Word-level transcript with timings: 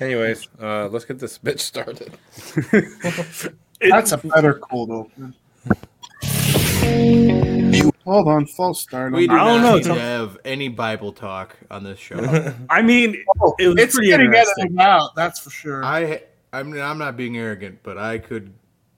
Anyways, 0.00 0.48
uh, 0.60 0.88
let's 0.88 1.04
get 1.04 1.18
this 1.18 1.38
bitch 1.44 1.60
started. 1.60 2.12
That's 3.80 4.12
a 4.12 4.18
better 4.18 4.54
cold 4.54 4.90
open. 4.90 5.34
Hold 8.04 8.28
on, 8.28 8.46
false 8.46 8.80
start. 8.80 9.12
We 9.12 9.26
do 9.26 9.34
I 9.34 9.38
don't 9.38 9.62
not 9.62 9.68
know, 9.70 9.76
need 9.76 9.84
to 9.84 9.94
have 9.94 10.38
any 10.44 10.68
Bible 10.68 11.12
talk 11.12 11.56
on 11.70 11.82
this 11.82 11.98
show. 11.98 12.18
I 12.70 12.82
mean, 12.82 13.22
Oh, 13.40 13.54
it 13.58 13.68
was 13.68 13.76
it's 13.78 13.94
pretty 13.96 14.10
getting 14.10 14.26
interesting. 14.26 14.64
edited 14.66 14.80
out, 14.80 15.14
that's 15.16 15.40
for 15.40 15.50
sure. 15.50 15.84
I, 15.84 16.22
I'm, 16.52 16.72
I'm 16.80 16.98
not 16.98 17.16
being 17.16 17.36
arrogant, 17.36 17.80
but 17.82 17.98
I 17.98 18.18
could, 18.18 18.52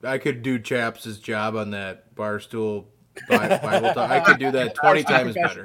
I 0.05 0.19
could 0.19 0.43
do 0.43 0.59
Chaps' 0.59 1.17
job 1.19 1.57
on 1.57 1.71
that 1.71 2.15
barstool 2.15 2.85
Bi- 3.29 3.59
Bible 3.59 3.95
talk. 3.95 4.11
I 4.11 4.21
could 4.21 4.39
do 4.39 4.51
that 4.53 4.75
twenty 4.83 5.03
times 5.03 5.35
better. 5.35 5.65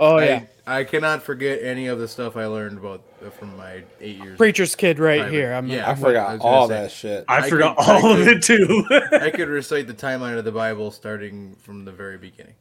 Oh 0.00 0.18
yeah, 0.18 0.44
I, 0.66 0.80
I 0.80 0.84
cannot 0.84 1.22
forget 1.22 1.60
any 1.62 1.86
of 1.86 1.98
the 1.98 2.08
stuff 2.08 2.36
I 2.36 2.46
learned 2.46 2.78
about 2.78 3.02
uh, 3.24 3.30
from 3.30 3.56
my 3.56 3.82
eight 4.00 4.16
years. 4.22 4.36
preacher's 4.36 4.74
kid 4.74 4.98
right 4.98 5.20
Private. 5.20 5.34
here. 5.34 5.52
I'm 5.52 5.66
Yeah. 5.68 5.86
I 5.88 5.92
I 5.92 5.94
forgot 5.94 6.32
was 6.32 6.38
gonna 6.40 6.50
all 6.56 6.68
say. 6.68 6.74
that 6.74 6.90
shit. 6.92 7.24
I, 7.28 7.38
I 7.38 7.48
forgot 7.48 7.76
could- 7.76 7.88
I 7.88 8.00
all 8.02 8.12
of 8.12 8.28
it 8.28 8.42
too. 8.42 8.84
I 9.12 9.30
could 9.30 9.48
recite 9.48 9.86
the 9.86 9.94
timeline 9.94 10.38
of 10.38 10.44
the 10.44 10.52
Bible 10.52 10.90
starting 10.90 11.56
from 11.56 11.84
the 11.84 11.92
very 11.92 12.18
beginning. 12.18 12.54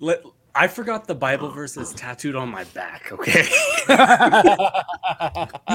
Let- 0.00 0.22
I 0.58 0.68
forgot 0.68 1.06
the 1.06 1.14
Bible 1.14 1.50
verses 1.50 1.92
tattooed 1.92 2.34
on 2.34 2.48
my 2.48 2.64
back. 2.64 3.12
Okay, 3.12 3.42
you 3.90 3.96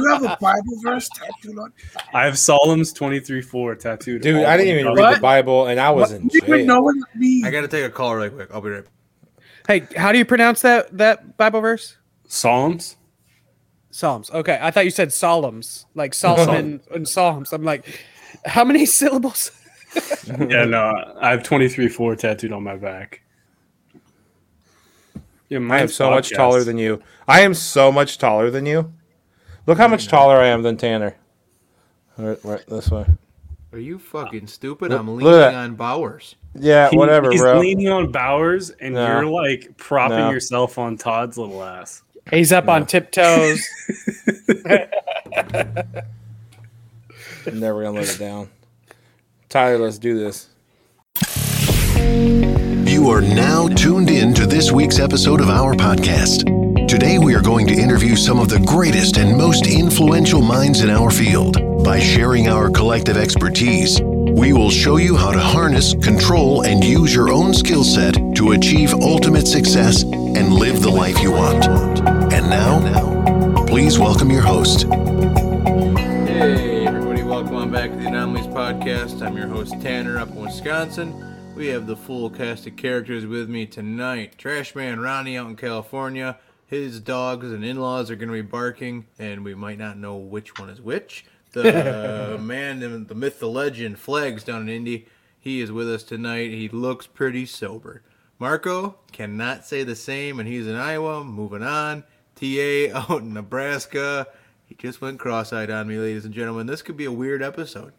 have 0.09 0.23
a 0.23 0.37
Bible 0.41 0.79
verse 0.81 1.07
tattooed 1.09 1.59
on. 1.59 1.71
I 2.15 2.25
have 2.25 2.35
Psalms 2.37 2.91
twenty 2.91 3.19
three 3.19 3.43
four 3.43 3.75
tattooed. 3.75 4.23
Dude, 4.23 4.43
I 4.43 4.57
didn't 4.57 4.73
even 4.79 4.87
read 4.93 4.97
What? 5.01 5.15
the 5.15 5.21
Bible, 5.21 5.67
and 5.67 5.79
I 5.79 5.91
was 5.91 6.11
in 6.13 6.29
You 6.33 6.41
even 6.47 6.65
know 6.65 6.81
what 6.81 6.95
it 6.95 7.03
means. 7.15 7.45
I 7.45 7.51
got 7.51 7.61
to 7.61 7.67
take 7.67 7.85
a 7.85 7.89
call 7.91 8.15
really 8.15 8.31
quick. 8.31 8.49
I'll 8.51 8.61
be 8.61 8.69
right. 8.71 8.83
Hey, 9.71 9.87
how 9.95 10.11
do 10.11 10.17
you 10.17 10.25
pronounce 10.25 10.61
that 10.61 10.97
that 10.97 11.37
Bible 11.37 11.61
verse? 11.61 11.97
Psalms. 12.27 12.97
Psalms. 13.89 14.29
Okay, 14.31 14.57
I 14.61 14.71
thought 14.71 14.85
you 14.85 14.91
said 14.91 15.11
Psalms, 15.11 15.85
like 15.95 16.13
Solomon 16.13 16.81
and 16.93 17.07
Psalms. 17.07 17.51
I'm 17.51 17.63
like, 17.63 17.85
how 18.45 18.63
many 18.63 18.85
syllables? 18.99 19.51
Yeah, 20.25 20.65
no, 20.65 21.15
I 21.19 21.31
have 21.31 21.43
twenty 21.43 21.67
three 21.67 21.89
four 21.89 22.15
tattooed 22.15 22.53
on 22.53 22.63
my 22.63 22.77
back. 22.77 23.21
Yeah, 25.49 25.59
I 25.69 25.79
am 25.79 25.89
so 25.89 26.09
much 26.09 26.31
taller 26.31 26.63
than 26.63 26.77
you. 26.77 27.03
I 27.27 27.41
am 27.41 27.53
so 27.53 27.91
much 27.91 28.17
taller 28.17 28.49
than 28.49 28.65
you. 28.65 28.93
Look 29.67 29.77
how 29.77 29.89
much 29.89 30.07
taller 30.07 30.37
I 30.37 30.47
am 30.47 30.63
than 30.63 30.77
Tanner. 30.77 31.17
Right, 32.17 32.39
right 32.43 32.65
this 32.67 32.89
way. 32.89 33.05
Are 33.73 33.79
you 33.79 33.95
uh, 33.95 33.99
fucking 33.99 34.47
stupid? 34.47 34.91
Look- 34.91 34.99
I'm 34.99 35.15
leaning 35.15 35.33
at 35.33 35.53
on 35.53 35.75
Bowers. 35.75 36.35
Yeah, 36.53 36.89
He- 36.89 36.97
whatever, 36.97 37.31
he's 37.31 37.41
bro. 37.41 37.59
leaning 37.59 37.87
on 37.87 38.11
Bowers, 38.11 38.69
and 38.71 38.95
No. 38.95 39.07
you're 39.07 39.25
like 39.25 39.77
propping 39.77 40.17
No. 40.17 40.31
yourself 40.31 40.77
on 40.77 40.97
Todd's 40.97 41.37
little 41.37 41.63
ass. 41.63 42.03
He's 42.29 42.51
up 42.51 42.67
on 42.67 42.85
tiptoes. 42.85 43.61
I'm 44.67 44.87
never 47.59 47.83
gonna 47.83 47.99
let 47.99 48.13
it 48.13 48.19
down. 48.19 48.49
Tyler, 49.49 49.77
let's 49.79 49.97
do 49.97 50.17
this. 50.19 50.47
You 52.85 53.09
are 53.09 53.21
now 53.21 53.67
tuned 53.69 54.09
in 54.09 54.33
to 54.35 54.45
this 54.45 54.71
week's 54.71 54.99
episode 54.99 55.41
of 55.41 55.49
our 55.49 55.73
podcast. 55.73 56.87
Today, 56.87 57.17
we 57.17 57.33
are 57.35 57.41
going 57.41 57.65
to 57.67 57.73
interview 57.73 58.15
some 58.15 58.37
of 58.39 58.49
the 58.49 58.59
greatest 58.59 59.17
and 59.17 59.37
most 59.37 59.65
influential 59.65 60.41
minds 60.41 60.81
in 60.81 60.89
our 60.89 61.09
field. 61.09 61.57
By 61.83 61.99
sharing 61.99 62.47
our 62.47 62.69
collective 62.69 63.17
expertise, 63.17 63.99
we 64.01 64.53
will 64.53 64.69
show 64.69 64.97
you 64.97 65.17
how 65.17 65.31
to 65.31 65.39
harness, 65.39 65.93
control, 65.95 66.63
and 66.65 66.83
use 66.83 67.13
your 67.13 67.31
own 67.31 67.53
skill 67.53 67.83
set 67.83 68.13
to 68.35 68.51
achieve 68.51 68.93
ultimate 68.93 69.47
success 69.47 70.03
and 70.03 70.53
live 70.53 70.81
the 70.81 70.91
life 70.91 71.19
you 71.21 71.31
want. 71.31 71.65
And 72.33 72.49
now, 72.49 73.65
please 73.65 73.97
welcome 73.97 74.29
your 74.29 74.43
host, 74.43 74.83
Hey, 76.27 76.85
everybody, 76.85 77.23
welcome 77.23 77.71
back 77.71 77.89
to 77.89 77.97
the 77.97 78.07
Anomalies 78.07 78.47
Podcast. 78.47 79.25
I'm 79.25 79.35
your 79.35 79.47
host, 79.47 79.73
Tanner, 79.81 80.19
up 80.19 80.29
in 80.29 80.41
Wisconsin. 80.41 81.53
We 81.55 81.67
have 81.67 81.87
the 81.87 81.97
full 81.97 82.29
cast 82.29 82.67
of 82.67 82.75
characters 82.77 83.25
with 83.25 83.49
me 83.49 83.65
tonight. 83.65 84.37
Trashman 84.37 85.03
Ronnie 85.03 85.37
out 85.37 85.47
in 85.47 85.55
California. 85.55 86.37
His 86.67 86.99
dogs 87.01 87.51
and 87.51 87.65
in 87.65 87.81
laws 87.81 88.09
are 88.09 88.15
going 88.15 88.29
to 88.29 88.33
be 88.33 88.41
barking, 88.41 89.07
and 89.19 89.43
we 89.43 89.55
might 89.55 89.77
not 89.77 89.97
know 89.97 90.15
which 90.15 90.57
one 90.57 90.69
is 90.69 90.79
which. 90.79 91.25
The 91.53 92.35
uh, 92.35 92.37
man, 92.37 92.81
and 92.81 93.07
the 93.07 93.15
myth, 93.15 93.39
the 93.39 93.49
legend, 93.49 93.99
Flags 93.99 94.43
down 94.43 94.63
in 94.63 94.69
Indy. 94.69 95.07
He 95.39 95.59
is 95.59 95.71
with 95.71 95.89
us 95.91 96.03
tonight. 96.03 96.51
He 96.51 96.69
looks 96.69 97.07
pretty 97.07 97.45
sober. 97.45 98.03
Marco 98.39 98.95
cannot 99.11 99.65
say 99.65 99.83
the 99.83 99.95
same, 99.95 100.39
and 100.39 100.47
he's 100.47 100.67
in 100.67 100.75
Iowa. 100.75 101.23
Moving 101.23 101.63
on. 101.63 102.03
TA 102.35 102.87
out 102.95 103.21
in 103.21 103.33
Nebraska. 103.33 104.27
He 104.65 104.75
just 104.75 105.01
went 105.01 105.19
cross-eyed 105.19 105.69
on 105.69 105.87
me, 105.87 105.97
ladies 105.97 106.25
and 106.25 106.33
gentlemen. 106.33 106.67
This 106.67 106.81
could 106.81 106.95
be 106.95 107.05
a 107.05 107.11
weird 107.11 107.43
episode. 107.43 107.93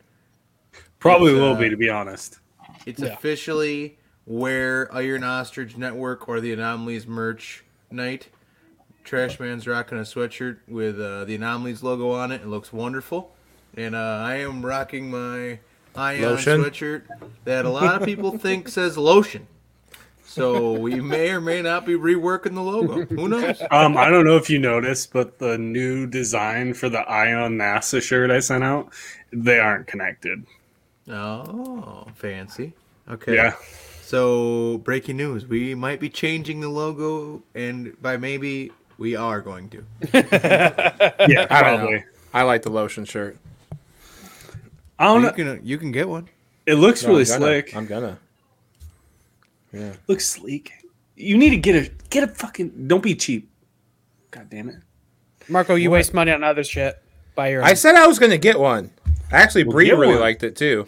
Probably 0.99 1.33
It's, 1.33 1.41
will 1.41 1.53
uh, 1.53 1.59
be, 1.59 1.69
to 1.69 1.77
be 1.77 1.91
honest. 1.91 2.39
It's 2.87 3.03
officially 3.03 3.99
where 4.25 4.93
Iron 4.95 5.25
Ostrich 5.25 5.77
Network 5.77 6.29
or 6.29 6.41
the 6.41 6.53
Anomalies 6.53 7.07
merch 7.07 7.65
night. 7.91 8.29
Trashman's 9.05 9.67
rocking 9.67 9.99
a 9.99 10.03
sweatshirt 10.03 10.59
with 10.69 11.01
uh, 11.01 11.25
the 11.25 11.35
Anomalies 11.35 11.83
logo 11.83 12.13
on 12.13 12.31
it. 12.33 12.43
It 12.43 12.47
looks 12.47 12.73
wonderful. 12.73 13.35
And 13.77 13.95
uh, 13.95 14.23
I 14.23 14.37
am 14.37 14.65
rocking 14.65 15.11
my 15.11 15.59
Ion 15.95 16.23
Lotion? 16.23 16.63
sweatshirt 16.63 17.03
that 17.45 17.65
a 17.65 17.71
lot 17.71 18.01
of 18.01 18.07
people 18.07 18.37
think 18.37 18.69
says 18.69 18.99
lotion. 18.99 19.47
So 20.25 20.73
we 20.73 21.01
may 21.01 21.31
or 21.31 21.43
may 21.43 21.61
not 21.61 21.85
be 21.85 21.93
reworking 21.93 22.55
the 22.55 22.63
logo. 22.63 23.05
Who 23.05 23.29
knows? 23.29 23.61
Um, 23.71 23.99
I 23.99 24.09
don't 24.09 24.25
know 24.25 24.37
if 24.37 24.49
you 24.49 24.59
noticed, 24.59 25.13
but 25.13 25.39
the 25.39 25.59
new 25.59 26.07
design 26.07 26.73
for 26.73 26.89
the 26.89 27.01
Ion 27.01 27.59
NASA 27.59 28.01
shirt 28.01 28.31
I 28.31 28.41
sent 28.41 28.65
out, 28.65 28.93
they 29.31 29.59
aren't 29.59 29.87
connected. 29.87 30.47
Oh, 31.09 32.07
fancy. 32.15 32.73
Okay. 33.11 33.35
Yeah. 33.35 33.57
So, 34.03 34.79
breaking 34.79 35.19
news: 35.19 35.47
we 35.47 35.75
might 35.75 36.01
be 36.01 36.09
changing 36.09 36.61
the 36.61 36.69
logo, 36.71 37.43
and 37.55 38.01
by 38.01 38.17
maybe 38.17 38.71
we 38.97 39.15
are 39.17 39.41
going 39.43 39.69
to. 39.71 39.85
Yeah, 41.29 41.47
I 41.51 41.63
don't 41.63 42.05
I 42.33 42.43
like 42.43 42.63
the 42.63 42.71
lotion 42.71 43.05
shirt. 43.05 43.37
I 44.99 45.05
don't 45.07 45.37
You 45.39 45.45
know. 45.45 45.57
can 45.57 45.67
you 45.67 45.79
can 45.79 45.93
get 45.93 46.09
one. 46.09 46.29
It 46.67 46.75
looks 46.75 47.03
No, 47.03 47.09
really 47.11 47.21
I'm 47.23 47.27
slick. 47.27 47.77
I'm 47.77 47.87
gonna. 47.87 48.19
Yeah. 49.73 49.93
looks 50.07 50.27
sleek. 50.29 50.73
You 51.17 51.37
need 51.39 51.51
to 51.51 51.57
get 51.57 51.75
a 51.77 51.91
get 52.11 52.25
a 52.25 52.29
fucking. 52.29 52.87
Don't 52.89 53.03
be 53.03 53.15
cheap. 53.15 53.51
God 54.31 54.49
damn 54.51 54.69
it. 54.69 54.77
Marco, 55.49 55.75
you 55.75 55.91
waste 55.91 56.15
money 56.15 56.31
on 56.33 56.45
other 56.45 56.63
shit. 56.65 57.03
Buy 57.35 57.49
your. 57.49 57.63
I 57.63 57.75
said 57.75 57.95
I 57.97 58.07
was 58.07 58.19
gonna 58.19 58.39
get 58.39 58.59
one. 58.59 58.91
I 59.31 59.37
actually, 59.41 59.65
Bree 59.65 59.91
really 59.91 60.09
one. 60.09 60.21
liked 60.21 60.43
it 60.43 60.57
too. 60.57 60.87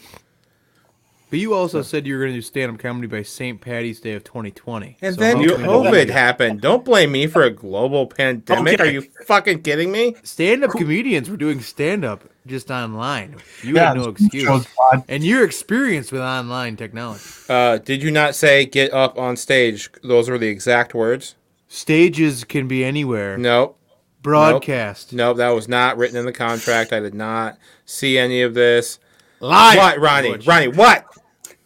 But 1.30 1.38
you 1.40 1.54
also 1.54 1.82
said 1.82 2.06
you 2.06 2.14
were 2.14 2.20
going 2.20 2.32
to 2.32 2.36
do 2.38 2.42
stand-up 2.42 2.78
comedy 2.78 3.08
by 3.08 3.22
St. 3.22 3.60
Patty's 3.60 3.98
Day 3.98 4.12
of 4.12 4.22
2020. 4.22 4.98
And 5.00 5.14
So 5.16 5.20
then 5.20 5.38
how 5.38 5.56
can 5.56 5.62
we 5.62 5.66
COVID 5.66 6.08
happened. 6.10 6.60
Don't 6.60 6.84
blame 6.84 7.10
me 7.10 7.26
for 7.26 7.42
a 7.42 7.50
global 7.50 8.06
pandemic. 8.06 8.74
Okay. 8.74 8.82
Are 8.88 8.92
you 8.92 9.02
fucking 9.26 9.62
kidding 9.62 9.90
me? 9.90 10.14
Stand-up 10.22 10.70
comedians 10.72 11.28
were 11.28 11.36
doing 11.36 11.60
stand-up 11.60 12.22
just 12.46 12.70
online. 12.70 13.36
You 13.62 13.74
Yeah, 13.74 13.88
had 13.88 13.96
no 13.96 14.08
excuse. 14.08 14.66
And 15.08 15.24
you're 15.24 15.44
experienced 15.44 16.12
with 16.12 16.20
online 16.20 16.76
technology. 16.76 17.24
Uh, 17.48 17.78
did 17.78 18.02
you 18.02 18.10
not 18.10 18.34
say 18.34 18.66
get 18.66 18.92
up 18.92 19.18
on 19.18 19.36
stage? 19.36 19.90
Those 20.02 20.28
were 20.28 20.38
the 20.38 20.48
exact 20.48 20.94
words. 20.94 21.34
Stages 21.68 22.44
can 22.44 22.68
be 22.68 22.84
anywhere. 22.84 23.38
Nope. 23.38 23.78
Broadcast. 24.22 25.12
Nope. 25.12 25.38
That 25.38 25.50
was 25.50 25.68
not 25.68 25.96
written 25.96 26.16
in 26.16 26.24
the 26.24 26.32
contract. 26.32 26.92
I 26.92 27.00
did 27.00 27.14
not 27.14 27.58
see 27.84 28.18
any 28.18 28.42
of 28.42 28.54
this. 28.54 28.98
Live. 29.40 29.76
What, 29.76 29.98
Ronnie? 30.00 30.32
Butch. 30.32 30.46
Ronnie, 30.46 30.68
what? 30.68 31.04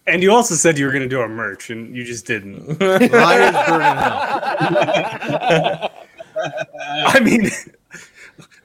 And 0.06 0.22
you 0.22 0.32
also 0.32 0.54
said 0.54 0.78
you 0.78 0.86
were 0.86 0.90
going 0.90 1.02
to 1.02 1.08
do 1.08 1.20
our 1.20 1.28
merch, 1.28 1.70
and 1.70 1.94
you 1.94 2.02
just 2.02 2.26
didn't. 2.26 2.80
Liars 2.80 3.54
burn 3.66 3.82
in 3.82 3.96
hell. 3.98 5.90
I 7.06 7.20
mean, 7.20 7.50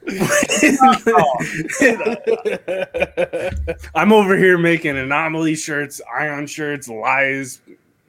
I'm 3.94 4.12
over 4.12 4.36
here 4.36 4.58
making 4.58 4.96
anomaly 4.98 5.54
shirts, 5.56 6.00
ion 6.14 6.46
shirts, 6.46 6.88
lies, 6.88 7.60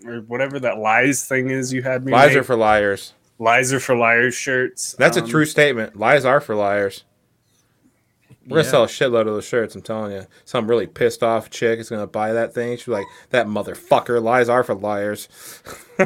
or 0.06 0.18
whatever 0.22 0.60
that 0.60 0.78
lies 0.78 1.25
thing 1.28 1.50
is 1.50 1.72
you 1.74 1.84
had 1.84 2.06
me. 2.06 2.12
Lies 2.12 2.30
make. 2.30 2.38
are 2.40 2.44
for 2.44 2.56
liars. 2.56 3.14
lies 3.40 3.74
are 3.74 3.80
for 3.80 3.96
liars 3.96 4.36
shirts. 4.36 4.96
That's 4.98 5.18
a 5.18 5.24
Um, 5.24 5.30
true 5.30 5.46
statement. 5.46 5.98
Lies 5.98 6.25
are 6.25 6.42
for 6.42 6.56
liars. 6.56 7.04
We're 8.48 8.58
Yeah. 8.58 8.64
gonna 8.64 8.72
sell 8.72 8.84
a 8.84 8.88
shitload 8.88 9.22
of 9.22 9.28
those 9.28 9.46
shirts. 9.46 9.74
I'm 9.75 9.81
telling 9.81 10.12
you. 10.12 10.25
Some 10.46 10.68
really 10.68 10.86
pissed 10.88 11.24
off 11.24 11.50
chick 11.50 11.80
is 11.80 11.90
gonna 11.90 12.06
buy 12.08 12.31
that 12.34 12.54
thing. 12.54 12.78
She's 12.78 12.88
like, 12.90 13.06
"That 13.31 13.48
motherfucker. 13.48 14.22
Lies 14.22 14.50
are 14.50 14.64
for 14.64 14.75
liars." 14.75 15.28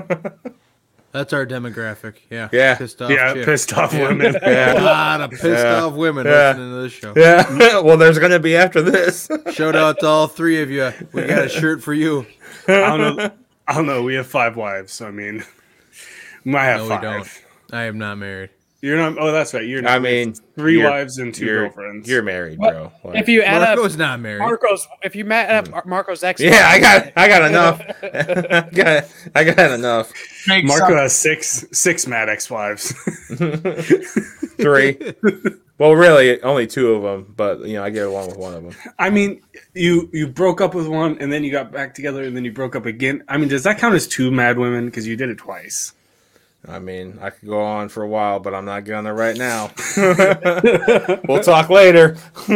That's 1.11 1.33
our 1.33 1.45
demographic. 1.45 2.15
Yeah. 2.29 2.49
Yeah. 2.51 2.75
Pissed 2.75 3.01
off 3.01 3.09
Yeah, 3.11 3.33
chicks. 3.33 3.45
pissed 3.45 3.73
off 3.77 3.93
women. 3.93 4.35
A 4.43 4.51
Yeah, 4.51 4.73
lot 4.81 5.21
of 5.21 5.31
pissed 5.31 5.43
Yeah. 5.43 5.83
off 5.83 5.93
women 5.93 6.25
Yeah. 6.27 6.49
listening 6.49 6.69
to 6.71 6.81
this 6.83 6.93
show. 6.93 7.13
yeah. 7.15 7.79
well, 7.81 7.97
there's 7.97 8.19
gonna 8.19 8.39
be 8.39 8.55
after 8.55 8.81
this. 8.81 9.27
Shout 9.53 9.75
out 9.75 9.99
to 10.01 10.05
all 10.07 10.27
three 10.27 10.61
of 10.61 10.69
you. 10.69 10.91
We 11.11 11.23
got 11.25 11.45
a 11.45 11.49
shirt 11.49 11.81
for 11.81 11.93
you. 11.93 12.25
I 12.67 12.95
don't 12.97 13.17
know. 13.17 13.31
I 13.67 13.73
don't 13.73 13.85
know. 13.87 14.03
We 14.03 14.15
have 14.15 14.27
five 14.27 14.55
wives, 14.55 14.93
so 14.93 15.07
I 15.07 15.11
mean, 15.11 15.43
we 16.45 16.51
might 16.51 16.65
have 16.65 16.87
No, 16.87 16.95
we 16.95 17.01
don't. 17.01 17.41
I 17.71 17.83
am 17.83 17.97
not 17.97 18.17
married. 18.17 18.49
You're 18.81 18.95
not. 18.97 19.17
Oh, 19.19 19.31
that's 19.33 19.53
right. 19.53 19.67
You're 19.67 19.81
not. 19.81 19.91
I 19.91 19.99
mean, 19.99 20.33
three 20.55 20.77
you're- 20.77 20.89
wives 20.89 21.17
and 21.17 21.33
2 21.35 21.45
you're, 21.45 21.61
girlfriends. 21.63 22.07
You're 22.07 22.23
married, 22.23 22.59
What? 22.59 22.71
bro. 22.73 22.91
What? 23.01 23.17
If 23.17 23.27
you 23.27 23.41
add 23.41 23.61
Marco's 23.61 23.95
up 23.95 23.99
not 23.99 24.19
married. 24.21 24.39
Marco's, 24.39 24.87
if 25.03 25.17
you 25.17 25.29
add 25.29 25.53
up 25.53 25.65
hmm. 25.67 25.71
Mar- 25.71 25.83
Marco's 25.85 26.23
ex, 26.23 26.39
yeah, 26.39 26.69
I 26.69 26.79
got, 26.79 27.11
I 27.17 27.27
got 27.27 27.41
enough. 27.49 27.81
I 28.03 28.69
got, 28.73 29.05
I 29.35 29.43
got 29.43 29.71
enough. 29.71 30.13
Makes 30.47 30.67
Marco 30.67 30.93
up- 30.93 30.99
has 31.01 31.13
six 31.15 31.65
six 31.73 32.07
mad 32.07 32.29
ex-wives. 32.29 32.93
Three. 34.59 34.97
well, 35.77 35.95
really, 35.95 36.41
only 36.41 36.67
two 36.67 36.93
of 36.93 37.03
them, 37.03 37.33
but 37.35 37.59
you 37.65 37.73
know, 37.73 37.83
I 37.83 37.89
get 37.89 38.07
along 38.07 38.27
with 38.27 38.37
one 38.37 38.53
of 38.53 38.63
them. 38.63 38.73
I 38.97 39.09
mean, 39.09 39.41
you 39.73 40.09
you 40.13 40.27
broke 40.27 40.61
up 40.61 40.73
with 40.73 40.87
one 40.87 41.17
and 41.19 41.31
then 41.31 41.43
you 41.43 41.51
got 41.51 41.71
back 41.71 41.93
together 41.93 42.23
and 42.23 42.35
then 42.35 42.45
you 42.45 42.53
broke 42.53 42.75
up 42.77 42.85
again. 42.85 43.23
I 43.27 43.37
mean, 43.37 43.49
does 43.49 43.63
that 43.63 43.77
count 43.77 43.95
as 43.95 44.07
two 44.07 44.31
mad 44.31 44.57
women 44.57 44.85
because 44.85 45.05
you 45.05 45.15
did 45.17 45.29
it 45.29 45.37
twice? 45.37 45.93
I 46.67 46.79
mean, 46.79 47.17
I 47.21 47.29
could 47.29 47.47
go 47.47 47.61
on 47.61 47.89
for 47.89 48.03
a 48.03 48.07
while, 48.07 48.39
but 48.39 48.53
I'm 48.53 48.65
not 48.65 48.83
gonna 48.85 49.13
right 49.13 49.35
now. 49.37 49.71
we'll 51.27 51.41
talk 51.41 51.69
later. 51.69 52.17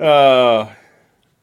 uh, 0.00 0.66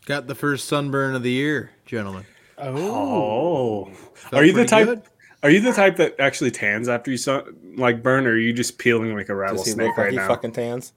Got 0.05 0.27
the 0.27 0.35
first 0.35 0.67
sunburn 0.67 1.15
of 1.15 1.23
the 1.23 1.31
year, 1.31 1.71
gentlemen. 1.85 2.25
Oh, 2.59 3.91
Oh, 4.31 4.37
are 4.37 4.43
you 4.45 4.51
the 4.53 4.65
pretty 4.65 4.69
type? 4.69 4.85
good. 4.87 5.01
Are 5.43 5.49
you 5.49 5.61
the 5.61 5.73
type 5.73 5.97
that 5.97 6.19
actually 6.19 6.51
tans 6.51 6.87
after 6.89 7.09
you 7.11 7.17
saw, 7.17 7.41
like 7.75 8.01
burn, 8.03 8.25
or 8.27 8.31
are 8.31 8.37
you 8.37 8.53
just 8.53 8.77
peeling 8.77 9.15
like 9.15 9.29
a 9.29 9.33
does 9.49 9.65
he 9.65 9.73
rattlesnake 9.73 9.87
look 9.87 9.97
like 9.97 10.03
right 10.05 10.11
he 10.11 10.17
now? 10.17 10.27
fucking 10.27 10.51
tans? 10.53 10.93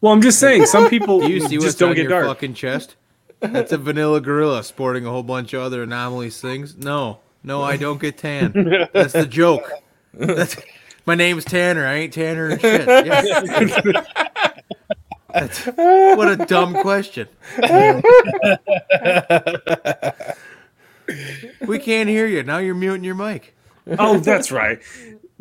Well, 0.00 0.12
I'm 0.12 0.22
just 0.22 0.38
saying, 0.38 0.66
some 0.66 0.88
people 0.90 1.20
Do 1.20 1.30
you 1.30 1.40
see 1.40 1.58
what's 1.58 1.66
just 1.66 1.78
don't 1.80 1.90
on 1.90 1.94
get 1.96 2.02
your 2.02 2.10
dark. 2.10 2.26
fucking 2.26 2.54
chest? 2.54 2.94
That's 3.40 3.72
a 3.72 3.78
vanilla 3.78 4.20
gorilla 4.20 4.62
sporting 4.62 5.04
a 5.06 5.10
whole 5.10 5.24
bunch 5.24 5.52
of 5.52 5.62
other 5.62 5.82
anomalous 5.82 6.40
things. 6.40 6.76
No, 6.76 7.18
no, 7.44 7.62
I 7.62 7.76
don't 7.76 8.00
get 8.00 8.18
tan. 8.18 8.88
That's 8.92 9.12
the 9.14 9.26
joke. 9.26 9.70
That's, 10.14 10.56
my 11.06 11.14
name's 11.14 11.44
Tanner. 11.44 11.86
I 11.86 11.94
ain't 11.94 12.12
Tanner 12.12 12.50
and 12.50 12.60
shit. 12.60 12.86
Yeah. 12.86 14.04
That's, 15.32 15.64
what 15.66 16.28
a 16.28 16.36
dumb 16.46 16.74
question. 16.74 17.26
we 21.66 21.78
can't 21.78 22.08
hear 22.08 22.26
you. 22.26 22.42
Now 22.42 22.58
you're 22.58 22.74
muting 22.74 23.04
your 23.04 23.14
mic. 23.14 23.54
Oh, 23.98 24.18
that's 24.18 24.52
right. 24.52 24.80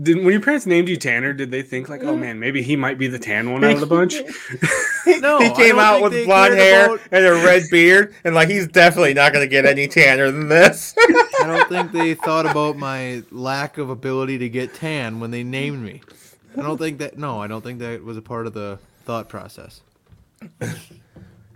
Did, 0.02 0.18
when 0.18 0.32
your 0.32 0.42
parents 0.42 0.66
named 0.66 0.90
you 0.90 0.98
Tanner, 0.98 1.34
did 1.34 1.52
they 1.52 1.62
think 1.62 1.88
like, 1.90 2.04
oh 2.04 2.16
man, 2.16 2.40
maybe 2.40 2.64
he 2.64 2.76
might 2.76 2.98
be 2.98 3.08
the 3.08 3.20
tan 3.20 3.52
one 3.52 3.64
out 3.64 3.74
of 3.74 3.80
the 3.82 3.86
bunch? 3.86 4.16
No, 5.20 5.40
he 5.40 5.52
came 5.52 5.78
out 5.78 6.02
with 6.02 6.26
blonde 6.26 6.54
hair 6.56 6.86
about- 6.86 7.00
and 7.12 7.26
a 7.26 7.34
red 7.34 7.64
beard, 7.70 8.14
and 8.24 8.34
like 8.34 8.50
he's 8.50 8.68
definitely 8.68 9.14
not 9.14 9.34
gonna 9.34 9.48
get 9.48 9.66
any 9.66 9.88
tanner 9.88 10.32
than 10.32 10.48
this. 10.48 10.96
I 11.42 11.48
don't 11.48 11.70
think 11.70 11.92
they 11.92 12.14
thought 12.14 12.46
about 12.46 12.78
my 12.78 13.24
lack 13.32 13.78
of 13.78 13.90
ability 13.90 14.38
to 14.40 14.50
get 14.50 14.74
tan 14.74 15.20
when 15.20 15.32
they 15.32 15.44
named 15.44 15.82
me. 15.84 16.02
I 16.58 16.62
don't 16.62 16.78
think 16.78 17.00
that. 17.00 17.18
No, 17.18 17.42
I 17.42 17.48
don't 17.48 17.64
think 17.64 17.80
that 17.80 18.04
was 18.04 18.18
a 18.18 18.22
part 18.22 18.46
of 18.48 18.54
the 18.54 18.78
thought 19.06 19.30
process. 19.30 19.82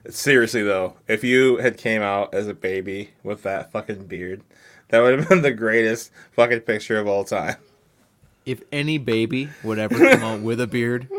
Seriously 0.10 0.62
though, 0.62 0.94
if 1.08 1.24
you 1.24 1.58
had 1.58 1.78
came 1.78 2.02
out 2.04 2.34
as 2.36 2.48
a 2.48 2.54
baby 2.54 3.12
with 3.24 3.42
that 3.44 3.72
fucking 3.72 4.06
beard, 4.06 4.42
that 4.90 5.00
would 5.00 5.18
have 5.20 5.30
been 5.30 5.42
the 5.42 5.52
greatest 5.52 6.12
fucking 6.34 6.62
picture 6.62 7.00
of 7.00 7.08
all 7.08 7.24
time. 7.24 7.56
If 8.46 8.62
any 8.72 9.00
baby 9.00 9.50
would 9.64 9.80
ever 9.80 9.98
come 9.98 10.24
out 10.24 10.42
with 10.42 10.62
a 10.62 10.68
beard, 10.68 11.10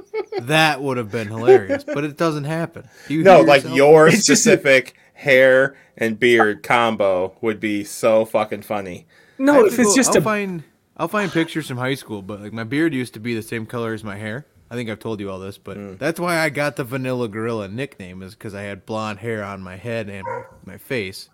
that 0.42 0.80
would 0.80 0.96
have 0.96 1.10
been 1.10 1.26
hilarious. 1.26 1.82
But 1.82 2.04
it 2.04 2.16
doesn't 2.16 2.44
happen. 2.44 2.88
You 3.08 3.24
No, 3.24 3.40
like 3.40 3.62
yourself? 3.64 3.76
your 3.76 4.06
It's 4.06 4.24
just 4.24 4.46
a- 4.46 4.50
specific 4.52 4.94
hair 5.16 5.76
and 5.96 6.18
beard 6.20 6.62
combo 6.62 7.34
would 7.40 7.58
be 7.58 7.82
so 7.84 8.24
fucking 8.24 8.62
funny. 8.62 9.06
No, 9.38 9.54
have 9.54 9.66
if 9.66 9.78
it's 9.78 9.94
just 9.94 10.10
I'll 10.10 10.18
a 10.18 10.22
find 10.22 10.62
I'll 10.96 11.08
find 11.08 11.30
pictures 11.32 11.66
from 11.68 11.78
high 11.78 11.94
school, 11.94 12.22
but 12.22 12.40
like 12.40 12.52
my 12.52 12.64
beard 12.64 12.94
used 12.94 13.14
to 13.14 13.20
be 13.20 13.34
the 13.34 13.42
same 13.42 13.66
color 13.66 13.92
as 13.92 14.04
my 14.04 14.16
hair. 14.16 14.46
I 14.70 14.74
think 14.74 14.90
I've 14.90 14.98
told 14.98 15.20
you 15.20 15.30
all 15.30 15.38
this, 15.38 15.58
but 15.58 15.76
Mm. 15.76 15.98
that's 15.98 16.18
why 16.18 16.38
I 16.38 16.48
got 16.50 16.76
the 16.76 16.84
Vanilla 16.84 17.28
Gorilla 17.28 17.68
nickname 17.68 18.22
is 18.22 18.34
because 18.34 18.54
I 18.54 18.62
had 18.62 18.84
blonde 18.84 19.20
hair 19.20 19.44
on 19.44 19.62
my 19.62 19.76
head 19.76 20.08
and 20.08 20.26
my 20.64 20.76
face. 20.76 21.28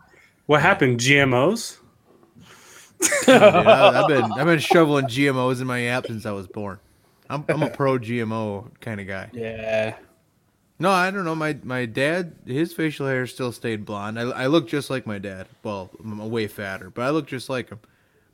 what 0.46 0.61
happened? 0.62 0.99
GMOs? 1.00 1.79
Dude, 3.26 3.29
I, 3.31 3.93
have 3.94 4.08
been 4.08 4.25
I've 4.32 4.46
been 4.46 4.58
shoveling 4.58 5.06
GMOs 5.06 5.61
in 5.61 5.67
my 5.67 5.87
app 5.87 6.06
since 6.06 6.25
I 6.26 6.31
was 6.32 6.46
born. 6.46 6.79
I'm 7.31 7.44
I'm 7.49 7.62
a 7.62 7.70
pro 7.70 7.99
GMO 7.99 8.70
kind 8.81 9.00
of 9.00 9.06
guy. 9.08 9.31
yeah. 9.32 9.96
No, 10.82 10.90
I 10.90 11.12
don't 11.12 11.25
know. 11.25 11.37
My 11.37 11.56
my 11.62 11.87
dad, 11.87 12.34
his 12.44 12.73
facial 12.73 13.06
hair 13.06 13.29
still 13.29 13.52
stayed 13.52 13.84
blonde. 13.84 14.19
I, 14.19 14.23
I 14.23 14.46
look 14.49 14.67
just 14.67 14.90
like 14.90 15.06
my 15.06 15.19
dad. 15.19 15.46
Well, 15.62 15.90
I'm 16.02 16.29
way 16.29 16.49
fatter, 16.49 16.90
but 16.90 17.02
I 17.02 17.11
look 17.11 17.29
just 17.29 17.49
like 17.49 17.69
him. 17.69 17.79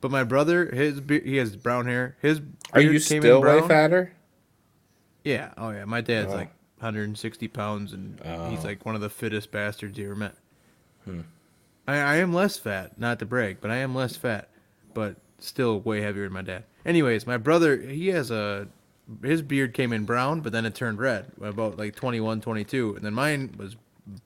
But 0.01 0.09
my 0.09 0.23
brother, 0.23 0.65
his 0.65 0.99
be- 0.99 1.19
he 1.21 1.37
has 1.37 1.55
brown 1.55 1.85
hair. 1.85 2.17
His 2.23 2.41
Are 2.73 2.81
you 2.81 2.97
still 2.97 3.41
way 3.43 3.61
fatter? 3.67 4.13
Yeah. 5.23 5.53
Oh 5.57 5.69
yeah. 5.69 5.85
My 5.85 6.01
dad's 6.01 6.31
Oh. 6.33 6.37
like 6.37 6.49
160 6.79 7.47
pounds, 7.49 7.93
and 7.93 8.19
he's 8.49 8.63
Oh. 8.63 8.67
like 8.67 8.83
one 8.83 8.95
of 8.95 9.01
the 9.01 9.11
fittest 9.11 9.51
bastards 9.51 9.95
you 9.99 10.05
ever 10.05 10.15
met. 10.15 10.35
Hmm. 11.05 11.21
I, 11.87 11.97
I 11.97 12.15
am 12.15 12.33
less 12.33 12.57
fat, 12.57 12.99
not 12.99 13.19
to 13.19 13.27
brag, 13.27 13.57
but 13.61 13.69
I 13.69 13.75
am 13.77 13.93
less 13.93 14.15
fat, 14.15 14.49
but 14.95 15.17
still 15.37 15.81
way 15.81 16.01
heavier 16.01 16.23
than 16.23 16.33
my 16.33 16.41
dad. 16.41 16.63
Anyways, 16.83 17.27
my 17.27 17.37
brother, 17.37 17.77
he 17.77 18.07
has 18.07 18.31
a 18.31 18.67
his 19.23 19.41
beard 19.41 19.73
came 19.73 19.91
in 19.93 20.05
brown, 20.05 20.41
but 20.41 20.51
then 20.51 20.65
it 20.65 20.75
turned 20.75 20.99
red 20.99 21.31
about 21.41 21.77
like 21.77 21.95
21, 21.95 22.41
22, 22.41 22.95
and 22.95 23.05
then 23.05 23.13
mine 23.13 23.53
was 23.57 23.75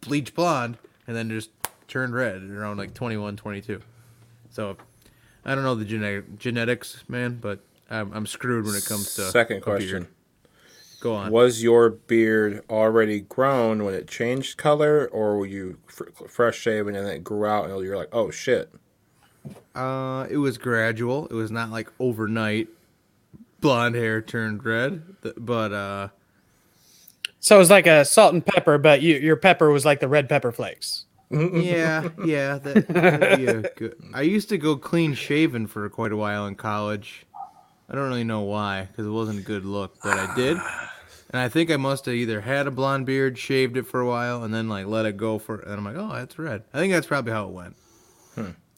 bleach 0.01 0.33
blonde, 0.33 0.77
and 1.07 1.15
then 1.15 1.29
just 1.29 1.49
turned 1.87 2.13
red 2.13 2.43
around 2.43 2.77
like 2.77 2.93
21, 2.93 3.37
22. 3.37 3.81
So 4.49 4.77
I 5.45 5.55
don't 5.55 5.63
know 5.63 5.75
the 5.75 5.85
genetic 5.85 6.37
genetics, 6.37 7.03
man, 7.07 7.39
but 7.41 7.59
I'm, 7.89 8.11
I'm 8.13 8.25
screwed 8.25 8.65
when 8.65 8.75
it 8.75 8.85
comes 8.85 9.15
to 9.15 9.23
Second 9.29 9.57
a 9.57 9.59
beard. 9.59 9.63
question. 9.63 10.07
Go 11.01 11.15
on. 11.15 11.31
Was 11.31 11.61
your 11.61 11.89
beard 11.89 12.63
already 12.69 13.19
grown 13.21 13.83
when 13.83 13.93
it 13.93 14.07
changed 14.07 14.57
color, 14.57 15.07
or 15.11 15.37
were 15.37 15.45
you 15.45 15.77
fr- 15.85 16.11
fresh 16.27 16.57
shaven 16.57 16.95
and 16.95 17.05
then 17.05 17.15
it 17.15 17.23
grew 17.25 17.45
out 17.45 17.69
and 17.69 17.83
you're 17.83 17.97
like, 17.97 18.07
oh 18.13 18.31
shit? 18.31 18.71
Uh, 19.75 20.25
it 20.29 20.37
was 20.37 20.57
gradual. 20.57 21.27
It 21.27 21.33
was 21.33 21.51
not 21.51 21.69
like 21.71 21.89
overnight. 21.99 22.69
Blonde 23.63 23.95
hair 23.95 24.21
turned 24.21 24.63
red, 24.63 25.01
but 25.37 25.73
uh, 25.73 26.07
So 27.39 27.55
it 27.55 27.59
was 27.59 27.71
like 27.71 27.87
a 27.87 28.05
salt 28.05 28.33
and 28.33 28.45
pepper, 28.45 28.77
but 28.77 29.01
you, 29.01 29.15
your 29.15 29.37
pepper 29.37 29.71
was 29.71 29.85
like 29.85 29.99
the 29.99 30.07
red 30.07 30.29
pepper 30.29 30.51
flakes. 30.51 31.05
yeah, 31.31 32.09
yeah, 32.23 32.59
that, 32.59 32.87
that'd 32.89 33.39
be 33.39 33.47
a 33.47 33.61
good. 33.75 33.95
I 34.13 34.21
used 34.21 34.49
to 34.49 34.57
go 34.59 34.75
clean 34.75 35.15
shaven 35.15 35.65
for 35.65 35.89
quite 35.89 36.11
a 36.11 36.17
while 36.17 36.45
in 36.45 36.53
college. 36.55 37.25
I 37.89 37.95
don't 37.95 38.07
really 38.07 38.23
know 38.23 38.41
why, 38.41 38.83
because 38.83 39.07
it 39.07 39.09
wasn't 39.09 39.39
a 39.39 39.41
good 39.41 39.65
look, 39.65 39.95
but 40.03 40.17
I 40.19 40.35
did. 40.35 40.57
And 41.31 41.41
I 41.41 41.49
think 41.49 41.71
I 41.71 41.77
must 41.77 42.05
have 42.05 42.13
either 42.13 42.41
had 42.41 42.67
a 42.67 42.71
blonde 42.71 43.07
beard, 43.07 43.39
shaved 43.39 43.77
it 43.77 43.87
for 43.87 43.99
a 43.99 44.05
while, 44.05 44.43
and 44.43 44.53
then 44.53 44.69
like 44.69 44.85
let 44.85 45.05
it 45.07 45.17
go 45.17 45.39
for. 45.39 45.59
And 45.59 45.73
I'm 45.73 45.83
like, 45.83 45.95
oh, 45.97 46.13
that's 46.13 46.37
red. 46.37 46.63
I 46.73 46.77
think 46.77 46.93
that's 46.93 47.07
probably 47.07 47.31
how 47.31 47.47
it 47.47 47.51
went. 47.51 47.75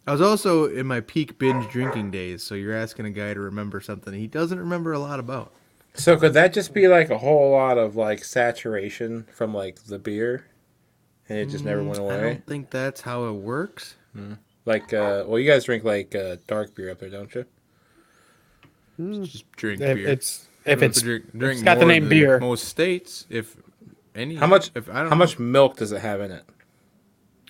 I 0.08 0.12
was 0.12 0.22
also 0.22 0.66
in 0.66 0.86
my 0.86 1.02
peak 1.02 1.40
binge 1.40 1.68
drinking 1.70 2.12
days, 2.12 2.44
so 2.44 2.54
you're 2.56 2.76
asking 2.76 3.06
a 3.06 3.12
guy 3.12 3.34
to 3.34 3.40
remember 3.40 3.82
something 3.82 4.14
he 4.14 4.28
doesn't 4.28 4.60
remember 4.60 4.94
a 4.94 5.00
lot 5.00 5.20
about. 5.20 5.52
So 5.96 6.18
could 6.18 6.34
that 6.34 6.54
just 6.54 6.74
be 6.74 6.88
like 6.88 7.10
a 7.10 7.18
whole 7.18 7.52
lot 7.52 7.78
of 7.78 7.96
like 7.96 8.24
saturation 8.24 9.26
from 9.34 9.54
like 9.54 9.84
the 9.86 9.98
beer, 9.98 10.46
and 11.30 11.40
it 11.40 11.50
just 11.50 11.64
never 11.66 11.84
went 11.84 12.00
away? 12.00 12.16
I 12.16 12.22
don't 12.22 12.46
think 12.46 12.70
that's 12.70 13.02
how 13.02 13.26
it 13.26 13.34
works. 13.34 13.96
Like, 14.66 14.94
uh, 14.94 15.24
well, 15.28 15.40
you 15.40 15.50
guys 15.50 15.64
drink 15.66 15.84
like 15.84 16.14
uh, 16.16 16.38
dark 16.48 16.76
beer 16.76 16.92
up 16.92 17.00
there, 17.00 17.10
don't 17.10 17.34
you? 17.34 17.46
Just 19.24 19.52
drink 19.54 19.82
If 19.82 19.96
beer. 19.96 20.08
it's 20.08 20.48
if 20.66 20.82
it's 20.82 21.02
drink, 21.02 21.32
drink 21.38 21.64
got 21.64 21.76
the 21.76 21.86
more 21.86 21.94
name 21.94 22.04
than 22.04 22.10
beer. 22.10 22.40
Most 22.40 22.66
states, 22.66 23.26
if 23.30 23.56
any. 24.16 24.36
How 24.36 24.48
much? 24.48 24.72
If 24.76 24.90
I 24.90 25.00
don't 25.00 25.06
How 25.06 25.10
know, 25.12 25.16
much 25.16 25.40
milk 25.40 25.78
does 25.78 25.92
it 25.92 26.02
have 26.02 26.22
in 26.22 26.32
it? 26.32 26.44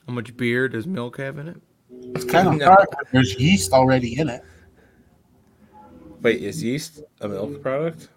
How 0.08 0.14
much 0.14 0.36
beer 0.38 0.68
does 0.68 0.86
milk 0.88 1.18
have 1.18 1.38
in 1.38 1.48
it? 1.48 1.62
It's 2.14 2.26
kind 2.26 2.48
of 2.48 2.56
No. 2.56 2.66
dark. 2.68 2.90
but 2.92 3.08
There's 3.12 3.36
yeast 3.40 3.72
already 3.74 4.18
in 4.20 4.30
it. 4.30 4.42
Wait, 6.22 6.42
is 6.42 6.64
yeast 6.64 7.02
a 7.22 7.28
milk 7.28 7.62
product? 7.62 8.10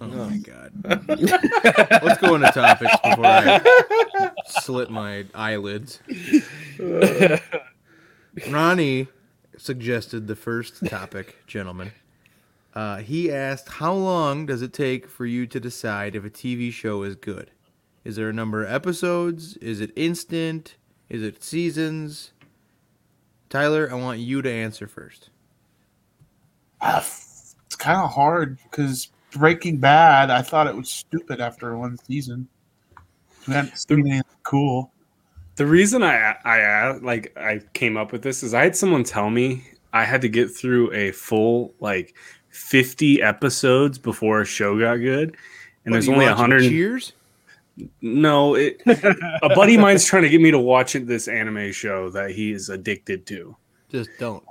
Oh 0.00 0.06
my 0.06 0.38
god. 0.38 0.72
Let's 2.02 2.20
go 2.20 2.34
into 2.36 2.50
topics 2.52 2.92
before 3.04 3.26
I 3.26 4.30
slit 4.46 4.90
my 4.90 5.26
eyelids. 5.34 6.00
Ronnie 8.50 9.08
suggested 9.58 10.26
the 10.26 10.36
first 10.36 10.86
topic, 10.86 11.36
gentlemen. 11.46 11.92
Uh, 12.74 12.98
he 12.98 13.30
asked, 13.30 13.68
"How 13.68 13.92
long 13.92 14.46
does 14.46 14.62
it 14.62 14.72
take 14.72 15.06
for 15.08 15.26
you 15.26 15.46
to 15.48 15.60
decide 15.60 16.14
if 16.14 16.24
a 16.24 16.30
TV 16.30 16.72
show 16.72 17.02
is 17.02 17.16
good? 17.16 17.50
Is 18.04 18.16
there 18.16 18.28
a 18.30 18.32
number 18.32 18.64
of 18.64 18.72
episodes? 18.72 19.56
Is 19.58 19.80
it 19.82 19.90
instant? 19.96 20.76
Is 21.10 21.22
it 21.22 21.42
seasons?" 21.44 22.30
Tyler, 23.50 23.88
I 23.90 23.94
want 23.96 24.20
you 24.20 24.40
to 24.42 24.50
answer 24.50 24.86
first. 24.86 25.30
Ah, 26.80 27.00
It's 27.00 27.76
kind 27.76 27.98
of 28.00 28.10
hard 28.10 28.58
because 28.62 29.10
Breaking 29.32 29.78
Bad, 29.78 30.30
I 30.30 30.40
thought 30.40 30.66
it 30.66 30.74
was 30.74 30.88
stupid 30.90 31.40
after 31.40 31.76
one 31.76 31.98
season. 31.98 32.48
We 33.46 33.54
hadn't 33.54 33.76
seen 33.76 34.00
anything 34.00 34.22
cool. 34.44 34.92
The 35.56 35.66
reason 35.66 36.02
I 36.02 36.36
I 36.44 36.92
like 36.98 37.36
I 37.36 37.60
came 37.74 37.96
up 37.96 38.12
with 38.12 38.22
this 38.22 38.42
is 38.42 38.54
I 38.54 38.62
had 38.62 38.76
someone 38.76 39.04
tell 39.04 39.28
me 39.30 39.64
I 39.92 40.04
had 40.04 40.20
to 40.22 40.28
get 40.28 40.50
through 40.50 40.92
a 40.92 41.10
full 41.12 41.74
like 41.80 42.14
50 42.50 43.20
episodes 43.22 43.98
before 43.98 44.40
a 44.40 44.44
show 44.46 44.78
got 44.78 44.96
good, 44.96 45.36
and 45.84 45.92
What, 45.92 45.96
there's 45.96 46.06
you 46.06 46.12
only 46.14 46.26
watching 46.26 46.38
100. 46.38 46.62
Cheers. 46.62 47.12
No, 48.00 48.54
it, 48.54 48.80
a 48.86 49.48
buddy 49.54 49.74
of 49.76 49.80
mine's 49.80 50.04
trying 50.04 50.22
to 50.22 50.28
get 50.28 50.40
me 50.40 50.50
to 50.50 50.58
watch 50.58 50.92
this 50.94 51.28
anime 51.28 51.72
show 51.72 52.10
that 52.10 52.30
he 52.30 52.52
is 52.52 52.68
addicted 52.68 53.26
to. 53.26 53.56
Just 53.90 54.10
don't. 54.18 54.42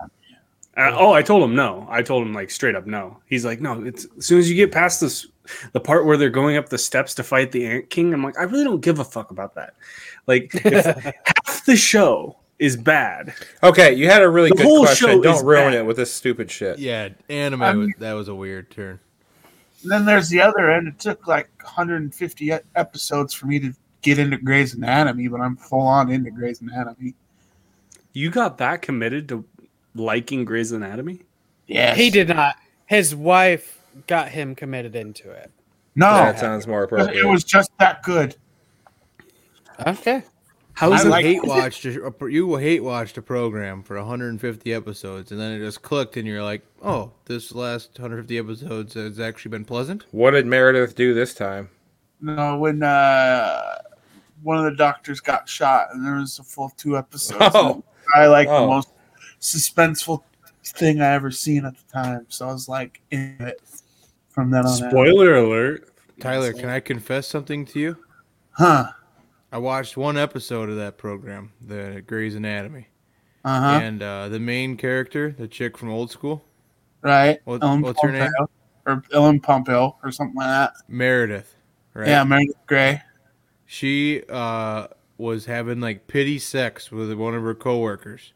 Uh, 0.77 0.91
oh, 0.97 1.11
I 1.11 1.21
told 1.21 1.43
him 1.43 1.55
no. 1.55 1.85
I 1.89 2.01
told 2.01 2.25
him 2.25 2.33
like 2.33 2.49
straight 2.51 2.75
up 2.75 2.85
no. 2.85 3.19
He's 3.25 3.43
like, 3.45 3.59
no. 3.61 3.83
It's 3.83 4.05
as 4.17 4.25
soon 4.25 4.39
as 4.39 4.49
you 4.49 4.55
get 4.55 4.71
past 4.71 5.01
this, 5.01 5.27
the 5.73 5.79
part 5.79 6.05
where 6.05 6.15
they're 6.17 6.29
going 6.29 6.57
up 6.57 6.69
the 6.69 6.77
steps 6.77 7.13
to 7.15 7.23
fight 7.23 7.51
the 7.51 7.65
Ant 7.65 7.89
King. 7.89 8.13
I'm 8.13 8.23
like, 8.23 8.37
I 8.39 8.43
really 8.43 8.63
don't 8.63 8.81
give 8.81 8.99
a 8.99 9.03
fuck 9.03 9.31
about 9.31 9.55
that. 9.55 9.73
Like, 10.27 10.51
half 10.63 11.65
the 11.65 11.75
show 11.75 12.37
is 12.59 12.77
bad. 12.77 13.33
Okay, 13.63 13.93
you 13.93 14.07
had 14.07 14.21
a 14.21 14.29
really 14.29 14.49
The 14.49 14.55
good 14.57 14.65
whole 14.65 14.83
question. 14.85 15.09
show 15.09 15.21
Don't 15.21 15.45
ruin 15.45 15.71
bad. 15.71 15.73
it 15.75 15.85
with 15.85 15.97
this 15.97 16.13
stupid 16.13 16.51
shit. 16.51 16.77
Yeah, 16.79 17.09
anime. 17.29 17.61
I'm- 17.61 17.79
was, 17.79 17.89
that 17.99 18.13
was 18.13 18.27
a 18.27 18.35
weird 18.35 18.69
turn. 18.69 18.99
And 19.81 19.91
then 19.91 20.05
there's 20.05 20.29
the 20.29 20.41
other 20.41 20.69
end. 20.71 20.87
It 20.87 20.99
took 20.99 21.27
like 21.27 21.49
150 21.63 22.45
e- 22.51 22.57
episodes 22.75 23.33
for 23.33 23.45
me 23.47 23.59
to 23.59 23.73
get 24.01 24.19
into 24.19 24.37
Grey's 24.37 24.73
Anatomy, 24.73 25.27
but 25.27 25.41
I'm 25.41 25.55
full 25.55 25.81
on 25.81 26.09
into 26.11 26.31
Grey's 26.31 26.61
Anatomy. 26.61 27.13
You 28.13 28.29
got 28.29 28.57
that 28.57 28.81
committed 28.81 29.29
to 29.29 29.45
liking 29.95 30.45
Grey's 30.45 30.71
Anatomy? 30.71 31.21
Yeah. 31.67 31.95
He 31.95 32.09
did 32.09 32.29
not. 32.29 32.55
His 32.87 33.15
wife 33.15 33.79
got 34.07 34.29
him 34.29 34.55
committed 34.55 34.95
into 34.95 35.29
it. 35.31 35.51
No, 35.95 36.11
that 36.11 36.39
sounds 36.39 36.65
more 36.67 36.83
appropriate. 36.83 37.17
it 37.17 37.25
was 37.25 37.43
just 37.43 37.71
that 37.79 38.03
good. 38.03 38.35
Okay. 39.85 40.23
How 40.79 40.93
is 40.93 41.01
I 41.03 41.07
it? 41.07 41.09
like- 41.09 41.25
hate 41.25 41.43
watched 41.45 41.83
a, 41.85 42.13
you 42.29 42.55
hate 42.55 42.81
watched 42.83 43.17
a 43.17 43.21
program 43.21 43.83
for 43.83 43.97
150 43.97 44.73
episodes, 44.73 45.31
and 45.31 45.39
then 45.39 45.51
it 45.51 45.59
just 45.59 45.81
clicked, 45.81 46.15
and 46.15 46.25
you're 46.25 46.41
like, 46.41 46.65
"Oh, 46.81 47.11
this 47.25 47.53
last 47.53 47.99
150 47.99 48.37
episodes 48.37 48.93
has 48.93 49.19
actually 49.19 49.49
been 49.51 49.65
pleasant." 49.65 50.05
What 50.11 50.31
did 50.31 50.45
Meredith 50.45 50.95
do 50.95 51.13
this 51.13 51.33
time? 51.33 51.67
No, 52.21 52.57
when 52.57 52.81
uh, 52.81 53.75
one 54.41 54.57
of 54.57 54.63
the 54.63 54.75
doctors 54.77 55.19
got 55.19 55.49
shot, 55.49 55.89
and 55.93 56.05
there 56.05 56.15
was 56.15 56.39
a 56.39 56.43
full 56.43 56.69
two 56.77 56.97
episodes. 56.97 57.41
Oh. 57.53 57.83
I 58.15 58.27
like 58.27 58.47
Oh. 58.47 58.61
the 58.61 58.67
most 58.67 58.89
suspenseful 59.41 60.23
thing 60.65 61.01
I 61.01 61.13
ever 61.13 61.29
seen 61.29 61.65
at 61.65 61.75
the 61.75 61.91
time. 61.91 62.25
So 62.29 62.47
I 62.47 62.53
was 62.53 62.69
like, 62.69 63.01
in 63.11 63.35
it 63.39 63.61
from 64.29 64.49
then 64.49 64.65
on. 64.65 64.81
out. 64.83 64.89
Spoiler 64.91 65.35
alert. 65.35 65.89
Tyler, 66.19 66.53
can 66.53 66.69
I 66.69 66.79
confess 66.79 67.27
something 67.27 67.65
to 67.67 67.79
you? 67.79 67.97
Huh. 68.51 68.91
I 69.51 69.57
watched 69.57 69.97
one 69.97 70.17
episode 70.17 70.69
of 70.69 70.75
that 70.77 70.97
program, 70.97 71.51
the 71.65 72.03
Grey's 72.05 72.35
Anatomy, 72.35 72.87
Uh 73.43 73.59
huh. 73.59 73.79
and 73.83 74.03
uh, 74.03 74.29
the 74.29 74.39
main 74.39 74.77
character, 74.77 75.31
the 75.37 75.47
chick 75.47 75.77
from 75.77 75.89
Old 75.89 76.11
School, 76.11 76.43
Right. 77.01 77.39
What- 77.45 77.63
Ellen 77.63 77.81
what's 77.81 78.01
her 78.01 78.11
name? 78.11 78.29
Or 78.85 79.03
Ellen 79.13 79.39
Pompeo 79.39 79.97
or 80.03 80.11
something 80.11 80.35
like 80.35 80.47
that. 80.47 80.73
Meredith, 80.87 81.53
right? 81.93 82.07
Yeah, 82.07 82.23
Meredith 82.23 82.55
Grey. 82.67 83.01
she 83.65 84.23
uh, 84.29 84.87
was 85.17 85.45
having 85.45 85.79
like 85.79 86.07
pity 86.07 86.39
sex 86.39 86.91
with 86.91 87.11
one 87.13 87.35
of 87.35 87.43
her 87.43 87.53
coworkers, 87.55 88.33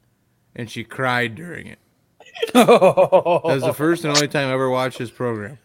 and 0.55 0.69
she 0.69 0.83
cried 0.83 1.35
during 1.35 1.67
it. 1.67 1.79
That 2.53 2.67
was 3.43 3.61
the 3.63 3.73
first 3.73 4.03
and 4.05 4.15
only 4.15 4.27
time 4.27 4.47
I 4.49 4.53
ever 4.53 4.69
watched 4.69 4.97
this 4.99 5.09
program, 5.11 5.57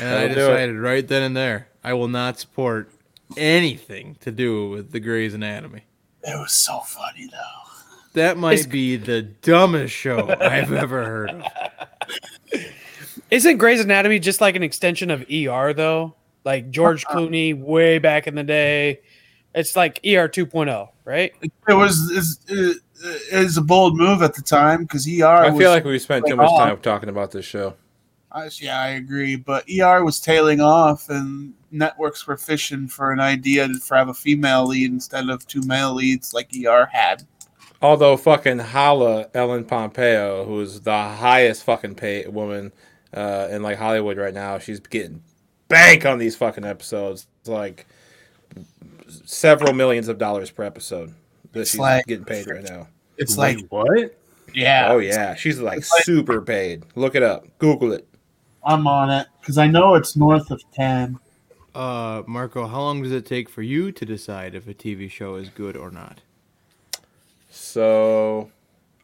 and 0.00 0.08
I 0.08 0.12
That'll 0.28 0.28
do 0.28 0.34
decided 0.40 0.76
right 0.76 1.06
then 1.06 1.22
and 1.22 1.36
there 1.36 1.68
I 1.84 1.92
will 1.94 2.08
not 2.08 2.38
support 2.38 2.90
anything 3.36 4.16
to 4.20 4.30
do 4.30 4.68
with 4.70 4.92
the 4.92 5.00
Grey's 5.00 5.34
Anatomy. 5.34 5.84
It 6.22 6.38
was 6.38 6.52
so 6.52 6.80
funny 6.80 7.28
though. 7.30 7.72
That 8.14 8.36
might 8.36 8.68
be 8.68 8.96
the 8.96 9.22
dumbest 9.22 9.94
show 9.94 10.34
I've 10.40 10.72
ever 10.72 11.04
heard 11.04 11.30
of. 11.30 11.42
Isn't 13.30 13.58
Grey's 13.58 13.80
Anatomy 13.80 14.18
just 14.18 14.40
like 14.40 14.56
an 14.56 14.62
extension 14.62 15.10
of 15.10 15.24
ER 15.30 15.72
though? 15.72 16.14
Like 16.44 16.70
George 16.70 17.04
Clooney 17.04 17.58
way 17.58 17.98
back 17.98 18.26
in 18.26 18.34
the 18.34 18.42
day. 18.42 19.00
It's 19.54 19.76
like 19.76 19.98
ER 19.98 20.28
2.0, 20.28 20.88
right? 21.04 21.32
It 21.42 21.74
was 21.74 22.10
is 22.10 22.40
it 22.48 22.82
is 23.30 23.56
a 23.56 23.62
bold 23.62 23.96
move 23.96 24.22
at 24.22 24.34
the 24.34 24.42
time 24.42 24.82
because 24.82 25.06
ER. 25.06 25.24
I 25.26 25.50
was, 25.50 25.58
feel 25.60 25.70
like 25.70 25.84
we 25.84 25.98
spent 25.98 26.26
too 26.26 26.36
much 26.36 26.48
off. 26.48 26.58
time 26.58 26.78
talking 26.80 27.08
about 27.08 27.30
this 27.30 27.44
show. 27.44 27.74
I- 28.32 28.48
yeah, 28.60 28.80
I 28.80 28.88
agree. 28.88 29.36
But 29.36 29.64
ER 29.70 30.04
was 30.04 30.20
tailing 30.20 30.60
off, 30.60 31.08
and 31.08 31.54
networks 31.70 32.26
were 32.26 32.36
fishing 32.36 32.88
for 32.88 33.12
an 33.12 33.20
idea 33.20 33.68
to 33.68 33.94
have 33.94 34.08
a 34.08 34.14
female 34.14 34.66
lead 34.66 34.90
instead 34.92 35.28
of 35.28 35.46
two 35.46 35.62
male 35.62 35.94
leads 35.94 36.32
like 36.34 36.50
ER 36.66 36.86
had. 36.92 37.26
Although 37.80 38.16
fucking 38.16 38.58
holla 38.58 39.28
Ellen 39.34 39.64
Pompeo, 39.64 40.44
who's 40.44 40.80
the 40.80 40.90
highest 40.92 41.64
fucking 41.64 41.94
paid 41.94 42.28
woman 42.28 42.72
uh, 43.14 43.48
in 43.50 43.62
like 43.62 43.78
Hollywood 43.78 44.16
right 44.18 44.34
now, 44.34 44.58
she's 44.58 44.80
getting 44.80 45.22
bank 45.68 46.04
on 46.04 46.18
these 46.18 46.34
fucking 46.36 46.64
episodes. 46.64 47.26
It's 47.40 47.48
like 47.48 47.86
several 49.24 49.72
millions 49.72 50.08
of 50.08 50.18
dollars 50.18 50.50
per 50.50 50.64
episode 50.64 51.14
that 51.52 51.60
It's 51.60 51.70
she's 51.72 51.80
like- 51.80 52.06
getting 52.06 52.24
paid 52.24 52.46
right 52.48 52.64
now. 52.64 52.88
It's 53.16 53.36
Wait, 53.36 53.56
like, 53.62 53.66
what? 53.70 54.16
yeah, 54.54 54.88
Oh 54.90 54.98
yeah, 54.98 55.34
she's 55.34 55.60
like 55.60 55.78
It's 55.78 55.90
like- 55.92 56.04
super 56.04 56.40
paid. 56.40 56.84
Look 56.94 57.14
it 57.14 57.22
up. 57.22 57.46
Google 57.58 57.92
it. 57.92 58.06
I'm 58.64 58.86
on 58.86 59.10
it 59.10 59.26
because 59.40 59.56
I 59.58 59.66
know 59.66 59.94
it's 59.94 60.16
north 60.16 60.50
of 60.50 60.60
ten. 60.72 61.18
Uh, 61.74 62.22
Marco, 62.26 62.66
how 62.66 62.80
long 62.80 63.02
does 63.02 63.12
it 63.12 63.26
take 63.26 63.48
for 63.48 63.62
you 63.62 63.92
to 63.92 64.04
decide 64.04 64.54
if 64.54 64.66
a 64.66 64.74
TV 64.74 65.10
show 65.10 65.36
is 65.36 65.48
good 65.48 65.76
or 65.76 65.90
not? 65.90 66.20
So, 67.50 68.50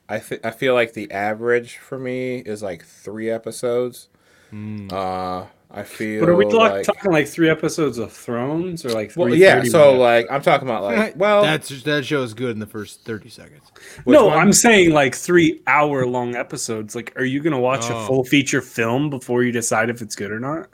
I 0.09 0.19
th- 0.19 0.41
I 0.45 0.51
feel 0.51 0.75
like 0.75 0.93
the 0.93 1.11
average 1.11 1.79
for 1.79 1.99
me 1.99 2.39
is 2.39 2.63
like 2.63 2.85
three 2.85 3.31
episodes. 3.31 4.09
Uh, 4.93 5.47
I 5.71 5.83
feel. 5.83 6.21
But 6.21 6.29
are 6.29 6.37
we 6.37 6.45
talk, 6.45 6.71
like, 6.73 6.85
talking 6.85 7.11
like 7.11 7.27
three 7.27 7.51
episodes 7.51 7.99
of 7.99 8.13
Thrones 8.13 8.85
or 8.85 8.91
like 8.91 9.11
three? 9.11 9.25
well, 9.25 9.35
yeah. 9.35 9.63
So 9.65 9.87
minute- 9.93 9.99
like, 10.01 10.27
I'm 10.31 10.43
talking 10.43 10.69
about 10.69 10.85
like, 10.85 11.15
well, 11.17 11.43
that's 11.43 11.83
that 11.83 12.05
show 12.05 12.23
is 12.23 12.35
good 12.35 12.51
in 12.53 12.61
the 12.61 12.67
first 12.67 13.05
30 13.05 13.29
seconds. 13.31 13.73
which 14.05 14.15
no, 14.15 14.27
one? 14.27 14.39
I'm 14.39 14.53
saying 14.53 14.93
like 14.93 15.15
three 15.17 15.61
hour 15.67 16.07
long 16.07 16.37
episodes. 16.37 16.95
Like, 16.95 17.13
are 17.17 17.25
you 17.25 17.41
gonna 17.43 17.59
watch 17.59 17.91
Oh. 17.91 17.99
a 17.99 18.07
full 18.07 18.25
feature 18.25 18.61
film 18.61 19.11
before 19.11 19.43
you 19.43 19.51
decide 19.51 19.91
if 19.91 20.01
it's 20.03 20.15
good 20.15 20.31
or 20.31 20.39
not? 20.39 20.69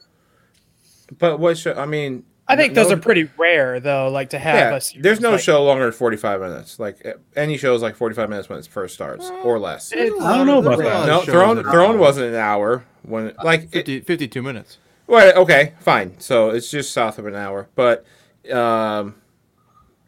But 1.18 1.38
what 1.40 1.58
show? 1.58 1.74
I 1.74 1.86
mean, 1.86 2.24
I 2.48 2.56
think 2.56 2.74
no- 2.74 2.82
those 2.82 2.92
are 2.92 2.96
pretty 2.96 3.28
rare 3.38 3.80
though, 3.80 4.08
like 4.10 4.30
to 4.30 4.38
have 4.38 4.54
Yeah, 4.56 4.98
a 4.98 5.02
there's 5.02 5.20
no 5.20 5.32
like- 5.32 5.40
show 5.40 5.62
longer 5.64 5.84
than 5.84 5.92
45 5.92 6.40
minutes. 6.40 6.78
Like 6.78 7.04
uh, 7.06 7.12
any 7.36 7.56
show 7.56 7.74
is 7.74 7.82
like 7.82 7.96
45 7.96 8.28
minutes 8.28 8.48
when 8.48 8.58
it 8.58 8.66
first 8.66 8.94
starts, 8.94 9.30
or 9.44 9.58
less. 9.58 9.92
I 9.92 10.06
don't 10.06 10.46
know 10.46 10.58
about 10.60 10.78
that. 10.78 11.06
No, 11.06 11.22
Throne 11.22 11.62
Throne 11.62 11.98
wasn't 11.98 12.28
an 12.28 12.34
hour 12.36 12.84
when 13.02 13.32
like 13.42 13.64
it, 13.64 13.86
50, 13.86 14.00
52 14.00 14.42
minutes. 14.42 14.78
Well, 15.06 15.36
okay, 15.42 15.74
fine. 15.80 16.18
So 16.20 16.50
it's 16.50 16.70
just 16.70 16.92
south 16.92 17.18
of 17.18 17.26
an 17.26 17.34
hour, 17.34 17.68
but 17.74 18.04
um, 18.52 19.16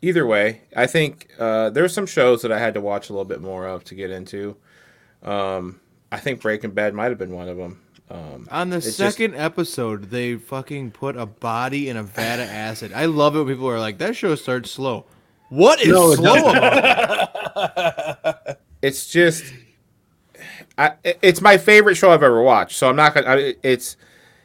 either 0.01 0.25
way, 0.27 0.63
I 0.77 0.87
think 0.87 1.29
uh, 1.39 1.71
there's 1.71 1.93
some 1.93 2.07
shows 2.07 2.43
that 2.43 2.53
I 2.53 2.59
had 2.59 2.75
to 2.75 2.81
watch 2.81 3.11
a 3.11 3.13
little 3.13 3.25
bit 3.25 3.41
more 3.41 3.67
of 3.67 3.83
to 3.85 3.95
get 3.97 4.11
into. 4.11 4.57
Um, 5.23 5.81
I 6.11 6.19
think 6.19 6.41
Breaking 6.41 6.71
Bad 6.71 6.95
might 6.95 7.09
have 7.11 7.19
been 7.19 7.33
one 7.33 7.49
of 7.49 7.57
them. 7.57 7.82
Um, 8.13 8.47
On 8.51 8.69
the 8.71 8.77
It's 8.77 8.97
just- 8.97 8.97
second 9.17 9.35
episode, 9.37 10.11
they 10.11 10.35
fucking 10.37 10.91
put 10.91 11.17
a 11.17 11.25
body 11.27 11.89
in 11.89 11.97
a 11.97 12.03
vat 12.03 12.41
of 12.41 12.49
acid. 12.49 12.93
I 12.95 13.07
love 13.07 13.35
it 13.35 13.39
when 13.39 13.49
people 13.49 13.69
are 13.71 13.81
like, 13.81 13.99
that 13.99 14.15
show 14.17 14.35
starts 14.35 14.71
slow. 14.71 15.07
What 15.49 15.81
is 15.81 15.89
No, 15.89 16.15
slow 16.15 16.35
doesn't. 16.35 16.57
about 16.57 18.39
it? 18.49 18.61
it's 18.83 19.07
just, 19.07 19.45
I, 20.77 20.93
it's 21.05 21.41
my 21.41 21.57
favorite 21.59 21.95
show 21.95 22.11
I've 22.11 22.23
ever 22.23 22.43
watched. 22.43 22.77
So 22.77 22.89
I'm 22.89 22.97
not 22.97 23.15
gonna. 23.15 23.27
I, 23.29 23.55
it's, 23.63 23.97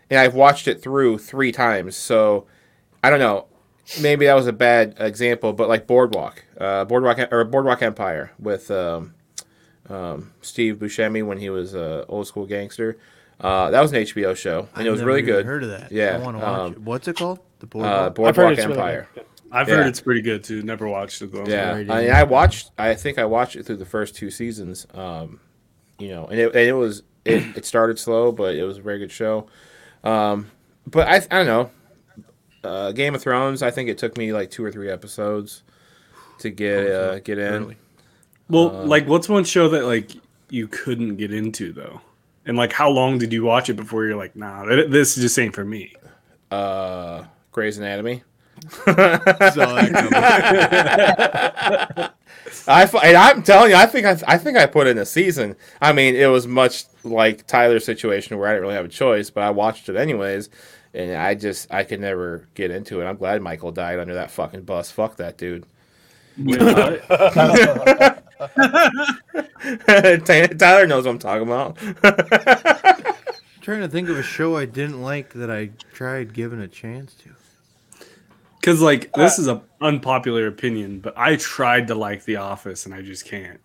and 0.10 0.20
I've 0.20 0.34
watched 0.36 0.68
it 0.68 0.82
through 0.82 1.18
three 1.20 1.52
times. 1.52 1.96
So 1.96 2.46
I 3.04 3.10
don't 3.10 3.20
know. 3.20 3.48
Maybe 4.02 4.26
that 4.26 4.34
was 4.34 4.48
a 4.48 4.54
bad 4.54 4.96
example, 5.00 5.54
but 5.54 5.70
like 5.70 5.88
Boardwalk, 5.88 6.44
uh, 6.60 6.84
Boardwalk 6.86 7.20
or 7.32 7.46
Boardwalk 7.46 7.82
Empire 7.82 8.32
with 8.38 8.70
um, 8.70 9.14
um, 9.88 10.34
Steve 10.42 10.76
Buscemi 10.76 11.26
when 11.26 11.38
he 11.38 11.50
was 11.50 11.74
a 11.74 12.06
old 12.10 12.28
school 12.28 12.46
gangster. 12.46 12.98
Uh, 13.39 13.70
that 13.72 13.82
was 13.82 13.91
an 13.94 14.00
HBO 14.01 14.36
show, 14.36 14.67
and 14.75 14.88
it 14.88 14.89
was 14.89 15.01
I've 15.01 15.08
really 15.08 15.22
never 15.22 15.29
even 15.32 15.39
good. 15.41 15.46
Heard 15.46 15.63
of 15.63 15.70
that? 15.70 15.91
Yeah, 15.91 16.15
I 16.15 16.17
want 16.20 16.38
to 16.38 16.44
watch 16.44 16.60
um, 16.60 16.72
it. 16.74 16.82
What's 16.82 17.08
it 17.08 17.15
called? 17.17 17.39
The 17.60 17.65
Uh, 17.79 18.10
Boardwalk. 18.10 18.29
I've 18.29 18.36
heard 18.36 18.36
Boardwalk 18.36 18.51
it's 18.53 18.65
really 18.67 18.74
Empire. 18.79 19.10
I've 19.51 19.70
Yeah. 19.70 19.75
heard 19.75 19.88
it's 19.88 20.01
pretty 20.01 20.22
good 20.22 20.44
too. 20.44 20.62
Never 20.63 20.88
watched 20.88 21.22
it 21.22 21.32
though. 21.32 21.46
Yeah, 21.46 21.72
I, 21.74 21.84
mean. 21.84 21.89
I 22.12 22.24
watched. 22.24 22.72
I 22.77 22.96
think 22.96 23.17
I 23.20 23.25
watched 23.25 23.56
it 23.56 23.63
through 23.65 23.77
the 23.77 23.86
first 23.86 24.15
two 24.15 24.29
seasons. 24.32 24.86
Um, 24.94 25.39
you 26.00 26.10
know, 26.10 26.25
and 26.25 26.39
it, 26.39 26.48
and 26.56 26.67
it 26.67 26.74
was 26.74 27.03
it, 27.25 27.58
it 27.58 27.65
started 27.65 27.98
slow, 28.00 28.32
but 28.32 28.56
it 28.56 28.63
was 28.63 28.77
a 28.79 28.82
very 28.82 29.00
good 29.00 29.12
show. 29.12 29.48
Um, 30.03 30.51
but 30.86 31.08
I 31.08 31.15
I 31.32 31.44
don't 31.44 31.48
know. 31.48 31.72
Uh, 32.63 32.91
Game 32.91 33.15
of 33.15 33.22
Thrones. 33.22 33.62
I 33.63 33.72
think 33.72 33.88
it 33.89 33.98
took 33.98 34.17
me 34.17 34.34
like 34.34 34.51
two 34.51 34.65
or 34.65 34.72
three 34.72 34.89
episodes 34.89 35.63
to 36.39 36.50
get 36.50 36.88
uh, 36.91 37.20
get 37.20 37.38
in. 37.38 37.53
Early. 37.63 37.77
Well, 38.50 38.70
Uh, 38.82 38.86
like, 38.86 39.08
what's 39.08 39.29
one 39.29 39.44
show 39.44 39.70
that 39.70 39.86
like 39.86 40.12
you 40.50 40.67
couldn't 40.67 41.15
get 41.17 41.34
into 41.34 41.72
though? 41.72 42.01
And 42.48 42.58
like, 42.58 42.72
how 42.72 42.89
long 42.89 43.18
did 43.18 43.34
you 43.34 43.44
watch 43.44 43.70
it 43.70 43.74
before 43.75 44.06
you're 44.06 44.16
like, 44.16 44.36
nah, 44.36 44.63
th- 44.63 44.89
this 44.89 45.16
just 45.16 45.38
ain't 45.38 45.54
for 45.54 45.66
me? 45.66 45.94
Uh, 46.50 47.25
Grey's 47.51 47.77
Anatomy. 47.77 48.24
Saw 48.70 48.94
that 48.96 49.92
coming. 49.94 50.13
I 52.68 52.86
fu- 52.86 53.00
and 53.00 53.18
I'm 53.18 53.44
telling 53.44 53.72
you, 53.72 53.75
I 53.75 53.86
think 53.86 54.06
I, 54.06 54.18
I 54.27 54.38
think 54.38 54.58
I 54.58 54.66
put 54.66 54.88
in 54.88 54.98
a 54.98 55.06
season. 55.06 55.58
I 55.82 55.92
mean, 55.92 56.16
it 56.16 56.27
was 56.27 56.48
much 56.48 56.86
like 57.04 57.46
Tyler's 57.48 57.84
situation 57.84 58.38
where 58.38 58.48
I 58.48 58.51
didn't 58.54 58.63
really 58.63 58.75
have 58.75 58.86
a 58.86 58.89
choice, 58.89 59.30
but 59.30 59.44
I 59.44 59.50
watched 59.50 59.89
it 59.89 59.98
anyways, 59.98 60.50
and 60.94 61.16
I 61.16 61.36
just 61.36 61.72
I 61.74 61.84
could 61.84 62.00
never 62.00 62.48
get 62.56 62.72
into 62.72 63.01
it. 63.01 63.06
I'm 63.06 63.18
glad 63.18 63.42
Michael 63.42 63.74
died 63.74 64.00
under 64.00 64.13
that 64.13 64.32
fucking 64.32 64.62
bus. 64.63 64.89
Fuck 64.89 65.18
that 65.18 65.38
dude. 65.38 65.66
Wait, 66.38 66.62
what? 66.62 67.04
Tyler 70.58 70.88
knows 70.88 71.06
what 71.06 71.12
I'm 71.12 71.20
talking 71.20 71.44
about. 71.44 71.77
trying 73.62 73.82
to 73.82 73.89
think 73.89 74.10
of 74.10 74.17
a 74.17 74.24
show 74.24 74.56
I 74.56 74.65
didn't 74.65 75.01
like 75.01 75.34
that 75.34 75.51
I 75.51 75.72
tried 75.94 76.34
giving 76.34 76.62
a 76.62 76.67
chance 76.67 77.13
to. 77.15 77.29
Because 78.60 78.82
like 78.82 79.10
uh, 79.13 79.24
this 79.24 79.39
is 79.39 79.48
a 79.48 79.62
unpopular 79.82 80.48
opinion, 80.48 81.00
but 81.00 81.17
I 81.17 81.36
tried 81.38 81.88
to 81.88 81.96
like 81.96 82.25
The 82.25 82.38
Office 82.38 82.86
and 82.86 82.94
I 82.94 83.01
just 83.01 83.25
can't. 83.25 83.60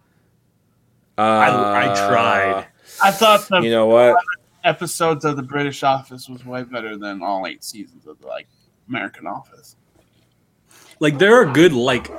I, 1.18 1.48
I 1.48 1.86
uh, 1.88 2.08
tried. 2.08 2.66
I 3.02 3.10
thought 3.10 3.46
the 3.48 3.60
You 3.60 3.70
know 3.70 3.86
what? 3.86 4.16
episodes 4.64 5.24
of 5.24 5.36
the 5.36 5.42
British 5.42 5.82
Office 5.82 6.28
was 6.28 6.44
way 6.44 6.62
better 6.62 6.96
than 6.96 7.22
all 7.22 7.46
eight 7.46 7.64
seasons 7.64 8.06
of 8.06 8.18
the 8.20 8.26
like 8.26 8.46
American 8.88 9.26
Office. 9.26 9.76
Like 11.00 11.18
there 11.18 11.34
are 11.34 11.52
good 11.52 11.72
like 11.72 12.10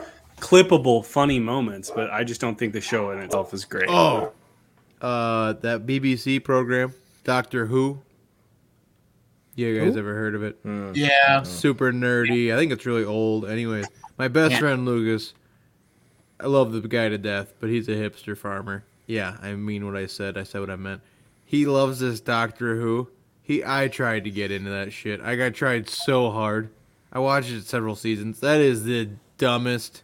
clippable 0.44 1.06
funny 1.06 1.40
moments, 1.40 1.90
but 1.90 2.10
I 2.12 2.24
just 2.26 2.42
don't 2.42 2.58
think 2.60 2.74
the 2.74 2.82
show 2.82 3.12
in 3.12 3.20
itself 3.20 3.54
is 3.54 3.64
great. 3.66 3.90
Oh, 3.90 4.34
uh, 5.02 5.54
that 5.54 5.86
BBC 5.86 6.44
program, 6.44 6.94
Doctor 7.24 7.66
Who. 7.68 8.00
You 9.56 9.80
guys 9.80 9.96
ever 9.96 10.16
heard 10.16 10.34
of 10.36 10.44
it? 10.44 10.58
Yeah, 10.96 11.44
Super 11.44 11.92
nerdy. 11.94 12.54
I 12.54 12.58
think 12.58 12.72
it's 12.72 12.86
really 12.86 13.06
old. 13.06 13.46
Anyways, 13.46 13.86
my 14.18 14.28
best 14.28 14.54
Yeah. 14.54 14.60
friend 14.60 14.86
Lucas. 14.86 15.34
I 16.40 16.48
love 16.48 16.74
the 16.74 16.82
guy 16.82 17.08
to 17.10 17.18
death, 17.18 17.54
but 17.60 17.70
he's 17.70 17.88
a 17.88 17.92
hipster 17.92 18.36
farmer. 18.38 18.84
Yeah, 19.06 19.38
I 19.42 19.54
mean 19.54 19.86
what 19.86 19.96
I 19.96 20.08
said. 20.08 20.38
I 20.38 20.44
said 20.44 20.60
what 20.62 20.70
I 20.72 20.76
meant. 20.76 21.02
He 21.46 21.66
loves 21.66 22.00
this 22.00 22.20
Doctor 22.20 22.76
Who. 22.82 23.10
He 23.44 23.64
I 23.64 23.88
tried 23.90 24.24
to 24.24 24.32
get 24.32 24.50
into 24.52 24.72
that 24.72 24.92
shit. 24.92 25.22
I 25.22 25.36
got 25.36 25.54
tried 25.54 25.88
so 25.88 26.32
hard. 26.32 26.70
I 27.12 27.20
watched 27.20 27.52
it 27.52 27.66
several 27.66 27.96
seasons. 27.96 28.40
That 28.40 28.60
is 28.60 28.86
the 28.86 29.10
dumbest, 29.38 30.02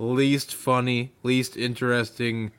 least 0.00 0.54
funny, 0.54 1.12
least 1.22 1.56
interesting 1.56 2.50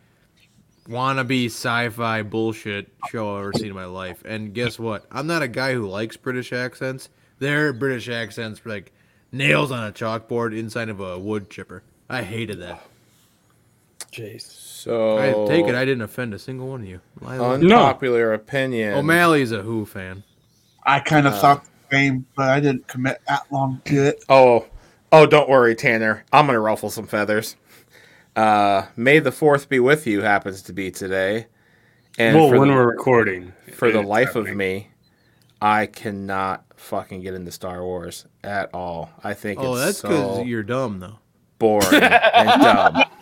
wannabe 0.88 1.46
sci-fi 1.46 2.22
bullshit 2.24 2.90
show 3.10 3.36
I've 3.36 3.42
ever 3.42 3.54
seen 3.54 3.68
in 3.68 3.76
my 3.76 3.86
life. 3.86 4.22
And 4.26 4.54
guess 4.54 4.80
what? 4.80 5.06
I'm 5.12 5.28
not 5.28 5.42
a 5.42 5.48
guy 5.48 5.74
who 5.74 5.88
likes 5.88 6.18
British 6.18 6.54
accents. 6.54 7.10
Their 7.40 7.74
British 7.74 8.10
accents 8.10 8.64
were 8.64 8.72
like 8.72 8.92
nails 9.32 9.72
on 9.72 9.88
a 9.88 9.92
chalkboard 9.92 10.58
inside 10.58 10.90
of 10.90 11.00
a 11.00 11.18
wood 11.18 11.50
chipper. 11.50 11.84
I 12.10 12.24
hated 12.24 12.60
that. 12.62 12.82
Jeez. 14.12 14.42
So 14.42 15.18
I 15.18 15.48
take 15.48 15.68
it 15.68 15.76
I 15.76 15.86
didn't 15.86 16.02
offend 16.02 16.34
a 16.34 16.40
single 16.40 16.68
one 16.68 16.82
of 16.82 16.88
you. 16.88 17.00
Lila. 17.22 17.54
unpopular 17.54 18.34
opinion. 18.34 18.94
O'Malley's 18.96 19.52
a 19.52 19.62
Who 19.62 19.86
fan. 19.86 20.24
I 20.86 21.00
kind 21.00 21.28
Uh, 21.28 21.32
of 21.32 21.40
thought 21.40 21.64
the 21.64 21.96
same, 21.96 22.26
but 22.36 22.50
I 22.50 22.60
didn't 22.60 22.88
commit 22.88 23.22
that 23.28 23.44
long 23.52 23.82
to 23.86 24.08
it. 24.08 24.24
Oh, 24.28 24.66
oh, 25.12 25.26
don't 25.26 25.50
worry, 25.50 25.76
Tanner. 25.76 26.24
I'm 26.32 26.46
gonna 26.46 26.60
ruffle 26.60 26.90
some 26.90 27.08
feathers. 27.08 27.56
Uh, 28.36 28.86
May 28.96 29.20
the 29.20 29.32
Fourth 29.32 29.68
be 29.70 29.80
with 29.80 30.08
you 30.08 30.22
happens 30.22 30.62
to 30.64 30.74
be 30.74 30.90
today, 30.92 31.48
and 32.18 32.36
well, 32.36 32.50
when 32.50 32.70
the, 32.70 32.74
we're 32.74 32.88
recording, 32.88 33.54
for 33.74 33.92
the 33.92 34.00
it's 34.00 34.08
life 34.08 34.36
of 34.36 34.48
me, 34.48 34.90
I 35.62 35.86
cannot 35.86 36.64
fucking 36.78 37.22
get 37.22 37.34
into 37.34 37.52
Star 37.52 37.84
Wars 37.84 38.26
at 38.44 38.70
all. 38.74 39.10
I 39.24 39.34
think 39.34 39.60
Oh, 39.60 39.74
it's 39.76 39.84
that's 39.84 39.98
so 40.00 40.08
because 40.08 40.48
you're 40.48 40.64
dumb 40.64 41.00
though. 41.00 41.20
boring 41.60 41.88
and 41.94 42.62
dumb. 42.62 43.04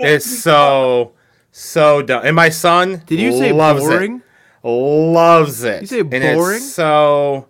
It's 0.00 0.24
so 0.42 1.14
so 1.50 2.00
dumb. 2.02 2.22
And 2.24 2.36
my 2.36 2.48
son 2.50 3.02
Did 3.06 3.18
you 3.18 3.32
say 3.32 3.52
loves 3.52 3.80
boring? 3.80 4.22
It, 4.62 4.68
loves 4.68 5.64
it. 5.64 5.80
You 5.80 5.86
say 5.88 6.00
And 6.00 6.14
it's 6.14 6.36
boring? 6.36 6.60
so 6.60 7.48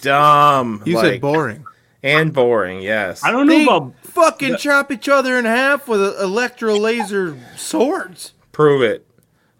dumb. 0.00 0.82
You 0.86 0.94
like, 0.94 1.04
said 1.04 1.20
boring. 1.20 1.65
And 2.06 2.32
boring. 2.32 2.82
Yes. 2.82 3.24
I 3.24 3.30
don't 3.30 3.46
know 3.46 3.54
They 3.56 3.62
about 3.64 3.94
fucking 4.02 4.56
chop 4.56 4.92
each 4.92 5.08
other 5.08 5.38
in 5.38 5.44
half 5.44 5.88
with 5.88 6.00
electro 6.20 6.74
laser 6.76 7.38
swords. 7.56 8.32
Prove 8.52 8.82
it. 8.82 9.06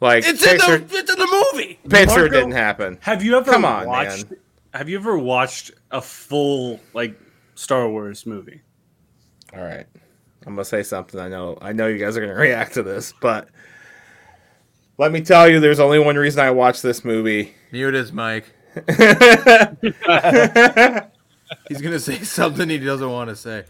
Like 0.00 0.24
It's 0.26 0.44
in 0.46 0.58
the 0.58 0.84
it's 0.90 1.10
in 1.10 1.18
the 1.18 1.50
movie. 1.54 1.78
picture 1.88 2.06
Marco- 2.20 2.28
didn't 2.28 2.52
happen. 2.52 2.98
Have 3.00 3.22
you 3.24 3.36
ever 3.36 3.50
Come 3.50 3.64
on, 3.64 3.86
watched? 3.86 4.30
man. 4.30 4.38
Have 4.74 4.88
you 4.90 4.98
ever 4.98 5.16
watched 5.18 5.70
a 5.90 6.02
full 6.02 6.78
like 6.92 7.18
Star 7.54 7.88
Wars 7.88 8.26
movie? 8.26 8.60
All 9.54 9.62
right. 9.62 9.86
I'm 10.46 10.54
gonna 10.54 10.64
say 10.66 10.82
something. 10.82 11.18
I 11.18 11.28
know. 11.28 11.56
I 11.60 11.72
know 11.72 11.86
you 11.88 11.98
guys 11.98 12.16
are 12.16 12.20
gonna 12.20 12.34
react 12.38 12.74
to 12.74 12.82
this, 12.82 13.12
but 13.20 13.48
let 14.98 15.12
me 15.12 15.22
tell 15.22 15.48
you, 15.48 15.60
there's 15.60 15.80
only 15.80 15.98
one 15.98 16.16
reason 16.16 16.40
I 16.40 16.50
watched 16.50 16.82
this 16.82 17.04
movie. 17.04 17.54
Mute 17.72 17.94
his 17.94 18.12
mic. 18.12 18.44
He's 21.68 21.80
gonna 21.80 21.98
say 22.00 22.18
something 22.22 22.68
he 22.68 22.78
doesn't 22.78 23.10
want 23.10 23.30
to 23.30 23.36
say. 23.36 23.64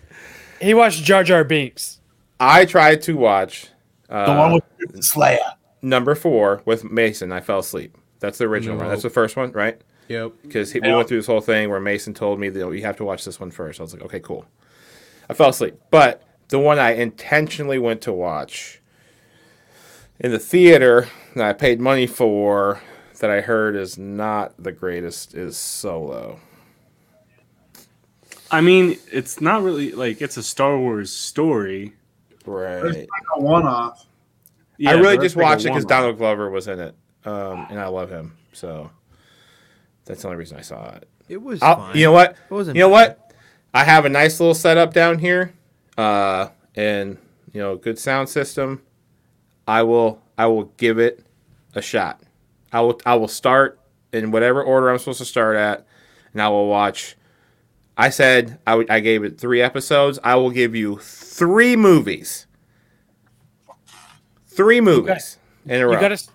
He 0.60 0.74
watched 0.74 1.04
Jar 1.04 1.22
Jar 1.24 1.44
Binks. 1.44 2.00
I 2.40 2.64
tried 2.64 3.02
to 3.02 3.16
watch 3.16 3.68
The 4.08 4.30
uh, 4.30 4.38
one 4.38 4.52
with 4.80 5.04
Slayer. 5.04 5.38
number 5.82 6.14
four 6.14 6.62
with 6.64 6.84
Mason. 6.84 7.32
I 7.32 7.40
fell 7.40 7.58
asleep. 7.60 7.96
That's 8.20 8.38
the 8.38 8.44
original 8.44 8.76
one. 8.78 8.88
That's 8.88 9.02
the 9.02 9.10
first 9.10 9.36
one, 9.36 9.52
right? 9.52 9.80
Yep. 10.08 10.32
Because 10.42 10.72
we 10.72 10.80
went 10.80 11.08
through 11.08 11.18
this 11.18 11.26
whole 11.26 11.40
thing 11.40 11.68
where 11.68 11.80
Mason 11.80 12.14
told 12.14 12.38
me 12.38 12.48
that 12.48 12.70
you 12.72 12.82
have 12.82 12.96
to 12.98 13.04
watch 13.04 13.24
this 13.24 13.40
one 13.40 13.50
first. 13.50 13.80
I 13.80 13.82
was 13.82 13.92
like, 13.92 14.02
okay, 14.02 14.20
cool. 14.20 14.46
I 15.28 15.34
fell 15.34 15.48
asleep. 15.50 15.74
But 15.90 16.22
the 16.48 16.58
one 16.58 16.78
I 16.78 16.92
intentionally 16.92 17.78
went 17.78 18.00
to 18.02 18.12
watch 18.12 18.80
in 20.20 20.30
the 20.30 20.38
theater 20.38 21.08
that 21.34 21.44
I 21.44 21.52
paid 21.52 21.80
money 21.80 22.06
for 22.06 22.80
that 23.20 23.30
I 23.30 23.40
heard 23.40 23.74
is 23.76 23.98
not 23.98 24.54
the 24.62 24.72
greatest 24.72 25.34
is 25.34 25.56
Solo. 25.56 26.38
I 28.50 28.60
mean, 28.60 28.98
it's 29.12 29.40
not 29.40 29.62
really 29.62 29.92
like 29.92 30.20
it's 30.22 30.36
a 30.36 30.42
Star 30.42 30.78
Wars 30.78 31.12
story. 31.12 31.94
Right. 32.44 33.06
A 33.36 33.40
one 33.40 33.66
off. 33.66 34.06
Yeah, 34.78 34.90
I 34.90 34.94
really 34.94 35.16
just 35.16 35.34
that's 35.34 35.36
like 35.36 35.44
watched 35.44 35.64
it 35.64 35.68
because. 35.70 35.84
Donald 35.84 36.18
Glover 36.18 36.50
was 36.50 36.68
in 36.68 36.78
it, 36.78 36.94
um, 37.24 37.66
and 37.70 37.80
I 37.80 37.86
love 37.88 38.10
him. 38.10 38.36
So 38.52 38.90
that's 40.04 40.22
the 40.22 40.28
only 40.28 40.38
reason 40.38 40.58
I 40.58 40.62
saw 40.62 40.94
it. 40.94 41.08
It 41.28 41.42
was 41.42 41.60
fine. 41.60 41.96
you 41.96 42.04
know 42.04 42.12
what? 42.12 42.32
It 42.32 42.54
wasn't 42.54 42.76
You 42.76 42.82
know 42.82 42.88
bad. 42.90 43.16
what? 43.18 43.32
I 43.74 43.84
have 43.84 44.04
a 44.04 44.08
nice 44.08 44.38
little 44.38 44.54
setup 44.54 44.92
down 44.94 45.18
here, 45.18 45.52
uh, 45.98 46.48
and 46.76 47.18
you 47.52 47.60
know, 47.60 47.76
good 47.76 47.98
sound 47.98 48.28
system. 48.28 48.82
I 49.66 49.82
will, 49.82 50.22
I 50.38 50.46
will 50.46 50.66
give 50.76 50.98
it 50.98 51.24
a 51.74 51.82
shot. 51.82 52.20
I 52.72 52.80
will, 52.82 53.00
I 53.04 53.16
will 53.16 53.28
start 53.28 53.80
in 54.12 54.30
whatever 54.30 54.62
order 54.62 54.88
I'm 54.90 54.98
supposed 54.98 55.18
to 55.18 55.24
start 55.24 55.56
at, 55.56 55.84
and 56.32 56.40
I 56.40 56.48
will 56.48 56.68
watch. 56.68 57.15
I 57.96 58.10
said 58.10 58.58
I 58.66 59.00
gave 59.00 59.24
it 59.24 59.38
three 59.38 59.62
episodes. 59.62 60.18
I 60.22 60.34
will 60.36 60.50
give 60.50 60.74
you 60.74 60.98
three 60.98 61.76
movies. 61.76 62.46
Three 64.48 64.80
movies 64.80 65.38
in 65.66 65.80
a 65.80 65.86
row. 65.86 65.92
You 65.92 66.00
got 66.00 66.08
to. 66.16 66.28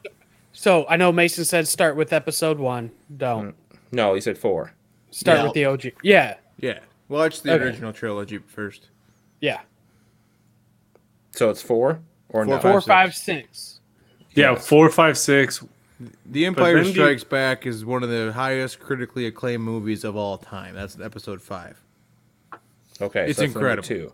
So 0.53 0.85
I 0.87 0.95
know 0.97 1.11
Mason 1.11 1.45
said 1.45 1.67
start 1.67 1.95
with 1.95 2.13
episode 2.13 2.59
one. 2.59 2.91
Don't 3.15 3.49
mm. 3.49 3.77
no, 3.91 4.13
he 4.13 4.21
said 4.21 4.37
four. 4.37 4.73
start 5.11 5.39
Yeah. 5.39 5.43
with 5.45 5.53
the 5.53 5.65
OG. 5.65 5.91
Yeah, 6.03 6.35
Yeah. 6.59 6.79
Watch 7.09 7.41
the 7.41 7.53
Okay. 7.53 7.63
original 7.65 7.91
trilogy 7.93 8.37
first. 8.37 8.87
yeah. 9.41 9.61
So 11.31 11.49
it's 11.49 11.61
four 11.61 11.99
or 12.29 12.45
Four, 12.45 12.55
no? 12.55 12.59
Four, 12.59 12.81
six. 12.81 12.87
five, 12.87 13.15
six. 13.15 13.79
Yeah, 14.33 14.55
four, 14.55 14.89
five, 14.89 15.17
six. 15.17 15.63
The 16.25 16.45
Empire 16.45 16.75
then 16.75 16.85
you- 16.85 16.91
Strikes 16.93 17.23
Back 17.23 17.65
is 17.65 17.83
one 17.85 18.03
of 18.03 18.09
the 18.09 18.31
highest 18.33 18.79
critically 18.79 19.25
acclaimed 19.25 19.63
movies 19.63 20.03
of 20.03 20.15
all 20.15 20.37
time. 20.37 20.75
That's 20.75 20.99
episode 20.99 21.41
five. 21.41 21.79
Okay, 23.01 23.29
It's 23.29 23.37
so 23.37 23.43
that's 23.43 23.55
incredible. 23.55 23.87
Two. 23.87 24.13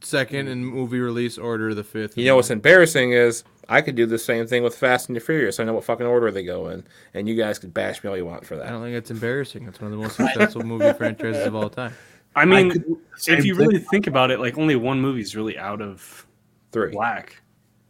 Second 0.00 0.48
in 0.48 0.64
movie 0.64 0.98
release 1.00 1.38
order, 1.38 1.72
the 1.74 1.84
fifth. 1.84 2.18
You 2.18 2.26
know 2.26 2.36
what's 2.36 2.50
embarrassing 2.50 3.12
is 3.12 3.42
I 3.70 3.80
could 3.80 3.94
do 3.94 4.04
the 4.04 4.18
same 4.18 4.46
thing 4.46 4.62
with 4.62 4.76
Fast 4.76 5.08
and 5.08 5.16
the 5.16 5.20
Furious. 5.20 5.58
I 5.58 5.64
know 5.64 5.72
what 5.72 5.84
fucking 5.84 6.04
order 6.04 6.30
they 6.30 6.42
go 6.44 6.68
in, 6.68 6.84
and 7.14 7.26
you 7.26 7.34
guys 7.34 7.58
could 7.58 7.72
bash 7.72 8.04
me 8.04 8.10
all 8.10 8.16
you 8.16 8.26
want 8.26 8.44
for 8.44 8.56
that. 8.56 8.66
I 8.66 8.70
don't 8.70 8.82
think 8.82 8.94
it's 8.96 9.10
embarrassing. 9.10 9.66
It's 9.66 9.80
one 9.80 9.90
of 9.92 9.96
the 9.98 10.02
most 10.02 10.16
successful 10.16 10.62
movie 10.62 10.92
franchises 10.98 11.46
of 11.46 11.54
all 11.54 11.70
time. 11.70 11.94
I 12.36 12.44
mean, 12.44 12.70
could 12.72 12.84
do 12.86 13.00
the 13.14 13.18
same 13.20 13.38
if 13.38 13.46
you 13.46 13.54
really 13.54 13.78
think 13.78 14.06
about 14.06 14.30
it, 14.30 14.40
like 14.40 14.58
only 14.58 14.76
one 14.76 15.00
movie 15.00 15.22
is 15.22 15.34
really 15.34 15.56
out 15.56 15.80
of 15.80 16.26
Three, 16.72 16.90
black. 16.92 17.40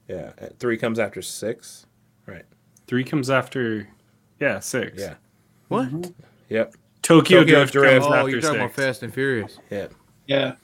yeah, 0.07 0.33
Uh, 0.41 0.49
three 0.61 0.77
comes 0.77 1.01
after 1.01 1.21
six, 1.21 1.87
right? 2.27 2.45
Three 2.87 3.05
comes 3.05 3.31
after, 3.31 3.89
yeah, 4.41 4.61
six. 4.61 5.01
Yeah, 5.01 5.15
What? 5.69 5.89
yep, 6.49 6.75
Tokyo, 7.03 7.41
Tokyo 7.41 7.55
Drift, 7.65 7.73
Drift. 7.73 8.03
comes 8.03 8.07
Oh, 8.07 8.15
after 8.15 8.31
you're 8.31 8.41
talking 8.41 8.61
about. 8.61 8.73
Fast 8.73 9.03
and 9.03 9.13
Furious. 9.15 9.59
yeah. 9.71 9.89
Yeah. 10.27 10.55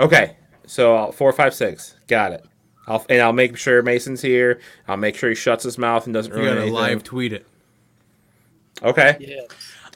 Okay, 0.00 0.36
so 0.66 0.96
uh, 0.96 1.12
four, 1.12 1.32
five, 1.32 1.54
six, 1.54 1.96
got 2.08 2.32
it. 2.32 2.44
I'll 2.88 3.04
and 3.08 3.20
I'll 3.20 3.32
make 3.32 3.56
sure 3.56 3.82
Mason's 3.82 4.22
here. 4.22 4.60
I'll 4.86 4.96
make 4.96 5.16
sure 5.16 5.28
he 5.28 5.34
shuts 5.34 5.64
his 5.64 5.76
mouth 5.78 6.04
and 6.06 6.14
doesn't 6.14 6.30
You 6.32 6.38
ruin 6.38 6.48
gotta 6.50 6.60
anything. 6.62 6.74
live 6.74 7.02
tweet 7.02 7.32
it. 7.32 7.46
Okay, 8.82 9.16
Yeah. 9.20 9.40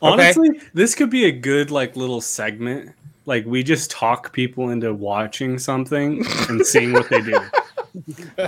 Honestly, 0.02 0.48
this 0.72 0.94
could 0.94 1.10
be 1.10 1.26
a 1.26 1.30
good 1.32 1.70
like 1.70 1.94
little 1.94 2.20
segment. 2.22 2.92
Like 3.26 3.44
we 3.44 3.62
just 3.62 3.90
talk 3.90 4.32
people 4.32 4.70
into 4.70 4.94
watching 4.94 5.58
something 5.58 6.24
and 6.48 6.64
seeing 6.66 6.92
what 6.92 7.08
they 7.10 7.20
do. 7.20 7.38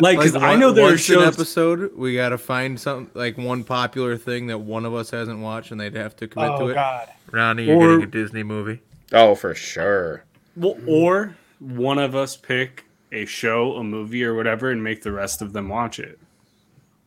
like, 0.00 0.18
because 0.18 0.34
I 0.36 0.56
know 0.56 0.72
there 0.72 0.84
are 0.86 0.88
once 0.90 1.08
an 1.08 1.14
shows. 1.16 1.34
episode, 1.34 1.96
we 1.96 2.14
gotta 2.14 2.38
find 2.38 2.78
some 2.80 3.10
like 3.14 3.38
one 3.38 3.64
popular 3.64 4.16
thing 4.16 4.48
that 4.48 4.58
one 4.58 4.84
of 4.84 4.94
us 4.94 5.10
hasn't 5.10 5.40
watched, 5.40 5.70
and 5.70 5.80
they'd 5.80 5.94
have 5.94 6.16
to 6.16 6.26
commit 6.28 6.48
to 6.58 6.64
Oh 6.64 6.68
it. 6.68 6.74
God. 6.74 7.08
Ronnie, 7.30 7.64
you're 7.66 7.76
Or- 7.76 7.88
getting 7.98 8.02
a 8.04 8.06
Disney 8.10 8.42
movie. 8.42 8.80
Oh, 9.12 9.34
for 9.34 9.54
sure. 9.54 10.24
Well, 10.56 10.76
or 10.86 11.36
one 11.60 11.98
of 11.98 12.14
us 12.14 12.36
pick 12.36 12.84
a 13.12 13.24
show, 13.26 13.74
a 13.76 13.84
movie, 13.84 14.24
or 14.24 14.34
whatever, 14.34 14.70
and 14.70 14.82
make 14.82 15.02
the 15.02 15.12
rest 15.12 15.42
of 15.42 15.52
them 15.52 15.68
watch 15.68 15.98
it 15.98 16.18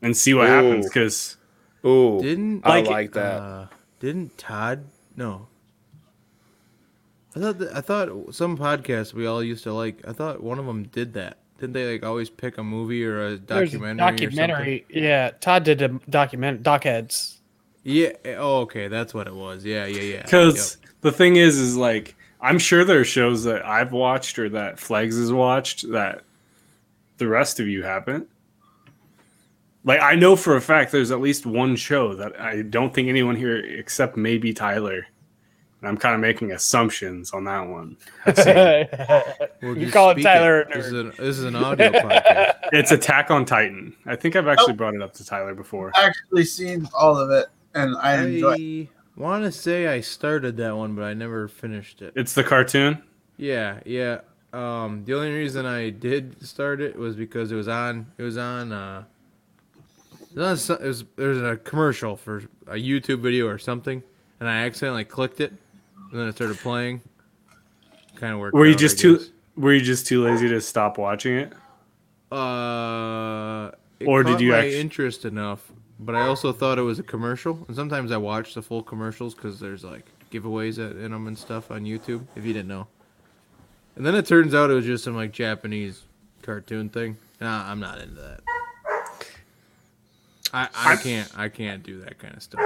and 0.01 0.15
see 0.15 0.33
what 0.33 0.47
Ooh. 0.47 0.51
happens. 0.51 0.85
Because 0.87 1.37
Ooh, 1.85 2.19
Didn't 2.21 2.65
I 2.65 2.79
Like- 2.81 2.87
like 2.87 3.11
that. 3.13 3.41
Uh, 3.41 3.67
didn't 3.99 4.37
Todd? 4.37 4.85
No. 5.15 5.47
I 7.35 7.39
thought 7.39 7.59
that, 7.59 7.75
I 7.75 7.81
thought 7.81 8.33
some 8.33 8.57
podcasts 8.57 9.13
we 9.13 9.25
all 9.25 9.43
used 9.43 9.63
to 9.63 9.73
like. 9.73 9.99
I 10.07 10.13
thought 10.13 10.41
one 10.41 10.57
of 10.57 10.65
them 10.65 10.83
did 10.83 11.13
that. 11.15 11.37
Didn't 11.59 11.73
they 11.73 11.93
like 11.93 12.03
always 12.03 12.29
pick 12.29 12.57
a 12.57 12.63
movie 12.63 13.05
or 13.05 13.25
a 13.25 13.37
There's 13.37 13.73
a 13.73 13.77
documentary? 13.77 14.05
Or 14.05 14.11
documentary. 14.11 14.85
Yeah, 14.89 15.31
Todd 15.39 15.63
did 15.63 15.81
a 15.81 15.87
document. 16.09 16.63
Dockheads. 16.63 17.37
Yeah. 17.83 18.13
Oh, 18.37 18.61
okay. 18.61 18.87
That's 18.87 19.13
what 19.13 19.27
it 19.27 19.35
was. 19.35 19.63
Yeah, 19.63 19.85
yeah, 19.85 20.01
yeah. 20.01 20.21
because 20.23 20.77
the 21.01 21.11
thing 21.11 21.37
is, 21.37 21.57
is 21.57 21.77
like 21.77 22.15
I'm 22.41 22.59
sure 22.59 22.83
there 22.83 22.99
are 22.99 23.05
shows 23.05 23.43
that 23.45 23.65
I've 23.65 23.91
watched 23.91 24.37
or 24.37 24.49
that 24.49 24.79
Flags 24.79 25.17
has 25.17 25.31
watched 25.31 25.89
that 25.91 26.23
the 27.17 27.27
rest 27.27 27.59
of 27.59 27.67
you 27.67 27.83
haven't. 27.83 28.29
Like 29.83 30.01
I 30.01 30.15
know 30.15 30.35
for 30.35 30.55
a 30.55 30.61
fact 30.61 30.91
there's 30.91 31.11
at 31.11 31.21
least 31.21 31.45
one 31.45 31.75
show 31.75 32.15
that 32.15 32.39
I 32.39 32.63
don't 32.63 32.93
think 32.93 33.07
anyone 33.07 33.35
here 33.35 33.57
except 33.57 34.17
maybe 34.17 34.53
Tyler. 34.53 35.07
And 35.85 35.91
I'm 35.91 35.97
kind 35.97 36.15
of 36.15 36.21
making 36.21 36.51
assumptions 36.51 37.31
on 37.31 37.43
that 37.43 37.67
one. 37.67 37.95
Well, 39.61 39.77
you 39.77 39.91
call 39.91 40.09
it 40.09 40.21
Tyler 40.23 40.63
a 40.63 40.73
This 40.73 40.85
is, 40.87 40.93
an, 40.93 41.07
this 41.09 41.37
is 41.37 41.43
an 41.43 41.55
audio 41.55 41.91
podcast. 41.91 42.55
It's 42.71 42.91
Attack 42.91 43.29
on 43.29 43.45
Titan. 43.45 43.95
I 44.07 44.15
think 44.15 44.35
I've 44.35 44.47
actually 44.47 44.73
brought 44.73 44.95
it 44.95 45.03
up 45.03 45.13
to 45.13 45.23
Tyler 45.23 45.53
before. 45.53 45.91
i 45.93 46.05
actually 46.05 46.45
seen 46.45 46.89
all 46.97 47.15
of 47.15 47.29
it, 47.29 47.49
and 47.75 47.95
I 47.97 48.23
enjoy. 48.23 48.55
I 48.55 48.89
want 49.15 49.43
to 49.43 49.51
say 49.51 49.87
I 49.87 50.01
started 50.01 50.57
that 50.57 50.75
one, 50.75 50.95
but 50.95 51.03
I 51.03 51.13
never 51.13 51.47
finished 51.47 52.01
it. 52.01 52.13
It's 52.15 52.33
the 52.33 52.43
cartoon. 52.43 53.03
Yeah, 53.37 53.79
yeah. 53.85 54.21
Um, 54.53 55.03
the 55.05 55.13
only 55.13 55.33
reason 55.33 55.67
I 55.67 55.91
did 55.91 56.43
start 56.43 56.81
it 56.81 56.97
was 56.97 57.15
because 57.15 57.51
it 57.51 57.55
was 57.55 57.67
on. 57.67 58.07
It 58.17 58.23
was 58.23 58.37
on. 58.39 58.71
Uh, 58.71 59.03
it 60.33 60.39
was, 60.39 60.67
on, 60.71 60.81
it 60.81 60.87
was 60.87 61.03
there 61.15 61.29
was 61.29 61.41
a 61.43 61.57
commercial 61.57 62.15
for 62.15 62.37
a 62.65 62.73
YouTube 62.73 63.19
video 63.19 63.47
or 63.47 63.59
something, 63.59 64.01
and 64.39 64.49
I 64.49 64.65
accidentally 64.65 65.05
clicked 65.05 65.41
it, 65.41 65.53
and 66.11 66.19
then 66.19 66.27
it 66.27 66.35
started 66.35 66.57
playing. 66.57 67.01
Kind 68.15 68.33
of 68.33 68.39
worked. 68.39 68.53
Were 68.55 68.65
you 68.65 68.73
out, 68.73 68.79
just 68.79 68.99
too? 68.99 69.19
Were 69.57 69.73
you 69.73 69.81
just 69.81 70.07
too 70.07 70.23
lazy 70.23 70.47
to 70.49 70.59
stop 70.61 70.97
watching 70.97 71.35
it? 71.37 71.53
Uh, 72.31 73.71
it 73.99 74.07
Or 74.07 74.23
did 74.23 74.41
you 74.41 74.51
my 74.51 74.59
actu- 74.65 74.77
interest 74.77 75.25
enough? 75.25 75.71
But 75.99 76.15
I 76.15 76.21
also 76.27 76.51
thought 76.51 76.77
it 76.77 76.81
was 76.81 76.99
a 76.99 77.03
commercial, 77.03 77.63
and 77.67 77.75
sometimes 77.75 78.11
I 78.11 78.17
watch 78.17 78.53
the 78.53 78.61
full 78.61 78.83
commercials 78.83 79.33
because 79.33 79.59
there's 79.59 79.83
like 79.83 80.05
giveaways 80.31 80.77
at- 80.77 80.97
in 80.97 81.11
them 81.11 81.27
and 81.27 81.37
stuff 81.37 81.71
on 81.71 81.85
YouTube. 81.85 82.25
If 82.35 82.45
you 82.45 82.51
didn't 82.53 82.67
know, 82.67 82.87
and 83.95 84.05
then 84.05 84.15
it 84.15 84.25
turns 84.25 84.53
out 84.53 84.69
it 84.69 84.73
was 84.73 84.85
just 84.85 85.03
some 85.05 85.15
like 85.15 85.31
Japanese 85.31 86.03
cartoon 86.41 86.89
thing. 86.89 87.15
Nah, 87.39 87.69
I'm 87.71 87.79
not 87.79 87.99
into 88.01 88.15
that. 88.15 88.41
I 90.53 90.67
I 90.75 90.95
can't 90.97 91.31
I 91.37 91.47
can't 91.49 91.81
do 91.83 92.01
that 92.01 92.19
kind 92.19 92.35
of 92.35 92.43
stuff. 92.43 92.61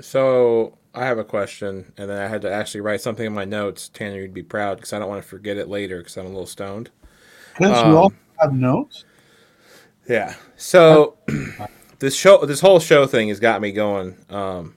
So 0.00 0.78
I 0.94 1.04
have 1.06 1.18
a 1.18 1.24
question, 1.24 1.92
and 1.96 2.08
then 2.10 2.18
I 2.18 2.26
had 2.28 2.42
to 2.42 2.52
actually 2.52 2.80
write 2.80 3.00
something 3.00 3.26
in 3.26 3.32
my 3.32 3.44
notes. 3.44 3.88
Tanner, 3.88 4.20
you'd 4.20 4.34
be 4.34 4.42
proud 4.42 4.76
because 4.76 4.92
I 4.92 4.98
don't 4.98 5.08
want 5.08 5.22
to 5.22 5.28
forget 5.28 5.56
it 5.56 5.68
later 5.68 5.98
because 5.98 6.16
I'm 6.16 6.26
a 6.26 6.28
little 6.30 6.46
stoned. 6.46 6.90
Because 7.58 7.78
Um, 7.78 7.90
you 7.90 7.96
all 7.98 8.12
have 8.40 8.52
notes. 8.54 9.04
Yeah. 10.08 10.34
So 10.56 11.16
this 11.98 12.16
show, 12.16 12.44
this 12.46 12.60
whole 12.60 12.80
show 12.80 13.06
thing 13.06 13.28
has 13.28 13.38
got 13.40 13.60
me 13.60 13.72
going. 13.72 14.16
Um, 14.30 14.76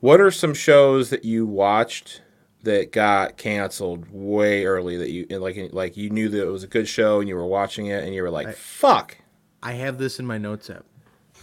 what 0.00 0.20
are 0.20 0.30
some 0.30 0.54
shows 0.54 1.10
that 1.10 1.24
you 1.24 1.44
watched 1.46 2.22
that 2.62 2.92
got 2.92 3.36
canceled 3.36 4.06
way 4.10 4.64
early 4.64 4.96
that 4.96 5.10
you 5.10 5.26
like 5.38 5.56
like 5.72 5.96
you 5.96 6.10
knew 6.10 6.28
that 6.28 6.42
it 6.42 6.50
was 6.50 6.64
a 6.64 6.68
good 6.68 6.88
show 6.88 7.20
and 7.20 7.28
you 7.28 7.36
were 7.36 7.46
watching 7.46 7.86
it 7.86 8.04
and 8.04 8.14
you 8.14 8.22
were 8.22 8.30
like, 8.30 8.48
I- 8.48 8.52
"Fuck, 8.52 9.16
I 9.62 9.72
have 9.72 9.98
this 9.98 10.18
in 10.18 10.26
my 10.26 10.38
notes 10.38 10.70
app. 10.70 10.84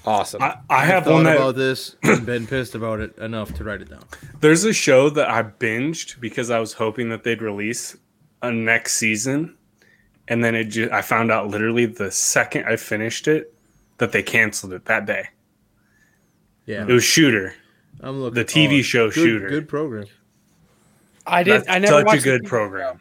Awesome." 0.06 0.42
I, 0.42 0.58
I 0.70 0.86
have 0.86 1.06
thought 1.06 1.14
one 1.14 1.24
that 1.26 1.38
about 1.38 1.56
this 1.56 1.96
and 2.04 2.26
been 2.26 2.48
pissed 2.48 2.76
about 2.76 3.00
it 3.00 3.18
enough 3.18 3.54
to 3.56 3.64
write 3.64 3.82
it 3.82 3.90
down. 3.90 4.04
There's 4.40 4.64
a 4.64 4.74
show 4.74 5.10
that 5.12 5.30
I 5.30 5.44
binged 5.44 6.20
because 6.20 6.50
I 6.50 6.60
was 6.60 6.74
hoping 6.74 7.10
that 7.10 7.24
they'd 7.24 7.42
release 7.42 7.98
a 8.42 8.52
next 8.52 8.94
season, 8.96 9.58
and 10.28 10.44
then 10.44 10.56
it 10.56 10.66
ju- 10.66 10.90
I 10.92 11.02
found 11.02 11.32
out 11.32 11.48
literally 11.48 11.86
the 11.86 12.12
second 12.12 12.66
I 12.66 12.76
finished 12.76 13.28
it 13.28 13.54
that 13.98 14.12
they 14.12 14.24
canceled 14.24 14.74
it 14.74 14.86
that 14.86 15.06
day. 15.06 15.30
Yeah, 16.66 16.86
It 16.88 16.92
was 16.92 17.04
Shooter. 17.04 17.54
I'm 18.02 18.22
looking. 18.22 18.36
the 18.36 18.46
TV 18.46 18.80
oh, 18.80 18.82
show 18.82 19.08
good, 19.08 19.14
Shooter. 19.14 19.50
Good 19.50 19.70
program. 19.70 20.06
I 21.28 21.44
did. 21.44 21.62
That's 21.62 21.70
I 21.70 21.80
never 21.80 21.94
such 21.94 22.02
a 22.02 22.06
watched 22.06 22.24
the 22.24 22.30
good 22.30 22.44
TV 22.44 22.48
program. 22.48 23.00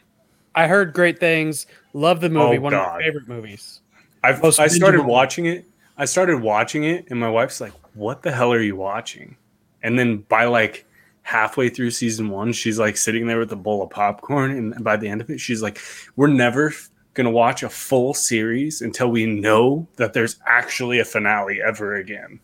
I 0.55 0.67
heard 0.67 0.93
great 0.93 1.19
things. 1.19 1.67
Love 1.93 2.21
the 2.21 2.29
movie. 2.31 2.59
Oh, 2.59 2.61
One 2.61 2.75
of 2.75 2.81
my 2.81 3.01
favorite 3.01 3.29
movies. 3.29 3.81
I've, 4.23 4.43
Most 4.43 4.61
I 4.61 4.69
started 4.69 5.03
watching 5.03 5.47
it. 5.47 5.67
I 5.97 6.05
started 6.07 6.43
watching 6.43 6.85
it, 6.85 7.07
and 7.11 7.21
my 7.21 7.29
wife's 7.31 7.61
like, 7.61 7.73
"What 7.95 8.23
the 8.23 8.33
hell 8.33 8.53
are 8.53 8.61
you 8.61 8.77
watching?" 8.77 9.37
And 9.83 9.99
then 9.99 10.19
by 10.29 10.45
like 10.47 10.87
halfway 11.23 11.69
through 11.69 11.91
season 11.91 12.31
one, 12.31 12.53
she's 12.53 12.79
like 12.79 12.97
sitting 12.97 13.27
there 13.27 13.39
with 13.39 13.53
a 13.53 13.57
bowl 13.57 13.83
of 13.83 13.91
popcorn, 13.91 14.51
and 14.51 14.85
by 14.85 14.97
the 14.97 15.09
end 15.09 15.21
of 15.21 15.31
it, 15.31 15.41
she's 15.41 15.63
like, 15.63 15.79
"We're 16.17 16.27
never 16.27 16.73
gonna 17.15 17.31
watch 17.31 17.63
a 17.63 17.69
full 17.69 18.13
series 18.15 18.83
until 18.83 19.11
we 19.11 19.27
know 19.27 19.87
that 19.97 20.13
there's 20.13 20.39
actually 20.47 20.99
a 20.99 21.05
finale 21.05 21.61
ever 21.63 21.97
again." 21.97 22.41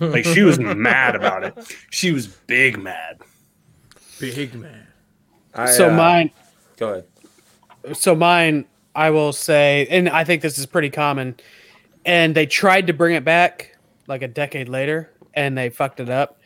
Like 0.00 0.24
she 0.24 0.42
was 0.42 0.58
mad 0.60 1.14
about 1.16 1.44
it. 1.44 1.76
She 1.90 2.12
was 2.12 2.26
big 2.26 2.80
mad. 2.80 3.20
Big 4.18 4.54
man. 4.54 4.86
I, 5.54 5.66
so 5.66 5.90
uh, 5.90 5.96
mine. 5.96 6.30
Go 6.76 6.90
ahead. 6.90 7.96
so 7.96 8.14
mine 8.14 8.64
i 8.96 9.10
will 9.10 9.32
say 9.32 9.86
and 9.90 10.08
i 10.08 10.24
think 10.24 10.40
this 10.42 10.58
is 10.58 10.66
pretty 10.66 10.90
common 10.90 11.34
and 12.04 12.34
they 12.34 12.46
tried 12.46 12.86
to 12.86 12.92
bring 12.92 13.14
it 13.14 13.24
back 13.24 13.76
like 14.06 14.22
a 14.22 14.28
decade 14.28 14.68
later 14.68 15.10
and 15.34 15.56
they 15.56 15.70
fucked 15.70 16.00
it 16.00 16.10
up. 16.10 16.38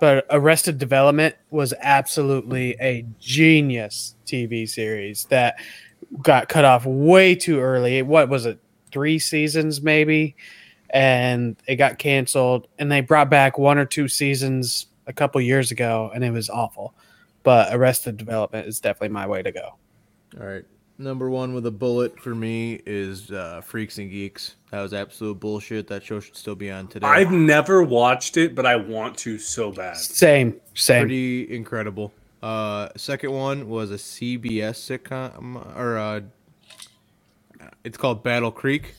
But 0.00 0.26
arrested 0.30 0.78
development 0.78 1.36
was 1.50 1.72
absolutely 1.80 2.76
a 2.80 3.06
genius 3.20 4.16
tv 4.26 4.68
series 4.68 5.24
that 5.26 5.56
got 6.22 6.48
cut 6.48 6.64
off 6.64 6.84
way 6.84 7.34
too 7.34 7.60
early. 7.60 8.02
What 8.02 8.28
was 8.28 8.44
it 8.44 8.58
three 8.92 9.18
seasons 9.18 9.80
maybe? 9.80 10.36
And 10.90 11.56
it 11.66 11.76
got 11.76 11.98
canceled 11.98 12.66
and 12.78 12.90
they 12.90 13.00
brought 13.00 13.30
back 13.30 13.56
one 13.56 13.78
or 13.78 13.84
two 13.84 14.08
seasons 14.08 14.86
a 15.06 15.12
couple 15.12 15.40
years 15.40 15.70
ago 15.70 16.10
and 16.14 16.24
it 16.24 16.30
was 16.32 16.50
awful. 16.50 16.94
But 17.42 17.74
arrested 17.74 18.16
development 18.16 18.66
is 18.66 18.80
definitely 18.80 19.10
my 19.10 19.26
way 19.26 19.42
to 19.42 19.52
go. 19.52 19.76
All 20.40 20.46
right. 20.46 20.64
Number 20.96 21.28
one 21.28 21.54
with 21.54 21.66
a 21.66 21.70
bullet 21.72 22.20
for 22.20 22.34
me 22.36 22.80
is 22.86 23.32
uh, 23.32 23.60
Freaks 23.64 23.98
and 23.98 24.08
Geeks. 24.10 24.54
That 24.70 24.80
was 24.80 24.94
absolute 24.94 25.40
bullshit. 25.40 25.88
That 25.88 26.04
show 26.04 26.20
should 26.20 26.36
still 26.36 26.54
be 26.54 26.70
on 26.70 26.86
today. 26.86 27.06
I've 27.06 27.32
never 27.32 27.82
watched 27.82 28.36
it, 28.36 28.54
but 28.54 28.64
I 28.64 28.76
want 28.76 29.18
to 29.18 29.38
so 29.38 29.72
bad. 29.72 29.96
Same, 29.96 30.60
same. 30.74 31.02
Pretty 31.02 31.52
incredible. 31.54 32.12
Uh, 32.42 32.88
second 32.96 33.32
one 33.32 33.68
was 33.68 33.90
a 33.90 33.94
CBS 33.96 34.76
sitcom, 35.00 35.56
or 35.76 35.98
uh, 35.98 36.20
it's 37.82 37.96
called 37.98 38.22
Battle 38.22 38.52
Creek. 38.52 38.94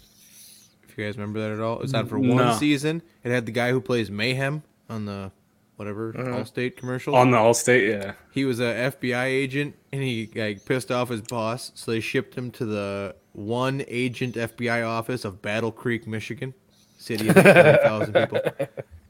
If 0.89 0.97
you 0.97 1.05
guys 1.05 1.17
remember 1.17 1.39
that 1.41 1.51
at 1.51 1.59
all, 1.61 1.81
it's 1.81 1.93
on 1.93 2.07
for 2.07 2.19
one 2.19 2.37
No. 2.37 2.53
season. 2.55 3.03
It 3.23 3.31
had 3.31 3.45
the 3.45 3.51
guy 3.53 3.71
who 3.71 3.79
plays 3.79 4.11
Mayhem 4.11 4.63
on 4.89 5.05
the 5.05 5.31
whatever 5.75 6.09
Uh-huh. 6.17 6.29
Allstate 6.39 6.75
commercial. 6.77 7.15
On 7.15 7.31
the 7.31 7.37
Allstate, 7.37 7.89
yeah. 7.89 8.13
he 8.31 8.45
was 8.45 8.59
a 8.59 8.91
FBI 8.97 9.25
agent 9.25 9.75
and 9.91 10.01
he 10.01 10.29
like 10.35 10.65
pissed 10.65 10.91
off 10.91 11.09
his 11.09 11.21
boss, 11.21 11.71
so 11.75 11.91
they 11.91 11.99
shipped 11.99 12.35
him 12.35 12.51
to 12.51 12.65
the 12.65 13.15
one 13.33 13.83
agent 13.87 14.35
FBI 14.35 14.87
office 14.87 15.25
of 15.25 15.41
Battle 15.41 15.71
Creek, 15.71 16.07
Michigan, 16.07 16.53
city 16.97 17.27
of 17.29 17.35
thousand 17.35 18.13
people. 18.13 18.39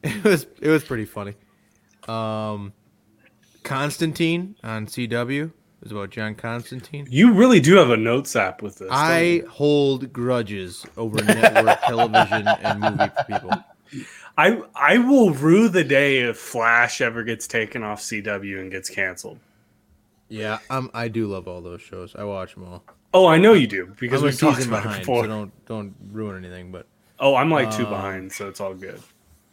It 0.03 0.23
was 0.23 0.45
it 0.61 0.69
was 0.69 0.83
pretty 0.83 1.05
funny. 1.05 1.33
Um, 2.07 2.73
Constantine 3.63 4.55
on 4.63 4.85
CW 4.85 5.51
is 5.81 5.91
about 5.91 6.11
John 6.11 6.35
Constantine. 6.35 7.07
You 7.09 7.33
really 7.33 7.59
do 7.59 7.75
have 7.77 7.89
a 7.89 7.97
notes 7.97 8.35
app 8.35 8.61
with 8.61 8.77
this. 8.77 8.87
I 8.91 9.41
hold 9.49 10.13
grudges 10.13 10.85
over 10.97 11.23
network 11.23 11.81
television 11.87 12.47
and 12.47 12.79
movie 12.79 13.11
people. 13.27 13.51
I 14.37 14.61
I 14.75 14.97
will 14.97 15.31
rue 15.31 15.69
the 15.69 15.83
day 15.83 16.19
if 16.19 16.37
Flash 16.37 16.99
ever 17.01 17.23
gets 17.23 17.47
taken 17.47 17.83
off 17.83 18.01
CW 18.01 18.59
and 18.59 18.69
gets 18.71 18.89
canceled. 18.89 19.39
Yeah, 20.27 20.59
um, 20.69 20.89
I 20.93 21.07
do 21.07 21.27
love 21.27 21.47
all 21.47 21.61
those 21.61 21.81
shows. 21.81 22.15
I 22.15 22.23
watch 22.23 22.55
them 22.55 22.65
all. 22.65 22.83
Oh, 23.13 23.27
I 23.27 23.37
know 23.37 23.53
you 23.53 23.67
do 23.67 23.93
because 23.99 24.21
we've 24.21 24.37
talked 24.37 24.65
about 24.65 24.85
it 24.85 24.99
before. 24.99 25.23
so 25.23 25.27
don't 25.27 25.65
don't 25.65 25.95
ruin 26.11 26.43
anything. 26.43 26.71
But 26.71 26.87
oh, 27.19 27.35
I'm 27.35 27.49
like 27.49 27.71
two 27.71 27.85
Uh, 27.85 27.89
behind, 27.91 28.31
so 28.31 28.49
it's 28.49 28.59
all 28.59 28.73
good. 28.73 28.99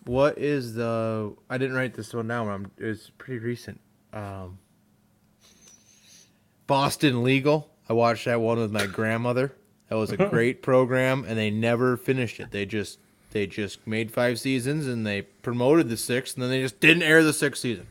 What 0.05 0.37
is 0.39 0.75
the? 0.75 1.35
I 1.49 1.59
didn't 1.59 1.77
write 1.77 1.95
this 1.95 2.13
one 2.13 2.27
down. 2.27 2.49
I'm, 2.49 2.71
it's 2.79 3.11
pretty 3.19 3.39
recent. 3.39 3.81
Um, 4.13 4.59
Boston 6.67 7.23
Legal. 7.23 7.71
I 7.89 7.93
watched 7.93 8.25
that 8.25 8.41
one 8.41 8.59
with 8.59 8.73
my 8.73 8.87
grandmother. 8.87 9.53
That 9.89 9.97
was 9.97 10.11
a 10.11 10.17
great 10.31 10.63
program, 10.63 11.25
and 11.27 11.39
they 11.39 11.51
never 11.51 11.97
finished 11.97 12.41
it. 12.41 12.51
They 12.51 12.67
just 12.67 12.99
they 13.33 13.47
just 13.47 13.87
made 13.87 14.11
five 14.11 14.39
seasons, 14.39 14.87
and 14.87 15.07
they 15.07 15.23
promoted 15.23 15.89
the 15.89 15.97
sixth, 15.97 16.37
and 16.37 16.43
then 16.43 16.51
they 16.51 16.63
just 16.63 16.81
didn't 16.81 17.03
air 17.03 17.23
the 17.23 17.33
sixth 17.33 17.63
season. 17.63 17.87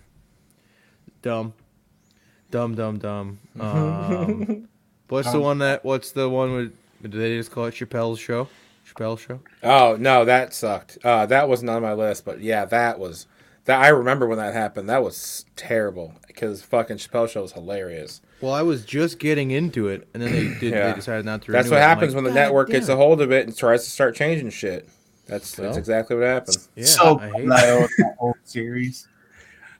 Dumb, 1.22 1.54
dumb, 2.50 2.76
dumb, 2.76 2.98
dumb. 2.98 3.40
Um, 3.60 4.68
what's 5.10 5.32
the 5.32 5.40
one 5.40 5.60
that? 5.60 5.84
What's 5.84 6.12
the 6.12 6.30
one 6.30 6.54
with? 6.54 6.74
Did 7.02 7.12
they 7.14 7.38
just 7.38 7.52
call 7.52 7.66
it 7.66 7.74
Chappelle's 7.74 8.20
show? 8.20 8.48
Chappelle's 8.88 9.22
show. 9.22 9.40
Oh 9.64 9.98
no, 10.00 10.26
that 10.26 10.54
sucked. 10.54 10.98
Uh, 11.04 11.26
that 11.28 11.50
wasn't 11.50 11.70
on 11.70 11.82
my 11.82 11.94
list, 11.94 12.26
but 12.26 12.42
yeah, 12.42 12.66
that 12.66 13.00
was 13.00 13.28
that. 13.66 13.82
I 13.82 13.90
remember 13.90 14.28
when 14.28 14.38
that 14.38 14.54
happened. 14.54 14.90
That 14.90 15.04
was 15.04 15.46
terrible 15.56 16.14
because 16.28 16.62
fucking 16.64 16.98
Chappelle 16.98 17.30
show 17.30 17.42
was 17.42 17.54
hilarious. 17.54 18.22
Well, 18.42 18.54
I 18.54 18.64
was 18.64 18.86
just 18.86 19.20
getting 19.20 19.52
into 19.52 19.88
it, 19.88 20.08
and 20.14 20.24
then 20.24 20.32
they 20.32 20.60
did. 20.60 20.74
Yeah. 20.74 20.90
They 20.90 20.96
decided 20.96 21.26
not 21.26 21.44
to. 21.44 21.52
That's 21.52 21.70
what 21.70 21.78
it. 21.78 21.82
Happens 21.82 22.14
like, 22.14 22.16
when 22.16 22.24
the 22.24 22.30
"God 22.32 22.36
network 22.36 22.70
gets 22.70 22.88
a 22.88 22.96
hold 22.96 23.22
of 23.22 23.32
it 23.32 23.46
and 23.48 23.56
tries 23.56 23.84
to 23.84 23.90
start 23.90 24.16
changing 24.16 24.50
shit. 24.50 24.90
That's 25.32 25.56
that's 25.56 25.78
exactly 25.78 26.18
what 26.18 26.26
happened. 26.26 26.58
Yeah, 26.76 26.86
so 26.86 27.20
I 27.20 27.30
hate 27.30 27.46
glad 27.46 27.64
I 27.64 27.70
own 27.72 27.88
that 28.00 28.16
whole 28.20 28.36
series. 28.44 29.08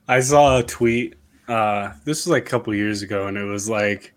I 0.08 0.22
saw 0.22 0.60
a 0.60 0.64
tweet. 0.64 1.16
Uh, 1.48 1.92
this 2.06 2.26
was 2.26 2.28
like 2.30 2.48
a 2.48 2.50
couple 2.50 2.74
years 2.74 3.02
ago, 3.02 3.28
and 3.28 3.38
it 3.38 3.44
was 3.44 3.68
like, 3.70 4.14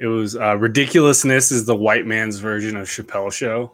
it 0.00 0.06
was 0.08 0.34
uh, 0.36 0.56
ridiculousness 0.56 1.52
is 1.52 1.64
the 1.66 1.76
white 1.76 2.04
man's 2.04 2.38
version 2.40 2.76
of 2.76 2.88
Chappelle 2.88 3.32
Show, 3.32 3.72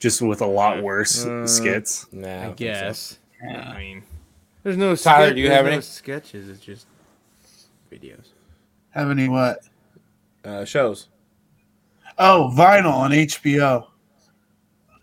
just 0.00 0.20
with 0.20 0.42
a 0.42 0.46
lot 0.46 0.82
worse 0.82 1.24
Uh, 1.24 1.46
skits. 1.46 2.06
Nah, 2.12 2.28
I 2.28 2.30
I 2.30 2.42
don't 2.44 2.50
so. 2.58 2.64
guess. 2.64 3.18
Yeah. 3.42 3.72
I 3.74 3.78
mean, 3.78 4.02
there's 4.62 4.76
no. 4.76 4.94
Tyler, 4.96 5.26
sketch- 5.28 5.34
do 5.36 5.40
you 5.40 5.48
there's 5.48 5.56
have 5.56 5.64
no 5.66 5.72
any? 5.72 5.80
sketches? 5.80 6.48
It's 6.50 6.60
just 6.60 6.86
videos. 7.90 8.26
Have 8.90 9.10
any 9.10 9.28
what? 9.30 9.60
Uh, 10.44 10.66
shows. 10.66 11.08
Oh, 12.18 12.52
Vinyl 12.54 12.92
on 12.92 13.12
HBO. 13.12 13.86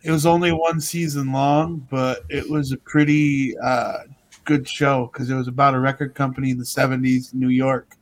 It 0.05 0.11
was 0.11 0.27
only 0.27 0.51
one 0.51 0.79
season 0.79 1.31
long, 1.31 1.87
but 1.89 2.25
it 2.29 2.47
was 2.47 2.71
a 2.71 2.77
pretty 2.77 3.57
uh, 3.57 4.01
good 4.43 4.69
show 4.69 5.09
because 5.11 5.31
it 5.31 5.35
was 5.35 5.47
about 5.47 5.73
a 5.73 5.79
record 5.79 6.13
company 6.13 6.51
in 6.51 6.59
the 6.59 6.63
'70s 6.63 7.33
in 7.33 7.39
New 7.39 7.49
York. 7.49 7.95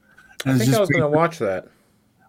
And 0.46 0.56
I 0.56 0.58
think 0.58 0.76
I 0.76 0.82
was 0.82 0.90
going 0.90 1.02
to 1.02 1.08
watch 1.08 1.40
that. 1.40 1.70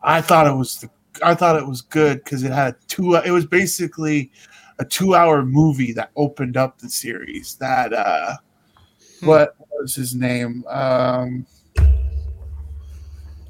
I 0.04 0.20
thought 0.20 0.46
it 0.46 0.54
was 0.54 0.80
the, 0.80 0.90
I 1.24 1.34
thought 1.34 1.56
it 1.56 1.66
was 1.66 1.80
good 1.80 2.22
because 2.22 2.44
it 2.44 2.52
had 2.52 2.76
two. 2.86 3.16
It 3.16 3.32
was 3.32 3.46
basically 3.46 4.30
a 4.78 4.84
two-hour 4.84 5.44
movie 5.44 5.92
that 5.94 6.12
opened 6.14 6.56
up 6.56 6.78
the 6.78 6.88
series. 6.88 7.56
That 7.56 7.92
uh, 7.92 8.36
what 9.22 9.56
was 9.72 9.96
his 9.96 10.14
name? 10.14 10.64
Um, 10.68 11.46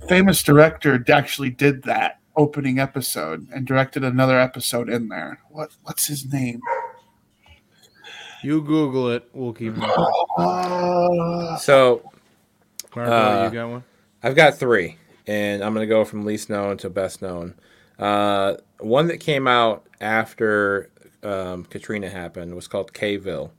famous 0.08 0.42
director 0.42 1.04
actually 1.12 1.50
did 1.50 1.82
that 1.82 2.20
opening 2.36 2.78
episode 2.78 3.46
and 3.52 3.66
directed 3.66 4.02
another 4.04 4.38
episode 4.38 4.88
in 4.88 5.08
there. 5.08 5.40
What 5.50 5.76
what's 5.82 6.06
his 6.06 6.30
name? 6.32 6.60
You 8.42 8.60
Google 8.60 9.10
it. 9.10 9.28
We'll 9.32 9.52
keep. 9.52 9.74
Uh, 10.36 11.56
So 11.58 12.10
Marco, 12.96 13.12
Uh, 13.12 13.44
you 13.52 13.54
got 13.58 13.68
one? 13.70 13.84
I've 14.22 14.34
got 14.34 14.56
three, 14.58 14.96
and 15.28 15.62
I'm 15.62 15.72
going 15.74 15.86
to 15.86 15.92
go 15.94 16.04
from 16.04 16.24
least 16.24 16.50
known 16.50 16.76
to 16.78 16.90
best 16.90 17.22
known. 17.22 17.54
Uh, 17.98 18.54
one 18.80 19.06
that 19.08 19.18
came 19.20 19.46
out 19.46 19.86
after 20.00 20.90
um, 21.22 21.64
Katrina 21.66 22.08
happened 22.10 22.54
was 22.54 22.66
called 22.66 22.92
K-ville. 22.92 23.52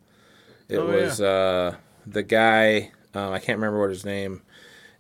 It 0.68 0.80
Oh, 0.80 0.86
was 0.88 1.22
uh, 1.22 1.76
the 2.06 2.24
guy, 2.24 2.92
um, 3.14 3.32
I 3.32 3.40
can't 3.40 3.58
remember 3.58 3.80
what 3.80 3.90
his 3.92 4.04
name 4.04 4.42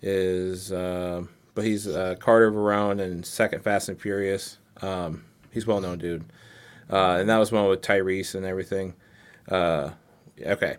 is, 0.02 0.72
uh, 0.72 1.24
but 1.56 1.64
he's 1.66 1.88
uh, 1.88 2.16
Carter 2.20 2.52
Verone 2.52 3.02
and 3.02 3.26
Second 3.26 3.64
Fast 3.64 3.90
and 3.90 4.00
Furious. 4.00 4.60
Um, 4.82 5.26
he's 5.52 5.66
well 5.66 5.82
known 5.82 5.98
dude. 5.98 6.26
Uh, 6.92 7.18
and 7.20 7.30
that 7.30 7.38
was 7.38 7.52
one 7.52 7.68
with 7.68 7.82
Tyrese 7.82 8.36
and 8.36 8.46
everything. 8.46 8.94
Uh, 9.50 9.92
okay. 10.40 10.78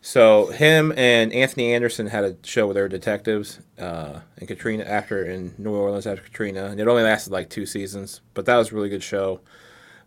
So 0.00 0.48
him 0.48 0.92
and 0.96 1.32
Anthony 1.32 1.72
Anderson 1.72 2.08
had 2.08 2.24
a 2.24 2.36
show 2.42 2.70
they 2.72 2.80
were 2.82 2.88
detectives, 2.88 3.60
uh, 3.78 4.20
and 4.36 4.46
Katrina 4.46 4.84
after 4.84 5.24
in 5.24 5.54
New 5.56 5.74
Orleans 5.74 6.06
after 6.06 6.22
Katrina, 6.22 6.66
and 6.66 6.78
it 6.78 6.86
only 6.86 7.02
lasted 7.02 7.32
like 7.32 7.48
two 7.48 7.64
seasons, 7.64 8.20
but 8.34 8.44
that 8.44 8.56
was 8.56 8.70
a 8.70 8.74
really 8.74 8.90
good 8.90 9.02
show. 9.02 9.40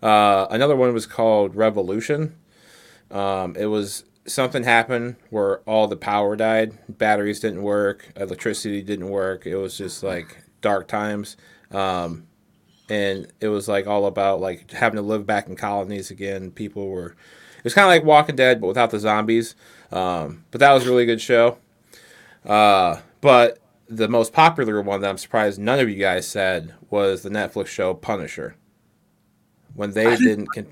Uh, 0.03 0.45
another 0.51 0.75
one 0.75 0.93
was 0.93 1.07
called 1.07 1.55
Revolution. 1.55 2.35
Um, 3.09 3.55
it 3.55 3.65
was 3.65 4.03
something 4.27 4.63
happened 4.63 5.15
where 5.29 5.59
all 5.59 5.87
the 5.87 5.95
power 5.95 6.35
died, 6.35 6.77
batteries 6.89 7.39
didn't 7.39 7.63
work, 7.63 8.11
electricity 8.15 8.81
didn't 8.81 9.09
work. 9.09 9.45
It 9.45 9.55
was 9.55 9.77
just 9.77 10.03
like 10.03 10.37
dark 10.61 10.87
times, 10.87 11.37
um, 11.71 12.27
and 12.89 13.31
it 13.39 13.47
was 13.47 13.67
like 13.67 13.87
all 13.87 14.05
about 14.05 14.39
like 14.39 14.71
having 14.71 14.97
to 14.97 15.01
live 15.01 15.25
back 15.25 15.47
in 15.47 15.55
colonies 15.55 16.11
again. 16.11 16.51
People 16.51 16.89
were 16.89 17.15
it 17.57 17.63
was 17.63 17.73
kind 17.73 17.85
of 17.85 17.89
like 17.89 18.03
Walking 18.03 18.35
Dead, 18.35 18.61
but 18.61 18.67
without 18.67 18.91
the 18.91 18.99
zombies. 18.99 19.55
Um, 19.91 20.45
but 20.51 20.59
that 20.59 20.73
was 20.73 20.85
a 20.85 20.89
really 20.89 21.05
good 21.05 21.21
show. 21.21 21.57
Uh, 22.45 22.99
but 23.21 23.59
the 23.89 24.07
most 24.07 24.33
popular 24.33 24.81
one 24.81 25.01
that 25.01 25.09
I'm 25.09 25.17
surprised 25.17 25.59
none 25.59 25.79
of 25.79 25.89
you 25.89 25.95
guys 25.95 26.27
said 26.27 26.73
was 26.89 27.23
the 27.23 27.29
Netflix 27.29 27.67
show 27.67 27.93
Punisher. 27.93 28.55
When 29.73 29.91
they 29.91 30.15
didn't. 30.17 30.47
Con- 30.53 30.67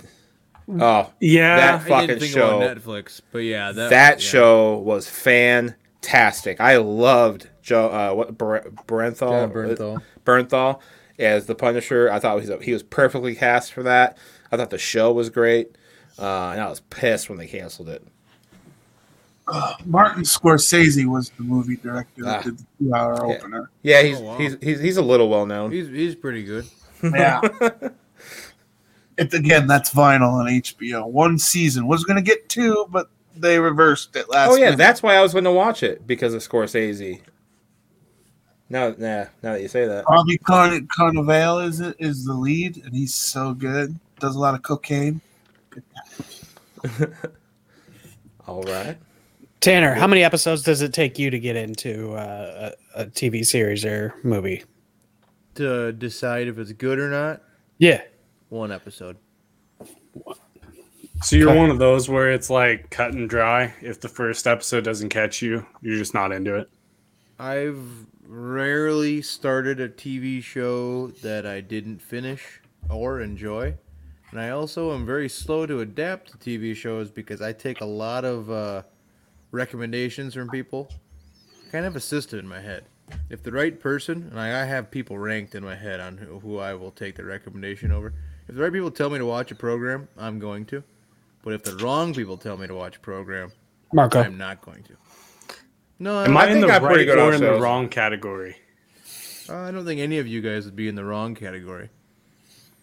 oh, 0.70 1.12
Yeah, 1.20 1.56
That 1.58 1.74
I 1.76 1.80
fucking 1.80 2.08
didn't 2.08 2.20
think 2.22 2.34
show- 2.34 2.62
about 2.62 2.78
Netflix, 2.78 3.22
but 3.32 3.40
yeah, 3.40 3.72
that, 3.72 3.90
that 3.90 4.22
yeah. 4.22 4.30
show 4.30 4.78
was 4.80 5.10
fantastic. 5.10 6.60
I 6.62 6.78
loved 6.78 7.50
Joe 7.62 7.88
uh, 7.90 8.14
what 8.14 8.38
Ber- 8.38 8.70
Bernthal 8.88 9.20
Jon 9.20 9.52
Bernthal. 9.52 10.02
Bernthal 10.26 10.80
as 11.20 11.46
the 11.46 11.56
Punisher. 11.56 12.12
I 12.12 12.20
thought 12.20 12.42
he 12.42 12.50
was, 12.50 12.64
he 12.64 12.74
was 12.74 12.84
perfectly 12.84 13.36
cast 13.36 13.72
for 13.74 13.84
that. 13.84 14.18
I 14.52 14.58
thought 14.58 14.70
the 14.70 14.78
show 14.78 15.12
was 15.12 15.30
great, 15.30 15.76
uh, 16.20 16.50
and 16.52 16.62
I 16.62 16.68
was 16.70 16.80
pissed 16.82 17.30
when 17.30 17.38
they 17.38 17.48
canceled 17.48 17.90
it. 17.90 18.06
Martin 19.86 20.24
Scorsese 20.24 21.06
was 21.06 21.30
the 21.38 21.44
movie 21.44 21.76
director 21.78 22.24
that 22.24 22.40
Ah. 22.40 22.42
did 22.44 22.58
the 22.58 22.66
two-hour 22.80 23.14
Yeah. 23.30 23.36
opener. 23.36 23.70
Yeah, 23.84 24.02
he's 24.02 24.18
Oh, 24.18 24.22
wow. 24.22 24.38
he's, 24.38 24.58
he's 24.62 24.80
he's 24.80 24.98
a 24.98 25.04
little 25.04 25.30
well 25.30 25.46
known. 25.46 25.72
He's 25.72 25.88
he's 25.88 26.16
pretty 26.16 26.44
good. 26.44 26.66
Yeah. 27.04 27.42
it 29.18 29.34
again, 29.34 29.68
that's 29.68 29.94
vinyl 29.94 30.34
on 30.34 30.48
HBO. 30.48 31.08
One 31.08 31.38
season 31.38 31.88
was 31.88 32.04
going 32.04 32.18
to 32.18 32.22
get 32.22 32.50
two, 32.50 32.86
but 32.90 33.08
they 33.36 33.60
reversed 33.60 34.16
it 34.16 34.30
last. 34.30 34.52
Oh 34.52 34.56
yeah, 34.56 34.66
minute. 34.66 34.78
that's 34.78 35.04
why 35.04 35.16
I 35.16 35.22
was 35.22 35.34
going 35.34 35.46
to 35.46 35.52
watch 35.52 35.84
it 35.84 36.06
because 36.08 36.34
of 36.34 36.42
Scorsese. 36.42 37.22
Now, 38.70 38.90
nah, 38.98 39.26
now 39.44 39.54
that 39.54 39.62
you 39.62 39.68
say 39.68 39.86
that, 39.86 40.06
Bobby 40.06 40.38
Carn- 40.40 40.88
Cannavale 40.88 41.66
is 41.68 41.80
it 41.80 41.96
is 42.00 42.26
the 42.26 42.34
lead, 42.34 42.78
and 42.84 42.96
he's 42.96 43.14
so 43.14 43.54
good. 43.54 43.98
Does 44.20 44.36
a 44.36 44.40
lot 44.40 44.56
of 44.56 44.64
cocaine. 44.64 45.22
all 48.48 48.64
right. 48.64 48.98
Tanner, 49.62 49.94
how 49.94 50.08
many 50.08 50.24
episodes 50.24 50.62
does 50.62 50.82
it 50.82 50.94
take 50.94 51.18
you 51.18 51.30
to 51.30 51.40
get 51.40 51.56
into 51.56 52.14
uh, 52.14 52.72
a, 52.96 53.02
a 53.02 53.06
TV 53.08 53.46
series 53.46 53.84
or 53.84 54.14
movie? 54.24 54.64
To 55.56 55.92
decide 55.92 56.48
if 56.48 56.58
it's 56.58 56.72
good 56.74 57.00
or 57.00 57.10
not, 57.10 57.42
Yeah. 57.78 58.02
One 58.50 58.72
episode. 58.72 59.18
So 61.22 61.36
you're 61.36 61.56
one 61.56 61.70
of 61.70 61.80
those 61.80 62.10
where 62.10 62.32
it's 62.32 62.50
like 62.50 62.90
cut 62.90 63.14
and 63.14 63.30
dry. 63.30 63.74
If 63.82 64.02
the 64.02 64.10
first 64.10 64.48
episode 64.48 64.84
doesn't 64.84 65.10
catch 65.10 65.42
you, 65.42 65.66
you're 65.82 65.98
just 65.98 66.14
not 66.14 66.32
into 66.32 66.56
it. 66.56 66.70
I've 67.40 67.80
rarely 68.28 69.22
started 69.22 69.80
a 69.80 69.90
TV 69.90 70.44
show 70.44 71.08
that 71.22 71.46
I 71.46 71.62
didn't 71.62 72.02
finish 72.02 72.62
or 72.90 73.22
enjoy. 73.22 73.76
And 74.32 74.40
I 74.40 74.50
also 74.50 74.94
am 74.94 75.06
very 75.06 75.30
slow 75.30 75.66
to 75.66 75.80
adapt 75.80 76.32
to 76.32 76.38
TV 76.38 76.76
shows 76.76 77.10
because 77.10 77.42
I 77.42 77.54
take 77.54 77.82
a 77.82 77.86
lot 77.86 78.26
of 78.26 78.52
uh, 78.52 78.84
recommendations 79.52 80.34
from 80.34 80.50
people. 80.50 80.90
Kind 81.72 81.86
of 81.86 81.96
a 81.96 82.02
system 82.02 82.40
in 82.40 82.48
my 82.48 82.60
head. 82.60 82.86
If 83.30 83.44
the 83.44 83.52
right 83.52 83.80
person, 83.80 84.28
and 84.32 84.40
I, 84.40 84.62
I 84.62 84.66
have 84.66 84.92
people 84.92 85.18
ranked 85.18 85.56
in 85.56 85.64
my 85.64 85.76
head 85.76 86.00
on 86.00 86.18
who, 86.18 86.40
who 86.40 86.58
I 86.58 86.74
will 86.74 86.92
take 86.92 87.16
the 87.16 87.24
recommendation 87.24 87.92
over. 87.92 88.14
If 88.48 88.56
the 88.56 88.62
right 88.62 88.72
people 88.72 88.92
tell 88.92 89.10
me 89.10 89.18
to 89.18 89.26
watch 89.26 89.52
a 89.52 89.56
program, 89.56 90.08
I'm 90.18 90.40
going 90.40 90.66
to. 90.66 90.84
But 91.44 91.54
if 91.54 91.64
the 91.64 91.76
wrong 91.78 92.14
people 92.14 92.38
tell 92.38 92.58
me 92.58 92.68
to 92.68 92.76
watch 92.76 92.98
a 92.98 93.00
program, 93.00 93.52
Marco. 93.94 94.22
I'm 94.22 94.38
not 94.38 94.62
going 94.62 94.84
to. 94.84 94.94
No, 96.00 96.24
Am 96.24 96.36
I, 96.36 96.42
I, 96.42 96.48
in 96.48 96.54
think 96.54 96.68
the 96.68 96.74
I'm 96.74 96.82
pretty 96.82 97.08
right 97.08 97.16
good 97.16 97.18
or 97.20 97.34
in 97.34 97.42
the 97.42 97.60
wrong 97.60 97.88
category? 97.88 98.58
Uh, 99.48 99.56
I 99.56 99.72
don't 99.72 99.86
think 99.86 100.02
any 100.02 100.18
of 100.18 100.28
you 100.28 100.42
guys 100.42 100.66
would 100.66 100.76
be 100.76 100.88
in 100.88 100.96
the 100.96 101.06
wrong 101.06 101.36
category. 101.36 101.90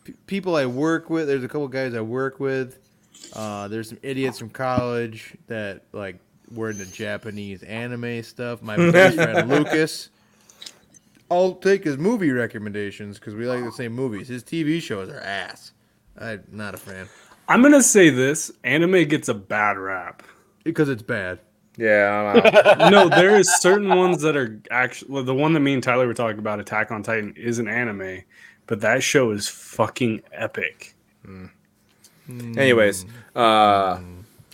P- 0.04 0.14
people 0.26 0.56
I 0.56 0.66
work 0.66 1.10
with, 1.10 1.26
there's 1.26 1.44
a 1.44 1.48
couple 1.48 1.68
guys 1.68 1.94
I 1.94 2.00
work 2.00 2.40
with. 2.40 2.78
Uh, 3.34 3.68
there's 3.68 3.88
some 3.88 3.98
idiots 4.02 4.38
from 4.38 4.50
college 4.50 5.34
that 5.48 5.82
like 5.92 6.18
were 6.54 6.70
into 6.70 6.90
Japanese 6.90 7.62
anime 7.62 8.22
stuff. 8.22 8.62
My 8.62 8.76
best 8.76 9.16
friend 9.16 9.48
Lucas. 9.50 10.10
I'll 11.32 11.54
take 11.54 11.84
his 11.84 11.96
movie 11.98 12.30
recommendations 12.30 13.18
because 13.18 13.34
we 13.34 13.46
like 13.46 13.64
the 13.64 13.72
same 13.72 13.92
movies. 13.92 14.28
His 14.28 14.44
TV 14.44 14.80
shows 14.80 15.08
are 15.08 15.20
ass. 15.20 15.72
I'm 16.18 16.44
not 16.52 16.74
a 16.74 16.78
fan. 16.78 17.08
I'm 17.48 17.62
gonna 17.62 17.82
say 17.82 18.10
this: 18.10 18.50
anime 18.64 19.06
gets 19.08 19.28
a 19.28 19.34
bad 19.34 19.78
rap. 19.78 20.22
because 20.64 20.88
it's 20.88 21.02
bad. 21.02 21.38
Yeah, 21.78 22.34
I'm 22.36 22.36
out. 22.78 22.90
no, 22.92 23.08
there 23.08 23.36
is 23.38 23.50
certain 23.60 23.88
ones 23.88 24.20
that 24.22 24.36
are 24.36 24.60
actually 24.70 25.22
the 25.24 25.34
one 25.34 25.54
that 25.54 25.60
me 25.60 25.72
and 25.72 25.82
Tyler 25.82 26.06
were 26.06 26.12
talking 26.14 26.38
about, 26.38 26.60
Attack 26.60 26.90
on 26.90 27.02
Titan, 27.02 27.32
is 27.36 27.58
an 27.58 27.66
anime, 27.66 28.22
but 28.66 28.80
that 28.82 29.02
show 29.02 29.30
is 29.30 29.48
fucking 29.48 30.20
epic. 30.32 30.94
Anyways, 32.28 33.04
uh, 33.34 33.38
I 33.38 34.00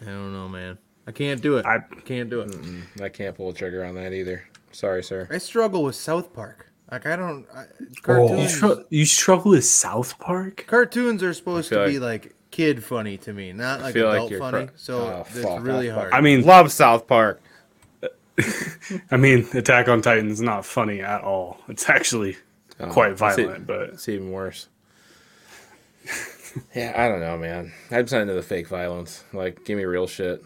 don't 0.04 0.32
know, 0.32 0.48
man. 0.48 0.78
I 1.06 1.12
can't 1.12 1.40
do 1.40 1.56
it. 1.56 1.66
I 1.66 1.76
I- 1.76 2.00
can't 2.04 2.30
do 2.30 2.40
it. 2.40 2.54
I 3.02 3.08
can't 3.08 3.36
pull 3.36 3.50
a 3.50 3.54
trigger 3.54 3.84
on 3.84 3.94
that 3.96 4.12
either. 4.12 4.46
Sorry, 4.72 5.02
sir. 5.02 5.26
I 5.30 5.38
struggle 5.38 5.82
with 5.82 5.94
South 5.96 6.32
Park. 6.32 6.67
Like 6.90 7.06
I 7.06 7.16
don't. 7.16 7.46
I, 7.54 7.64
You, 7.80 7.86
cartoons. 8.02 8.54
str- 8.54 8.82
you 8.88 9.04
struggle 9.04 9.50
with 9.52 9.64
South 9.64 10.18
Park? 10.18 10.64
cartoons 10.66 11.22
are 11.22 11.34
supposed 11.34 11.68
to 11.68 11.74
feel 11.76 11.86
be 11.86 11.98
like 11.98 12.34
kid 12.50 12.82
funny 12.82 13.18
to 13.18 13.32
me, 13.32 13.52
not 13.52 13.80
like 13.82 13.92
feel 13.94 14.08
like 14.08 14.32
adult 14.32 14.38
funny. 14.52 14.66
cr- 14.68 14.72
so 14.76 14.98
Oh, 15.00 15.26
it's 15.28 15.36
really 15.60 15.88
South 15.88 15.94
hard. 15.96 16.10
Park. 16.10 16.14
I 16.14 16.20
mean, 16.22 16.42
Love 16.46 16.72
South 16.72 17.06
Park. 17.06 17.42
I 19.10 19.16
mean, 19.16 19.46
Attack 19.52 19.88
on 19.88 20.00
Titan 20.00 20.30
is 20.30 20.40
not 20.40 20.64
funny 20.64 21.00
at 21.00 21.22
all. 21.22 21.60
It's 21.68 21.88
actually 21.90 22.36
Oh, 22.80 22.86
quite 22.86 23.10
it's 23.12 23.18
violent, 23.20 23.66
but 23.66 23.90
It's 23.90 24.08
even 24.08 24.30
worse. 24.30 24.68
yeah, 26.74 26.94
I 26.96 27.08
don't 27.08 27.20
know, 27.20 27.36
man. 27.36 27.72
I'm 27.90 28.04
just 28.04 28.12
not 28.12 28.22
into 28.22 28.34
the 28.34 28.42
fake 28.42 28.68
violence. 28.68 29.24
Like, 29.32 29.64
give 29.64 29.76
me 29.76 29.84
real 29.84 30.06
shit. 30.06 30.44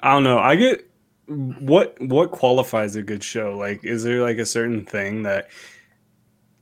I 0.00 0.12
don't 0.12 0.22
know. 0.24 0.38
I 0.38 0.56
get 0.56 0.88
what 1.26 1.96
what 2.00 2.30
qualifies 2.30 2.96
a 2.96 3.02
good 3.02 3.22
show. 3.24 3.56
Like, 3.56 3.84
is 3.84 4.02
there 4.02 4.22
like 4.22 4.38
a 4.38 4.46
certain 4.46 4.84
thing 4.84 5.22
that 5.22 5.48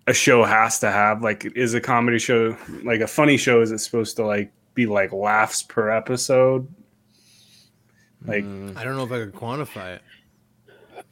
a 0.07 0.15
show 0.15 0.45
has 0.45 0.79
to 0.81 0.91
have? 0.91 1.23
Like, 1.23 1.45
is 1.57 1.75
a 1.75 1.81
comedy 1.81 2.19
show 2.19 2.57
like 2.85 3.01
a 3.01 3.07
funny 3.07 3.37
show? 3.37 3.61
Is 3.61 3.73
it 3.73 3.79
supposed 3.79 4.17
to 4.17 4.25
like 4.27 4.53
be 4.75 4.87
like 4.87 5.13
laughs 5.13 5.63
per 5.63 5.91
episode? 5.91 6.69
Like, 8.25 8.45
I 8.45 8.85
don't 8.85 8.97
know 8.97 9.05
if 9.05 9.13
I 9.13 9.19
could 9.19 9.35
quantify 9.35 9.97
it. 9.97 10.03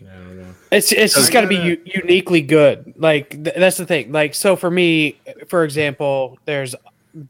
I 0.02 0.14
don't 0.14 0.38
know. 0.38 0.54
It's 0.70 0.92
it's 0.92 1.14
just 1.14 1.32
got 1.32 1.42
to 1.42 1.46
be 1.46 1.56
u- 1.56 1.82
uniquely 1.84 2.40
good. 2.40 2.94
Like 2.96 3.30
th- 3.30 3.56
that's 3.56 3.76
the 3.76 3.86
thing. 3.86 4.12
Like 4.12 4.34
so 4.34 4.56
for 4.56 4.70
me, 4.70 5.18
for 5.48 5.64
example, 5.64 6.38
there's 6.44 6.74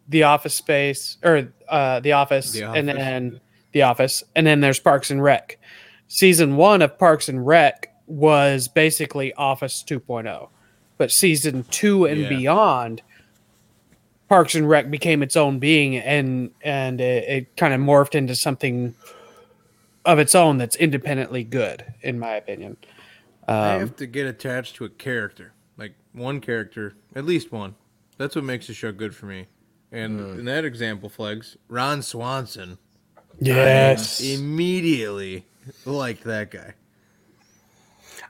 the 0.09 0.25
Office 0.25 0.55
Space 0.55 1.17
or 1.23 1.53
uh, 1.69 2.01
the 2.01 2.13
Office, 2.13 2.53
The 2.53 2.71
and 2.71 2.87
then 2.87 3.41
the 3.73 3.83
Office, 3.83 4.23
and 4.37 4.47
then 4.47 4.61
there's 4.61 4.79
Parks 4.79 5.11
and 5.11 5.23
Rec. 5.23 5.59
Season 6.15 6.57
one 6.57 6.83
of 6.83 6.99
Parks 6.99 7.29
and 7.29 7.47
Rec 7.47 7.95
was 8.09 8.67
basically 8.67 9.33
Office 9.35 9.85
2.0, 9.87 10.49
but 10.99 11.13
season 11.13 11.65
two 11.71 12.05
and 12.05 12.23
Yeah. 12.23 12.29
beyond, 12.29 13.01
Parks 14.29 14.57
and 14.57 14.69
Rec 14.69 14.91
became 14.91 15.23
its 15.23 15.37
own 15.37 15.61
being, 15.61 15.97
and 15.97 16.51
and 16.63 17.01
it, 17.01 17.25
it 17.29 17.57
kind 17.57 17.73
of 17.73 17.81
morphed 17.81 18.17
into 18.17 18.35
something 18.35 18.93
of 20.05 20.19
its 20.19 20.35
own 20.35 20.59
that's 20.59 20.75
independently 20.75 21.45
good, 21.45 21.85
in 22.03 22.19
my 22.19 22.35
opinion. 22.35 22.77
I 23.47 23.75
Um, 23.75 23.81
have 23.81 23.97
to 23.97 24.07
get 24.07 24.27
attached 24.27 24.75
to 24.77 24.85
a 24.85 24.89
character, 24.89 25.53
like 25.77 25.93
one 26.13 26.41
character, 26.41 26.95
at 27.15 27.25
least 27.25 27.53
one. 27.53 27.77
That's 28.19 28.35
what 28.35 28.43
makes 28.45 28.67
the 28.67 28.75
show 28.75 28.91
good 28.91 29.15
for 29.15 29.27
me. 29.27 29.47
And 29.93 30.41
in 30.41 30.45
that 30.47 30.65
example, 30.65 31.09
Flegs, 31.09 31.57
Ron 31.69 32.03
Swanson 32.03 32.79
yes. 33.41 34.21
immediately 34.21 35.45
liked 35.85 36.25
that 36.25 36.51
guy. 36.51 36.75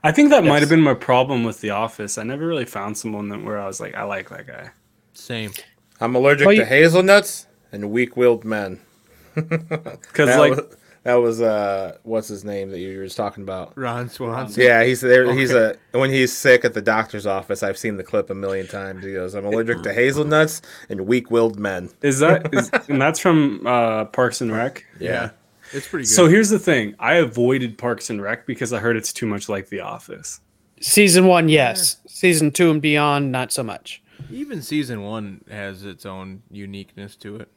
I 0.03 0.11
think 0.11 0.29
that 0.31 0.43
might 0.43 0.61
have 0.61 0.69
been 0.69 0.81
my 0.81 0.93
problem 0.95 1.43
with 1.43 1.61
The 1.61 1.69
Office. 1.71 2.17
I 2.17 2.23
never 2.23 2.45
really 2.47 2.65
found 2.65 2.97
someone 2.97 3.29
that 3.29 3.43
where 3.43 3.59
I 3.59 3.67
was 3.67 3.79
like, 3.79 3.93
I 3.95 4.03
like 4.03 4.29
that 4.29 4.47
guy. 4.47 4.71
Same. 5.13 5.51
I'm 5.99 6.15
allergic 6.15 6.47
Well, 6.47 6.55
to 6.55 6.61
you- 6.61 6.67
hazelnuts 6.67 7.45
and 7.71 7.91
weak-willed 7.91 8.43
men. 8.45 8.79
Because 9.35 10.35
like, 10.37 10.55
was, 10.55 10.75
that 11.03 11.15
was 11.15 11.41
uh, 11.41 11.97
what's 12.03 12.27
his 12.27 12.43
name 12.43 12.69
that 12.71 12.79
you 12.79 12.97
were 12.97 13.05
just 13.05 13.15
talking 13.15 13.43
about? 13.43 13.77
Ron 13.77 14.09
Swanson. 14.09 14.61
Yeah, 14.61 14.83
he's 14.83 14.99
there. 15.01 15.33
He's 15.33 15.53
a 15.53 15.77
when 15.93 16.09
he's 16.11 16.35
sick 16.35 16.65
at 16.65 16.73
the 16.73 16.81
doctor's 16.81 17.25
office. 17.25 17.63
I've 17.63 17.77
seen 17.77 17.95
the 17.97 18.03
clip 18.03 18.29
a 18.29 18.35
million 18.35 18.67
times. 18.67 19.05
He 19.05 19.13
goes, 19.13 19.33
"I'm 19.33 19.45
allergic 19.45 19.83
to 19.83 19.93
hazelnuts 19.93 20.61
and 20.89 21.07
weak-willed 21.07 21.57
men." 21.57 21.89
is 22.01 22.19
that 22.19 22.53
is, 22.53 22.69
and 22.89 23.01
that's 23.01 23.19
from 23.19 23.65
uh, 23.65 24.05
Parks 24.05 24.41
and 24.41 24.51
Rec. 24.51 24.85
Yeah. 24.99 25.29
It's 25.73 25.87
pretty 25.87 26.03
good. 26.05 26.11
So 26.11 26.27
here's 26.27 26.49
the 26.49 26.59
thing: 26.59 26.95
I 26.99 27.15
avoided 27.15 27.77
Parks 27.77 28.09
and 28.09 28.21
Rec 28.21 28.45
because 28.45 28.73
I 28.73 28.79
heard 28.79 28.97
it's 28.97 29.13
too 29.13 29.25
much 29.25 29.49
like 29.49 29.69
The 29.69 29.79
Office. 29.81 30.41
Season 30.79 31.27
one, 31.27 31.47
yes. 31.47 31.97
Season 32.07 32.51
two 32.51 32.71
and 32.71 32.81
beyond, 32.81 33.31
not 33.31 33.51
so 33.51 33.63
much. 33.63 34.01
even 34.31 34.61
season 34.61 35.03
one 35.03 35.43
has 35.49 35.85
its 35.85 36.05
own 36.05 36.41
uniqueness 36.49 37.15
to 37.17 37.35
it. 37.37 37.49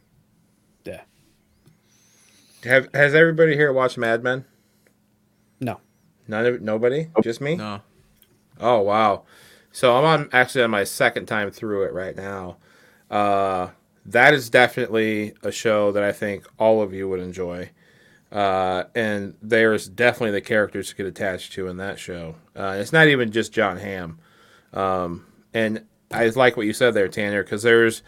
Yeah. 0.85 1.03
Have 2.64 2.88
has 2.94 3.14
everybody 3.14 3.55
here 3.57 3.72
watched 3.72 3.98
Mad 3.98 4.22
Men? 4.22 4.44
No. 5.61 5.81
None 6.29 6.46
of 6.46 6.62
nobody, 6.62 7.09
just 7.22 7.40
me. 7.40 7.57
No. 7.57 7.81
Oh 8.61 8.81
wow! 8.81 9.24
So 9.72 9.96
I'm 9.96 10.05
on 10.05 10.29
actually 10.33 10.64
on 10.64 10.70
my 10.70 10.85
second 10.85 11.27
time 11.27 11.50
through 11.50 11.85
it 11.85 11.92
right 11.92 12.16
now. 12.16 12.57
Uh, 13.11 13.68
that 14.07 14.35
is 14.35 14.48
definitely 14.50 15.35
a 15.42 15.50
show 15.50 15.92
that 15.92 16.03
I 16.03 16.12
think 16.12 16.46
all 16.59 16.83
of 16.83 16.92
you 16.94 17.09
would 17.09 17.20
enjoy. 17.20 17.70
Uh, 18.34 18.84
and 18.96 19.36
there's 19.40 19.88
definitely 19.88 20.32
the 20.32 20.40
characters 20.40 20.88
to 20.88 20.96
get 20.96 21.06
attached 21.06 21.52
to 21.52 21.68
in 21.68 21.76
that 21.76 22.00
show. 22.00 22.34
Uh, 22.56 22.76
it's 22.80 22.92
not 22.92 23.06
even 23.06 23.30
just 23.30 23.52
Jon 23.52 23.76
Hamm. 23.76 24.18
Um, 24.72 25.26
and 25.54 25.84
I 26.10 26.26
like 26.30 26.56
what 26.56 26.66
you 26.66 26.72
said 26.72 26.94
there, 26.94 27.06
Tanner, 27.06 27.44
because 27.44 27.62
there's 27.62 28.02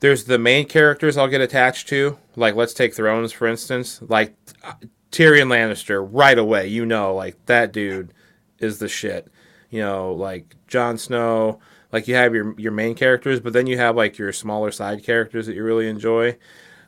there's 0.00 0.24
the 0.24 0.38
main 0.38 0.66
characters 0.66 1.16
I'll 1.16 1.28
get 1.28 1.40
attached 1.40 1.88
to. 1.90 2.18
Like 2.34 2.56
let's 2.56 2.74
take 2.74 2.94
Thrones 2.94 3.30
for 3.30 3.46
instance. 3.46 4.02
Like 4.02 4.34
Tyrion 5.12 5.46
Lannister, 5.46 6.06
right 6.10 6.36
away, 6.36 6.66
you 6.66 6.84
know, 6.84 7.14
like 7.14 7.46
that 7.46 7.72
dude 7.72 8.12
is 8.58 8.80
the 8.80 8.88
shit. 8.88 9.28
You 9.70 9.82
know, 9.82 10.12
like 10.12 10.56
Jon 10.66 10.98
Snow. 10.98 11.60
Like 11.92 12.08
you 12.08 12.16
have 12.16 12.34
your 12.34 12.58
your 12.58 12.72
main 12.72 12.96
characters, 12.96 13.38
but 13.38 13.52
then 13.52 13.68
you 13.68 13.76
have 13.76 13.94
like 13.94 14.18
your 14.18 14.32
smaller 14.32 14.72
side 14.72 15.04
characters 15.04 15.46
that 15.46 15.54
you 15.54 15.62
really 15.62 15.88
enjoy. 15.88 16.36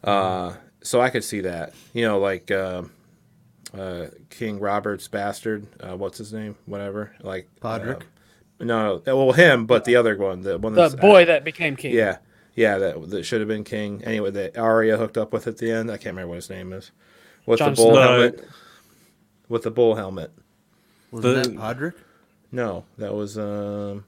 Uh, 0.03 0.55
so 0.87 1.01
I 1.01 1.11
could 1.11 1.25
see 1.25 1.41
that. 1.43 1.75
You 1.93 2.03
know, 2.07 2.19
like 2.19 2.51
uh, 2.51 2.83
uh, 3.77 4.07
King 4.31 4.59
Robert's 4.61 5.09
bastard. 5.09 5.67
Uh, 5.81 5.97
what's 5.97 6.19
his 6.19 6.33
name? 6.33 6.57
Whatever. 6.67 7.13
Like 7.21 7.49
Podrick? 7.61 8.03
uh, 8.03 8.65
no, 8.65 9.03
well 9.07 9.33
him, 9.33 9.67
but 9.67 9.85
the 9.85 9.97
other 9.97 10.17
one, 10.17 10.43
the 10.43 10.59
one 10.59 10.73
The 10.75 10.83
that's 10.83 10.95
boy 10.95 11.25
that 11.27 11.45
became 11.45 11.77
king. 11.77 11.93
yeah, 11.95 12.19
yeah, 12.55 12.79
that 12.79 13.11
that 13.11 13.25
should 13.25 13.41
have 13.41 13.49
been 13.49 13.65
King. 13.65 14.03
Anyway, 14.05 14.31
that 14.31 14.57
Arya 14.57 14.97
hooked 14.97 15.19
up 15.19 15.33
with 15.33 15.47
at 15.47 15.59
the 15.59 15.71
end. 15.71 15.91
I 15.91 15.97
can't 15.99 16.15
remember 16.15 16.29
what 16.29 16.35
his 16.37 16.49
name 16.51 16.73
is. 16.73 16.91
With 17.45 17.59
Jon 17.59 17.73
the 17.73 17.77
bull 17.77 17.93
Snow. 17.93 18.01
helmet. 18.03 18.45
With 19.49 19.63
the 19.63 19.71
bull 19.71 19.95
helmet. 19.97 20.33
Wasn't 21.11 21.35
The- 21.45 21.51
that 21.51 21.57
Podrick? 21.59 21.95
No, 22.53 22.85
that 22.99 23.13
was 23.15 23.37
um, 23.39 24.05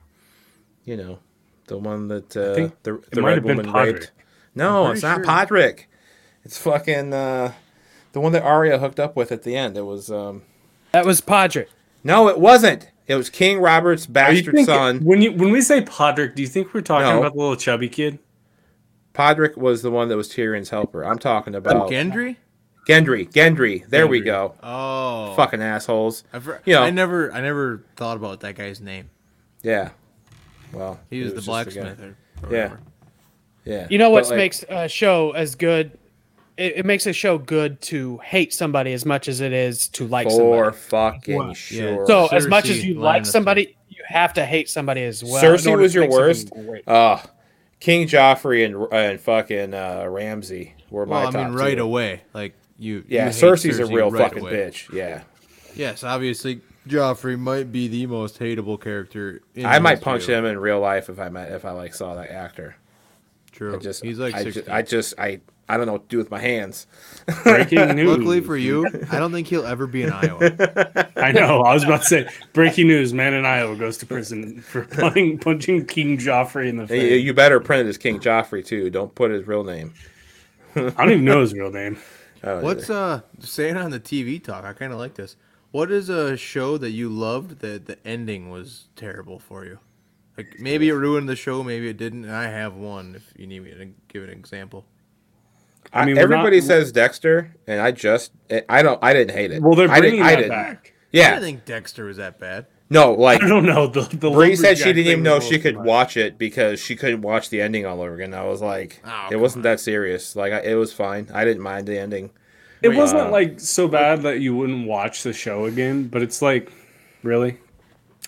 you 0.85 0.97
know, 0.97 1.19
the 1.67 1.77
one 1.77 2.09
that 2.09 2.35
uh, 2.37 2.55
think 2.55 2.83
the 2.85 2.95
it 2.95 3.11
the 3.11 3.21
might 3.21 3.29
red 3.29 3.35
have 3.37 3.45
been 3.47 3.57
woman 3.59 3.73
Podrick. 3.73 3.93
raped. 3.95 4.11
No, 4.55 4.91
it's 4.93 5.03
pretty 5.03 5.21
not 5.23 5.27
sure. 5.49 5.59
Podrick. 5.59 5.81
It's 6.49 6.57
fucking 6.57 7.13
uh, 7.13 7.53
the 8.13 8.21
one 8.21 8.33
that 8.33 8.43
Arya 8.43 8.79
hooked 8.79 8.99
up 8.99 9.15
with 9.17 9.31
at 9.33 9.43
the 9.43 9.55
end. 9.55 9.77
It 9.77 9.83
was 9.85 10.11
um, 10.11 10.45
That 10.93 11.05
was 11.05 11.21
Podrick. 11.21 11.67
no, 12.03 12.27
it 12.29 12.41
wasn't. 12.41 12.91
It 13.07 13.17
was 13.17 13.29
King 13.29 13.59
Robert's 13.61 14.07
bastard 14.07 14.55
thinking- 14.55 14.65
son. 14.65 15.01
when 15.05 15.21
you 15.21 15.33
when 15.33 15.51
we 15.53 15.61
say 15.61 15.83
Podrick, 15.83 16.35
do 16.35 16.41
you 16.41 16.49
think 16.49 16.73
we're 16.73 16.81
talking 16.81 17.07
No. 17.07 17.19
about 17.19 17.35
the 17.35 17.39
little 17.39 17.55
chubby 17.57 17.91
kid? 17.91 18.19
Podrick 19.13 19.59
was 19.59 19.83
the 19.83 19.91
one 19.91 20.09
that 20.09 20.17
was 20.17 20.31
Tyrion's 20.31 20.71
helper. 20.71 21.03
I'm 21.05 21.19
talking 21.19 21.55
about 21.55 21.91
Gendry? 21.91 22.37
Gendry. 22.89 23.31
Gendry. 23.31 23.87
There 23.87 24.07
we 24.07 24.21
go. 24.21 24.55
Oh. 24.63 25.35
Fucking 25.37 25.61
assholes. 25.61 26.25
I, 26.33 26.39
for, 26.39 26.63
You 26.65 26.77
know. 26.77 26.83
I 26.83 26.89
never 26.89 27.31
I 27.31 27.43
never 27.43 27.85
thought 27.97 28.17
about 28.17 28.41
that 28.41 28.55
guy's 28.55 28.81
name. 28.81 29.11
Yeah. 29.63 29.91
Well, 30.73 30.99
He 31.11 31.21
was, 31.21 31.33
it 31.33 31.35
the 31.35 31.41
just 31.43 31.49
a 31.49 31.51
guy. 31.51 31.65
blacksmith. 31.83 32.17
Or, 32.43 32.49
or 32.49 32.53
Yeah. 32.57 32.77
Yeah. 33.67 33.87
You 33.91 33.99
know 33.99 34.09
what 34.09 34.29
like, 34.31 34.37
makes 34.39 34.65
a 34.67 34.89
show 34.89 35.33
as 35.33 35.55
good? 35.55 35.99
It, 36.59 36.79
it 36.79 36.85
makes 36.87 37.07
a 37.07 37.13
show 37.13 37.39
good 37.39 37.81
to 37.83 38.19
hate 38.19 38.53
somebody 38.53 38.93
as 38.93 39.07
much 39.07 39.29
as 39.29 39.41
it 39.41 39.53
is 39.53 39.89
to 39.89 40.07
like 40.07 40.29
somebody. 40.29 40.49
for 40.51 40.73
somebody. 40.79 41.19
fucking 41.21 41.37
Well, 41.37 41.55
sure. 41.55 42.07
So 42.07 42.27
as 42.27 42.47
much 42.49 42.69
as 42.69 42.85
you 42.85 42.95
like 42.95 43.23
Lannister. 43.23 43.27
somebody, 43.27 43.77
you 43.89 44.03
have 44.07 44.35
to 44.35 44.45
hate 44.45 44.69
somebody 44.69 45.03
as 45.05 45.23
well. 45.23 45.43
Cersei 45.43 45.79
was 45.79 45.95
your 45.95 46.09
worst? 46.11 46.49
something. 46.49 46.81
Uh, 46.87 47.23
King 47.81 48.09
Joffrey 48.09 48.65
and 48.67 48.93
and 48.93 49.21
fucking 49.21 49.73
uh, 49.73 50.05
Ramsay 50.09 50.75
were 50.91 51.07
my 51.07 51.21
Well, 51.21 51.29
I 51.29 51.31
top 51.31 51.47
mean, 51.51 51.57
right 51.59 51.77
two. 51.77 51.85
away. 51.85 52.23
Like 52.35 52.55
you. 52.77 53.05
Yeah, 53.09 53.27
you 53.27 53.33
hate 53.33 53.41
Cersei's 53.41 53.79
a 53.79 53.87
real 53.87 54.11
right 54.11 54.23
fucking 54.25 54.41
away. 54.43 54.53
bitch. 54.53 54.93
Yeah, 54.93 55.23
Yes, 55.77 56.03
obviously, 56.03 56.61
Joffrey 56.89 57.39
might 57.39 57.71
be 57.71 57.87
the 57.87 58.07
most 58.07 58.41
hateable 58.41 58.81
character. 58.81 59.43
In 59.55 59.65
I 59.65 59.79
might 59.79 60.01
punch 60.01 60.25
of- 60.25 60.31
him 60.31 60.45
in 60.45 60.59
real 60.59 60.81
life 60.81 61.09
if 61.09 61.21
I 61.21 61.29
met 61.29 61.53
if 61.53 61.65
I 61.65 61.71
like 61.71 61.95
saw 61.95 62.17
that 62.17 62.31
actor. 62.33 62.75
True. 63.53 63.77
I 63.77 63.79
just 63.79 64.03
He's 64.05 64.19
like 64.19 64.35
I 64.35 64.43
60. 64.43 64.61
just, 64.61 64.71
I 64.71 64.83
just 64.83 65.15
I 65.19 65.41
I 65.69 65.77
don't 65.77 65.87
know 65.87 65.93
what 65.93 66.09
to 66.09 66.09
do 66.09 66.19
with 66.19 66.31
my 66.31 66.39
hands. 66.41 66.87
Breaking 67.45 67.87
news. 67.97 68.17
Luckily 68.19 68.41
for 68.41 68.57
you, 68.57 68.87
I 69.11 69.19
don't 69.19 69.33
think 69.33 69.49
he'll 69.49 69.67
ever 69.67 69.87
be 69.87 70.03
in 70.03 70.11
Iowa. 70.13 71.11
I 71.17 71.33
know. 71.33 71.61
I 71.63 71.75
was 71.75 71.85
about 71.85 72.01
to 72.03 72.07
say 72.07 72.29
breaking 72.53 72.87
news: 72.89 73.13
Man 73.13 73.35
in 73.35 73.45
Iowa 73.45 73.77
goes 73.77 73.99
to 73.99 74.07
prison 74.07 74.61
for 74.63 74.85
punching, 74.85 75.39
punching 75.39 75.87
King 75.87 76.17
Joffrey 76.19 76.69
in 76.69 76.77
the 76.77 76.83
You, 76.85 76.89
face. 76.89 77.25
you 77.25 77.35
better 77.35 77.61
print 77.61 77.87
it 77.87 77.89
as 77.91 77.99
King 77.99 78.19
Joffrey 78.19 78.65
too. 78.65 78.89
Don't 78.91 79.15
put 79.15 79.31
his 79.31 79.47
real 79.47 79.65
name. 79.65 79.93
I 80.75 80.91
don't 80.91 81.11
even 81.11 81.25
know 81.25 81.41
his 81.41 81.53
real 81.55 81.71
name. 81.71 81.99
What's 82.43 82.89
uh 82.89 83.23
saying 83.41 83.77
on 83.77 83.91
the 83.91 84.01
TV 84.01 84.43
talk? 84.43 84.65
I 84.65 84.73
kind 84.73 84.93
of 84.93 84.99
like 84.99 85.15
this. 85.15 85.37
What 85.71 85.91
is 85.91 86.09
a 86.09 86.37
show 86.37 86.79
that 86.79 86.91
you 86.93 87.11
loved 87.11 87.59
that 87.61 87.85
the 87.87 87.99
ending 88.07 88.49
was 88.49 88.89
terrible 88.97 89.39
for 89.39 89.67
you? 89.67 89.81
Like 90.39 90.59
maybe 90.61 90.89
it 90.89 90.95
ruined 90.95 91.29
the 91.29 91.37
show, 91.37 91.63
maybe 91.63 91.89
it 91.89 91.97
didn't. 91.99 92.25
And 92.25 92.35
I 92.35 92.45
have 92.45 92.75
one. 92.77 93.17
If 93.17 93.35
you 93.37 93.47
need 93.47 93.65
me 93.65 93.75
to 93.75 93.91
give 94.07 94.23
an 94.23 94.31
example. 94.31 94.87
I 95.93 96.05
mean, 96.05 96.19
everybody 96.19 96.59
not- 96.59 96.67
says 96.67 96.93
Dexter, 96.93 97.55
and 97.67 97.81
I 97.81 97.91
just 97.93 98.33
I 98.69 98.83
don't 98.83 99.03
I 99.03 99.13
didn't 99.13 99.35
hate 99.37 99.51
it. 99.53 99.63
Well, 99.63 99.75
they're 99.75 99.91
I 99.91 100.01
bringing 100.01 100.21
didn't, 100.21 100.27
I 100.27 100.31
that 100.31 100.37
didn't. 100.37 100.51
back. 100.51 100.93
Yeah, 101.13 101.27
I 101.27 101.31
didn't 101.31 101.43
think 101.45 101.65
Dexter 101.65 102.05
was 102.05 102.19
that 102.19 102.39
bad. 102.39 102.67
no, 102.91 103.13
like 103.13 103.43
I 103.43 103.49
don't 103.49 103.65
know. 103.67 103.87
The, 103.87 104.03
the 104.03 104.31
Bree 104.31 104.57
said 104.57 104.77
she 104.79 104.85
didn't 104.85 105.07
even 105.07 105.23
know 105.23 105.37
was 105.37 105.45
if 105.47 105.51
a 105.51 105.55
she 105.55 105.61
could 105.61 105.77
much. 105.77 105.87
watch 105.87 106.17
it 106.17 106.37
because 106.39 106.81
she 106.81 106.97
couldn't 106.97 107.23
watch 107.23 107.49
the 107.51 107.61
ending 107.63 107.87
all 107.87 108.01
over 108.03 108.15
again. 108.15 108.35
I 108.35 108.45
was 108.45 108.61
like, 108.61 109.01
Oh, 109.07 109.29
it 109.31 109.37
wasn't 109.37 109.65
on. 109.67 109.73
that 109.73 109.81
serious. 109.81 110.37
Like 110.37 110.53
I, 110.53 110.61
it 110.61 110.75
was 110.75 110.93
fine. 110.93 111.29
I 111.33 111.45
didn't 111.45 111.63
mind 111.63 111.87
the 111.87 111.99
ending. 111.99 112.31
It 112.83 112.91
Wait, 112.91 112.99
wasn't 112.99 113.23
uh, 113.23 113.31
like 113.31 113.59
so 113.59 113.89
bad 113.89 114.23
that 114.23 114.41
you 114.41 114.55
wouldn't 114.55 114.87
watch 114.87 115.23
the 115.23 115.33
show 115.33 115.65
again, 115.65 116.09
but 116.09 116.23
it's 116.23 116.41
like, 116.43 116.71
really? 117.23 117.59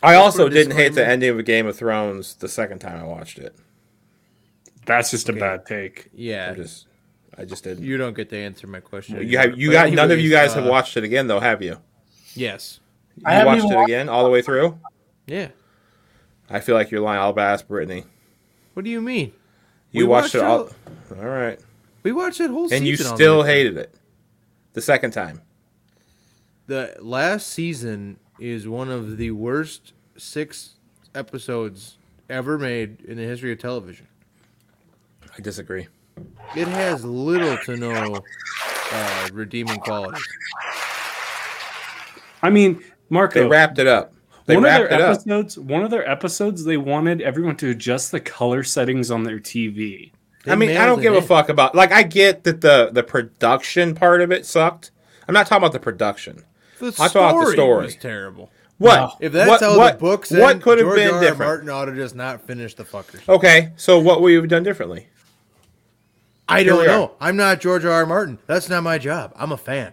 I 0.03 0.15
also 0.15 0.49
didn't 0.49 0.75
hate 0.77 0.95
the 0.95 1.07
ending 1.07 1.31
of 1.39 1.45
Game 1.45 1.67
of 1.67 1.77
Thrones 1.77 2.35
the 2.37 2.49
second 2.49 2.79
time 2.81 2.99
I 2.99 3.05
watched 3.05 3.39
it. 3.39 3.55
That's 4.87 5.11
just 5.11 5.29
Okay. 5.29 5.39
a 5.39 5.41
bad 5.41 5.67
take. 5.67 6.09
Yeah, 6.15 6.51
I 6.53 6.55
just, 6.55 6.87
I 7.41 7.45
just 7.45 7.65
didn't. 7.65 7.85
you 7.85 7.97
don't 7.97 8.15
get 8.15 8.29
to 8.31 8.37
answer 8.37 8.67
my 8.67 8.81
question. 8.81 9.27
You 9.27 9.39
have, 9.39 9.59
you 9.59 9.69
But 9.71 9.73
got 9.73 9.93
none 9.93 10.11
of 10.11 10.19
you 10.21 10.27
anyways, 10.35 10.49
guys 10.51 10.55
have 10.55 10.67
uh, 10.67 10.71
watched 10.71 10.97
it 10.97 11.05
again 11.05 11.27
though, 11.27 11.41
have 11.41 11.63
you? 11.63 11.79
Yes. 12.35 12.81
You 13.17 13.23
I 13.27 13.33
haven't 13.35 13.63
watched 13.63 13.73
it 13.73 13.83
again 13.85 14.09
all 14.09 14.25
the 14.25 14.31
way 14.31 14.43
through. 14.43 14.79
Yeah. 15.27 15.49
I 16.49 16.61
feel 16.61 16.75
like 16.75 16.91
you're 16.91 17.01
lying. 17.01 17.21
I'll 17.21 17.39
ask 17.41 17.67
Brittany. 17.67 18.05
What 18.75 18.85
do 18.85 18.91
you 18.91 19.01
mean? 19.01 19.33
You 19.93 20.05
We 20.05 20.09
watched, 20.09 20.35
it 20.35 20.43
all. 20.43 20.69
All 21.19 21.25
right, 21.29 21.59
We 22.03 22.13
watched 22.13 22.39
that 22.39 22.51
whole 22.51 22.65
season. 22.69 22.79
and 22.79 22.87
you 22.87 22.97
still 22.97 23.43
way 23.43 23.49
hated 23.55 23.77
it 23.77 23.95
the 24.75 24.81
second 24.81 25.11
time. 25.13 25.41
the 26.67 26.95
last 27.01 27.49
season 27.49 28.19
is 28.39 28.69
one 28.69 28.89
of 28.91 29.17
the 29.17 29.31
worst 29.33 29.93
six 30.17 30.75
episodes 31.15 31.97
ever 32.29 32.59
made 32.59 33.01
in 33.03 33.17
the 33.17 33.25
history 33.25 33.51
of 33.53 33.59
television. 33.59 34.07
I 35.37 35.41
disagree. 35.41 35.89
It 36.57 36.69
has 36.69 37.05
little 37.05 37.57
to 37.59 37.77
no 37.77 38.23
uh, 38.93 39.29
redeeming 39.33 39.79
qualities. 39.81 40.27
I 42.43 42.51
mean, 42.51 42.83
Marco, 43.09 43.43
They 43.43 43.49
wrapped 43.49 43.79
it 43.79 43.87
up. 43.87 44.15
They 44.47 44.57
one 44.57 44.65
of 44.65 44.69
wrapped 44.71 44.91
their 44.91 44.99
it 44.99 45.03
up. 45.03 45.11
episodes, 45.15 45.59
one 45.59 45.83
of 45.85 45.91
their 45.91 46.09
episodes, 46.09 46.65
they 46.65 46.77
wanted 46.77 47.21
everyone 47.21 47.57
to 47.57 47.71
adjust 47.71 48.11
the 48.11 48.21
color 48.21 48.63
settings 48.63 49.11
on 49.11 49.23
their 49.25 49.39
TV. 49.39 50.13
They 50.45 50.53
I 50.53 50.57
mean, 50.57 50.77
I 50.77 50.87
don't 50.87 50.99
it 51.01 51.03
give 51.03 51.15
a 51.15 51.23
fuck 51.23 51.49
about. 51.51 51.75
Like, 51.75 51.93
I 51.93 52.03
get 52.03 52.45
that 52.45 52.61
the 52.63 52.91
the 52.93 53.03
production 53.03 53.95
part 53.95 54.23
of 54.23 54.33
it 54.33 54.47
sucked. 54.47 54.91
I'm 55.29 55.35
not 55.35 55.47
talking 55.47 55.63
about 55.63 55.73
the 55.73 55.81
production. 55.81 56.45
The 56.79 56.89
I 56.99 57.09
thought 57.09 57.35
the 57.35 57.43
story 57.43 57.53
story. 57.53 57.85
was 57.85 57.97
terrible. 57.97 58.51
What? 58.79 58.97
No. 58.97 59.13
If 59.21 59.33
that's 59.33 59.49
what, 59.49 59.61
how 59.61 59.77
what, 59.77 59.93
the 59.93 59.99
books 59.99 60.31
what 60.31 60.53
end, 60.53 60.63
could 60.63 60.79
have 60.79 60.87
George 60.87 60.97
been 60.97 61.09
R. 61.11 61.15
R. 61.17 61.21
different? 61.21 61.49
Martin 61.49 61.69
ought 61.69 61.85
to 61.85 61.95
just 61.95 62.15
not 62.17 62.41
finish 62.47 62.75
the 62.75 62.85
fuckers. 62.85 63.29
Okay, 63.29 63.73
so 63.77 63.99
what 63.99 64.23
would 64.23 64.33
you 64.33 64.41
have 64.41 64.49
done 64.49 64.63
differently? 64.63 65.09
I 66.51 66.63
don't 66.65 66.79
we 66.81 66.85
are. 66.85 66.89
know. 66.89 67.13
I'm 67.21 67.37
not 67.37 67.61
George 67.61 67.85
R. 67.85 67.93
R. 67.93 68.07
Martin. 68.07 68.39
That's 68.47 68.69
not 68.69 68.83
my 68.83 68.99
job. 68.99 69.33
I'm 69.37 69.53
a 69.53 69.57
fan. 69.57 69.93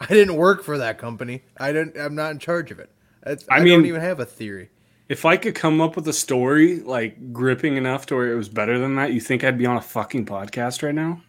I 0.00 0.06
didn't 0.06 0.36
work 0.36 0.62
for 0.62 0.78
that 0.78 0.98
company. 0.98 1.42
I 1.56 1.72
didn't. 1.72 1.98
I'm 1.98 2.14
not 2.14 2.30
in 2.32 2.38
charge 2.38 2.70
of 2.70 2.78
it. 2.78 2.90
That's, 3.22 3.44
I, 3.50 3.56
I 3.56 3.64
don't 3.64 3.86
even 3.86 4.00
have 4.02 4.20
a 4.20 4.24
theory. 4.26 4.70
If 5.08 5.24
I 5.24 5.36
could 5.36 5.54
come 5.54 5.80
up 5.80 5.96
with 5.96 6.06
a 6.08 6.12
story 6.12 6.80
like 6.80 7.32
gripping 7.32 7.76
enough 7.76 8.06
to 8.06 8.16
where 8.16 8.30
it 8.32 8.36
was 8.36 8.48
better 8.48 8.78
than 8.78 8.96
that, 8.96 9.12
you 9.12 9.20
think 9.20 9.42
I'd 9.44 9.56
be 9.58 9.64
on 9.66 9.76
a 9.76 9.80
fucking 9.80 10.26
podcast 10.26 10.82
right 10.82 10.94
now? 10.94 11.22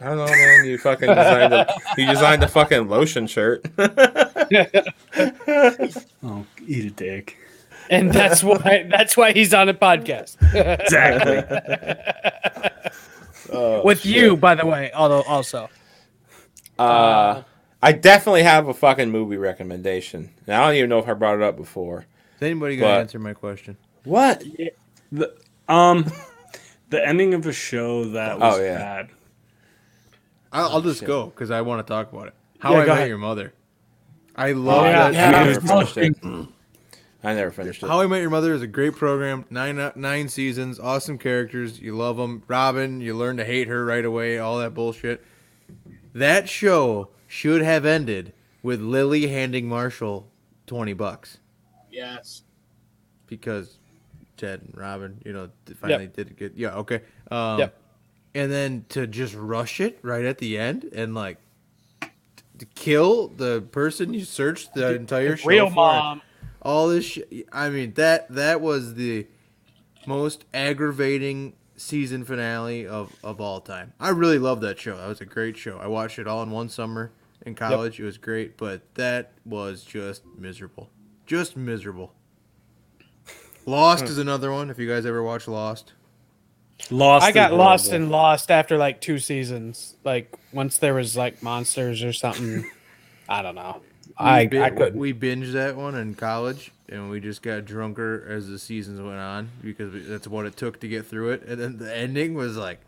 I 0.00 0.04
don't 0.04 0.18
know, 0.18 0.26
man. 0.26 0.64
You 0.66 0.78
fucking 0.78 1.08
designed 1.08 1.52
a, 1.52 1.74
you 1.96 2.06
designed 2.06 2.42
a 2.44 2.48
fucking 2.48 2.88
lotion 2.88 3.26
shirt. 3.26 3.66
Oh, 6.22 6.44
eat 6.66 6.84
a 6.86 6.90
dick. 6.90 7.36
and 7.90 8.12
that's 8.12 8.42
why 8.42 8.86
that's 8.90 9.16
why 9.16 9.32
he's 9.32 9.52
on 9.52 9.68
a 9.68 9.74
podcast 9.74 10.36
Exactly. 10.54 11.42
with 13.84 14.04
you, 14.06 14.36
by 14.36 14.54
the 14.54 14.66
way. 14.66 14.90
Although 14.94 15.22
also, 15.22 15.68
Uh, 16.78 17.42
I 17.82 17.92
definitely 17.92 18.42
have 18.44 18.68
a 18.68 18.74
fucking 18.74 19.10
movie 19.10 19.36
recommendation. 19.36 20.30
And 20.46 20.56
I 20.56 20.66
don't 20.66 20.74
even 20.76 20.90
know 20.90 20.98
if 20.98 21.08
I 21.08 21.14
brought 21.14 21.36
it 21.36 21.42
up 21.42 21.56
before. 21.56 22.06
Is 22.36 22.42
anybody 22.42 22.76
gonna 22.76 22.94
But- 22.94 23.00
answer 23.00 23.18
my 23.18 23.34
question? 23.34 23.76
What? 24.04 24.42
the, 25.12 25.32
um, 25.68 26.10
the 26.90 27.04
ending 27.06 27.34
of 27.34 27.46
a 27.46 27.52
show 27.52 28.04
that 28.12 28.38
was 28.38 28.58
Oh, 28.58 28.62
yeah. 28.62 28.78
bad. 28.78 29.08
I'll, 30.52 30.68
I'll 30.74 30.80
just 30.82 31.04
go 31.04 31.26
because 31.26 31.50
I 31.50 31.60
want 31.60 31.86
to 31.86 31.90
talk 31.92 32.12
about 32.12 32.28
it. 32.28 32.34
How 32.58 32.72
Yeah, 32.72 32.78
I 32.78 32.80
go 32.82 32.86
Met 32.88 32.96
ahead. 32.98 33.08
Your 33.08 33.18
Mother. 33.18 33.52
I 34.36 34.52
love 34.52 34.84
yeah. 34.86 35.10
that. 35.10 36.48
I 37.22 37.34
never 37.34 37.50
finished 37.50 37.52
it. 37.54 37.60
I 37.60 37.62
never 37.64 37.72
finished 37.72 37.82
it. 37.82 37.86
How 37.88 38.00
I 38.00 38.06
Met 38.06 38.20
Your 38.20 38.30
Mother 38.30 38.54
is 38.54 38.62
a 38.62 38.66
great 38.66 38.94
program. 38.96 39.44
Nine 39.50 39.92
nine 39.96 40.28
seasons, 40.28 40.78
awesome 40.78 41.18
characters. 41.18 41.80
You 41.80 41.96
love 41.96 42.16
them. 42.16 42.42
Robin, 42.46 43.00
you 43.00 43.14
learn 43.16 43.36
to 43.38 43.44
hate 43.44 43.68
her 43.68 43.84
right 43.84 44.04
away. 44.04 44.38
All 44.38 44.58
that 44.58 44.74
bullshit. 44.74 45.24
That 46.14 46.48
show 46.48 47.08
should 47.26 47.62
have 47.62 47.84
ended 47.84 48.32
with 48.62 48.80
Lily 48.80 49.26
handing 49.28 49.68
Marshall 49.68 50.28
twenty 50.66 50.92
bucks 50.92 51.38
Yes. 51.90 52.42
because 53.26 53.78
Ted 54.36 54.62
and 54.62 54.74
Robin, 54.76 55.20
you 55.24 55.32
know, 55.32 55.50
th- 55.66 55.76
finally 55.78 56.06
did 56.06 56.36
good. 56.36 56.52
Yeah, 56.56 56.74
okay. 56.76 57.00
Um, 57.30 57.58
Yep. 57.58 57.74
And 58.34 58.52
then 58.52 58.84
to 58.90 59.06
just 59.06 59.34
rush 59.34 59.80
it 59.80 59.98
right 60.02 60.24
at 60.24 60.38
the 60.38 60.58
end 60.58 60.84
and 60.94 61.14
like 61.14 61.38
t- 62.00 62.08
to 62.58 62.66
kill 62.66 63.28
the 63.28 63.62
person 63.72 64.14
you 64.14 64.24
searched 64.24 64.74
the 64.74 64.94
entire 64.94 65.36
show 65.36 65.48
real 65.48 65.68
for. 65.68 65.74
mom. 65.74 66.22
All 66.62 66.88
this 66.88 67.04
shit. 67.04 67.46
I 67.52 67.68
mean 67.68 67.94
that 67.94 68.28
that 68.30 68.60
was 68.60 68.94
the 68.94 69.26
most 70.06 70.44
aggravating 70.52 71.54
season 71.76 72.24
finale 72.24 72.86
of 72.86 73.14
of 73.22 73.40
all 73.40 73.60
time. 73.60 73.92
I 74.00 74.10
really 74.10 74.38
loved 74.38 74.62
that 74.62 74.78
show. 74.78 74.96
That 74.96 75.08
was 75.08 75.20
a 75.20 75.26
great 75.26 75.56
show. 75.56 75.78
I 75.78 75.86
watched 75.86 76.18
it 76.18 76.26
all 76.26 76.42
in 76.42 76.50
one 76.50 76.68
summer 76.68 77.12
in 77.44 77.54
college. 77.54 78.00
It 78.00 78.04
was 78.04 78.18
great, 78.18 78.56
but 78.56 78.82
that 78.94 79.32
was 79.44 79.84
just 79.84 80.22
miserable. 80.36 80.90
Just 81.26 81.56
miserable. 81.56 82.14
Lost 83.66 84.04
is 84.04 84.16
another 84.16 84.50
one. 84.50 84.70
If 84.70 84.78
you 84.78 84.88
guys 84.88 85.04
ever 85.04 85.22
watch 85.22 85.46
Lost, 85.46 85.92
Lost. 86.90 87.26
I 87.26 87.32
got 87.32 87.52
lost 87.52 87.92
and 87.92 88.10
lost 88.10 88.50
after 88.50 88.78
like 88.78 89.00
two 89.00 89.18
seasons. 89.18 89.96
Like 90.04 90.34
once 90.52 90.78
there 90.78 90.94
was 90.94 91.16
like 91.16 91.42
monsters 91.42 92.02
or 92.02 92.12
something. 92.12 92.64
I 93.28 93.42
don't 93.42 93.54
know. 93.54 93.82
I, 94.18 94.48
we, 94.50 94.60
I 94.60 94.70
couldn't. 94.70 94.98
we 94.98 95.12
binged 95.14 95.52
that 95.52 95.76
one 95.76 95.94
in 95.94 96.14
college, 96.14 96.72
and 96.88 97.08
we 97.10 97.20
just 97.20 97.40
got 97.42 97.64
drunker 97.64 98.26
as 98.28 98.48
the 98.48 98.58
seasons 98.58 99.00
went 99.00 99.18
on 99.18 99.50
because 99.62 99.92
we, 99.92 100.00
that's 100.00 100.26
what 100.26 100.44
it 100.46 100.56
took 100.56 100.80
to 100.80 100.88
get 100.88 101.06
through 101.06 101.30
it. 101.30 101.42
And 101.42 101.60
then 101.60 101.78
the 101.78 101.94
ending 101.96 102.34
was 102.34 102.56
like, 102.56 102.80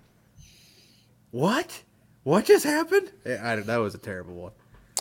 "What? 1.31 1.83
What 2.25 2.45
just 2.47 2.65
happened?" 2.65 3.11
I, 3.25 3.53
I- 3.53 3.57
that 3.57 3.77
was 3.77 3.95
a 3.95 3.99
terrible 3.99 4.35
one. 4.35 4.53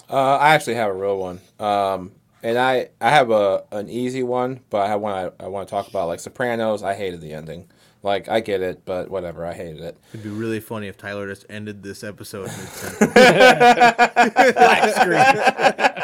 Uh, 0.09 0.37
I 0.37 0.55
actually 0.55 0.75
have 0.75 0.89
a 0.89 0.93
real 0.93 1.17
one. 1.17 1.39
Um, 1.59 2.11
and 2.41 2.57
I, 2.57 2.89
I 3.01 3.09
have 3.09 3.31
a 3.31 3.63
an 3.71 3.89
easy 3.89 4.23
one, 4.23 4.61
but 4.69 4.81
I 4.81 4.87
have 4.87 5.01
one 5.01 5.13
I, 5.13 5.43
I 5.43 5.47
want 5.47 5.67
to 5.67 5.71
talk 5.71 5.87
about. 5.87 6.07
Like 6.07 6.19
Sopranos, 6.19 6.83
I 6.83 6.93
hated 6.95 7.21
the 7.21 7.33
ending. 7.33 7.67
Like 8.01 8.29
I 8.29 8.39
get 8.39 8.61
it, 8.61 8.85
but 8.85 9.09
whatever, 9.09 9.45
I 9.45 9.53
hated 9.53 9.81
it. 9.81 9.97
It'd 10.13 10.23
be 10.23 10.29
really 10.29 10.61
funny 10.61 10.87
if 10.87 10.97
Tyler 10.97 11.27
just 11.27 11.45
ended 11.49 11.83
this 11.83 12.01
episode 12.03 12.47
mid-sentence. 12.47 13.13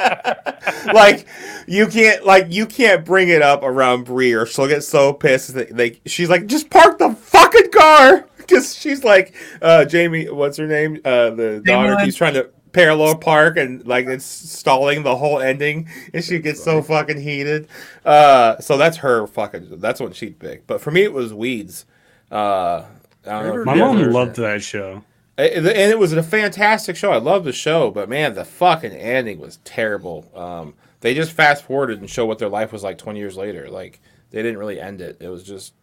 like 0.94 1.26
you 1.68 1.88
can't 1.88 2.26
like 2.26 2.48
you 2.50 2.66
can't 2.66 3.06
bring 3.06 3.30
it 3.30 3.42
up 3.42 3.64
around 3.64 4.06
Bree 4.06 4.34
or 4.34 4.46
she'll 4.46 4.68
get 4.68 4.84
so 4.84 5.14
pissed 5.14 5.54
that 5.54 5.76
they 5.76 6.00
she's 6.06 6.30
like 6.30 6.48
just 6.48 6.70
park 6.70 7.00
the 7.00 7.14
fucking 7.14 7.72
car 7.72 8.28
because 8.38 8.76
she's 8.76 9.04
like 9.04 9.34
uh 9.62 9.86
Jamie 9.86 10.30
what's 10.30 10.58
her 10.58 10.68
name 10.68 11.00
uh 11.06 11.32
the 11.32 11.62
daughter 11.66 11.96
Lynn. 11.96 12.06
keeps 12.06 12.18
trying 12.18 12.34
to 12.36 12.50
parallel 12.76 13.18
park 13.18 13.58
and 13.58 13.86
like 13.88 14.06
it's 14.06 14.26
stalling 14.26 15.02
the 15.04 15.16
whole 15.16 15.40
ending 15.40 15.88
and 16.14 16.24
she 16.24 16.38
gets 16.40 16.64
so 16.64 16.82
fucking 16.82 17.20
heated 17.20 17.68
uh 18.06 18.60
so 18.60 18.78
that's 18.78 18.98
her 18.98 19.26
fucking 19.28 19.80
that's 19.80 20.00
what 20.00 20.16
she'd 20.16 20.38
pick. 20.38 20.68
but 20.68 20.82
for 20.82 20.92
me 20.92 21.02
it 21.04 21.14
was 21.14 21.34
weeds 21.34 21.86
uh 22.32 22.84
I 23.26 23.42
don't 23.44 23.56
know 23.56 23.66
My 23.66 23.76
mom 23.76 24.12
loved 24.12 24.36
that 24.36 24.62
show. 24.62 25.04
and 25.38 25.66
and 25.66 25.92
it 25.92 25.98
was 25.98 26.14
a 26.14 26.22
fantastic 26.22 26.96
show. 26.96 27.12
I 27.12 27.18
love 27.18 27.44
the 27.44 27.52
show, 27.54 27.90
but 27.92 28.08
man, 28.08 28.36
the 28.36 28.46
fucking 28.46 28.92
ending 28.92 29.40
was 29.40 29.58
terrible. 29.64 30.30
Um, 30.36 30.76
they 31.02 31.14
just 31.16 31.32
fast 31.32 31.64
forwarded 31.66 32.00
and 32.00 32.10
show 32.10 32.26
what 32.26 32.38
their 32.40 32.50
life 32.50 32.72
was 32.72 32.84
like 32.84 32.98
20 33.00 33.20
years 33.20 33.36
later. 33.36 33.68
Like 33.70 34.00
they 34.32 34.42
didn't 34.44 34.60
really 34.60 34.80
end 34.80 35.02
it. 35.02 35.18
It 35.20 35.30
was 35.30 35.44
just 35.44 35.74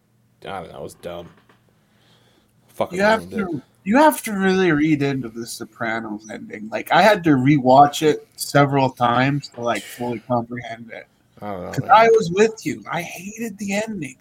I 0.45 0.61
don't 0.61 0.71
know. 0.71 0.79
It 0.79 0.83
was 0.83 0.93
dumb. 0.95 1.29
Fucking 2.69 2.97
You 2.97 3.03
have 3.03 3.29
to 3.31 3.61
you 3.83 3.97
have 3.97 4.21
to 4.23 4.31
really 4.33 4.71
read 4.71 5.01
into 5.01 5.29
the 5.29 5.45
Sopranos 5.45 6.29
ending. 6.31 6.69
Like 6.69 6.91
I 6.91 7.01
had 7.01 7.23
to 7.25 7.31
rewatch 7.31 8.01
it 8.01 8.27
several 8.35 8.89
times 8.89 9.49
to 9.49 9.61
like 9.61 9.83
fully 9.83 10.19
comprehend 10.19 10.91
it. 10.91 11.07
I 11.41 11.51
don't 11.51 11.65
know. 11.65 11.71
Because. 11.71 11.89
I 11.89 12.07
was 12.09 12.31
with 12.31 12.65
you. 12.65 12.83
I 12.89 13.01
hated 13.01 13.57
the 13.57 13.73
ending. 13.73 14.17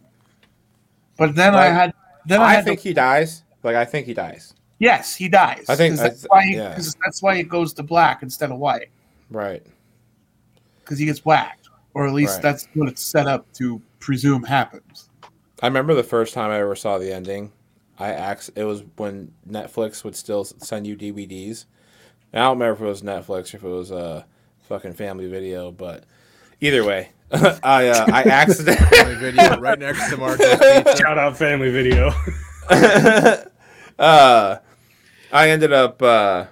But 1.17 1.35
then 1.37 1.55
I 1.55 1.67
had 1.67 1.93
then 2.27 2.41
I, 2.41 2.45
I 2.47 2.53
had 2.55 2.65
think 2.65 2.81
to, 2.81 2.89
he 2.89 2.95
dies. 2.95 3.45
Like 3.63 3.77
I 3.77 3.85
think 3.85 4.07
he 4.07 4.15
dies. 4.15 4.55
Yes, 4.79 5.15
he 5.15 5.29
dies. 5.29 5.67
I 5.69 5.77
think 5.77 5.97
that's 5.97 6.25
I- 6.25 6.29
why. 6.29 6.45
He, 6.45 6.57
yeah. 6.57 6.79
that's 7.05 7.23
why 7.23 7.37
it 7.37 7.49
goes 7.49 7.73
to 7.75 7.83
black 7.85 8.23
instead 8.25 8.51
of 8.51 8.59
white 8.59 8.89
Right. 9.31 9.65
because 10.81 10.99
he 10.99 11.07
gets 11.07 11.25
whacked, 11.25 11.69
or 11.95 12.07
at 12.07 12.13
least 12.13 12.35
Right. 12.35 12.43
that's 12.43 12.69
what 12.75 12.89
it's 12.89 13.03
set 13.03 13.29
up 13.29 13.51
to 13.55 13.81
presume 14.01 14.43
happens. 14.43 15.09
I 15.63 15.69
remember 15.69 15.95
the 15.95 16.03
first 16.03 16.35
time 16.35 16.51
I 16.51 16.59
ever 16.59 16.75
saw 16.75 16.99
the 16.99 17.15
ending. 17.15 17.53
I 18.03 18.11
ax 18.11 18.49
it 18.57 18.65
was 18.65 18.83
when 18.97 19.33
Netflix 19.49 20.03
would 20.03 20.17
still 20.17 20.43
send 20.43 20.89
you 20.89 20.97
DVDs. 20.97 21.67
And 22.33 22.43
I 22.43 22.47
don't 22.47 22.59
remember 22.59 22.75
if 22.75 22.81
it 22.81 22.91
was 22.91 23.03
Netflix 23.03 23.55
or 23.55 23.59
if 23.59 23.63
it 23.63 23.69
was 23.69 23.91
a 23.93 23.97
uh, 23.97 24.23
fucking 24.63 24.95
Family 24.95 25.29
Video, 25.29 25.71
but 25.71 26.03
either 26.61 26.83
way, 26.83 27.11
I 27.31 27.89
uh, 27.89 28.07
I 28.13 28.25
accidentally 28.25 29.05
My 29.05 29.15
video 29.15 29.61
right 29.61 29.79
next 29.79 30.11
to 30.11 30.17
Marco's 30.17 30.51
Pizza. 30.51 30.97
Shout 30.97 31.17
out 31.17 31.37
family 31.37 31.71
video. 31.71 32.13
uh, 33.99 34.57
I 35.33 35.51
ended 35.51 35.73
up 35.73 36.03
uh, 36.03 36.47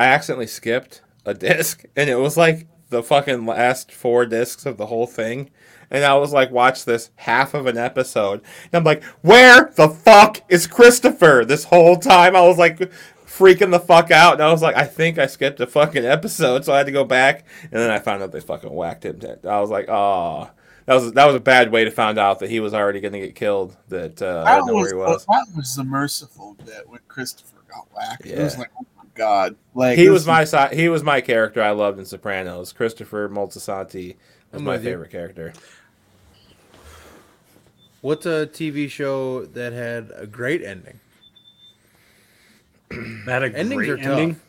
I 0.00 0.06
accidentally 0.06 0.48
skipped 0.48 1.02
a 1.24 1.34
disc, 1.34 1.84
and 1.94 2.10
it 2.10 2.16
was 2.16 2.36
like 2.36 2.66
the 2.90 3.04
fucking 3.04 3.46
last 3.46 3.92
four 3.92 4.26
discs 4.26 4.66
of 4.66 4.76
the 4.76 4.86
whole 4.86 5.06
thing. 5.06 5.50
And 5.90 6.04
I 6.04 6.14
was 6.14 6.32
like, 6.32 6.50
watch 6.50 6.84
this 6.84 7.10
half 7.16 7.54
of 7.54 7.66
an 7.66 7.76
episode. 7.78 8.40
And 8.64 8.74
I'm 8.74 8.84
like, 8.84 9.02
where 9.22 9.72
the 9.76 9.88
fuck 9.88 10.42
is 10.48 10.66
Christopher? 10.66 11.44
This 11.46 11.64
whole 11.64 11.96
time 11.96 12.34
I 12.34 12.40
was 12.42 12.58
like 12.58 12.78
freaking 13.26 13.70
the 13.70 13.80
fuck 13.80 14.10
out. 14.10 14.34
And 14.34 14.42
I 14.42 14.50
was 14.50 14.62
like, 14.62 14.76
I 14.76 14.84
think 14.84 15.18
I 15.18 15.26
skipped 15.26 15.60
a 15.60 15.66
fucking 15.66 16.04
episode. 16.04 16.64
So 16.64 16.72
I 16.72 16.78
had 16.78 16.86
to 16.86 16.92
go 16.92 17.04
back. 17.04 17.44
And 17.62 17.72
then 17.72 17.90
I 17.90 17.98
found 17.98 18.22
out 18.22 18.32
they 18.32 18.40
fucking 18.40 18.72
whacked 18.72 19.04
him. 19.04 19.20
I 19.48 19.60
was 19.60 19.70
like, 19.70 19.88
oh. 19.88 20.50
That 20.86 20.94
was, 20.94 21.12
that 21.14 21.26
was 21.26 21.34
a 21.34 21.40
bad 21.40 21.72
way 21.72 21.84
to 21.84 21.90
find 21.90 22.16
out 22.16 22.38
that 22.38 22.48
he 22.48 22.60
was 22.60 22.72
already 22.72 23.00
going 23.00 23.12
to 23.14 23.18
get 23.18 23.34
killed. 23.34 23.76
That 23.88 24.22
uh, 24.22 24.44
I 24.46 24.54
That 24.54 24.54
didn't 24.58 24.66
know 24.68 24.74
was, 24.74 24.92
where 24.94 25.06
he 25.06 25.12
was. 25.12 25.26
that 25.26 25.46
was 25.56 25.74
the 25.74 25.82
merciful 25.82 26.56
bit 26.64 26.88
when 26.88 27.00
Christopher 27.08 27.56
got 27.68 27.88
whacked. 27.92 28.24
It 28.24 28.38
was 28.38 28.56
like, 28.56 28.70
oh 28.80 28.86
my 28.96 29.02
god, 29.16 29.56
like 29.74 29.98
he 29.98 30.04
this 30.04 30.12
was 30.12 30.26
my 30.28 30.44
si- 30.44 30.76
he 30.76 30.88
was 30.88 31.02
my 31.02 31.20
character 31.20 31.60
I 31.60 31.70
loved 31.72 31.98
in 31.98 32.04
Sopranos. 32.04 32.72
Christopher 32.72 33.28
Moltisanti 33.28 34.14
was 34.52 34.60
I'm 34.60 34.62
my 34.64 34.74
with 34.74 34.84
you. 34.84 34.90
favorite 34.90 35.10
character. 35.10 35.52
What's 38.06 38.24
a 38.24 38.46
TV 38.46 38.88
show 38.88 39.46
that 39.46 39.72
had 39.72 40.12
a 40.14 40.28
great 40.28 40.62
ending? 40.62 41.00
That 43.26 43.42
a 43.42 43.46
Endings 43.46 43.74
great 43.74 43.90
are 43.90 43.96
tough. 43.96 44.06
ending. 44.06 44.40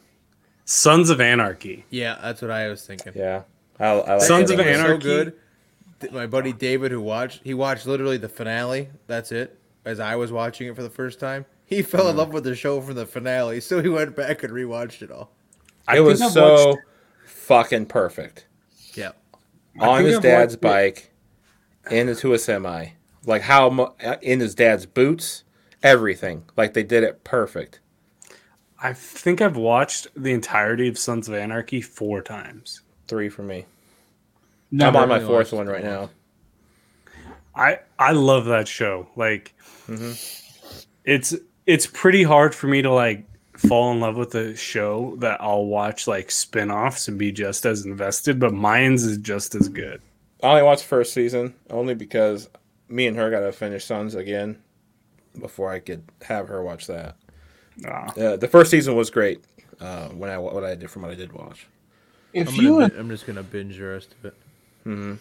Sons 0.66 1.10
of 1.10 1.20
Anarchy. 1.20 1.84
Yeah, 1.90 2.20
that's 2.22 2.40
what 2.44 2.52
I 2.52 2.68
was 2.70 2.86
thinking. 2.86 3.14
Yeah, 3.16 3.42
I, 3.80 3.86
I 3.88 4.14
like 4.14 4.22
Sons 4.22 4.52
of 4.52 4.60
It 4.60 4.68
was 4.68 4.78
one. 4.78 4.86
Anarchy. 4.86 5.02
So 5.02 5.08
good. 5.24 5.34
Th- 6.02 6.14
My 6.14 6.28
buddy 6.28 6.54
David, 6.54 6.92
who 6.92 7.02
watched, 7.02 7.42
he 7.44 7.56
watched 7.56 7.88
literally 7.88 8.18
the 8.18 8.30
finale. 8.30 8.90
That's 9.08 9.32
it. 9.32 9.58
As 9.86 10.00
I 10.00 10.16
was 10.16 10.32
watching 10.32 10.68
it 10.68 10.76
for 10.76 10.84
the 10.84 10.90
first 10.92 11.20
time, 11.20 11.44
he 11.66 11.82
fell 11.82 12.02
in 12.02 12.08
mm-hmm. 12.10 12.20
love 12.20 12.34
with 12.34 12.44
the 12.44 12.56
show 12.56 12.80
from 12.80 12.94
the 12.94 13.08
finale, 13.08 13.60
so 13.60 13.82
he 13.82 13.90
went 13.90 14.16
back 14.16 14.44
and 14.44 14.54
rewatched 14.54 15.02
it 15.02 15.10
all. 15.10 15.32
I 15.88 15.94
It 15.94 15.96
think 15.96 16.08
was 16.10 16.22
I've 16.22 16.32
so 16.32 16.68
watched- 16.74 16.82
fucking 17.26 17.86
perfect. 17.88 18.46
Yeah. 18.94 19.14
I 19.82 19.88
On 19.88 19.98
think 19.98 20.08
his 20.10 20.16
I've 20.18 20.22
dad's 20.22 20.54
watched 20.54 20.58
it. 20.58 20.62
bike, 20.62 21.12
into 21.90 22.34
a 22.34 22.38
semi, 22.38 22.90
like 23.28 23.44
how 23.44 23.70
mu- 23.70 23.88
in 24.22 24.40
his 24.40 24.56
dad's 24.56 24.86
boots, 24.86 25.44
everything. 25.84 26.44
Like 26.56 26.74
they 26.74 26.84
did 26.84 27.04
it 27.04 27.24
perfect. 27.24 27.80
I 28.82 28.94
think 28.94 29.42
I've 29.42 29.58
watched 29.58 30.08
the 30.16 30.32
entirety 30.34 30.88
of 30.88 30.98
Sons 30.98 31.28
of 31.28 31.34
Anarchy 31.36 31.82
four 31.82 32.22
times. 32.22 32.82
Three 33.08 33.30
for 33.30 33.42
me. 33.44 33.66
Never. 34.72 34.98
I'm 34.98 35.04
on 35.04 35.10
my 35.10 35.20
fourth 35.20 35.52
one 35.54 35.68
right 35.68 35.84
now. 35.84 36.10
I 37.56 37.80
I 37.98 38.12
love 38.12 38.46
that 38.46 38.68
show. 38.68 39.08
Like, 39.16 39.54
Mm-hmm. 39.88 40.12
it's 41.06 41.34
it's 41.66 41.88
pretty 41.88 42.24
hard 42.24 42.54
for 42.54 42.68
me 42.68 42.82
to 42.82 42.92
like 42.92 43.24
fall 43.56 43.92
in 43.94 44.02
love 44.02 44.18
with 44.18 44.36
a 44.36 44.54
show 44.56 45.16
that 45.20 45.40
I'll 45.42 45.66
watch 45.66 46.08
like 46.08 46.30
spin-offs 46.30 47.08
and 47.08 47.18
be 47.18 47.32
just 47.32 47.66
as 47.66 47.86
invested, 47.86 48.38
but 48.40 48.54
mine's 48.54 49.04
is 49.06 49.18
just 49.18 49.56
as 49.56 49.70
good. 49.70 50.02
I 50.44 50.48
only 50.50 50.64
watched 50.64 50.84
first 50.84 51.14
season 51.14 51.56
only 51.70 51.96
because 51.96 52.50
me 52.90 53.08
and 53.08 53.16
her 53.18 53.30
got 53.30 53.42
to 53.42 53.52
finish 53.52 53.86
Sons 53.86 54.16
again 54.16 54.58
before 55.40 55.72
I 55.72 55.80
could 55.80 56.04
have 56.24 56.48
her 56.48 56.64
watch 56.64 56.88
that. 56.88 57.16
Ah. 57.88 58.08
Uh, 58.18 58.36
the 58.38 58.48
first 58.48 58.72
season 58.72 58.96
was 58.96 59.10
great. 59.10 59.44
Uh, 59.80 60.08
when 60.10 60.30
I 60.30 60.38
what 60.40 60.64
I 60.64 60.74
did 60.76 60.90
from 60.90 61.04
what 61.04 61.12
I 61.12 61.16
did 61.16 61.32
watch. 61.34 61.68
if 62.34 62.50
I'm, 62.50 62.56
you 62.56 62.70
gonna, 62.74 62.90
bin- 62.90 63.00
I'm 63.00 63.10
just 63.10 63.28
gonna 63.28 63.44
binge 63.44 63.78
the 63.78 63.84
rest 63.84 64.16
of 64.20 64.26
it. 64.26 65.18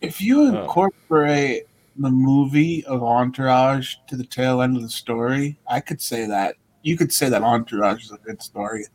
if 0.00 0.20
you 0.20 0.42
Oh. 0.42 0.62
incorporate 0.62 1.64
the 1.96 2.10
movie 2.10 2.84
of 2.86 3.02
Entourage 3.02 3.96
to 4.08 4.16
the 4.16 4.24
tail 4.24 4.62
end 4.62 4.76
of 4.76 4.82
the 4.82 4.88
story, 4.88 5.58
I 5.68 5.80
could 5.80 6.00
say 6.00 6.26
that 6.26 6.56
you 6.82 6.96
could 6.96 7.12
say 7.12 7.28
that 7.28 7.42
Entourage 7.42 8.04
is 8.04 8.10
a 8.10 8.16
good 8.18 8.42
story. 8.42 8.86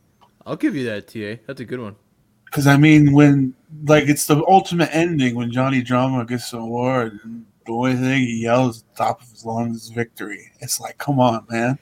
I'll 0.44 0.56
give 0.56 0.74
you 0.76 0.84
that, 0.86 1.08
TA. 1.08 1.40
That's 1.46 1.60
a 1.60 1.64
good 1.64 1.80
one. 1.80 1.96
Because 2.44 2.66
I 2.66 2.76
mean, 2.76 3.12
when 3.12 3.54
like 3.84 4.08
it's 4.08 4.26
the 4.26 4.44
ultimate 4.46 4.90
ending 4.92 5.34
when 5.34 5.50
Johnny 5.50 5.80
Drama 5.82 6.24
gets 6.26 6.50
the 6.50 6.58
award, 6.58 7.20
and 7.24 7.46
the 7.68 7.74
only 7.74 7.96
thing 7.96 8.20
he 8.20 8.42
yells 8.42 8.80
at 8.80 8.96
the 8.96 9.04
top 9.04 9.20
of 9.20 9.30
his 9.30 9.44
lungs 9.44 9.84
is 9.84 9.88
victory. 9.90 10.50
It's 10.60 10.80
like, 10.80 10.96
come 10.96 11.20
on, 11.20 11.44
man. 11.50 11.78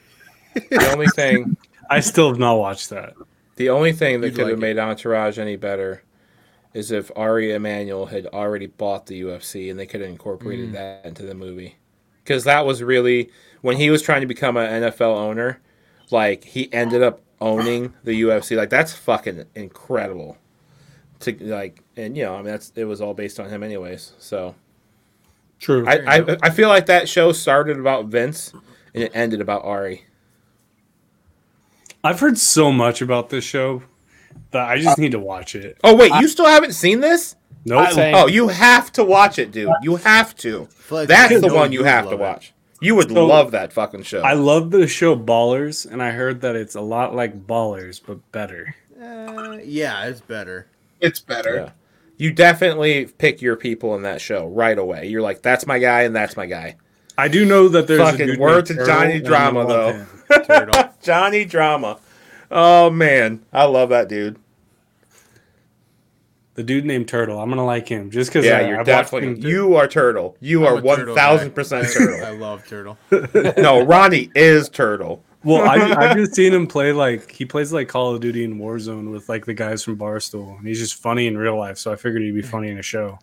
The 0.54 0.90
only 0.92 1.06
thing 1.06 1.56
I 1.90 2.00
still 2.00 2.28
have 2.28 2.40
not 2.40 2.54
watched 2.54 2.90
that. 2.90 3.14
The 3.54 3.70
only 3.70 3.92
thing 3.92 4.20
that 4.20 4.28
You'd 4.28 4.34
could 4.34 4.42
like 4.42 4.50
have 4.50 4.58
it. 4.58 4.62
made 4.62 4.78
Entourage 4.78 5.38
any 5.38 5.54
better 5.54 6.02
is 6.74 6.90
if 6.90 7.12
Ari 7.14 7.52
Emanuel 7.52 8.06
had 8.06 8.26
already 8.26 8.66
bought 8.66 9.06
the 9.06 9.22
UFC 9.22 9.70
and 9.70 9.78
they 9.78 9.86
could 9.86 10.00
have 10.00 10.10
incorporated 10.10 10.70
mm. 10.70 10.72
that 10.72 11.06
into 11.06 11.22
the 11.22 11.34
movie. 11.34 11.76
Because 12.24 12.42
that 12.44 12.66
was 12.66 12.82
really 12.82 13.30
when 13.62 13.76
he 13.76 13.88
was 13.88 14.02
trying 14.02 14.22
to 14.22 14.26
become 14.26 14.56
an 14.56 14.82
NFL 14.82 15.16
owner, 15.16 15.60
like 16.10 16.42
he 16.42 16.72
ended 16.72 17.04
up 17.04 17.20
owning 17.40 17.94
the 18.02 18.22
UFC. 18.22 18.56
Like 18.56 18.70
that's 18.70 18.92
fucking 18.92 19.44
incredible. 19.54 20.36
To 21.20 21.32
like, 21.44 21.80
and 21.96 22.16
you 22.16 22.24
know, 22.24 22.34
I 22.34 22.38
mean, 22.38 22.46
that's 22.46 22.72
it 22.74 22.84
was 22.86 23.00
all 23.00 23.14
based 23.14 23.38
on 23.38 23.48
him, 23.48 23.62
anyways. 23.62 24.14
So 24.18 24.56
True. 25.58 25.86
I, 25.86 26.18
I 26.18 26.36
I 26.42 26.50
feel 26.50 26.68
like 26.68 26.86
that 26.86 27.08
show 27.08 27.32
started 27.32 27.78
about 27.78 28.06
Vince 28.06 28.52
and 28.94 29.02
it 29.02 29.12
ended 29.14 29.40
about 29.40 29.64
Ari. 29.64 30.04
I've 32.04 32.20
heard 32.20 32.38
so 32.38 32.70
much 32.72 33.02
about 33.02 33.30
this 33.30 33.44
show 33.44 33.82
that 34.52 34.68
I 34.68 34.78
just 34.78 34.98
need 34.98 35.12
to 35.12 35.18
watch 35.18 35.54
it. 35.54 35.78
Oh 35.82 35.96
wait, 35.96 36.12
you 36.20 36.28
still 36.28 36.46
haven't 36.46 36.72
seen 36.72 37.00
this? 37.00 37.36
No. 37.64 37.82
Nope. 37.82 37.92
Same. 37.94 38.14
Oh, 38.14 38.26
you 38.28 38.48
have 38.48 38.92
to 38.92 39.02
watch 39.04 39.38
it, 39.38 39.50
dude. 39.50 39.72
You 39.82 39.96
have 39.96 40.36
to. 40.36 40.66
Flegs, 40.66 41.08
That's 41.08 41.40
the 41.40 41.52
one 41.52 41.72
you 41.72 41.82
have 41.84 42.04
to 42.04 42.10
love 42.10 42.20
it. 42.20 42.22
watch. 42.22 42.52
You 42.80 42.94
would 42.94 43.10
So- 43.10 43.26
love 43.26 43.50
that 43.52 43.72
fucking 43.72 44.02
show. 44.04 44.20
I 44.20 44.34
love 44.34 44.70
the 44.70 44.86
show 44.86 45.16
Ballers, 45.16 45.90
and 45.90 46.00
I 46.02 46.10
heard 46.12 46.42
that 46.42 46.54
it's 46.54 46.74
a 46.76 46.80
lot 46.80 47.14
like 47.16 47.46
Ballers, 47.46 48.00
but 48.06 48.18
better. 48.30 48.76
Uh, 49.02 49.58
yeah, 49.64 50.04
it's 50.06 50.20
better. 50.20 50.66
It's 51.00 51.18
better. 51.18 51.54
Yeah. 51.56 51.70
You 52.18 52.32
definitely 52.32 53.06
pick 53.18 53.42
your 53.42 53.56
people 53.56 53.94
in 53.94 54.02
that 54.02 54.20
show 54.20 54.46
right 54.48 54.78
away. 54.78 55.06
You're 55.08 55.22
like, 55.22 55.42
that's 55.42 55.66
my 55.66 55.78
guy, 55.78 56.02
and 56.02 56.16
that's 56.16 56.36
my 56.36 56.46
guy. 56.46 56.76
I 57.18 57.28
do 57.28 57.44
know 57.44 57.68
that 57.68 57.86
there's 57.86 58.00
Fucking 58.00 58.20
a 58.22 58.26
dude 58.32 58.38
word 58.38 58.66
to 58.66 58.74
Johnny 58.86 59.20
Drama, 59.20 59.66
though. 59.66 60.90
Johnny 61.02 61.44
Drama. 61.44 61.98
Oh 62.50 62.90
man, 62.90 63.44
I 63.52 63.64
love 63.64 63.88
that 63.90 64.08
dude. 64.08 64.38
The 66.54 66.62
dude 66.62 66.86
named 66.86 67.06
Turtle. 67.08 67.38
I'm 67.38 67.50
gonna 67.50 67.66
like 67.66 67.88
him 67.88 68.10
just 68.10 68.30
because. 68.30 68.46
Yeah, 68.46 68.58
I, 68.58 68.68
you're 68.68 68.80
I've 68.80 68.86
definitely 68.86 69.28
him 69.28 69.40
do- 69.40 69.48
you 69.48 69.76
are 69.76 69.86
turtle. 69.86 70.36
You 70.40 70.66
I'm 70.66 70.78
are 70.78 70.80
one 70.80 71.14
thousand 71.14 71.50
percent 71.54 71.86
turtle 71.92 72.18
thousand 72.18 72.20
guy. 72.20 72.24
percent 72.24 72.34
I 72.34 72.38
love 72.38 72.66
Turtle. 72.66 72.98
no, 73.62 73.84
Ronnie 73.84 74.30
is 74.34 74.68
turtle. 74.70 75.22
Well, 75.46 75.62
I, 75.62 75.76
I've 76.10 76.16
just 76.16 76.34
seen 76.34 76.52
him 76.52 76.66
play 76.66 76.92
like 76.92 77.30
he 77.30 77.44
plays 77.44 77.72
like 77.72 77.88
Call 77.88 78.14
of 78.14 78.20
Duty 78.20 78.44
and 78.44 78.60
Warzone 78.60 79.10
with 79.10 79.28
like 79.28 79.46
the 79.46 79.54
guys 79.54 79.82
from 79.84 79.96
Barstool, 79.96 80.58
and 80.58 80.66
he's 80.66 80.78
just 80.80 80.94
funny 81.00 81.26
in 81.26 81.38
real 81.38 81.56
life. 81.56 81.78
So 81.78 81.92
I 81.92 81.96
figured 81.96 82.22
he'd 82.22 82.34
be 82.34 82.42
funny 82.42 82.68
in 82.68 82.78
a 82.78 82.82
show. 82.82 83.18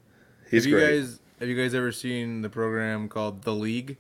He's 0.50 0.64
have 0.64 0.72
you 0.72 0.78
great. 0.80 1.00
guys 1.02 1.20
have 1.40 1.50
you 1.50 1.56
guys 1.62 1.76
ever 1.76 1.92
seen 1.92 2.42
the 2.42 2.50
program 2.50 3.10
called 3.10 3.42
The 3.44 3.54
League? 3.54 3.98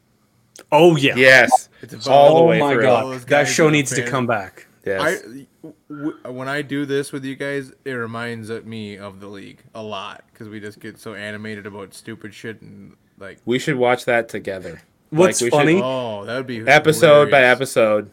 Oh 0.71 0.95
yeah. 0.95 1.15
yes, 1.15 1.67
It's 1.81 1.93
about 1.93 2.07
all 2.07 2.35
the 2.35 2.41
Oh 2.41 2.47
way 2.47 2.59
my 2.59 2.73
through. 2.73 2.83
god, 2.83 3.03
Those 3.05 3.25
that 3.25 3.47
show 3.47 3.69
needs 3.69 3.91
to 3.95 4.05
come 4.07 4.27
back. 4.27 4.67
yes. 4.85 5.23
I 5.25 5.45
w- 5.89 6.17
when 6.29 6.47
I 6.47 6.61
do 6.61 6.85
this 6.85 7.11
with 7.11 7.25
you 7.25 7.35
guys, 7.35 7.73
it 7.83 7.91
reminds 7.93 8.49
me 8.51 8.97
of 8.97 9.19
the 9.19 9.27
league 9.27 9.63
a 9.73 9.81
lot 9.81 10.23
because 10.31 10.47
we 10.49 10.59
just 10.59 10.79
get 10.79 10.99
so 10.99 11.15
animated 11.15 11.65
about 11.65 11.93
stupid 11.95 12.33
shit 12.35 12.61
and 12.61 12.95
like. 13.17 13.39
we 13.45 13.57
should 13.57 13.75
watch 13.77 14.05
that 14.05 14.29
together. 14.29 14.81
What's 15.17 15.41
we 15.41 15.47
should- 15.47 15.53
funny? 15.53 15.81
Oh, 15.83 16.25
that 16.25 16.37
would 16.37 16.47
be 16.47 16.61
episode 16.67 17.29
by 17.31 17.43
episode. 17.43 18.09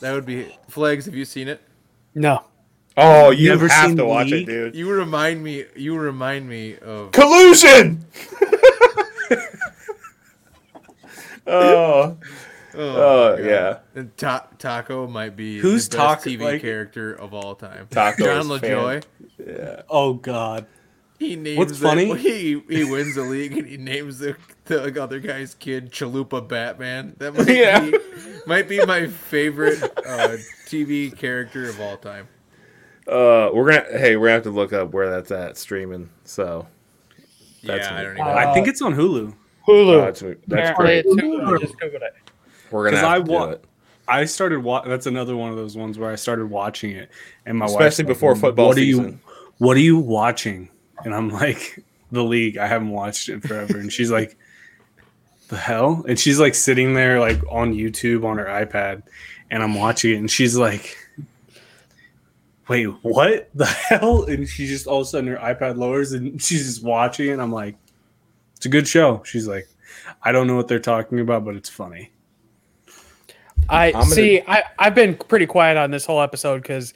That 0.00 0.12
would 0.12 0.26
be 0.26 0.46
Flegs. 0.68 1.04
Have 1.06 1.14
you 1.14 1.24
seen 1.24 1.48
it? 1.48 1.60
No. 2.14 2.44
Oh, 2.96 3.30
you 3.30 3.50
Never 3.50 3.68
have 3.68 3.88
seen 3.88 3.96
to 3.98 4.04
watch 4.04 4.28
League? 4.28 4.48
it, 4.48 4.52
dude. 4.52 4.74
You 4.74 4.90
remind 4.90 5.42
me. 5.42 5.64
You 5.76 5.96
remind 5.96 6.48
me 6.48 6.76
of. 6.78 7.12
Collusion. 7.12 8.04
Oh. 11.46 12.16
oh, 12.74 12.76
oh 12.76 13.30
my 13.32 13.36
God. 13.38 13.44
yeah. 13.44 13.78
And 13.94 14.16
Ta- 14.16 14.46
Taco 14.58 15.06
might 15.08 15.36
be 15.36 15.58
Who's 15.58 15.88
the 15.88 15.96
best 15.96 16.24
Taco- 16.24 16.30
TV 16.30 16.40
like- 16.44 16.60
character 16.60 17.12
of 17.14 17.34
all 17.34 17.54
time. 17.54 17.88
Taco 17.90 18.24
John 18.24 18.40
is 18.40 18.46
Lajoie. 18.46 19.02
Yeah. 19.44 19.82
Oh 19.88 20.12
god. 20.14 20.66
He 21.20 21.36
names 21.36 21.58
What's 21.58 21.78
the- 21.78 21.86
funny? 21.86 22.16
He 22.18 22.62
he 22.68 22.82
wins 22.84 23.14
the 23.14 23.22
league 23.22 23.56
and 23.56 23.66
he 23.68 23.76
names 23.76 24.18
the 24.18 24.36
the 24.64 25.00
other 25.02 25.20
guy's 25.20 25.54
kid 25.54 25.92
Chalupa 25.92 26.46
Batman. 26.48 27.14
That 27.18 27.34
might 27.34 27.46
Yeah. 27.48 27.80
be 27.80 27.98
might 28.46 28.68
be 28.68 28.84
my 28.86 29.06
favorite 29.06 29.82
uh, 29.82 30.38
TV 30.66 31.14
character 31.16 31.68
of 31.68 31.78
all 31.80 31.98
time. 31.98 32.26
Uh, 33.06 33.50
we're 33.52 33.70
gonna 33.70 33.98
hey, 33.98 34.16
we're 34.16 34.28
gonna 34.28 34.34
have 34.34 34.42
to 34.44 34.50
look 34.50 34.72
up 34.72 34.92
where 34.94 35.10
that's 35.10 35.30
at 35.30 35.58
streaming. 35.58 36.08
So 36.24 36.66
That's 37.64 37.86
yeah, 37.86 37.96
I 37.98 38.02
don't 38.02 38.12
even. 38.14 38.26
I 38.26 38.54
think 38.54 38.66
it's 38.66 38.80
on 38.80 38.94
Hulu. 38.94 39.34
Hulu. 39.68 39.98
uh, 40.00 40.04
that's, 40.06 40.20
that's 40.20 40.70
Apparently 40.70 40.84
great. 40.86 41.04
it's 41.04 41.14
Hulu. 41.16 41.54
I 41.54 41.60
just 41.60 41.74
googled 41.76 42.02
it. 42.02 42.14
We're 42.70 42.84
gonna 42.84 42.96
'Cause 42.96 43.00
have 43.06 43.12
I 43.12 43.18
to 43.18 43.24
do 43.24 43.32
wa- 43.32 43.44
it, 43.50 43.64
I 44.08 44.24
started 44.24 44.60
wa- 44.62 44.88
that's 44.88 45.04
another 45.06 45.36
one 45.36 45.50
of 45.50 45.56
those 45.56 45.76
ones 45.76 45.98
where 45.98 46.10
I 46.10 46.14
started 46.14 46.46
watching 46.48 46.92
it 46.96 47.10
and 47.44 47.58
my 47.58 47.66
wife's 47.66 47.74
especially 47.74 48.04
like, 48.04 48.08
before 48.14 48.36
football 48.36 48.68
what 48.68 48.78
Are 48.78 48.80
season. 48.80 49.04
you, 49.04 49.18
what 49.58 49.76
are 49.76 49.80
you 49.80 49.98
watching? 49.98 50.69
And 51.04 51.14
I'm 51.14 51.28
like, 51.30 51.82
the 52.12 52.22
league. 52.24 52.58
I 52.58 52.66
haven't 52.66 52.90
watched 52.90 53.28
it 53.28 53.42
forever. 53.42 53.78
And 53.78 53.92
she's 53.92 54.10
like, 54.10 54.36
the 55.48 55.56
hell? 55.56 56.04
And 56.08 56.18
she's 56.18 56.38
like 56.40 56.54
sitting 56.54 56.94
there 56.94 57.20
like 57.20 57.40
on 57.50 57.74
YouTube 57.74 58.24
on 58.24 58.38
her 58.38 58.46
iPad, 58.46 59.02
and 59.50 59.62
I'm 59.62 59.74
watching 59.74 60.12
it, 60.12 60.16
and 60.16 60.30
she's 60.30 60.56
like, 60.56 60.96
wait, 62.68 62.86
what 63.02 63.50
the 63.54 63.66
hell? 63.66 64.24
And 64.24 64.48
she 64.48 64.66
just 64.66 64.86
all 64.86 65.00
of 65.00 65.06
a 65.06 65.10
sudden 65.10 65.28
her 65.28 65.36
iPad 65.36 65.76
lowers 65.76 66.12
and 66.12 66.40
she's 66.42 66.66
just 66.66 66.84
watching 66.84 67.28
it. 67.28 67.32
And 67.32 67.42
I'm 67.42 67.52
like, 67.52 67.76
it's 68.56 68.66
a 68.66 68.68
good 68.68 68.86
show. 68.86 69.22
She's 69.24 69.48
like, 69.48 69.68
I 70.22 70.30
don't 70.30 70.46
know 70.46 70.54
what 70.54 70.68
they're 70.68 70.78
talking 70.78 71.18
about, 71.18 71.44
but 71.44 71.56
it's 71.56 71.68
funny. 71.68 72.12
I 73.68 73.86
I'm 73.88 73.92
gonna- 73.92 74.06
see. 74.06 74.40
I 74.46 74.62
I've 74.78 74.94
been 74.94 75.16
pretty 75.16 75.46
quiet 75.46 75.76
on 75.76 75.90
this 75.90 76.04
whole 76.04 76.20
episode 76.20 76.62
because 76.62 76.94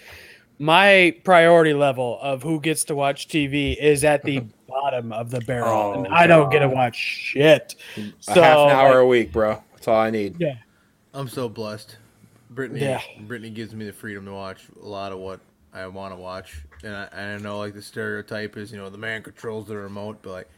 my 0.59 1.17
priority 1.25 1.75
level 1.75 2.19
of 2.21 2.43
who 2.43 2.61
gets 2.61 2.85
to 2.85 2.95
watch 2.95 3.29
TV 3.29 3.77
is 3.77 4.05
at 4.05 4.23
the 4.23 4.41
bottom 4.69 5.13
of 5.13 5.31
the 5.31 5.41
barrel, 5.41 5.69
Oh, 5.69 5.93
and 6.05 6.15
I 6.15 6.27
don't 6.27 6.51
get 6.51 6.61
to 6.61 6.69
watch 6.69 6.97
shit. 6.97 7.75
a 7.97 8.01
half 8.01 8.37
an 8.37 8.71
hour 8.71 8.89
like, 8.91 8.97
a 8.97 9.07
week, 9.07 9.33
bro. 9.33 9.63
That's 9.73 9.89
all 9.89 9.97
I 10.01 10.11
need. 10.11 10.37
yeah, 10.41 10.57
I'm 11.13 11.29
so 11.29 11.49
blessed. 11.49 11.97
Brittany, 12.51 12.81
Yeah. 12.81 13.01
Brittany 13.23 13.51
gives 13.51 13.75
me 13.75 13.85
the 13.85 13.93
freedom 13.93 14.25
to 14.27 14.33
watch 14.33 14.63
a 14.81 14.87
lot 14.87 15.11
of 15.13 15.19
what 15.19 15.41
I 15.73 15.87
want 15.89 16.15
to 16.15 16.21
watch, 16.21 16.63
and 16.85 16.95
I, 16.95 17.09
and 17.13 17.41
I 17.41 17.43
know 17.43 17.59
like 17.59 17.75
the 17.75 17.83
stereotype 17.83 18.57
is 18.57 18.71
you 18.71 18.79
know 18.79 18.91
the 18.91 18.99
man 18.99 19.23
controls 19.23 19.67
the 19.67 19.77
remote, 19.77 20.19
but 20.23 20.31
like 20.31 20.49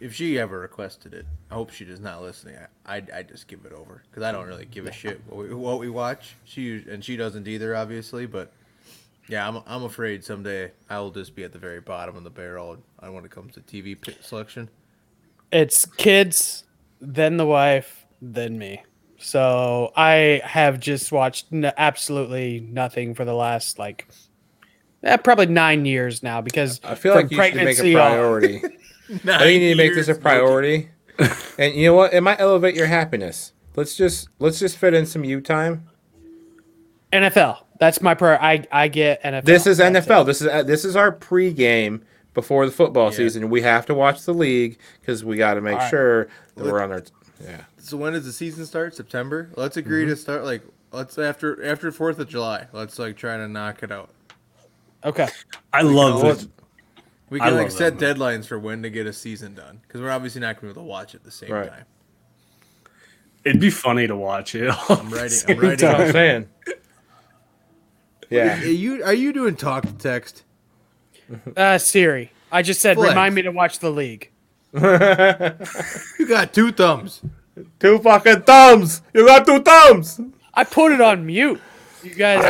if 0.00 0.14
she 0.14 0.38
ever 0.38 0.58
requested 0.60 1.12
it, 1.14 1.26
I 1.50 1.54
hope 1.54 1.70
she 1.70 1.84
does 1.84 2.00
not 2.00 2.22
listening. 2.22 2.56
I 2.86 3.02
I 3.14 3.22
just 3.22 3.48
give 3.48 3.64
it 3.66 3.72
over 3.72 4.02
because 4.10 4.22
I 4.22 4.32
don't 4.32 4.46
really 4.46 4.64
give 4.66 4.86
a 4.86 4.92
shit 4.92 5.20
what 5.28 5.48
we, 5.48 5.54
what 5.54 5.78
we 5.78 5.90
watch. 5.90 6.36
She 6.44 6.82
and 6.90 7.04
she 7.04 7.16
doesn't 7.16 7.46
either, 7.46 7.76
obviously, 7.76 8.24
but. 8.26 8.50
Yeah, 9.28 9.48
I'm, 9.48 9.62
I'm 9.66 9.84
afraid 9.84 10.24
someday 10.24 10.70
I 10.88 10.98
will 11.00 11.10
just 11.10 11.34
be 11.34 11.44
at 11.44 11.52
the 11.52 11.58
very 11.58 11.80
bottom 11.80 12.16
of 12.16 12.24
the 12.24 12.30
barrel 12.30 12.78
on 13.00 13.14
when 13.14 13.24
it 13.24 13.30
comes 13.30 13.54
to 13.54 13.60
TV 13.60 13.98
selection. 14.22 14.68
it's 15.50 15.84
kids, 15.84 16.64
then 17.00 17.36
the 17.36 17.46
wife, 17.46 18.06
then 18.22 18.58
me. 18.58 18.82
So 19.18 19.92
I 19.96 20.40
have 20.44 20.78
just 20.78 21.10
watched 21.10 21.46
n- 21.52 21.72
absolutely 21.76 22.60
nothing 22.60 23.14
for 23.14 23.24
the 23.24 23.34
last 23.34 23.78
like 23.78 24.06
eh, 25.02 25.16
probably 25.16 25.46
nine 25.46 25.86
years 25.86 26.22
now 26.22 26.40
because 26.40 26.80
I 26.84 26.94
feel 26.94 27.14
like 27.14 27.30
you 27.30 27.42
should 27.42 27.54
make 27.54 27.78
a 27.78 27.92
priority. 27.92 28.62
I 29.08 29.38
think 29.38 29.52
you 29.54 29.60
need 29.60 29.68
to 29.70 29.76
make 29.76 29.94
this 29.94 30.08
a 30.08 30.14
priority. 30.14 30.90
and 31.58 31.74
you 31.74 31.86
know 31.86 31.94
what? 31.94 32.12
It 32.12 32.20
might 32.20 32.40
elevate 32.40 32.74
your 32.74 32.86
happiness. 32.86 33.52
Let's 33.74 33.96
just 33.96 34.28
let's 34.38 34.58
just 34.58 34.76
fit 34.76 34.94
in 34.94 35.06
some 35.06 35.24
you 35.24 35.40
time. 35.40 35.88
NFL. 37.12 37.65
That's 37.78 38.00
my 38.00 38.14
prayer. 38.14 38.40
I 38.42 38.64
I 38.72 38.88
get 38.88 39.22
NFL. 39.22 39.44
This 39.44 39.66
is 39.66 39.78
That's 39.78 40.06
NFL. 40.06 40.22
it. 40.22 40.24
This 40.26 40.40
is 40.42 40.48
uh, 40.48 40.62
this 40.62 40.84
is 40.84 40.96
our 40.96 41.12
pregame 41.12 42.02
before 42.34 42.66
the 42.66 42.72
football 42.72 43.10
Yeah. 43.10 43.16
season. 43.16 43.50
We 43.50 43.62
have 43.62 43.86
to 43.86 43.94
watch 43.94 44.22
the 44.24 44.34
league 44.34 44.78
because 45.00 45.24
we 45.24 45.36
got 45.36 45.54
to 45.54 45.60
make 45.60 45.74
All 45.74 45.78
right. 45.80 45.90
sure 45.90 46.28
that 46.56 46.64
we're 46.64 46.82
on 46.82 46.92
our. 46.92 47.02
Yeah, 47.44 47.64
So 47.78 47.98
when 47.98 48.14
does 48.14 48.24
the 48.24 48.32
season 48.32 48.64
start? 48.64 48.94
September. 48.94 49.50
Let's 49.56 49.76
agree 49.76 50.02
Mm-hmm. 50.04 50.10
to 50.10 50.16
start 50.16 50.44
like 50.44 50.62
let's 50.92 51.18
after 51.18 51.62
after 51.64 51.92
Fourth 51.92 52.18
of 52.18 52.28
July. 52.28 52.66
Let's 52.72 52.98
like 52.98 53.16
try 53.16 53.36
to 53.36 53.46
knock 53.46 53.82
it 53.82 53.92
out. 53.92 54.08
Okay. 55.04 55.28
I 55.72 55.82
love 55.82 56.22
always- 56.24 56.44
it. 56.44 56.50
We 57.28 57.40
can 57.40 57.56
like 57.56 57.72
set 57.72 57.98
that. 57.98 58.16
deadlines 58.16 58.46
for 58.46 58.56
when 58.58 58.82
to 58.84 58.90
get 58.90 59.06
a 59.06 59.12
season 59.12 59.54
done 59.54 59.80
because 59.82 60.00
we're 60.00 60.10
obviously 60.12 60.40
not 60.40 60.60
going 60.60 60.72
to 60.72 60.74
be 60.74 60.80
able 60.80 60.82
to 60.82 60.88
watch 60.88 61.12
it 61.14 61.16
at 61.18 61.24
the 61.24 61.30
same 61.32 61.50
Right. 61.50 61.68
time. 61.68 61.84
It'd 63.44 63.60
be 63.60 63.70
funny 63.70 64.06
to 64.06 64.16
watch 64.16 64.54
it. 64.54 64.68
all 64.68 64.76
I'm 64.88 65.06
at 65.06 65.10
the 65.10 65.16
writing- 65.16 65.38
I'm 65.48 65.58
writing 65.58 65.68
that's 65.70 65.82
what 65.82 66.00
I'm 66.06 66.12
saying. 66.12 66.48
Yeah, 68.30 68.60
Are 68.60 68.64
you 68.66 69.04
are 69.04 69.14
you 69.14 69.32
doing 69.32 69.56
talk 69.56 69.84
to 69.86 69.92
text? 69.92 70.42
Uh, 71.56 71.78
Siri. 71.78 72.30
I 72.52 72.62
just 72.62 72.80
said 72.80 72.96
Flegs. 72.96 73.10
remind 73.10 73.34
me 73.34 73.42
to 73.42 73.50
watch 73.50 73.78
the 73.80 73.90
league. 73.90 74.30
You 76.18 76.26
got 76.28 76.52
two 76.52 76.72
thumbs. 76.72 77.22
two 77.78 77.98
fucking 77.98 78.42
thumbs. 78.42 79.02
You 79.14 79.26
got 79.26 79.46
two 79.46 79.60
thumbs. 79.60 80.20
I 80.54 80.64
put 80.64 80.92
it 80.92 81.00
on 81.00 81.24
mute. 81.26 81.60
You 82.02 82.14
guys. 82.14 82.42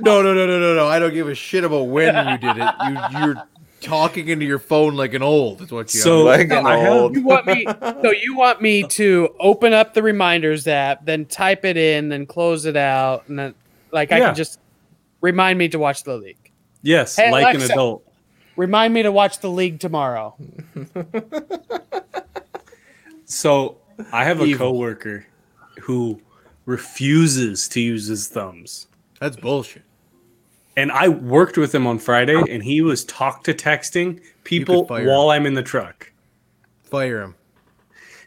No, 0.00 0.22
no, 0.22 0.34
no, 0.34 0.46
no, 0.46 0.58
no, 0.60 0.74
no. 0.74 0.86
I 0.86 0.98
don't 0.98 1.12
give 1.12 1.28
a 1.28 1.34
shit 1.34 1.64
about 1.64 1.84
when 1.84 2.14
you 2.28 2.38
did 2.38 2.56
it. 2.58 2.74
You 2.88 3.18
you're 3.20 3.42
talking 3.80 4.28
into 4.28 4.46
your 4.46 4.58
phone 4.58 4.94
like 4.94 5.14
an 5.14 5.22
old. 5.22 5.60
Is 5.62 5.70
what 5.72 5.92
you. 5.94 6.00
So 6.00 6.24
Like 6.24 6.50
an 6.50 6.66
I 6.66 6.78
have- 6.78 7.14
you 7.14 7.22
want 7.22 7.46
me? 7.46 7.66
So 8.02 8.10
you 8.12 8.34
want 8.36 8.62
me 8.62 8.82
to 8.84 9.34
open 9.40 9.72
up 9.72 9.94
the 9.94 10.02
reminders 10.02 10.66
app, 10.66 11.04
then 11.04 11.26
type 11.26 11.64
it 11.64 11.76
in, 11.76 12.08
then 12.08 12.24
close 12.26 12.64
it 12.66 12.76
out, 12.76 13.28
and 13.28 13.38
then 13.38 13.54
like 13.92 14.10
I 14.12 14.20
can 14.20 14.34
just 14.34 14.58
remind 15.24 15.58
me 15.58 15.68
to 15.70 15.78
watch 15.78 16.04
the 16.04 16.16
league. 16.18 16.50
yes, 16.82 17.16
Hey, 17.16 17.30
like 17.30 17.54
an 17.56 17.62
adult. 17.62 18.06
Remind 18.56 18.92
me 18.94 19.02
to 19.02 19.10
watch 19.10 19.40
the 19.40 19.50
league 19.50 19.80
tomorrow. 19.80 20.36
So 23.26 23.78
I 24.12 24.24
have 24.24 24.40
a 24.40 24.44
Evil. 24.44 24.66
coworker 24.72 25.26
who 25.80 26.20
refuses 26.66 27.68
to 27.68 27.80
use 27.80 28.06
his 28.06 28.28
thumbs. 28.28 28.86
That's 29.20 29.36
bullshit. 29.36 29.82
And 30.76 30.92
I 30.92 31.08
worked 31.08 31.56
with 31.56 31.74
him 31.74 31.86
on 31.86 31.98
Friday 31.98 32.40
and 32.50 32.62
he 32.62 32.82
was 32.82 33.04
talk 33.04 33.44
to 33.44 33.54
texting 33.54 34.20
people 34.44 34.84
fire 34.86 35.06
while 35.08 35.30
I'm 35.30 35.46
in 35.46 35.54
the 35.54 35.62
truck. 35.62 36.12
Fire 36.82 37.22
him. 37.22 37.34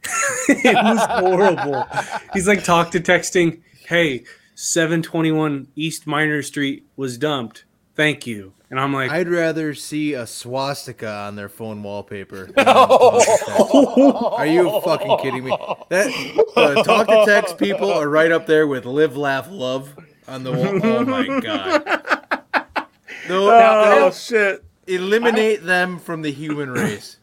it 0.50 0.74
was 0.76 1.06
horrible. 1.06 1.86
He's 2.34 2.48
like 2.48 2.64
talk 2.64 2.92
to 2.92 3.00
texting, 3.00 3.62
"Hey, 3.86 4.24
721 4.60 5.68
East 5.76 6.08
Minor 6.08 6.42
Street 6.42 6.84
was 6.96 7.18
dumped. 7.20 7.64
Thank 7.96 8.26
you." 8.26 8.54
And 8.72 8.80
I'm 8.80 8.92
like, 8.92 9.12
I'd 9.12 9.30
rather 9.30 9.74
see 9.76 10.14
a 10.14 10.26
swastika 10.28 11.10
on 11.10 11.36
their 11.38 11.48
phone 11.48 11.84
wallpaper. 11.84 12.46
than 12.56 12.66
talk 12.66 12.90
to 13.22 13.26
text. 13.46 13.76
Are 14.34 14.46
you 14.48 14.82
fucking 14.82 15.18
kidding 15.20 15.44
me? 15.46 15.52
That 15.90 16.48
uh, 16.58 16.84
talk 16.84 17.08
to 17.08 17.24
text 17.26 17.58
people 17.60 17.90
are 17.94 18.10
right 18.10 18.32
up 18.32 18.46
there 18.48 18.68
with 18.68 18.86
live, 18.86 19.16
laugh, 19.16 19.48
love 19.50 19.96
on 20.28 20.44
the 20.44 20.52
wall. 20.52 20.80
Oh 20.84 21.06
my 21.06 21.40
god! 21.40 21.84
No, 23.30 23.50
Oh 23.52 24.00
no, 24.00 24.12
shit. 24.12 24.64
eliminate 24.88 25.64
them 25.64 26.00
from 26.00 26.22
the 26.24 26.32
human 26.32 26.72
race. 26.72 27.18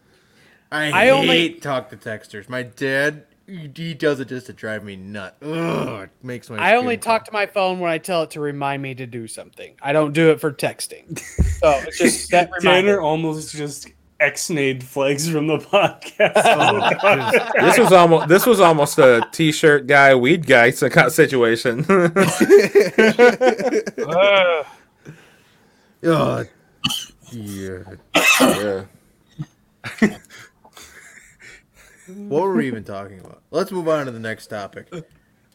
I, 0.72 0.84
I 0.92 1.04
hate 1.06 1.10
only- 1.10 1.50
talk 1.54 1.90
to 1.90 1.96
texters. 1.96 2.48
My 2.48 2.62
dad, 2.62 3.24
he 3.46 3.70
he 3.74 3.94
does 3.94 4.20
it 4.20 4.28
just 4.28 4.46
to 4.46 4.52
drive 4.52 4.84
me 4.84 4.96
nuts. 4.96 5.36
Ugh, 5.42 6.04
it 6.04 6.10
makes 6.22 6.48
my. 6.48 6.56
I 6.56 6.76
only 6.76 6.94
skin 6.94 7.02
talk 7.02 7.24
to 7.26 7.32
my 7.32 7.46
phone 7.46 7.80
when 7.80 7.90
I 7.90 7.98
tell 7.98 8.22
it 8.22 8.30
to 8.32 8.40
remind 8.40 8.82
me 8.82 8.94
to 8.94 9.06
do 9.06 9.26
something. 9.26 9.74
I 9.82 9.92
don't 9.92 10.12
do 10.12 10.30
it 10.30 10.40
for 10.40 10.52
texting. 10.52 11.18
So 11.18 11.70
it's 11.86 11.98
just 11.98 12.30
that 12.32 12.50
Tanner 12.60 13.00
almost 13.00 13.54
just 13.54 13.88
ex-nayed 14.20 14.82
Flegs 14.82 15.28
from 15.28 15.46
the 15.46 15.58
podcast. 15.72 16.32
Oh, 16.36 17.50
This 17.60 17.78
was 17.78 17.92
almost 17.92 18.28
this 18.28 18.46
was 18.46 18.60
almost 18.60 18.98
a 18.98 19.28
t-shirt 19.32 19.86
guy, 19.86 20.14
weed 20.14 20.46
guy 20.46 20.70
situation. 20.70 21.84
Ugh. 21.88 22.16
Ugh. 26.06 26.48
yeah. 27.32 27.82
yeah. 28.40 28.84
What 32.14 32.42
were 32.42 32.54
we 32.54 32.66
even 32.66 32.84
talking 32.84 33.20
about? 33.20 33.42
Let's 33.50 33.72
move 33.72 33.88
on 33.88 34.06
to 34.06 34.12
the 34.12 34.20
next 34.20 34.46
topic. 34.48 34.88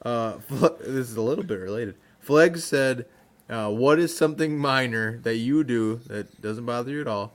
Uh, 0.01 0.34
Fle- 0.39 0.68
this 0.80 1.10
is 1.10 1.16
a 1.16 1.22
little 1.22 1.43
bit 1.43 1.60
related. 1.60 1.95
Fleg 2.20 2.57
said, 2.57 3.05
uh, 3.49 3.70
"What 3.70 3.99
is 3.99 4.16
something 4.16 4.57
minor 4.57 5.20
that 5.20 5.36
you 5.36 5.64
do 5.64 5.97
that 6.07 6.41
doesn't 6.41 6.66
bother 6.66 6.91
you 6.91 7.01
at 7.01 7.07
all 7.07 7.34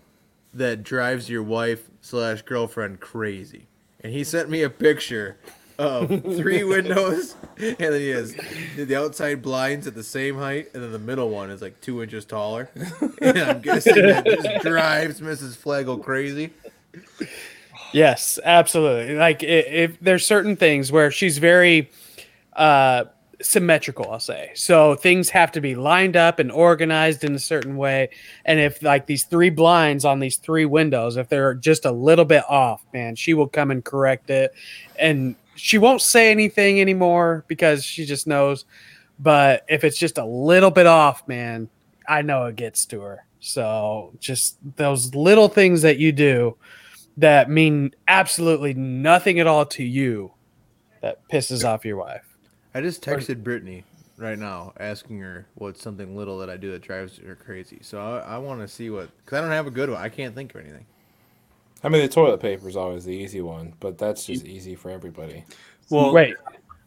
that 0.53 0.83
drives 0.83 1.29
your 1.29 1.43
wife 1.43 1.91
slash 2.01 2.43
girlfriend 2.43 3.01
crazy?" 3.01 3.67
And 4.01 4.13
he 4.13 4.25
sent 4.25 4.51
me 4.51 4.63
a 4.63 4.71
picture 4.71 5.37
of 5.79 6.09
three 6.37 6.63
windows, 6.63 7.35
and 7.59 7.77
then 7.79 8.01
he 8.01 8.11
has 8.11 8.35
the 8.77 8.95
outside 8.97 9.43
blinds 9.43 9.87
at 9.87 9.95
the 9.95 10.03
same 10.05 10.37
height, 10.37 10.69
and 10.75 10.83
then 10.83 10.93
the 10.93 10.99
middle 10.99 11.31
one 11.31 11.51
is 11.51 11.61
like 11.63 11.81
two 11.81 12.03
inches 12.03 12.25
taller. 12.25 12.71
And 13.21 13.39
I'm 13.39 13.61
guessing 13.61 13.95
that 13.95 14.27
just 14.27 14.63
drives 14.63 15.21
Mrs. 15.21 15.57
Flegel 15.57 15.99
crazy. 15.99 16.53
Yes, 17.95 18.41
absolutely. 18.43 19.15
Like 19.15 19.45
if 19.45 20.01
there's 20.01 20.27
certain 20.27 20.57
things 20.57 20.91
where 20.91 21.13
she's 21.13 21.39
very 21.39 21.91
uh 22.55 23.05
symmetrical, 23.41 24.11
I'll 24.11 24.19
say. 24.19 24.51
So 24.55 24.97
things 24.97 25.31
have 25.31 25.53
to 25.53 25.61
be 25.61 25.77
lined 25.77 26.17
up 26.17 26.41
and 26.41 26.51
organized 26.51 27.23
in 27.23 27.35
a 27.35 27.39
certain 27.39 27.77
way. 27.77 28.11
And 28.45 28.59
if 28.59 28.83
like 28.83 29.07
these 29.07 29.25
three 29.25 29.51
blinds 29.51 30.05
on 30.05 30.19
these 30.19 30.37
three 30.37 30.65
windows, 30.65 31.17
if 31.17 31.29
they're 31.29 31.55
just 31.55 31.85
a 31.85 31.93
little 31.93 32.25
bit 32.25 32.43
off, 32.49 32.85
man, 32.93 33.15
she 33.15 33.33
will 33.33 33.49
come 33.49 33.71
and 33.71 33.85
correct 33.85 34.29
it. 34.29 34.53
And 34.99 35.37
she 35.55 35.79
won't 35.79 36.03
say 36.03 36.33
anything 36.33 36.81
anymore 36.81 37.45
because 37.47 37.85
she 37.85 38.05
just 38.07 38.27
knows. 38.27 38.65
But 39.21 39.65
if 39.69 39.85
it's 39.85 39.99
just 39.99 40.19
a 40.19 40.25
little 40.25 40.71
bit 40.73 40.87
off, 40.87 41.27
man, 41.29 41.69
I 42.09 42.23
know 42.23 42.47
it 42.47 42.57
gets 42.57 42.87
to 42.87 43.03
her. 43.03 43.25
So 43.39 44.13
just 44.19 44.57
those 44.77 45.15
little 45.15 45.49
things 45.49 45.83
that 45.83 45.99
you 45.99 46.11
do 46.11 46.57
that 47.17 47.51
mean 47.51 47.95
absolutely 48.09 48.75
nothing 48.75 49.39
at 49.39 49.47
all 49.47 49.67
to 49.67 49.85
you 49.85 50.33
that 51.03 51.27
pisses 51.29 51.65
off 51.65 51.85
your 51.85 51.97
wife. 51.97 52.37
I 52.75 52.81
just 52.81 53.03
texted 53.03 53.43
Brittany 53.43 53.85
right 54.17 54.39
now 54.39 54.73
asking 54.79 55.21
her 55.21 55.47
what's 55.55 55.83
something 55.83 56.17
little 56.17 56.39
that 56.39 56.51
I 56.51 56.57
do 56.57 56.71
that 56.73 56.83
drives 56.83 57.19
her 57.19 57.35
crazy. 57.35 57.79
So 57.83 58.01
I, 58.01 58.35
I 58.35 58.39
want 58.39 58.61
to 58.61 58.69
see 58.69 58.91
what 58.91 59.11
because 59.19 59.39
I 59.39 59.41
don't 59.41 59.51
have 59.51 59.67
a 59.67 59.71
good 59.71 59.91
one. 59.91 60.01
I 60.01 60.09
can't 60.09 60.35
think 60.35 60.55
of 60.55 60.61
anything. 60.61 60.87
I 61.83 61.89
mean, 61.91 62.03
the 62.03 62.09
toilet 62.09 62.41
paper 62.41 62.69
is 62.69 62.77
always 62.77 63.05
the 63.05 63.13
easy 63.13 63.43
one, 63.43 63.75
but 63.79 63.99
that's 63.99 64.25
just 64.25 64.47
easy 64.47 64.75
for 64.75 64.91
everybody. 64.91 65.45
Well, 65.91 66.15
Wait, 66.15 66.35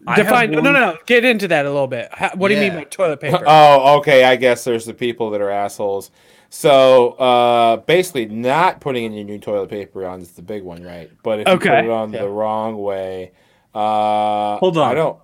I 0.07 0.15
define. 0.15 0.51
No, 0.51 0.59
no, 0.59 0.71
no. 0.71 0.97
Get 1.05 1.23
into 1.23 1.47
that 1.49 1.65
a 1.65 1.69
little 1.69 1.88
bit. 1.88 2.09
How, 2.11 2.32
what 2.36 2.47
do 2.47 2.55
you 2.55 2.59
mean 2.61 2.73
by 2.73 2.84
toilet 2.86 3.19
paper? 3.19 3.43
Oh, 3.45 3.97
okay. 3.99 4.23
I 4.23 4.36
guess 4.36 4.63
there's 4.63 4.86
the 4.86 4.93
people 4.93 5.30
that 5.32 5.41
are 5.41 5.51
assholes. 5.51 6.11
So 6.49 7.11
uh, 7.13 7.77
basically, 7.77 8.25
not 8.27 8.79
putting 8.81 9.03
in 9.05 9.13
your 9.13 9.25
new 9.25 9.37
toilet 9.39 9.69
paper 9.69 10.05
on 10.05 10.21
is 10.21 10.31
the 10.31 10.41
big 10.41 10.63
one, 10.63 10.83
right? 10.83 11.09
But 11.23 11.41
if 11.41 11.47
you 11.47 11.57
put 11.59 11.67
it 11.67 11.89
on 11.89 12.13
Yeah. 12.13 12.21
the 12.21 12.29
wrong 12.29 12.77
way, 12.77 13.31
uh, 13.75 14.57
Hold 14.57 14.77
on. 14.77 14.89
I 14.91 14.93
don't. 14.93 15.19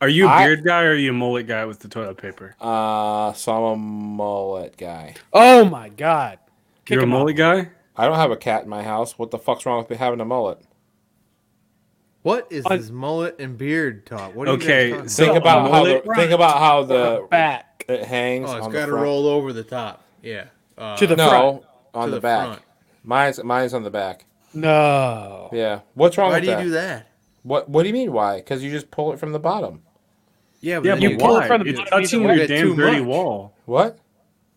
Are 0.00 0.08
you 0.08 0.26
a 0.26 0.30
I- 0.30 0.46
beard 0.46 0.64
guy 0.64 0.84
or 0.84 0.90
are 0.90 0.94
you 0.94 1.10
a 1.10 1.12
mullet 1.12 1.46
guy 1.46 1.64
with 1.66 1.80
the 1.80 1.88
toilet 1.88 2.16
paper? 2.16 2.54
Uh, 2.60 3.32
so 3.34 3.52
I'm 3.66 3.72
a 3.72 3.76
mullet 3.76 4.76
guy. 4.76 5.14
oh 5.32 5.64
my 5.64 5.88
god. 5.90 6.38
Kick 6.86 6.94
You're 6.94 7.00
a 7.00 7.02
him 7.04 7.12
off. 7.12 7.18
mullet 7.20 7.36
guy? 7.36 7.68
I 7.96 8.06
don't 8.06 8.16
have 8.16 8.30
a 8.30 8.36
cat 8.36 8.62
in 8.62 8.68
my 8.70 8.82
house. 8.82 9.18
What 9.18 9.30
the 9.30 9.38
fuck's 9.38 9.66
wrong 9.66 9.78
with 9.78 9.90
me 9.90 9.96
having 9.96 10.20
a 10.20 10.24
mullet? 10.24 10.58
What 12.22 12.46
is 12.50 12.64
I- 12.66 12.76
this 12.76 12.90
mullet 12.90 13.36
and 13.40 13.58
beard 13.58 14.06
talk? 14.06 14.34
What 14.34 14.48
are 14.48 14.52
Okay, 14.52 14.88
you 14.88 15.08
so- 15.08 15.24
talking 15.26 15.34
Think 15.34 15.36
about? 15.36 15.66
about 15.66 15.72
how 15.72 15.84
the, 15.84 16.14
think 16.14 16.30
about 16.32 16.58
how 16.58 16.82
the 16.84 17.26
back 17.30 17.84
it 17.88 18.04
hangs. 18.04 18.48
Oh, 18.50 18.56
it's 18.56 18.66
on 18.66 18.72
the 18.72 18.78
got 18.78 18.86
to 18.86 18.92
roll 18.94 19.26
over 19.26 19.52
the 19.52 19.64
top. 19.64 20.02
Yeah. 20.22 20.44
Uh, 20.80 20.96
to 20.96 21.06
the 21.06 21.16
No, 21.16 21.28
front. 21.28 21.62
on 21.94 22.04
to 22.06 22.10
the, 22.10 22.16
the 22.16 22.20
back. 22.20 22.46
front. 22.46 22.62
Mine's 23.04 23.44
mine's 23.44 23.74
on 23.74 23.82
the 23.84 23.90
back. 23.90 24.24
No. 24.54 25.48
Yeah. 25.52 25.80
What's 25.94 26.16
wrong 26.18 26.28
Why 26.30 26.36
with 26.36 26.44
do 26.44 26.50
you 26.50 26.56
that? 26.56 26.62
do 26.64 26.70
that? 26.70 27.06
What 27.42 27.68
What 27.68 27.82
do 27.82 27.88
you 27.88 27.94
mean? 27.94 28.12
Why? 28.12 28.36
Because 28.36 28.62
you 28.62 28.70
just 28.70 28.90
pull 28.90 29.12
it 29.12 29.18
from 29.18 29.32
the 29.32 29.38
bottom. 29.38 29.82
Yeah, 30.60 30.80
but 30.80 30.86
Yeah, 30.86 30.94
but 30.94 31.02
you 31.02 31.16
pull 31.18 31.38
it 31.38 31.46
from 31.46 31.62
the 31.64 31.70
It's 31.70 31.78
bottom 31.80 32.02
touching 32.02 32.20
either 32.24 32.34
your 32.34 32.42
way. 32.42 32.46
damn 32.46 32.66
Too 32.66 32.76
dirty 32.76 32.98
much. 32.98 33.06
wall. 33.06 33.54
What? 33.66 33.98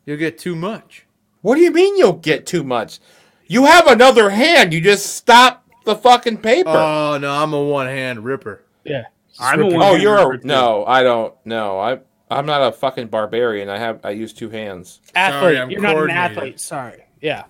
you'll 0.06 0.18
get 0.18 0.38
too 0.38 0.56
much. 0.56 1.06
What 1.42 1.56
do 1.56 1.62
you 1.62 1.72
mean 1.72 1.98
you'll 1.98 2.14
get 2.14 2.46
too 2.46 2.64
much? 2.64 3.00
You 3.48 3.66
have 3.66 3.88
another 3.88 4.30
hand. 4.32 4.74
You 4.74 4.82
just 4.82 5.16
stop 5.16 5.66
the 5.86 5.96
fucking 5.96 6.38
paper. 6.38 6.70
Oh 6.70 7.18
no, 7.22 7.32
I'm 7.32 7.54
a 7.54 7.62
one 7.62 7.88
hand 7.88 8.24
ripper. 8.26 8.64
Yeah. 8.84 9.04
I'm 9.40 9.60
a 9.62 9.64
rip 9.64 9.74
it. 9.74 9.76
one 9.78 9.82
oh, 9.86 9.92
hand 9.92 10.02
you're 10.04 10.34
a 10.34 10.40
too. 10.42 10.48
no. 10.48 10.86
I 10.86 11.04
don't. 11.04 11.34
No, 11.46 11.80
I 11.80 12.00
I'm 12.34 12.46
not 12.46 12.62
a 12.62 12.72
fucking 12.72 13.08
barbarian. 13.08 13.70
I 13.70 13.78
have 13.78 14.00
I 14.04 14.12
use 14.12 14.34
two 14.34 14.50
hands. 14.50 15.00
Athlete. 15.16 15.58
I'm 15.58 15.70
You're 15.72 15.82
not 15.82 15.98
an 15.98 16.10
athlete. 16.10 16.60
Sorry. 16.60 17.04
Yeah. 17.22 17.46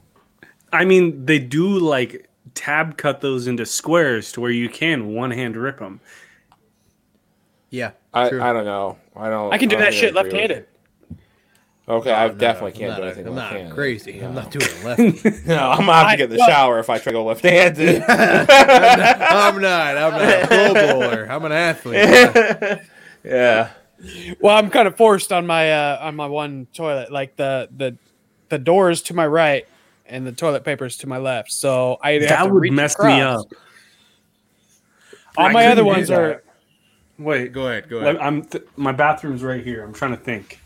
I 0.72 0.86
mean, 0.86 1.26
they 1.26 1.40
do 1.40 1.68
like 1.80 2.30
tab 2.56 2.98
cut 2.98 3.22
those 3.22 3.48
into 3.48 3.66
squares 3.66 4.32
to 4.34 4.42
where 4.42 4.52
you 4.52 4.70
can 4.70 5.14
one 5.14 5.32
hand 5.32 5.56
rip 5.58 5.80
them. 5.80 6.00
Yeah, 7.70 7.92
I, 8.14 8.30
true. 8.30 8.42
I 8.42 8.54
don't 8.54 8.66
know. 8.66 8.98
I 9.16 9.30
don't. 9.30 9.52
I 9.54 9.58
can 9.58 9.68
do 9.70 9.78
I 9.78 9.80
that 9.80 9.94
shit 9.94 10.16
I 10.16 10.20
agree 10.22 10.24
with 10.24 10.34
left-handed. 10.34 10.66
Okay, 11.86 12.10
No, 12.12 12.16
I 12.16 12.28
no, 12.28 12.34
definitely 12.36 12.72
no, 12.74 12.78
can't 12.80 12.92
I'm 12.92 12.96
do 12.98 13.02
not- 13.02 13.08
anything 13.08 13.28
I'm 13.28 13.36
left 13.36 13.52
not 13.52 13.58
handed. 13.60 13.74
crazy. 13.76 14.20
I'm 14.20 14.34
not 14.36 14.52
doing 14.52 14.66
it 14.70 14.84
left. 15.26 15.48
No, 15.48 15.70
I'm 15.72 15.78
gonna 15.80 15.94
have 15.94 16.12
to 16.12 16.18
get 16.18 16.30
the 16.30 16.38
well- 16.38 16.48
shower 16.48 16.80
if 16.80 16.90
I 16.90 16.98
try 17.00 17.12
to 17.12 17.18
go 17.18 17.26
left 17.26 17.42
handed. 17.44 18.04
I'm 18.08 19.60
not. 19.62 19.98
I'm 19.98 20.12
not 20.12 20.22
a 20.44 20.48
pro 20.48 20.74
bowler. 20.74 21.28
I'm 21.30 21.44
an 21.46 21.52
athlete. 21.52 22.80
yeah. 23.24 23.72
Well, 24.42 24.58
I'm 24.58 24.70
kind 24.70 24.88
of 24.88 24.98
forced 24.98 25.32
on 25.32 25.48
my 25.48 25.72
uh 25.72 25.98
on 26.02 26.16
my 26.16 26.28
one 26.28 26.68
toilet. 26.74 27.12
Like 27.12 27.36
the 27.36 27.70
the 27.76 27.98
the 28.50 28.60
doors 28.60 29.02
to 29.04 29.14
my 29.14 29.26
right 29.26 29.66
and 30.06 30.28
the 30.28 30.32
toilet 30.32 30.64
papers 30.64 30.98
to 30.98 31.08
my 31.08 31.18
left. 31.18 31.52
So 31.52 31.98
I 32.02 32.16
either 32.16 32.28
have 32.28 32.38
That 32.40 32.44
to 32.48 32.54
would 32.54 32.62
reach 32.62 32.74
mess 32.74 33.00
me 33.00 33.22
up. 33.22 33.46
All 35.38 35.46
I 35.46 35.52
my 35.54 35.68
other 35.68 35.86
ones 35.86 36.10
that. 36.10 36.20
are 36.20 36.44
Wait, 37.18 37.54
Go 37.54 37.68
ahead. 37.68 37.90
Go 37.90 38.00
ahead. 38.00 38.18
I'm 38.18 38.44
th- 38.44 38.66
my 38.76 38.92
bathroom's 38.92 39.44
right 39.44 39.64
here. 39.64 39.84
I'm 39.84 39.94
trying 39.94 40.12
to 40.12 40.18
think. 40.22 40.60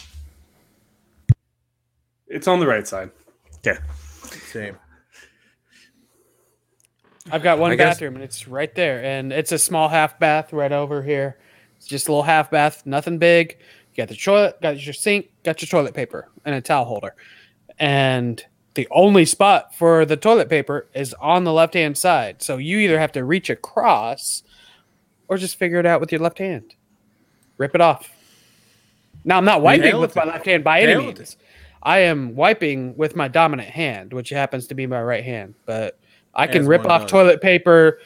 It's 2.28 2.48
on 2.48 2.60
the 2.60 2.68
right 2.68 2.88
side. 2.88 3.12
Yeah. 3.64 3.78
Same. 4.52 4.78
I've 7.32 7.44
got 7.44 7.60
one 7.60 7.72
I 7.72 7.76
guess- 7.76 7.96
bathroom 7.96 8.16
and 8.16 8.24
it's 8.24 8.48
right 8.48 8.74
there, 8.74 9.04
and 9.04 9.32
it's 9.34 9.52
a 9.52 9.58
small 9.60 9.90
half 9.90 10.18
bath 10.20 10.54
right 10.54 10.72
over 10.72 11.04
here. 11.04 11.38
It's 11.78 11.88
just 11.88 12.08
a 12.08 12.12
little 12.12 12.24
half 12.24 12.52
bath, 12.52 12.86
nothing 12.86 13.18
big. 13.18 13.58
You 13.94 14.04
got 14.04 14.10
the 14.10 14.16
toilet, 14.16 14.62
got 14.62 14.84
your 14.84 14.94
sink, 14.94 15.32
got 15.44 15.62
your 15.62 15.68
toilet 15.68 15.94
paper, 15.94 16.30
and 16.46 16.54
a 16.54 16.62
towel 16.62 16.86
holder. 16.86 17.16
And 17.80 18.44
the 18.76 18.88
only 18.92 19.26
spot 19.26 19.74
for 19.74 20.06
the 20.06 20.18
toilet 20.18 20.50
paper 20.50 20.88
is 20.94 21.14
on 21.16 21.44
the 21.44 21.54
left 21.54 21.74
hand 21.74 21.98
side. 21.98 22.42
So 22.44 22.58
you 22.58 22.78
either 22.78 23.00
have 23.00 23.12
to 23.14 23.24
reach 23.24 23.50
across 23.50 24.44
or 25.28 25.38
just 25.38 25.58
figure 25.58 25.80
it 25.80 25.86
out 25.86 26.00
with 26.00 26.12
your 26.12 26.22
left 26.22 26.38
hand. 26.38 26.76
Rip 27.58 27.74
it 27.74 27.82
off. 27.82 28.12
Now 29.26 29.38
I'm 29.38 29.46
not 29.46 29.62
wiping 29.62 29.98
with 30.00 30.16
my 30.16 30.26
left 30.26 30.46
hand 30.46 30.64
by 30.64 30.82
any 30.82 30.96
means. 30.96 31.38
I 31.84 32.00
am 32.00 32.36
wiping 32.36 32.96
with 32.98 33.16
my 33.16 33.28
dominant 33.28 33.70
hand, 33.70 34.14
which 34.14 34.30
happens 34.30 34.68
to 34.68 34.76
be 34.76 34.86
my 34.86 35.02
right 35.02 35.24
hand. 35.24 35.56
But 35.66 35.98
I 36.34 36.46
can 36.48 36.62
As 36.62 36.68
rip 36.68 36.86
off 36.86 37.02
does. 37.02 37.12
toilet 37.12 37.42
paper 37.42 38.00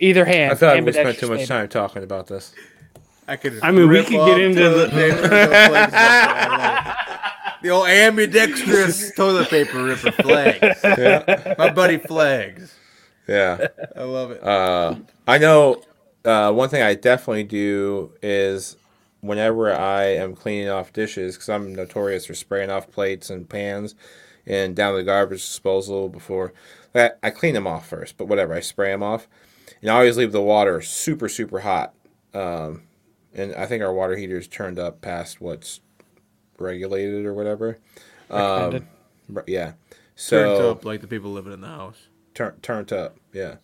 either 0.00 0.24
hand. 0.24 0.52
I 0.52 0.54
feel 0.56 0.68
like 0.70 0.84
we 0.84 0.92
spent 0.92 1.18
too 1.18 1.28
much 1.28 1.46
time 1.46 1.68
talking 1.68 2.02
about 2.02 2.26
this. 2.26 2.52
I 3.28 3.36
could. 3.36 3.60
I 3.62 3.70
mean, 3.70 3.88
we 3.88 4.02
could 4.02 4.10
get 4.12 4.40
into 4.40 4.60
toilet 4.60 4.90
the- 4.90 4.96
paper 4.96 5.22
with 5.22 5.30
no 5.30 5.46
flags 5.46 5.92
left. 5.92 5.94
I 5.94 6.48
love 6.48 6.86
it. 6.86 6.96
The 7.62 7.68
old 7.70 7.88
ambidextrous 7.88 9.12
toilet 9.16 9.48
paper 9.50 9.84
ripper 9.84 10.12
Flegs. 10.12 10.80
Yeah. 10.82 11.54
My 11.58 11.70
buddy 11.70 11.98
Flegs. 11.98 12.74
yeah. 13.28 13.66
I 13.94 14.02
love 14.02 14.30
it. 14.30 14.42
Uh, 14.42 14.96
I 15.28 15.36
know 15.38 15.82
uh, 16.24 16.52
one 16.52 16.70
thing 16.70 16.82
I 16.82 16.94
definitely 16.94 17.44
do 17.44 18.12
is 18.22 18.76
whenever 19.20 19.72
I 19.74 20.04
am 20.04 20.34
cleaning 20.34 20.70
off 20.70 20.92
dishes, 20.94 21.36
because 21.36 21.50
I'm 21.50 21.74
notorious 21.74 22.24
for 22.24 22.34
spraying 22.34 22.70
off 22.70 22.90
plates 22.90 23.28
and 23.28 23.46
pans 23.48 23.94
and 24.46 24.74
down 24.74 24.94
the 24.96 25.02
garbage 25.02 25.42
disposal 25.42 26.08
before. 26.08 26.54
I, 26.94 27.10
I 27.22 27.28
clean 27.30 27.52
them 27.54 27.66
off 27.66 27.86
first, 27.86 28.16
but 28.16 28.26
whatever, 28.26 28.54
I 28.54 28.60
spray 28.60 28.90
them 28.90 29.02
off. 29.02 29.28
And 29.80 29.90
I 29.90 29.94
always 29.94 30.16
leave 30.16 30.32
the 30.32 30.42
water 30.42 30.80
super, 30.82 31.28
super 31.28 31.60
hot. 31.60 31.94
Um, 32.34 32.82
and 33.34 33.54
I 33.54 33.66
think 33.66 33.82
our 33.82 33.92
water 33.92 34.16
heater 34.16 34.38
is 34.38 34.48
turned 34.48 34.78
up 34.78 35.00
past 35.00 35.40
what's 35.40 35.80
regulated 36.58 37.24
or 37.24 37.34
whatever. 37.34 37.78
Um, 38.30 38.86
yeah. 39.46 39.72
So 40.14 40.42
Turns 40.56 40.60
up 40.60 40.84
like 40.84 41.00
the 41.00 41.06
people 41.06 41.32
living 41.32 41.52
in 41.52 41.60
the 41.60 41.68
house. 41.68 41.96
turn 42.34 42.54
turned 42.60 42.92
up. 42.92 43.16
Yeah. 43.32 43.56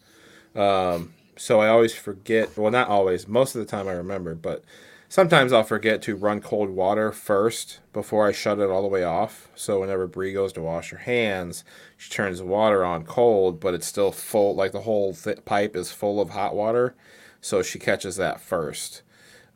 Um, 0.54 1.12
so 1.36 1.60
I 1.60 1.68
always 1.68 1.94
forget. 1.94 2.56
Well, 2.56 2.70
not 2.70 2.88
always. 2.88 3.28
Most 3.28 3.54
of 3.54 3.60
the 3.60 3.66
time 3.66 3.88
I 3.88 3.92
remember, 3.92 4.34
but 4.34 4.64
sometimes 5.08 5.52
I'll 5.52 5.62
forget 5.64 6.02
to 6.02 6.16
run 6.16 6.40
cold 6.40 6.70
water 6.70 7.12
first 7.12 7.80
before 7.92 8.26
I 8.26 8.32
shut 8.32 8.58
it 8.58 8.70
all 8.70 8.82
the 8.82 8.88
way 8.88 9.04
off. 9.04 9.48
So 9.54 9.80
whenever 9.80 10.06
Bree 10.06 10.32
goes 10.32 10.52
to 10.54 10.62
wash 10.62 10.90
her 10.90 10.98
hands, 10.98 11.64
she 11.96 12.10
turns 12.10 12.38
the 12.38 12.44
water 12.46 12.84
on 12.84 13.04
cold, 13.04 13.60
but 13.60 13.74
it's 13.74 13.86
still 13.86 14.12
full. 14.12 14.54
Like 14.54 14.72
the 14.72 14.82
whole 14.82 15.14
th- 15.14 15.44
pipe 15.44 15.76
is 15.76 15.92
full 15.92 16.20
of 16.20 16.30
hot 16.30 16.54
water, 16.54 16.94
so 17.40 17.62
she 17.62 17.78
catches 17.78 18.16
that 18.16 18.40
first. 18.40 19.02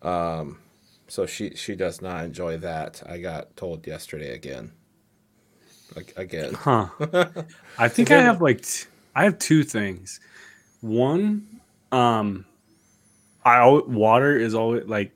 Um, 0.02 0.58
so 1.08 1.26
she 1.26 1.54
she 1.56 1.74
does 1.74 2.00
not 2.00 2.24
enjoy 2.24 2.56
that. 2.58 3.02
I 3.06 3.18
got 3.18 3.56
told 3.56 3.86
yesterday 3.86 4.32
again. 4.32 4.72
Ag- 5.96 6.12
Again. 6.16 6.54
Huh. 6.54 6.88
I 7.78 7.88
think 7.88 8.10
I 8.10 8.20
have 8.22 8.40
like 8.40 8.62
t- 8.62 8.86
I 9.14 9.24
have 9.24 9.38
two 9.38 9.64
things. 9.64 10.20
One, 10.80 11.60
um, 11.90 12.46
I 13.44 13.66
water 13.68 14.36
is 14.36 14.54
always 14.54 14.84
like 14.86 15.12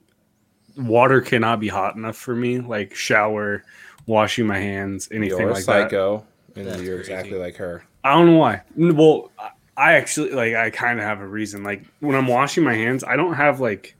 water 0.77 1.21
cannot 1.21 1.61
be 1.61 1.69
hot 1.69 1.97
enough 1.97 2.17
for 2.17 2.35
me. 2.35 2.59
Like 2.61 2.95
shower, 2.95 3.65
washing 4.07 4.47
my 4.47 4.59
hands, 4.59 5.09
anything 5.13 5.39
You're 5.41 5.51
a 5.51 5.55
like 5.55 5.65
that. 5.67 5.91
psycho, 5.91 6.27
and 6.57 6.67
That's 6.67 6.83
you're 6.83 6.97
crazy. 6.97 7.13
exactly 7.13 7.39
like 7.39 7.57
her. 7.57 7.85
I 8.03 8.15
don't 8.15 8.27
know 8.27 8.37
why. 8.39 8.63
Well, 8.77 9.31
I- 9.39 9.51
I 9.77 9.95
actually 9.95 10.31
like 10.31 10.55
I 10.55 10.71
kind 10.71 11.01
of 11.01 11.05
have 11.05 11.21
a 11.21 11.27
reason. 11.27 11.65
Like 11.65 11.85
when 11.99 12.15
I'm 12.15 12.29
washing 12.29 12.63
my 12.63 12.75
hands, 12.75 13.03
I 13.03 13.17
don't 13.17 13.35
have 13.35 13.59
like 13.59 13.97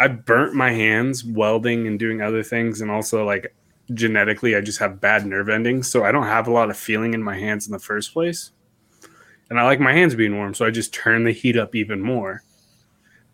I 0.00 0.08
burnt 0.08 0.52
my 0.54 0.72
hands 0.72 1.22
welding 1.24 1.86
and 1.86 1.96
doing 1.96 2.20
other 2.22 2.42
things, 2.42 2.80
and 2.80 2.90
also 2.90 3.24
like 3.24 3.54
genetically, 3.94 4.56
I 4.56 4.60
just 4.62 4.80
have 4.80 5.00
bad 5.00 5.24
nerve 5.26 5.48
endings, 5.48 5.88
so 5.88 6.02
I 6.04 6.10
don't 6.10 6.26
have 6.26 6.48
a 6.48 6.52
lot 6.52 6.70
of 6.70 6.76
feeling 6.76 7.14
in 7.14 7.22
my 7.22 7.38
hands 7.38 7.66
in 7.68 7.72
the 7.72 7.78
first 7.78 8.12
place. 8.12 8.50
And 9.48 9.60
I 9.60 9.64
like 9.64 9.78
my 9.78 9.92
hands 9.92 10.16
being 10.16 10.36
warm, 10.36 10.54
so 10.54 10.64
I 10.66 10.70
just 10.70 10.92
turn 10.92 11.22
the 11.22 11.30
heat 11.32 11.56
up 11.56 11.76
even 11.76 12.00
more. 12.00 12.42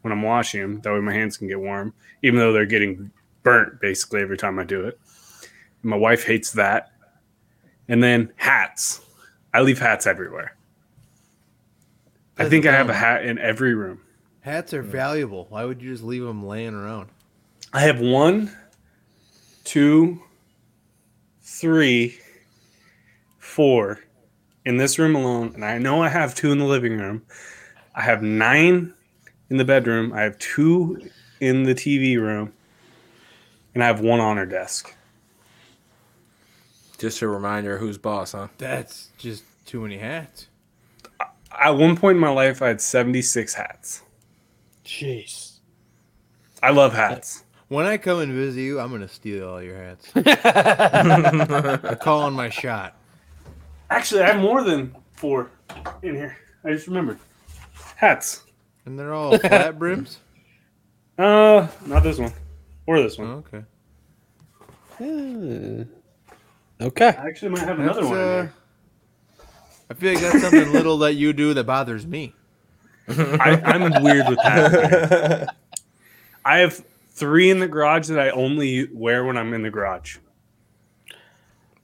When 0.07 0.13
I'm 0.13 0.23
washing 0.23 0.61
them. 0.61 0.81
That 0.83 0.93
way 0.93 1.01
my 1.01 1.13
hands 1.13 1.37
can 1.37 1.49
get 1.49 1.59
warm, 1.59 1.93
even 2.23 2.39
though 2.39 2.53
they're 2.53 2.65
getting 2.65 3.11
burnt 3.43 3.81
basically 3.81 4.21
every 4.23 4.37
time 4.37 4.57
I 4.61 4.63
do 4.63 4.87
it. 4.87 5.01
My 5.83 5.97
wife 5.97 6.25
hates 6.25 6.53
that. 6.53 6.93
And 7.89 8.01
then 8.01 8.33
hats. 8.37 9.01
I 9.53 9.63
leave 9.63 9.81
hats 9.81 10.07
everywhere. 10.07 10.57
I 12.39 12.49
think 12.49 12.67
I 12.67 12.73
have 12.73 12.89
a 12.89 12.95
hat 12.95 13.25
in 13.25 13.37
every 13.39 13.75
room. 13.75 14.01
Hats 14.43 14.73
are 14.75 14.83
valuable. 14.83 15.47
Why 15.49 15.65
would 15.65 15.83
you 15.83 15.91
just 15.91 16.05
leave 16.05 16.23
them 16.23 16.47
laying 16.47 16.75
around? 16.75 17.09
I 17.73 17.81
have 17.81 17.99
one, 17.99 18.57
two, 19.65 20.23
three, 21.43 22.17
four 23.39 23.99
in 24.65 24.77
this 24.77 25.01
room 25.01 25.17
alone, 25.17 25.51
and 25.55 25.65
I 25.65 25.79
know 25.79 26.01
I 26.01 26.11
have 26.11 26.37
two 26.37 26.53
in 26.53 26.59
the 26.59 26.65
living 26.65 26.97
room. 26.97 27.23
I 27.93 28.03
have 28.03 28.23
nine 28.23 28.95
in 29.51 29.57
the 29.57 29.65
bedroom. 29.65 30.13
I 30.13 30.23
have 30.23 30.39
two 30.39 31.11
in 31.41 31.65
the 31.65 31.75
TV 31.75 32.19
room, 32.21 32.53
and 33.75 33.83
I 33.83 33.87
have 33.87 34.01
one 34.01 34.21
on 34.21 34.37
her 34.37 34.47
desk. 34.47 34.95
Just 36.99 37.21
a 37.23 37.29
reminder, 37.29 37.79
who's 37.79 37.99
boss, 37.99 38.33
huh? 38.33 38.49
That's 38.59 39.11
just 39.19 39.45
too 39.67 39.81
many 39.83 39.99
hats. 39.99 40.49
At 41.59 41.71
one 41.71 41.97
point 41.97 42.17
in 42.17 42.21
my 42.21 42.31
life, 42.31 42.63
I 42.63 42.69
had 42.69 42.81
seventy-six 42.81 43.55
hats. 43.55 44.03
Jeez. 44.85 45.59
I 46.63 46.71
love 46.71 46.95
hats. 46.95 47.45
When 47.69 47.85
I 47.85 47.97
come 47.97 48.21
and 48.21 48.33
visit 48.33 48.61
you, 48.61 48.79
I'm 48.81 48.91
gonna 48.91 49.09
steal 49.09 49.49
all 49.49 49.63
your 49.63 49.77
hats. 49.77 50.11
I'm 50.15 51.97
calling 51.97 52.35
my 52.35 52.49
shot. 52.49 52.97
Actually, 53.91 54.23
I 54.23 54.33
have 54.33 54.41
more 54.41 54.63
than 54.63 54.95
four 55.13 55.51
in 56.03 56.15
here. 56.15 56.37
I 56.65 56.73
just 56.73 56.87
remembered 56.87 57.19
hats. 57.97 58.46
And 58.87 58.99
they're 58.99 59.13
all 59.13 59.37
flat 59.39 59.79
brims? 59.79 60.21
Uh, 61.19 61.67
not 61.87 62.03
this 62.03 62.19
one, 62.19 62.33
or 62.87 63.03
this 63.03 63.19
one. 63.19 63.29
Oh, 63.29 63.45
okay. 63.49 63.65
Okay. 66.81 67.07
I 67.09 67.27
actually 67.27 67.51
might 67.51 67.61
have 67.61 67.79
another 67.79 68.01
That's, 68.01 68.11
one. 68.11 68.19
in 68.19 68.25
uh. 68.25 68.49
I 69.91 69.95
feel 69.95 70.15
like 70.15 70.23
that's 70.23 70.41
something 70.41 70.73
little 70.73 70.99
that 70.99 71.15
you 71.15 71.33
do 71.33 71.55
that 71.55 71.65
bothers 71.65 72.07
me. 72.07 72.35
I, 73.09 73.61
I'm 73.65 74.03
weird 74.03 74.29
with 74.29 74.39
that. 74.39 75.55
I 76.45 76.59
have 76.59 76.85
three 77.11 77.51
in 77.51 77.61
the 77.61 77.69
garage 77.69 78.09
that 78.09 78.19
I 78.19 78.31
only 78.31 78.89
wear 78.93 79.25
when 79.25 79.37
I'm 79.37 79.55
in 79.55 79.63
the 79.63 79.71
garage. 79.71 80.19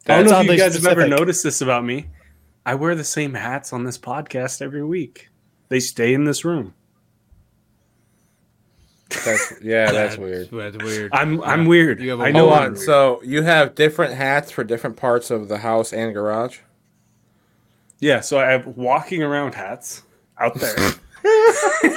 I 0.06 0.16
don't 0.16 0.24
know 0.26 0.40
if 0.40 0.46
you 0.46 0.52
oddly 0.52 0.56
guys 0.56 0.74
have 0.74 0.86
ever 0.86 1.06
noticed 1.06 1.44
this 1.44 1.60
about 1.60 1.84
me. 1.84 2.06
I 2.66 2.74
wear 2.74 2.94
the 2.94 3.04
same 3.04 3.34
hats 3.34 3.72
on 3.72 3.84
this 3.84 3.98
podcast 3.98 4.60
every 4.60 4.84
week. 4.84 5.28
They 5.68 5.80
stay 5.80 6.12
in 6.12 6.24
this 6.24 6.44
room. 6.44 6.74
That's 9.24 9.54
yeah, 9.62 9.90
that's 9.92 10.16
weird. 10.16 10.50
That's 10.50 10.76
weird. 10.82 11.12
I'm 11.12 11.42
I'm 11.42 11.66
weird. 11.66 12.00
You 12.00 12.10
have 12.10 12.20
a 12.20 12.24
I 12.24 12.30
know. 12.30 12.48
Hold 12.48 12.52
Hold 12.52 12.64
on. 12.70 12.76
So 12.76 13.22
you 13.22 13.42
have 13.42 13.74
different 13.74 14.14
hats 14.14 14.50
for 14.50 14.64
different 14.64 14.96
parts 14.96 15.30
of 15.30 15.48
the 15.48 15.58
house 15.58 15.92
and 15.92 16.12
garage. 16.14 16.58
Yeah, 18.00 18.20
so 18.20 18.38
I 18.38 18.50
have 18.50 18.66
walking 18.66 19.22
around 19.22 19.54
hats 19.54 20.02
out 20.38 20.54
there. 20.56 20.76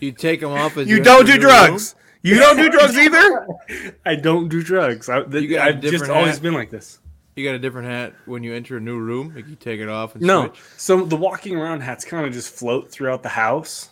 You 0.00 0.12
take 0.12 0.40
them 0.40 0.52
off 0.52 0.76
as 0.76 0.88
You 0.88 1.02
don't 1.02 1.26
do 1.26 1.34
new 1.34 1.40
drugs. 1.40 1.94
You 2.22 2.38
don't 2.38 2.56
do 2.56 2.68
drugs 2.70 2.96
either. 2.96 3.46
I 4.06 4.14
don't 4.14 4.48
do 4.48 4.62
drugs. 4.62 5.08
I, 5.08 5.24
You 5.24 5.48
got 5.48 5.66
a 5.66 5.70
I've 5.70 5.80
just 5.80 5.92
different 5.92 6.12
always 6.12 6.38
been 6.38 6.54
like 6.54 6.70
this. 6.70 7.00
You 7.36 7.44
got 7.44 7.54
a 7.54 7.58
different 7.58 7.88
hat 7.88 8.14
when 8.26 8.42
you 8.42 8.54
enter 8.54 8.76
a 8.76 8.80
new 8.80 8.98
room. 8.98 9.32
Like 9.34 9.48
you 9.48 9.56
take 9.56 9.80
it 9.80 9.88
off 9.88 10.14
and 10.14 10.22
No. 10.24 10.46
switch. 10.46 10.60
So 10.76 11.04
the 11.04 11.16
walking 11.16 11.56
around 11.56 11.80
hats 11.80 12.04
kind 12.04 12.26
of 12.26 12.32
just 12.32 12.52
float 12.54 12.90
throughout 12.90 13.22
the 13.22 13.28
house. 13.28 13.90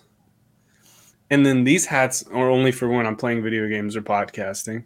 And 1.30 1.44
then 1.44 1.64
these 1.64 1.86
hats 1.86 2.24
are 2.32 2.48
only 2.50 2.70
for 2.72 2.88
when 2.88 3.06
I'm 3.06 3.16
playing 3.16 3.42
video 3.42 3.68
games 3.68 3.96
or 3.96 4.02
podcasting. 4.02 4.84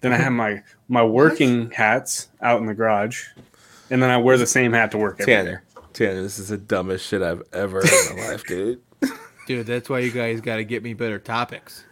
Then 0.00 0.12
I 0.12 0.16
have 0.16 0.32
my 0.32 0.62
my 0.88 1.02
working 1.04 1.70
hats 1.70 2.28
out 2.40 2.60
in 2.60 2.66
the 2.66 2.74
garage. 2.74 3.26
And 3.90 4.02
then 4.02 4.10
I 4.10 4.16
wear 4.18 4.36
the 4.38 4.46
same 4.46 4.72
hat 4.72 4.90
to 4.92 4.98
work 4.98 5.20
every 5.20 5.32
day. 5.32 5.36
Tanner, 5.44 5.62
Tanner, 5.92 6.22
this 6.22 6.38
is 6.38 6.48
the 6.48 6.56
dumbest 6.58 7.06
shit 7.06 7.22
I've 7.22 7.42
ever 7.52 7.80
heard 7.82 8.10
in 8.10 8.16
my 8.16 8.28
life, 8.30 8.44
dude. 8.44 8.80
Dude, 9.46 9.66
that's 9.66 9.90
why 9.90 9.98
you 9.98 10.10
guys 10.10 10.40
got 10.40 10.56
to 10.56 10.64
get 10.64 10.82
me 10.82 10.94
better 10.94 11.18
topics. 11.18 11.84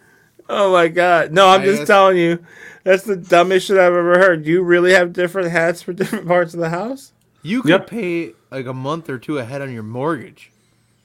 Oh 0.49 0.72
my 0.72 0.89
god. 0.89 1.33
No, 1.33 1.49
I'm 1.49 1.61
I 1.61 1.64
just 1.64 1.80
asked- 1.83 1.87
telling 1.89 2.16
you. 2.16 2.45
That's 2.83 3.05
the 3.05 3.14
dumbest 3.16 3.66
shit 3.66 3.76
I've 3.76 3.93
ever 3.93 4.18
heard. 4.18 4.47
You 4.47 4.62
really 4.62 4.93
have 4.95 5.12
different 5.12 5.51
hats 5.51 5.83
for 5.83 5.93
different 5.95 6.26
parts 6.26 6.55
of 6.55 6.61
the 6.61 6.70
house? 6.70 7.12
You 7.43 7.61
could 7.62 7.68
Yep. 7.70 7.87
pay 7.89 8.33
like 8.51 8.66
a 8.66 8.72
month 8.72 9.11
or 9.11 9.18
two 9.18 9.39
ahead 9.39 9.61
on 9.61 9.70
your 9.72 9.83
mortgage 9.83 10.51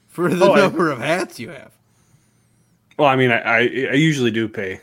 for 0.06 0.32
the 0.34 0.42
Oh, 0.44 0.54
I- 0.54 0.60
number 0.60 0.90
of 0.90 1.00
hats 1.00 1.38
you 1.38 1.50
have. 1.50 1.72
Well, 2.98 3.08
I 3.08 3.16
mean, 3.16 3.30
I, 3.30 3.40
I 3.40 3.58
I 3.58 3.94
usually 3.94 4.30
do 4.30 4.48
pay 4.48 4.80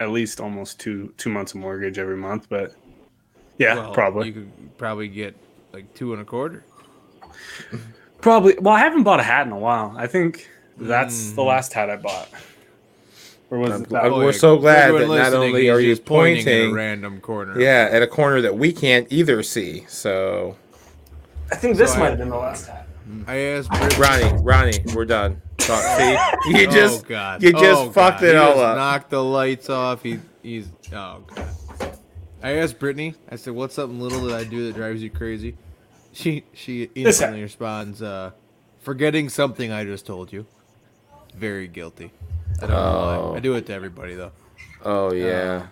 at 0.00 0.10
least 0.10 0.40
almost 0.40 0.80
two 0.80 1.12
two 1.16 1.30
months 1.30 1.52
of 1.52 1.60
mortgage 1.60 1.98
every 1.98 2.16
month, 2.16 2.48
but 2.48 2.74
yeah, 3.58 3.74
Well, 3.74 3.94
probably. 3.94 4.28
You 4.28 4.32
could 4.32 4.78
probably 4.78 5.08
get 5.08 5.36
like 5.72 5.92
two 5.94 6.12
and 6.12 6.22
a 6.22 6.24
quarter. 6.24 6.64
Probably. 8.20 8.56
Well, 8.58 8.72
I 8.72 8.78
haven't 8.78 9.02
bought 9.02 9.20
a 9.20 9.22
hat 9.22 9.46
in 9.46 9.52
a 9.52 9.58
while. 9.58 9.94
I 9.98 10.06
think 10.06 10.48
hmm. 10.78 10.86
that's 10.86 11.32
the 11.32 11.42
last 11.42 11.74
hat 11.74 11.90
I 11.90 11.96
bought. 11.96 12.30
Or 13.50 13.58
was 13.58 13.82
it 13.82 13.88
that 13.90 14.04
Oh, 14.04 14.16
we're 14.16 14.26
yeah, 14.26 14.38
so 14.38 14.56
glad 14.56 14.88
everyone 14.88 15.18
that 15.18 15.32
not 15.32 15.34
only 15.34 15.68
are 15.68 15.78
you 15.78 15.92
just 15.92 16.06
pointing 16.06 16.38
at 16.38 16.44
pointing- 16.44 16.70
a 16.70 16.74
random 16.74 17.20
corner. 17.20 17.60
Yeah, 17.60 17.88
at 17.90 18.02
a 18.02 18.06
corner 18.06 18.40
that 18.40 18.56
we 18.56 18.72
can't 18.72 19.06
either 19.10 19.42
see. 19.42 19.84
So, 19.88 20.56
I 21.52 21.56
think 21.56 21.76
this 21.76 21.90
So 21.90 21.96
I- 21.96 22.00
might 22.00 22.08
have 22.10 22.18
been 22.18 22.30
the 22.30 22.36
last 22.36 22.68
hat. 22.68 22.83
I 23.26 23.36
asked 23.36 23.70
Britt- 23.70 23.98
Ronnie, 23.98 24.42
Ronnie, 24.42 24.78
we're 24.94 25.04
done. 25.04 25.40
Talk, 25.58 25.82
see, 25.98 26.16
you 26.58 26.66
just 26.70 27.04
oh 27.04 27.08
god, 27.08 27.42
you 27.42 27.52
just 27.52 27.64
Oh, 27.82 27.90
fucked 27.90 28.20
God. 28.20 28.28
it 28.28 28.32
He 28.32 28.36
all 28.36 28.52
just 28.54 28.58
up. 28.64 28.76
Knocked 28.76 29.10
the 29.10 29.22
lights 29.24 29.70
off. 29.70 30.02
He 30.02 30.18
he's 30.42 30.68
oh 30.92 31.22
god. 31.34 31.98
I 32.42 32.56
asked 32.56 32.78
Brittany. 32.78 33.14
I 33.30 33.36
said, 33.36 33.54
"What's 33.54 33.74
something 33.74 33.98
little 34.00 34.20
that 34.26 34.38
I 34.38 34.44
do 34.44 34.66
that 34.66 34.74
drives 34.74 35.02
you 35.02 35.08
crazy?" 35.10 35.56
She 36.12 36.44
she 36.52 36.90
instantly 36.94 37.40
responds, 37.42 38.02
uh, 38.02 38.32
"Forgetting 38.80 39.28
something 39.30 39.72
I 39.72 39.84
just 39.84 40.04
told 40.06 40.32
you." 40.32 40.44
Very 41.34 41.66
guilty. 41.68 42.12
I 42.58 42.60
don't 42.66 42.70
know 42.70 42.76
Oh. 42.76 43.30
why. 43.30 43.36
I 43.38 43.40
do 43.40 43.54
it 43.54 43.66
to 43.66 43.72
everybody 43.72 44.14
though. 44.14 44.32
Oh 44.84 45.12
yeah. 45.12 45.66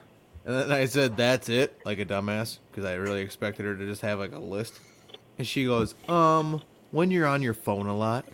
And 0.46 0.56
then 0.56 0.72
I 0.72 0.86
said, 0.86 1.16
"That's 1.16 1.48
it," 1.50 1.78
like 1.84 1.98
a 1.98 2.04
dumbass, 2.06 2.58
because 2.70 2.84
I 2.86 2.94
really 2.94 3.20
expected 3.20 3.66
her 3.66 3.76
to 3.76 3.86
just 3.86 4.00
have 4.00 4.18
like 4.18 4.32
a 4.32 4.38
list. 4.38 4.80
And 5.38 5.46
she 5.46 5.66
goes, 5.66 5.94
"Um, 6.08 6.62
when 6.92 7.10
you're 7.10 7.26
on 7.26 7.42
your 7.42 7.54
phone 7.54 7.86
a 7.88 7.96
lot." 7.96 8.24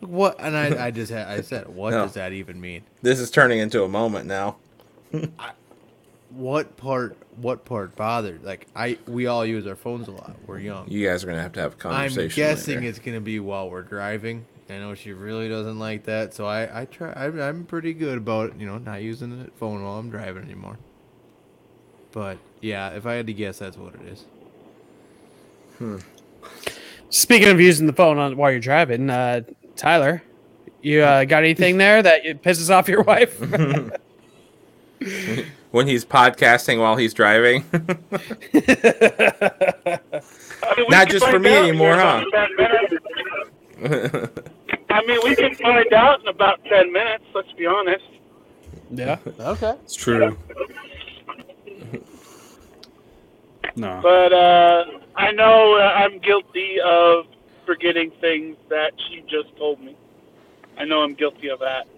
What? 0.00 0.36
And 0.38 0.56
I, 0.56 0.86
I 0.86 0.90
just 0.90 1.12
had, 1.12 1.28
I 1.28 1.40
said, 1.42 1.68
"What 1.68 1.90
No. 1.90 2.04
does 2.04 2.14
that 2.14 2.32
even 2.32 2.60
mean?" 2.60 2.82
This 3.02 3.20
is 3.20 3.30
turning 3.30 3.58
into 3.58 3.82
a 3.84 3.88
moment 3.88 4.26
now. 4.26 4.56
What 6.30 6.76
part? 6.76 7.16
What 7.36 7.64
part 7.64 7.96
bothered? 7.96 8.44
Like 8.44 8.66
I, 8.76 8.98
we 9.06 9.26
all 9.28 9.46
use 9.46 9.66
our 9.66 9.74
phones 9.76 10.08
a 10.08 10.10
lot. 10.10 10.36
We're 10.46 10.58
young. 10.58 10.86
You 10.86 11.06
guys 11.08 11.24
are 11.24 11.26
gonna 11.26 11.40
have 11.40 11.52
to 11.54 11.60
have 11.60 11.78
conversation. 11.78 12.24
I'm 12.24 12.28
guessing 12.50 12.74
later. 12.76 12.88
it's 12.88 12.98
gonna 12.98 13.20
be 13.22 13.40
while 13.40 13.70
we're 13.70 13.82
driving. 13.82 14.44
I 14.68 14.74
know 14.74 14.94
she 14.94 15.12
really 15.14 15.48
doesn't 15.48 15.78
like 15.78 16.04
that, 16.04 16.34
so 16.34 16.44
I, 16.44 16.82
I 16.82 16.84
try. 16.84 17.14
I'm, 17.16 17.40
I'm 17.40 17.64
pretty 17.64 17.94
good 17.94 18.18
about 18.18 18.60
you 18.60 18.66
know 18.66 18.76
not 18.76 19.00
using 19.00 19.42
the 19.42 19.50
phone 19.52 19.82
while 19.82 19.98
I'm 19.98 20.10
driving 20.10 20.44
anymore. 20.44 20.76
But 22.12 22.36
yeah, 22.60 22.90
if 22.90 23.06
I 23.06 23.14
had 23.14 23.26
to 23.28 23.32
guess, 23.32 23.58
that's 23.58 23.78
what 23.78 23.94
it 23.94 24.02
is. 24.02 24.24
Hmm. 25.78 25.96
Speaking 27.10 27.48
of 27.48 27.60
using 27.60 27.86
the 27.86 27.92
phone 27.92 28.18
on 28.18 28.36
while 28.36 28.50
you're 28.50 28.60
driving, 28.60 29.08
uh, 29.10 29.42
Tyler, 29.76 30.22
you 30.82 31.02
uh, 31.02 31.24
got 31.24 31.42
anything 31.42 31.78
there 31.78 32.02
that 32.02 32.22
pisses 32.42 32.70
off 32.70 32.88
your 32.88 33.02
wife? 33.02 33.38
when 35.70 35.86
he's 35.86 36.04
podcasting 36.04 36.80
while 36.80 36.96
he's 36.96 37.14
driving. 37.14 37.64
I 37.72 37.78
mean, 40.76 40.86
Not 40.90 41.08
just 41.08 41.24
for 41.26 41.38
me 41.38 41.54
anymore, 41.54 41.94
huh? 41.94 42.24
I 44.90 45.04
mean, 45.06 45.18
we 45.22 45.36
can 45.36 45.54
find 45.54 45.92
out 45.92 46.20
in 46.22 46.28
about 46.28 46.64
10 46.64 46.92
minutes, 46.92 47.24
let's 47.34 47.52
be 47.52 47.66
honest. 47.66 48.04
yeah. 48.90 49.18
Okay. 49.38 49.74
It's 49.84 49.94
true. 49.94 50.36
No. 53.76 54.00
But 54.02 54.32
uh, 54.32 54.84
I 55.18 55.32
know 55.32 55.76
uh, 55.76 55.82
I'm 55.82 56.20
guilty 56.20 56.76
of 56.80 57.26
forgetting 57.66 58.12
things 58.20 58.56
that 58.70 58.92
she 59.08 59.20
just 59.22 59.54
told 59.56 59.80
me. 59.80 59.96
I 60.78 60.84
know 60.84 61.02
I'm 61.02 61.14
guilty 61.14 61.48
of 61.48 61.58
that. 61.58 61.88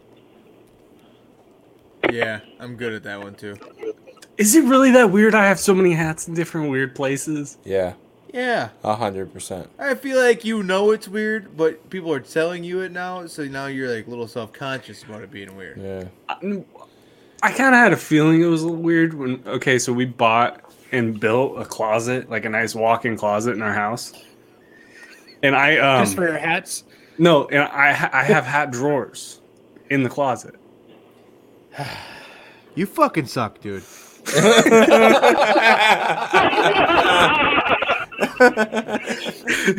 Yeah, 2.11 2.41
I'm 2.59 2.77
good 2.77 2.95
at 2.95 3.03
that 3.03 3.23
one 3.23 3.35
too. 3.35 3.57
Is 4.39 4.57
it 4.57 4.65
really 4.65 4.91
that 4.93 5.11
weird? 5.11 5.35
I 5.35 5.45
have 5.47 5.61
so 5.61 5.75
many 5.75 5.93
hats 5.93 6.29
in 6.29 6.35
different 6.35 6.71
weird 6.71 6.95
places. 6.95 7.59
yeah, 7.63 7.93
Yeah, 8.33 8.71
a 8.83 8.95
hundred 8.97 9.35
percent. 9.35 9.69
I 9.79 9.95
feel 9.97 10.19
like 10.19 10.43
you 10.43 10.63
know 10.63 10.91
it's 10.93 11.07
weird, 11.07 11.59
but 11.59 11.91
people 11.91 12.11
are 12.15 12.21
telling 12.21 12.65
you 12.65 12.81
it 12.81 12.91
now, 12.91 13.27
so 13.27 13.45
now 13.45 13.67
you're 13.67 13.95
like 13.95 14.07
a 14.07 14.11
little 14.11 14.29
self 14.29 14.51
conscious 14.55 15.03
about 15.03 15.21
it 15.21 15.31
being 15.31 15.55
weird. 15.57 15.79
Yeah. 15.79 16.05
I, 16.27 16.65
I 17.43 17.53
kind 17.53 17.75
of 17.75 17.81
had 17.81 17.93
a 17.93 17.99
feeling 17.99 18.41
it 18.41 18.47
was 18.47 18.63
a 18.63 18.67
little 18.67 18.83
weird 18.83 19.13
when. 19.13 19.43
Okay, 19.47 19.79
so 19.79 19.93
we 19.93 20.07
bought 20.07 20.70
and 20.93 21.19
built 21.21 21.59
a 21.61 21.65
closet, 21.65 22.29
like 22.31 22.45
a 22.45 22.49
nice 22.49 22.75
walk-in 22.75 23.17
closet 23.17 23.53
in 23.53 23.63
our 23.63 23.73
house, 23.73 24.13
and 25.43 25.55
I 25.57 25.77
um 25.79 26.05
Just 26.05 26.17
for 26.17 26.25
your 26.29 26.39
hats. 26.39 26.85
No, 27.19 27.47
and 27.49 27.63
I 27.63 27.89
I 28.13 28.23
have 28.25 28.45
hat 28.45 28.71
drawers 28.71 29.41
in 29.91 30.03
the 30.03 30.09
closet. 30.11 30.55
You 32.77 32.87
fucking 32.87 33.27
suck, 33.27 33.61
dude. 33.61 33.83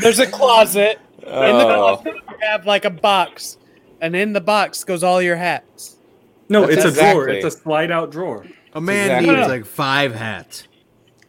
There's 0.01 0.19
a 0.19 0.27
closet. 0.27 0.99
In 1.21 1.27
the 1.27 1.67
Oh. 1.67 1.97
closet, 1.97 2.13
you 2.15 2.37
have 2.47 2.65
like 2.65 2.83
a 2.85 2.89
box, 2.89 3.57
and 4.01 4.15
in 4.15 4.33
the 4.33 4.41
box 4.41 4.83
goes 4.83 5.03
all 5.03 5.21
your 5.21 5.35
hats. 5.37 5.97
No, 6.49 6.65
That's 6.65 6.83
it's 6.85 6.97
a 6.97 6.99
drawer. 7.13 7.29
It's 7.29 7.45
a 7.45 7.51
slide 7.51 7.91
out 7.91 8.11
drawer. 8.11 8.45
A 8.73 8.81
man 8.81 9.05
exactly- 9.23 9.35
needs 9.35 9.47
like 9.47 9.65
five 9.65 10.15
hats. 10.15 10.67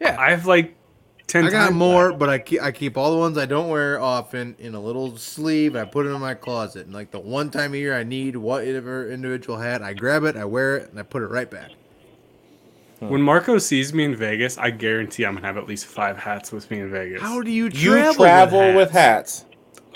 I 0.05 0.31
have 0.31 0.47
like 0.47 0.75
ten. 1.27 1.45
I 1.47 1.51
got 1.51 1.65
times 1.67 1.77
more, 1.77 2.13
but 2.13 2.29
I 2.29 2.39
keep 2.39 2.63
I 2.63 2.73
keep 2.73 2.97
all 2.97 3.13
the 3.13 3.19
ones 3.19 3.39
I 3.39 3.47
don't 3.47 3.69
wear 3.69 4.01
often 4.01 4.57
in 4.59 4.75
a 4.75 4.81
little 4.81 5.17
sleeve. 5.17 5.77
I 5.77 5.85
put 5.85 6.07
it 6.07 6.11
in 6.11 6.21
my 6.21 6.35
closet, 6.35 6.87
and 6.87 6.95
like 6.95 7.11
the 7.11 7.21
one 7.21 7.51
time 7.51 7.75
a 7.75 7.77
year 7.77 7.97
I 7.97 8.03
need 8.05 8.37
whatever 8.37 9.11
individual 9.11 9.59
hat, 9.59 9.83
I 9.83 9.93
grab 9.95 10.25
it, 10.25 10.37
I 10.37 10.45
wear 10.45 10.77
it, 10.77 10.91
and 10.91 10.99
I 10.99 11.03
put 11.03 11.23
it 11.23 11.27
right 11.29 11.51
back. 11.51 11.71
When 13.01 13.21
Marco 13.21 13.59
sees 13.59 13.93
me 13.93 14.05
in 14.05 14.15
Vegas, 14.15 14.59
I 14.59 14.71
guarantee 14.71 15.25
I'm 15.25 15.35
gonna 15.35 15.47
have 15.47 15.57
at 15.57 15.67
least 15.67 15.87
five 15.87 16.17
hats 16.19 16.53
with 16.53 16.71
me 16.71 16.79
in 16.79 16.91
Vegas. 16.91 17.21
How 17.21 17.43
do 17.43 17.51
you 17.51 17.65
You 17.65 17.71
travel? 17.71 18.15
travel 18.15 18.75
with 18.75 18.93
hats. 18.93 19.45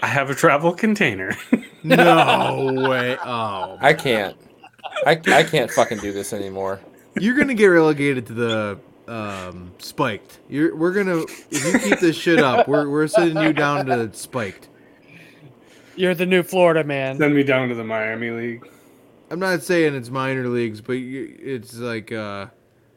I 0.02 0.08
have 0.08 0.28
a 0.30 0.34
travel 0.34 0.72
container. 0.72 1.36
No 1.84 2.88
way! 2.88 3.16
Oh, 3.24 3.78
I 3.80 3.92
can't. 3.92 4.36
I, 5.06 5.12
I 5.28 5.44
can't 5.44 5.70
fucking 5.70 5.98
do 5.98 6.12
this 6.12 6.32
anymore. 6.32 6.80
you're 7.20 7.36
gonna 7.36 7.54
get 7.54 7.66
relegated 7.66 8.26
to 8.26 8.32
the 8.32 8.80
um, 9.08 9.72
spiked. 9.78 10.40
You're 10.48 10.76
we're 10.76 10.92
gonna 10.92 11.22
if 11.50 11.74
you 11.74 11.78
keep 11.78 12.00
this 12.00 12.16
shit 12.16 12.40
up, 12.40 12.68
we're 12.68 12.88
we're 12.88 13.06
sending 13.06 13.42
you 13.42 13.52
down 13.52 13.86
to 13.86 14.12
spiked. 14.12 14.68
You're 15.96 16.14
the 16.14 16.26
new 16.26 16.42
Florida 16.42 16.84
man. 16.84 17.18
Send 17.18 17.34
me 17.34 17.42
down 17.42 17.68
to 17.68 17.74
the 17.74 17.84
Miami 17.84 18.30
League. 18.30 18.68
I'm 19.30 19.40
not 19.40 19.62
saying 19.62 19.94
it's 19.94 20.10
minor 20.10 20.48
leagues, 20.48 20.80
but 20.80 20.94
you, 20.94 21.36
it's 21.40 21.76
like 21.78 22.12
uh, 22.12 22.46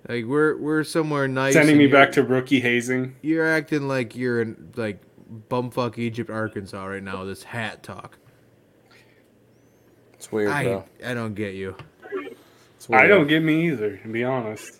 like 0.07 0.25
we're 0.25 0.57
we're 0.57 0.83
somewhere 0.83 1.27
nice. 1.27 1.53
Sending 1.53 1.77
me 1.77 1.87
back 1.87 2.11
to 2.13 2.23
rookie 2.23 2.59
hazing. 2.59 3.15
You're 3.21 3.47
acting 3.47 3.87
like 3.87 4.15
you're 4.15 4.41
in 4.41 4.71
like 4.75 5.01
bumfuck 5.49 5.97
Egypt, 5.97 6.29
Arkansas 6.29 6.85
right 6.85 7.03
now. 7.03 7.23
This 7.23 7.43
hat 7.43 7.83
talk. 7.83 8.17
It's 10.13 10.31
weird, 10.31 10.51
I 10.51 10.63
bro. 10.65 10.85
I 11.05 11.13
don't 11.13 11.33
get 11.33 11.55
you. 11.55 11.75
I 12.91 13.07
don't 13.07 13.27
get 13.27 13.41
me 13.41 13.67
either, 13.67 13.97
to 13.97 14.07
be 14.07 14.23
honest. 14.23 14.78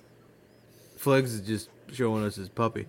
Flegs 0.99 1.33
is 1.33 1.41
just 1.41 1.69
showing 1.93 2.25
us 2.25 2.35
his 2.35 2.49
puppy. 2.49 2.85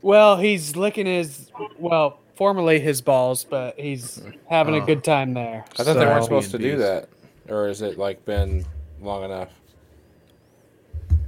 Well, 0.00 0.36
he's 0.36 0.76
licking 0.76 1.06
his 1.06 1.50
well, 1.76 2.20
formerly 2.36 2.78
his 2.78 3.00
balls, 3.00 3.42
but 3.42 3.78
he's 3.78 4.22
having 4.48 4.74
a 4.76 4.78
Oh. 4.78 4.86
good 4.86 5.02
time 5.02 5.34
there. 5.34 5.64
I 5.78 5.82
thought 5.82 5.94
they 5.94 6.06
weren't 6.06 6.22
supposed 6.22 6.52
to 6.52 6.58
do 6.58 6.76
that, 6.78 7.08
or 7.48 7.68
is 7.68 7.82
it 7.82 7.98
like 7.98 8.24
been 8.24 8.64
long 9.02 9.24
enough? 9.24 9.48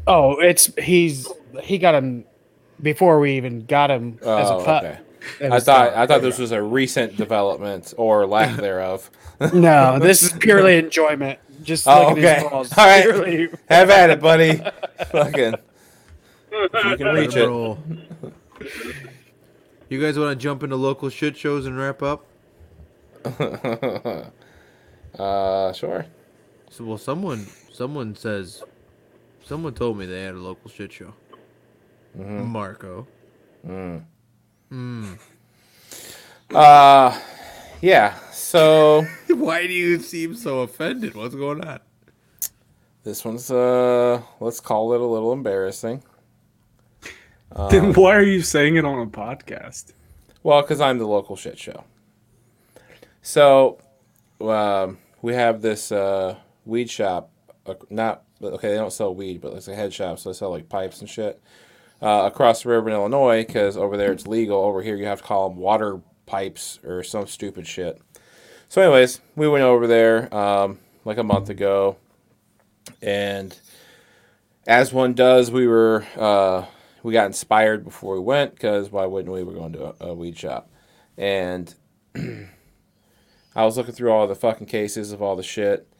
Oh, 0.06 0.38
it's 0.40 0.72
he's 0.78 1.26
he 1.62 1.78
got 1.78 1.96
him 1.96 2.24
before 2.80 3.18
we 3.18 3.32
even 3.36 3.66
got 3.66 3.90
him 3.90 4.18
as 4.22 4.26
a 4.50 4.54
Oh, 4.54 4.64
pup. 4.64 4.84
okay. 4.84 4.98
I 5.50 5.58
thought. 5.60 5.94
I 5.94 6.06
thought 6.06 6.22
this 6.22 6.38
was 6.38 6.52
a 6.52 6.62
recent 6.62 7.16
development 7.16 7.92
or 7.96 8.24
lack 8.26 8.56
thereof. 8.60 9.10
No, 9.52 9.98
this 9.98 10.22
is 10.22 10.32
purely 10.38 10.76
enjoyment. 10.78 11.40
Just 11.62 11.86
Oh, 11.86 12.08
licking 12.08 12.24
okay. 12.24 12.34
his 12.40 12.50
balls. 12.50 12.72
All 12.78 12.86
right. 12.86 13.02
Purely- 13.04 13.48
Have 13.68 13.90
at 13.90 14.10
it, 14.10 14.20
buddy. 14.20 14.62
Fucking. 15.10 15.54
You 16.52 16.96
can 16.96 17.06
reach 17.14 17.36
it. 17.36 17.46
Roll. 17.46 17.78
You 19.88 20.00
guys 20.00 20.18
want 20.18 20.38
to 20.38 20.42
jump 20.42 20.62
into 20.62 20.76
local 20.76 21.08
shit 21.10 21.36
shows 21.36 21.66
and 21.66 21.76
wrap 21.78 22.02
up? 22.02 22.26
uh, 25.18 25.72
sure. 25.72 26.06
So, 26.70 26.84
well, 26.84 26.98
someone 26.98 27.46
someone 27.72 28.14
says, 28.14 28.62
someone 29.44 29.74
told 29.74 29.98
me 29.98 30.06
they 30.06 30.22
had 30.22 30.34
a 30.34 30.38
local 30.38 30.70
shit 30.70 30.92
show. 30.92 31.12
Marco. 32.14 33.06
Uh, 36.52 37.20
yeah. 37.80 38.18
So 38.50 39.06
Why 39.28 39.68
do 39.68 39.72
you 39.72 40.00
seem 40.00 40.34
so 40.34 40.62
offended? 40.62 41.14
What's 41.14 41.36
going 41.36 41.64
on? 41.64 41.78
this 43.04 43.24
one's 43.24 43.48
uh, 43.48 44.20
let's 44.40 44.58
call 44.58 44.92
it 44.92 45.00
a 45.00 45.06
little 45.06 45.32
embarrassing. 45.32 46.02
then 47.70 47.92
why 47.92 48.16
are 48.16 48.24
you 48.24 48.42
saying 48.42 48.74
it 48.74 48.84
on 48.84 49.06
a 49.06 49.06
podcast? 49.08 49.92
Well, 50.42 50.62
because 50.62 50.80
I'm 50.80 50.98
the 50.98 51.06
local 51.06 51.36
shit 51.36 51.60
show. 51.60 51.84
So, 53.22 53.78
um, 54.40 54.98
we 55.22 55.32
have 55.34 55.62
this 55.62 55.92
uh, 55.92 56.34
weed 56.64 56.90
shop. 56.90 57.30
Uh, 57.64 57.74
not 57.88 58.24
okay. 58.42 58.70
They 58.70 58.78
don't 58.78 58.92
sell 58.92 59.14
weed, 59.14 59.42
but 59.42 59.52
it's 59.52 59.68
a 59.68 59.76
head 59.76 59.94
shop, 59.94 60.18
so 60.18 60.30
they 60.30 60.34
sell 60.36 60.50
like 60.50 60.68
pipes 60.68 61.00
and 61.00 61.08
shit. 61.08 61.40
Uh, 62.02 62.24
across 62.24 62.64
the 62.64 62.70
river 62.70 62.88
in 62.88 62.96
Illinois, 62.96 63.44
because 63.46 63.76
over 63.76 63.96
there 63.96 64.10
it's 64.10 64.26
legal. 64.26 64.58
Over 64.60 64.82
here, 64.82 64.96
you 64.96 65.06
have 65.06 65.20
to 65.20 65.24
call 65.24 65.48
them 65.48 65.56
water 65.56 66.00
pipes 66.26 66.80
or 66.82 67.04
some 67.04 67.28
stupid 67.28 67.68
shit. 67.68 68.00
So, 68.70 68.80
anyways, 68.82 69.20
we 69.34 69.48
went 69.48 69.64
over 69.64 69.88
there 69.88 70.32
um, 70.32 70.78
like 71.04 71.18
a 71.18 71.24
month 71.24 71.48
ago, 71.48 71.96
and 73.02 73.58
as 74.64 74.92
one 74.92 75.12
does, 75.12 75.50
we 75.50 75.66
were 75.66 76.06
uh, 76.16 76.66
we 77.02 77.12
got 77.12 77.26
inspired 77.26 77.82
before 77.82 78.14
we 78.14 78.20
went 78.20 78.54
because 78.54 78.88
why 78.88 79.06
wouldn't 79.06 79.34
we? 79.34 79.42
We're 79.42 79.54
going 79.54 79.72
to 79.72 79.86
a, 79.86 80.10
a 80.10 80.14
weed 80.14 80.38
shop, 80.38 80.70
and 81.18 81.74
I 82.14 83.64
was 83.64 83.76
looking 83.76 83.92
through 83.92 84.12
all 84.12 84.28
the 84.28 84.36
fucking 84.36 84.68
cases 84.68 85.10
of 85.10 85.20
all 85.20 85.34
the 85.34 85.42
shit 85.42 85.92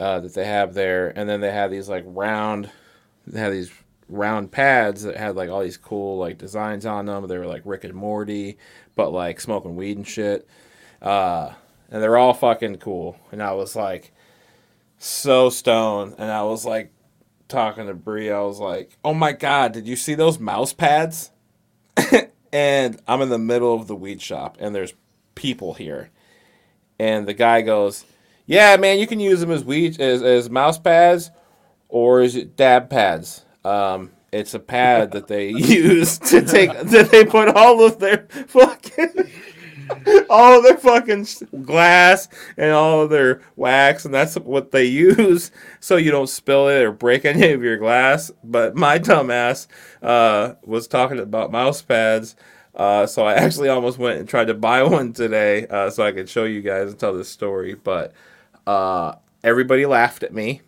uh, 0.00 0.18
that 0.18 0.34
they 0.34 0.44
have 0.44 0.74
there, 0.74 1.16
and 1.16 1.28
then 1.28 1.40
they 1.40 1.52
had 1.52 1.70
these 1.70 1.88
like 1.88 2.02
round, 2.04 2.68
they 3.28 3.38
had 3.38 3.52
these 3.52 3.70
round 4.08 4.50
pads 4.50 5.04
that 5.04 5.16
had 5.16 5.36
like 5.36 5.50
all 5.50 5.62
these 5.62 5.76
cool 5.76 6.18
like 6.18 6.36
designs 6.36 6.84
on 6.84 7.06
them. 7.06 7.28
They 7.28 7.38
were 7.38 7.46
like 7.46 7.62
Rick 7.64 7.84
and 7.84 7.94
Morty, 7.94 8.58
but 8.96 9.12
like 9.12 9.38
smoking 9.38 9.76
weed 9.76 9.98
and 9.98 10.08
shit. 10.08 10.48
Uh, 11.00 11.52
and 11.92 12.02
they're 12.02 12.16
all 12.16 12.32
fucking 12.32 12.76
cool. 12.78 13.18
And 13.30 13.42
I 13.42 13.52
was 13.52 13.76
like 13.76 14.12
so 14.98 15.50
stoned, 15.50 16.14
and 16.18 16.30
I 16.30 16.42
was 16.42 16.64
like 16.64 16.90
talking 17.48 17.86
to 17.86 17.94
Bree, 17.94 18.30
I 18.30 18.40
was 18.40 18.58
like, 18.58 18.96
"Oh 19.04 19.14
my 19.14 19.32
god, 19.32 19.72
did 19.72 19.86
you 19.86 19.94
see 19.94 20.14
those 20.14 20.40
mouse 20.40 20.72
pads?" 20.72 21.30
and 22.52 23.00
I'm 23.06 23.20
in 23.20 23.28
the 23.28 23.38
middle 23.38 23.74
of 23.74 23.86
the 23.86 23.94
weed 23.94 24.22
shop, 24.22 24.56
and 24.58 24.74
there's 24.74 24.94
people 25.34 25.74
here, 25.74 26.10
and 26.98 27.28
the 27.28 27.34
guy 27.34 27.60
goes, 27.60 28.06
"Yeah, 28.46 28.76
man, 28.78 28.98
you 28.98 29.06
can 29.06 29.20
use 29.20 29.40
them 29.40 29.50
as 29.50 29.62
weed 29.62 30.00
as 30.00 30.22
as 30.22 30.48
mouse 30.48 30.78
pads, 30.78 31.30
or 31.90 32.22
is 32.22 32.34
it 32.36 32.56
dab 32.56 32.88
pads? 32.88 33.44
Um, 33.66 34.12
it's 34.32 34.54
a 34.54 34.58
pad 34.58 35.12
that 35.12 35.26
they 35.26 35.48
use 35.50 36.18
to 36.20 36.40
take 36.40 36.72
that 36.72 37.10
they 37.10 37.26
put 37.26 37.50
all 37.50 37.84
of 37.84 37.98
their 37.98 38.26
fucking." 38.48 39.30
all 40.30 40.62
their 40.62 40.76
fucking 40.76 41.26
glass 41.62 42.28
and 42.56 42.72
all 42.72 43.08
their 43.08 43.42
wax, 43.56 44.04
and 44.04 44.14
that's 44.14 44.36
what 44.36 44.70
they 44.70 44.84
use 44.84 45.50
so 45.80 45.96
you 45.96 46.10
don't 46.10 46.28
spill 46.28 46.68
it 46.68 46.82
or 46.82 46.92
break 46.92 47.24
any 47.24 47.52
of 47.52 47.62
your 47.62 47.76
glass. 47.76 48.30
But 48.44 48.76
my 48.76 48.98
dumbass 48.98 49.66
uh, 50.02 50.54
was 50.64 50.86
talking 50.86 51.18
about 51.18 51.52
mouse 51.52 51.82
pads. 51.82 52.36
Uh, 52.74 53.06
so 53.06 53.24
I 53.26 53.34
actually 53.34 53.68
almost 53.68 53.98
went 53.98 54.18
and 54.18 54.28
tried 54.28 54.46
to 54.46 54.54
buy 54.54 54.82
one 54.84 55.12
today 55.12 55.66
uh, 55.66 55.90
so 55.90 56.04
I 56.04 56.12
could 56.12 56.28
show 56.28 56.44
you 56.44 56.62
guys 56.62 56.90
and 56.90 56.98
tell 56.98 57.12
this 57.12 57.28
story. 57.28 57.74
But 57.74 58.12
uh, 58.66 59.16
everybody 59.44 59.86
laughed 59.86 60.22
at 60.22 60.32
me. 60.32 60.62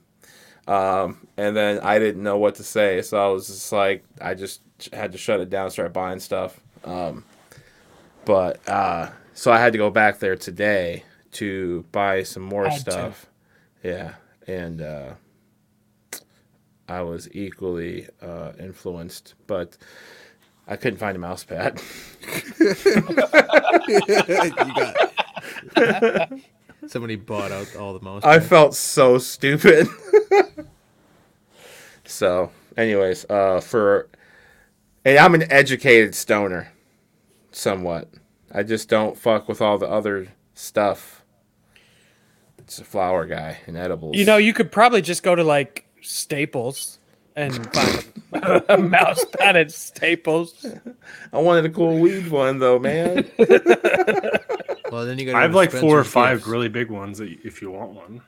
Um, 0.66 1.26
and 1.36 1.56
then 1.56 1.80
I 1.80 1.98
didn't 1.98 2.22
know 2.22 2.38
what 2.38 2.56
to 2.56 2.64
say. 2.64 3.02
So 3.02 3.22
I 3.22 3.30
was 3.30 3.46
just 3.48 3.72
like, 3.72 4.04
I 4.20 4.34
just 4.34 4.60
had 4.92 5.12
to 5.12 5.18
shut 5.18 5.40
it 5.40 5.50
down, 5.50 5.70
start 5.70 5.92
buying 5.92 6.20
stuff. 6.20 6.58
Um, 6.84 7.24
but 8.25 8.66
uh, 8.68 9.11
so 9.33 9.53
I 9.53 9.59
had 9.59 9.72
to 9.72 9.79
go 9.79 9.91
back 9.91 10.18
there 10.18 10.37
today 10.37 11.05
to 11.33 11.85
buy 11.93 12.22
some 12.22 12.43
more 12.43 12.68
Had 12.68 12.85
to. 12.85 12.91
stuff. 12.91 13.27
Yeah, 13.83 14.14
and 14.47 14.81
uh, 14.81 15.14
I 16.89 17.03
was 17.03 17.29
equally 17.33 18.09
uh, 18.22 18.53
influenced, 18.59 19.35
but 19.47 19.77
I 20.66 20.77
couldn't 20.77 20.99
find 20.99 21.16
a 21.16 21.20
mouse 21.20 21.45
pad. 21.45 21.81
Somebody 26.87 27.16
bought 27.16 27.51
out 27.51 27.75
all 27.77 27.95
the 27.95 28.01
mouse. 28.01 28.22
I 28.25 28.41
felt 28.41 28.75
so 28.75 29.18
stupid. 29.18 29.89
so, 32.05 32.51
anyways, 32.77 33.25
uh, 33.31 33.61
for 33.61 34.09
and 35.05 35.18
I'm 35.18 35.35
an 35.35 35.51
educated 35.51 36.14
stoner, 36.14 36.72
somewhat. 37.55 38.09
I 38.52 38.62
just 38.62 38.88
don't 38.88 39.16
fuck 39.18 39.48
with 39.48 39.61
all 39.61 39.78
the 39.78 39.88
other 39.88 40.28
stuff. 40.55 41.24
It's 42.59 42.78
a 42.78 42.84
flower 42.84 43.26
guy 43.26 43.59
and 43.66 43.76
edibles. 43.76 44.16
You 44.16 44.24
know, 44.24 44.36
you 44.36 44.52
could 44.55 44.72
probably 44.72 45.02
just 45.02 45.22
go 45.22 45.34
to 45.34 45.44
like 45.44 45.86
Staples 46.00 46.98
and 47.36 47.72
find 47.74 48.05
a 48.68 48.78
mouse 48.78 49.24
pad 49.38 49.57
at 49.57 49.70
Staples. 49.72 50.64
I 51.32 51.38
wanted 51.38 51.64
a 51.66 51.70
cool 51.70 51.98
weed 51.98 52.28
one 52.28 52.59
though, 52.59 52.78
man. 52.78 53.28
well, 53.38 53.48
Well, 54.92 55.07
then 55.07 55.18
you 55.18 55.26
got. 55.26 55.34
I 55.34 55.42
have 55.42 55.55
like 55.55 55.72
four 55.72 55.98
or 55.98 56.05
five 56.05 56.46
really 56.46 56.68
big 56.68 56.88
ones 56.90 57.18
that 57.18 57.28
y- 57.28 57.38
if 57.42 57.61
you 57.61 57.70
want 57.72 57.90
one. 57.92 58.22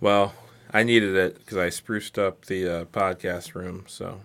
Well, 0.00 0.34
I 0.72 0.82
needed 0.82 1.14
it 1.16 1.36
because 1.38 1.56
I 1.58 1.68
spruced 1.68 2.18
up 2.18 2.46
the 2.46 2.68
uh, 2.68 2.84
podcast 2.86 3.54
room. 3.54 3.84
So, 3.86 4.20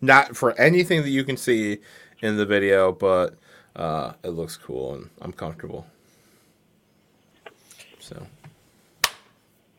not 0.00 0.36
for 0.36 0.58
anything 0.60 1.02
that 1.02 1.10
you 1.10 1.24
can 1.24 1.36
see 1.36 1.78
in 2.20 2.36
the 2.36 2.46
video, 2.46 2.92
but 2.92 3.34
uh, 3.76 4.12
it 4.22 4.30
looks 4.30 4.56
cool 4.56 4.94
and 4.94 5.10
I'm 5.20 5.32
comfortable. 5.32 5.86
So, 8.00 8.26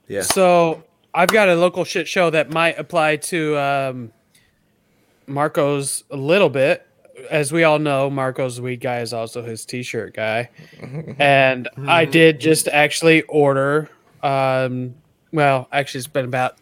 yeah. 0.07 0.21
So 0.21 0.83
I've 1.13 1.29
got 1.29 1.49
a 1.49 1.55
local 1.55 1.83
shit 1.83 2.07
show 2.07 2.29
that 2.29 2.51
might 2.51 2.77
apply 2.77 3.17
to 3.17 3.57
um, 3.57 4.13
Marco's 5.27 6.03
a 6.09 6.17
little 6.17 6.49
bit. 6.49 6.85
As 7.29 7.51
we 7.51 7.63
all 7.63 7.79
know, 7.79 8.09
Marco's 8.09 8.61
weed 8.61 8.79
guy 8.79 8.99
is 9.01 9.11
also 9.11 9.43
his 9.43 9.65
t-shirt 9.65 10.13
guy, 10.13 10.49
and 11.19 11.67
I 11.85 12.05
did 12.05 12.39
just 12.39 12.69
actually 12.69 13.23
order. 13.23 13.89
Um, 14.23 14.95
well, 15.33 15.67
actually, 15.71 15.99
it's 15.99 16.07
been 16.07 16.25
about 16.25 16.55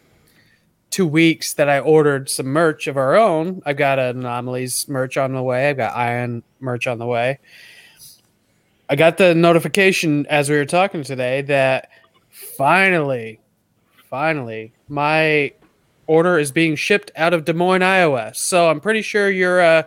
two 0.89 1.05
weeks 1.07 1.53
that 1.53 1.69
I 1.69 1.79
ordered 1.79 2.29
some 2.29 2.47
merch 2.47 2.87
of 2.87 2.97
our 2.97 3.15
own. 3.15 3.61
I've 3.65 3.77
got 3.77 3.99
anomalies 3.99 4.87
merch 4.87 5.17
on 5.17 5.33
the 5.33 5.43
way. 5.43 5.69
I've 5.69 5.77
got 5.77 5.95
iron 5.95 6.43
merch 6.59 6.87
on 6.87 6.97
the 6.97 7.05
way. 7.05 7.39
I 8.89 8.95
got 8.95 9.17
the 9.17 9.35
notification 9.35 10.25
as 10.27 10.49
we 10.49 10.55
were 10.55 10.65
talking 10.65 11.03
today 11.03 11.41
that 11.43 11.89
finally, 12.29 13.39
finally, 14.09 14.71
my 14.87 15.51
order 16.07 16.39
is 16.39 16.51
being 16.51 16.75
shipped 16.75 17.11
out 17.17 17.33
of 17.33 17.43
Des 17.43 17.53
Moines, 17.53 17.83
Iowa. 17.83 18.31
So 18.33 18.69
I'm 18.69 18.79
pretty 18.79 19.01
sure 19.01 19.29
your 19.29 19.59
uh, 19.59 19.83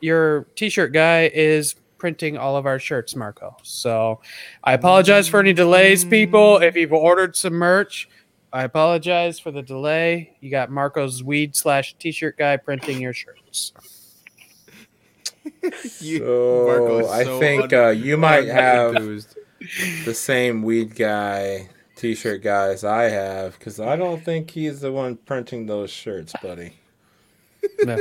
your 0.00 0.42
t-shirt 0.54 0.92
guy 0.92 1.30
is 1.32 1.74
printing 1.96 2.36
all 2.36 2.56
of 2.56 2.66
our 2.66 2.78
shirts, 2.78 3.16
Marco. 3.16 3.56
So 3.62 4.20
I 4.62 4.74
apologize 4.74 5.28
for 5.28 5.40
any 5.40 5.54
delays, 5.54 6.04
people. 6.04 6.58
If 6.58 6.76
you've 6.76 6.92
ordered 6.92 7.34
some 7.34 7.54
merch, 7.54 8.08
I 8.52 8.62
apologize 8.64 9.38
for 9.38 9.50
the 9.50 9.62
delay. 9.62 10.36
You 10.40 10.50
got 10.50 10.70
Marco's 10.70 11.22
weed 11.22 11.56
slash 11.56 11.94
t-shirt 11.98 12.38
guy 12.38 12.56
printing 12.56 13.00
your 13.00 13.12
shirts. 13.12 13.72
So, 15.88 17.08
I 17.10 17.24
think 17.38 17.72
uh, 17.72 17.88
you 17.88 18.16
might 18.16 18.46
have 18.48 18.94
the 20.04 20.14
same 20.14 20.62
weed 20.62 20.94
guy 20.94 21.68
t-shirt 21.96 22.42
guy 22.42 22.68
as 22.68 22.84
I 22.84 23.04
have 23.04 23.58
because 23.58 23.80
I 23.80 23.96
don't 23.96 24.22
think 24.24 24.50
he's 24.50 24.80
the 24.80 24.92
one 24.92 25.16
printing 25.16 25.66
those 25.66 25.90
shirts, 25.90 26.32
buddy. 26.42 26.74
No. 27.84 27.98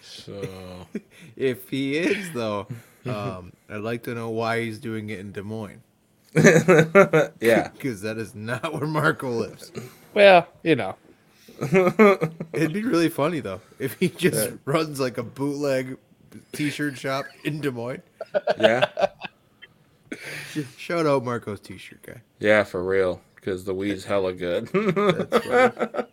So 0.00 0.42
If 1.36 1.68
he 1.68 1.98
is 1.98 2.32
though, 2.32 2.66
um, 3.04 3.52
I'd 3.68 3.82
like 3.82 4.04
to 4.04 4.14
know 4.14 4.30
why 4.30 4.62
he's 4.62 4.78
doing 4.78 5.10
it 5.10 5.18
in 5.20 5.32
Des 5.32 5.42
Moines 5.42 5.82
yeah, 7.40 7.68
because 7.74 8.02
that 8.02 8.16
is 8.18 8.34
not 8.34 8.72
where 8.72 8.86
Marco 8.86 9.28
lives. 9.30 9.70
Well, 10.14 10.46
you 10.62 10.76
know. 10.76 10.96
It'd 12.52 12.72
be 12.72 12.82
really 12.82 13.08
funny 13.08 13.40
though 13.40 13.60
if 13.78 13.94
he 13.94 14.08
just 14.08 14.50
Yeah. 14.50 14.56
runs 14.64 14.98
like 14.98 15.18
a 15.18 15.22
bootleg 15.22 15.96
t-shirt 16.52 16.98
shop 16.98 17.26
in 17.44 17.60
Des 17.60 17.70
Moines. 17.70 18.02
yeah, 18.58 18.86
Shout 20.76 21.06
out 21.06 21.24
Marco's 21.24 21.60
t-shirt 21.60 22.02
guy. 22.02 22.20
yeah, 22.40 22.64
for 22.64 22.82
real. 22.82 23.20
Because 23.36 23.64
the 23.64 23.74
weed's 23.74 24.04
hella 24.04 24.32
good. 24.32 24.68
That's. 24.68 26.08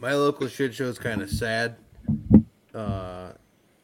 My 0.00 0.14
local 0.14 0.48
shit 0.48 0.74
show 0.74 0.84
is 0.86 0.98
kind 0.98 1.22
of 1.22 1.30
sad, 1.30 1.76
uh, 2.74 3.32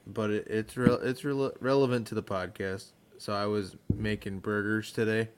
but 0.06 0.30
it, 0.30 0.46
it's 0.48 0.76
real. 0.76 0.94
It's 0.94 1.24
rel 1.24 1.52
relevant 1.60 2.06
to 2.08 2.14
the 2.16 2.22
podcast. 2.22 2.86
So 3.18 3.32
I 3.32 3.46
was 3.46 3.76
making 3.92 4.38
burgers 4.38 4.92
today, 4.92 5.28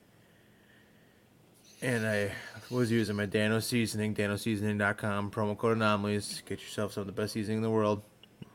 and 1.80 2.06
I 2.06 2.32
was 2.70 2.90
using 2.90 3.16
my 3.16 3.24
Dano 3.24 3.58
seasoning, 3.60 4.14
DanoSeasoning.com 4.14 5.30
promo 5.30 5.56
code 5.56 5.78
anomalies. 5.78 6.42
Get 6.44 6.60
yourself 6.60 6.92
some 6.92 7.00
of 7.02 7.06
the 7.06 7.14
best 7.14 7.32
seasoning 7.32 7.58
in 7.58 7.62
the 7.62 7.70
world. 7.70 8.02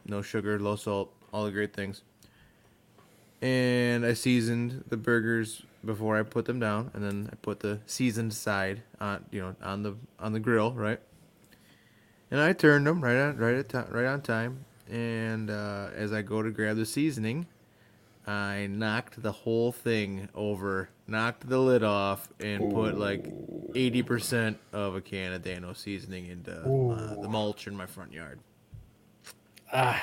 No 0.05 0.21
sugar, 0.21 0.59
low 0.59 0.75
salt, 0.75 1.11
all 1.33 1.43
the 1.43 1.51
great 1.51 1.73
things. 1.73 2.03
And 3.41 4.05
I 4.05 4.13
seasoned 4.13 4.83
the 4.89 4.97
burgers 4.97 5.63
before 5.83 6.19
I 6.19 6.21
put 6.23 6.45
them 6.45 6.59
down, 6.59 6.91
and 6.93 7.03
then 7.03 7.29
I 7.31 7.35
put 7.35 7.61
the 7.61 7.79
seasoned 7.87 8.33
side 8.35 8.83
on, 9.01 9.25
you 9.31 9.41
know, 9.41 9.55
on 9.63 9.81
the 9.81 9.95
on 10.19 10.33
the 10.33 10.39
grill, 10.39 10.71
right? 10.73 10.99
And 12.29 12.39
I 12.39 12.53
turned 12.53 12.85
them 12.85 13.01
right 13.03 13.17
on 13.17 13.37
right 13.37 13.55
at 13.55 13.91
right 13.91 14.05
on 14.05 14.21
time. 14.21 14.65
And 14.87 15.49
uh, 15.49 15.87
as 15.95 16.13
I 16.13 16.21
go 16.21 16.43
to 16.43 16.51
grab 16.51 16.77
the 16.77 16.85
seasoning, 16.85 17.47
I 18.27 18.67
knocked 18.71 19.21
the 19.21 19.31
whole 19.31 19.71
thing 19.71 20.29
over, 20.33 20.89
knocked 21.07 21.47
the 21.47 21.59
lid 21.59 21.83
off, 21.83 22.27
and 22.39 22.71
put 22.73 22.97
like 22.97 23.31
eighty 23.75 24.01
percent 24.01 24.57
of 24.73 24.95
a 24.95 25.01
can 25.01 25.33
of 25.33 25.43
Dano 25.43 25.73
seasoning 25.73 26.27
into 26.27 26.51
uh, 26.59 27.21
the 27.21 27.29
mulch 27.29 27.67
in 27.67 27.75
my 27.75 27.85
front 27.85 28.11
yard. 28.11 28.39
Ah, 29.71 30.01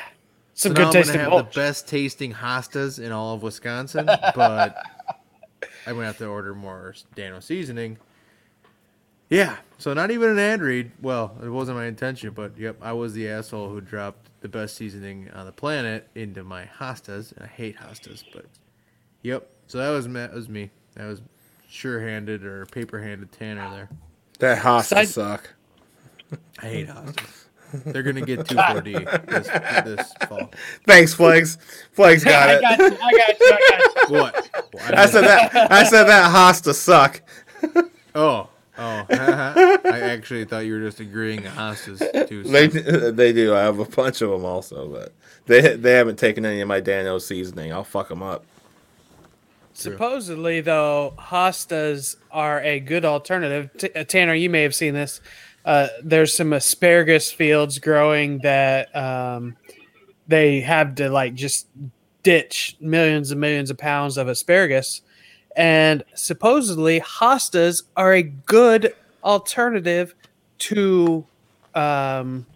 So 0.54 0.68
some 0.68 0.74
now 0.74 0.90
good 0.92 0.96
I'm 0.98 1.06
gonna 1.06 1.18
have 1.18 1.30
mulch. 1.30 1.54
the 1.54 1.60
best 1.60 1.88
tasting 1.88 2.32
hostas 2.32 3.02
in 3.02 3.10
all 3.12 3.34
of 3.34 3.42
Wisconsin, 3.42 4.06
but 4.06 4.36
I'm 5.86 5.94
gonna 5.94 6.06
have 6.06 6.18
to 6.18 6.26
order 6.26 6.54
more 6.54 6.94
Dano 7.16 7.40
seasoning. 7.40 7.98
Yeah, 9.32 9.56
so 9.78 9.94
not 9.94 10.10
even 10.10 10.28
an 10.30 10.38
ad 10.38 10.60
read. 10.60 10.90
Well, 11.00 11.34
it 11.42 11.48
wasn't 11.48 11.78
my 11.78 11.86
intention, 11.86 12.30
but 12.34 12.58
yep, 12.58 12.76
I 12.82 12.92
was 12.92 13.14
the 13.14 13.28
asshole 13.30 13.70
who 13.70 13.80
dropped 13.80 14.28
the 14.42 14.48
best 14.48 14.76
seasoning 14.76 15.30
on 15.34 15.46
the 15.46 15.52
planet 15.52 16.06
into 16.14 16.44
my 16.44 16.64
hostas, 16.78 17.32
I 17.42 17.46
hate 17.46 17.78
hostas, 17.78 18.24
but 18.34 18.44
yep. 19.22 19.48
So 19.68 19.78
that 19.78 19.88
was 19.90 20.06
me. 20.06 20.20
That 20.20 20.34
was 20.34 20.48
me. 20.50 20.70
That 20.96 21.06
was 21.06 21.22
sure-handed 21.66 22.44
or 22.44 22.66
paper-handed 22.66 23.32
Tanner 23.32 23.70
there. 23.70 23.88
that 24.40 24.62
hosta 24.62 24.82
Side- 24.84 25.08
suck. 25.08 25.54
I 26.62 26.66
hate 26.66 26.88
hostas. 26.88 27.38
They're 27.86 28.02
gonna 28.02 28.20
get 28.20 28.40
2,4-D 28.40 28.92
this, 29.28 29.48
this 29.86 30.12
fall. 30.28 30.50
Thanks, 30.86 31.14
Flegs. 31.14 31.56
Flegs 31.92 32.22
got 32.22 32.50
I 32.50 32.52
it. 32.56 32.60
got 32.60 32.78
you. 32.78 32.84
I 32.84 33.12
got 33.12 33.40
you. 33.40 33.46
I 33.46 33.70
got 33.70 34.10
you. 34.10 34.14
What? 34.14 34.50
Well, 34.74 34.90
I 35.00 35.06
said 35.06 35.22
that. 35.22 35.72
I 35.72 35.84
said 35.84 36.04
that 36.04 36.30
hosta 36.30 36.74
suck. 36.74 37.22
Oh, 38.14 38.50
oh! 38.78 39.06
I 39.10 40.00
actually 40.00 40.44
thought 40.44 40.66
you 40.66 40.74
were 40.74 40.80
just 40.80 41.00
agreeing 41.00 41.42
that 41.42 41.54
hostas 41.54 42.28
too. 42.28 42.42
They 42.42 42.66
they 43.10 43.32
do. 43.32 43.54
I 43.54 43.60
have 43.60 43.78
a 43.78 43.84
bunch 43.84 44.22
of 44.22 44.30
them 44.30 44.44
also, 44.44 44.88
but 44.88 45.12
they 45.46 45.76
they 45.76 45.92
haven't 45.92 46.18
taken 46.18 46.44
any 46.44 46.60
of 46.60 46.68
my 46.68 46.80
Dano 46.80 47.18
seasoning. 47.18 47.72
I'll 47.72 47.84
fuck 47.84 48.08
them 48.08 48.22
up. 48.22 48.44
Supposedly, 49.74 50.60
though, 50.60 51.14
hostas 51.18 52.16
are 52.30 52.60
a 52.60 52.78
good 52.78 53.04
alternative. 53.04 53.70
T- 53.78 53.90
uh, 53.94 54.04
Tanner, 54.04 54.34
you 54.34 54.50
may 54.50 54.62
have 54.62 54.74
seen 54.74 54.92
this. 54.94 55.20
Uh, 55.64 55.88
there's 56.02 56.34
some 56.34 56.52
asparagus 56.52 57.30
fields 57.30 57.78
growing 57.78 58.38
that 58.40 58.94
um, 58.94 59.56
they 60.28 60.60
have 60.60 60.96
to 60.96 61.08
like 61.08 61.34
just 61.34 61.66
ditch 62.22 62.76
millions 62.80 63.30
and 63.30 63.40
millions 63.40 63.70
of 63.70 63.78
pounds 63.78 64.16
of 64.16 64.28
asparagus, 64.28 65.02
and 65.56 66.04
supposedly 66.14 67.00
hostas 67.00 67.82
are 67.96 68.14
a 68.14 68.22
good 68.22 68.94
alternative 69.24 70.14
to 70.58 71.24
um, 71.74 72.46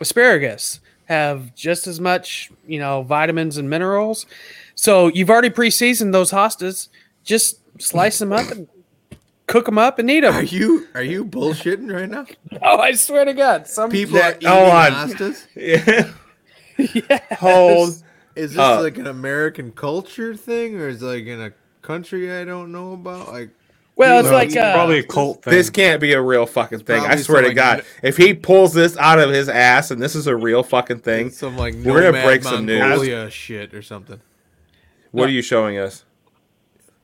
asparagus. 0.00 0.80
Have 1.06 1.54
just 1.56 1.88
as 1.88 1.98
much, 1.98 2.52
you 2.68 2.78
know, 2.78 3.02
vitamins 3.02 3.56
and 3.56 3.68
minerals. 3.68 4.26
So 4.76 5.08
you've 5.08 5.28
already 5.28 5.50
pre-seasoned 5.50 6.14
those 6.14 6.30
hostas. 6.30 6.88
Just 7.24 7.56
slice 7.82 8.20
them 8.20 8.32
up 8.32 8.48
and 8.52 8.68
cook 9.48 9.66
them 9.66 9.76
up 9.76 9.98
and 9.98 10.08
eat 10.08 10.20
them. 10.20 10.34
Are 10.36 10.42
you 10.44 10.86
are 10.94 11.02
you 11.02 11.24
bullshitting 11.24 11.92
right 11.92 12.08
now? 12.08 12.26
Oh, 12.62 12.78
I 12.78 12.92
swear 12.92 13.24
to 13.24 13.34
God, 13.34 13.66
some 13.66 13.90
People 13.90 14.18
Yeah, 14.18 14.28
are 14.28 14.36
eating 14.36 14.48
hold 14.48 14.68
on. 14.68 14.92
hostas. 14.92 15.46
Yeah. 16.78 17.36
Hold. 17.38 17.90
Is 18.36 18.52
this 18.54 18.58
Uh, 18.58 18.80
like 18.82 18.96
an 18.96 19.06
American 19.08 19.72
culture 19.72 20.34
thing, 20.36 20.76
or 20.80 20.88
is 20.88 21.02
it 21.02 21.06
like 21.06 21.26
in 21.26 21.40
a 21.40 21.52
country 21.82 22.32
I 22.32 22.44
don't 22.44 22.72
know 22.72 22.92
about? 22.92 23.28
Like, 23.28 23.50
well, 23.96 24.20
it's 24.20 24.28
No, 24.28 24.34
like 24.34 24.48
it's 24.48 24.56
uh, 24.56 24.72
Probably 24.74 24.98
a 25.00 25.02
cult 25.02 25.42
thing. 25.42 25.52
This 25.52 25.68
can't 25.70 26.00
be 26.00 26.12
a 26.14 26.20
real 26.22 26.46
fucking 26.46 26.80
thing. 26.80 27.02
I 27.04 27.16
swear 27.16 27.42
to 27.42 27.48
some, 27.48 27.54
God. 27.56 27.76
like, 27.78 27.86
If 28.02 28.16
he 28.16 28.32
pulls 28.34 28.72
this 28.72 28.96
out 28.96 29.18
of 29.18 29.30
his 29.30 29.48
ass 29.48 29.90
and 29.90 30.00
this 30.00 30.14
is 30.14 30.26
a 30.26 30.34
real 30.36 30.62
fucking 30.62 31.00
thing, 31.00 31.30
some 31.30 31.56
like 31.58 31.74
We're 31.74 31.82
gonna 32.00 32.06
nomad 32.12 32.24
break 32.24 32.42
some 32.42 32.64
news. 32.66 32.80
Mongolia 32.80 33.30
shit 33.30 33.74
or 33.74 33.82
something. 33.82 34.20
what 35.10 35.28
are 35.28 35.32
you 35.32 35.42
showing 35.42 35.76
us? 35.78 36.04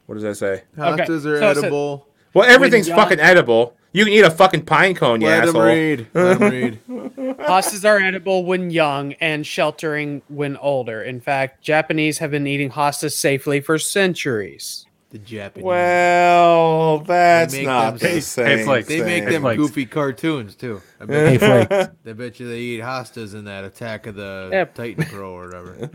What 0.06 0.14
does 0.14 0.22
that 0.22 0.36
say? 0.36 0.62
Okay, 0.78 1.02
Hostas 1.04 1.26
are 1.26 1.38
so 1.38 1.50
it's 1.50 1.58
a- 1.58 1.62
edible. 1.62 2.06
Well, 2.32 2.48
everything's 2.48 2.88
fucking 2.88 3.18
edible. 3.20 3.76
You 3.96 4.04
can 4.04 4.12
eat 4.12 4.24
a 4.24 4.30
fucking 4.30 4.66
pine 4.66 4.94
cone, 4.94 5.22
you 5.22 5.26
Let 5.26 5.44
him 5.44 5.48
asshole. 5.48 5.62
read. 5.62 6.06
Let 6.12 6.36
him 6.42 6.50
read. 6.50 6.80
hostas 7.38 7.82
are 7.88 7.98
edible 7.98 8.44
when 8.44 8.68
young 8.70 9.14
and 9.14 9.46
sheltering 9.46 10.20
when 10.28 10.58
older. 10.58 11.02
In 11.02 11.18
fact, 11.18 11.62
Japanese 11.62 12.18
have 12.18 12.30
been 12.30 12.46
eating 12.46 12.68
hostas 12.68 13.12
safely 13.12 13.58
for 13.62 13.78
centuries. 13.78 14.84
The 15.12 15.18
Japanese. 15.18 15.64
Well, 15.64 16.98
that's 16.98 17.54
make 17.54 17.64
not 17.64 17.92
them- 17.92 17.98
the 18.00 18.08
Hey, 18.08 18.20
same. 18.20 18.66
Flegs. 18.66 18.86
they 18.86 19.00
make 19.00 19.24
them 19.30 19.40
Flegs. 19.40 19.56
goofy 19.56 19.86
cartoons 19.86 20.56
too. 20.56 20.82
I 21.00 21.04
bet, 21.06 21.28
Hey, 21.32 21.38
Flegs. 21.38 21.88
I 22.06 22.12
bet 22.12 22.38
you 22.38 22.48
they 22.50 22.58
eat 22.60 22.82
hostas 22.82 23.32
in 23.32 23.46
that 23.46 23.64
Attack 23.64 24.06
of 24.08 24.14
the 24.16 24.50
Yep. 24.52 24.74
Titan 24.74 25.04
Pro 25.06 25.30
or 25.32 25.46
whatever. 25.46 25.90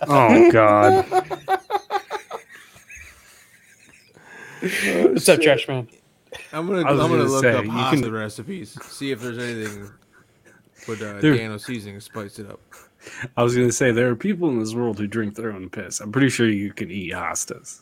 Oh 0.06 0.50
God. 0.52 1.06
What's 4.60 5.28
up, 5.28 5.40
Trash 5.40 5.66
Man? 5.66 5.88
I'm 6.52 6.66
gonna 6.66 6.82
I 6.88 6.92
was 6.92 7.00
I'm 7.00 7.10
gonna 7.10 7.22
gonna 7.24 7.30
look 7.34 7.42
say, 7.42 7.54
up 7.54 7.64
you 7.64 7.70
pasta 7.70 8.02
can- 8.02 8.12
recipes, 8.12 8.78
see 8.84 9.10
if 9.10 9.20
there's 9.20 9.38
anything 9.38 9.90
with 10.88 11.02
uh, 11.02 11.20
There- 11.20 11.36
Dano 11.36 11.56
seasoning 11.56 11.96
to 11.96 12.00
spice 12.00 12.38
it 12.38 12.48
up. 12.50 12.60
I 13.36 13.42
was 13.42 13.56
gonna 13.56 13.72
say 13.72 13.92
there 13.92 14.08
are 14.10 14.16
people 14.16 14.48
in 14.50 14.58
this 14.60 14.74
world 14.74 14.98
who 14.98 15.06
drink 15.06 15.34
their 15.34 15.52
own 15.52 15.70
piss. 15.70 16.00
I'm 16.00 16.12
pretty 16.12 16.28
sure 16.28 16.48
you 16.48 16.72
can 16.72 16.90
eat 16.90 17.12
hostas. 17.12 17.80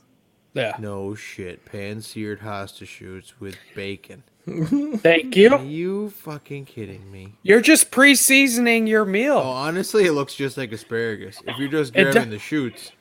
Yeah. 0.55 0.77
No 0.79 1.15
shit, 1.15 1.65
pan 1.67 2.01
seared 2.01 2.41
hosta 2.41 2.87
shoots 2.87 3.39
with 3.41 3.57
bacon. 3.75 4.23
Thank 4.47 5.37
Are 5.37 5.39
you. 5.39 5.59
you 5.59 6.11
fucking 6.11 6.65
kidding 6.65 7.11
me? 7.13 7.35
You're 7.43 7.61
just 7.61 7.91
pre-seasoning 7.91 8.87
your 8.87 9.05
meal. 9.05 9.35
Oh, 9.37 9.51
honestly, 9.51 10.07
it 10.07 10.13
looks 10.13 10.35
just 10.35 10.57
like 10.57 10.73
asparagus. 10.73 11.39
If 11.47 11.59
you're 11.59 11.69
just 11.69 11.95
It 11.95 12.05
do- 12.05 12.13
grabbing 12.13 12.31
the 12.31 12.39
shoots, 12.39 12.93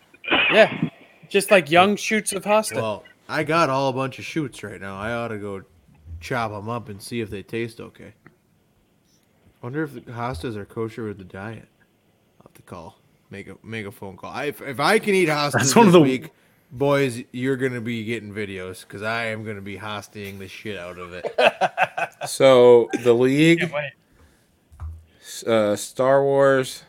Yeah. 0.52 0.90
Just 1.30 1.50
like 1.52 1.72
young 1.72 1.96
shoots 1.96 2.34
of 2.34 2.44
hosta. 2.44 2.76
well, 2.76 3.04
I 3.30 3.44
got 3.44 3.70
all 3.70 3.90
a 3.90 3.94
bunch 3.94 4.20
of 4.20 4.26
shoots 4.26 4.64
right 4.64 4.80
now. 4.80 4.98
I 4.98 5.14
ought 5.14 5.30
to 5.30 5.38
go 5.38 5.62
chop 6.20 6.52
them 6.52 6.70
up 6.70 6.90
and 6.90 7.02
see 7.02 7.20
if 7.22 7.30
they 7.30 7.44
taste 7.44 7.80
okay. 7.80 8.14
Wonder 9.62 9.84
if 9.84 9.94
the 9.94 10.02
hostas 10.02 10.56
are 10.56 10.66
kosher 10.66 11.04
with 11.06 11.18
the 11.18 11.24
diet. 11.24 11.68
I'll 12.40 12.48
have 12.48 12.54
to 12.54 12.62
call, 12.62 13.00
make 13.30 13.48
a 13.50 13.58
make 13.64 13.86
a 13.86 13.92
phone 13.92 14.16
call. 14.18 14.32
I, 14.32 14.46
if, 14.46 14.62
if 14.62 14.80
I 14.80 15.00
can 15.00 15.14
eat 15.16 15.30
hostas 15.30 15.52
That's 15.54 15.66
this 15.66 15.76
one 15.76 15.88
of 15.88 15.94
the- 15.94 16.00
week, 16.02 16.30
boys, 16.72 17.24
you're 17.32 17.58
gonna 17.58 17.82
be 17.82 18.04
getting 18.06 18.34
videos 18.34 18.82
because 18.82 19.02
I 19.02 19.26
am 19.26 19.44
gonna 19.44 19.62
be 19.62 19.78
hosting 19.78 20.40
the 20.40 20.48
shit 20.48 20.78
out 20.78 20.98
of 20.98 21.14
it. 21.14 21.26
So 22.28 22.90
the 23.04 23.14
league, 23.14 23.72
uh, 25.46 25.76
Star 25.76 26.24
Wars, 26.24 26.84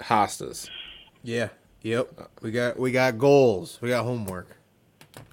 hostas. 0.00 0.68
Yeah. 1.22 1.48
Yep. 1.82 2.30
We 2.42 2.50
got 2.50 2.78
we 2.78 2.90
got 2.92 3.18
goals. 3.18 3.78
We 3.80 3.88
got 3.90 4.04
homework. 4.04 4.56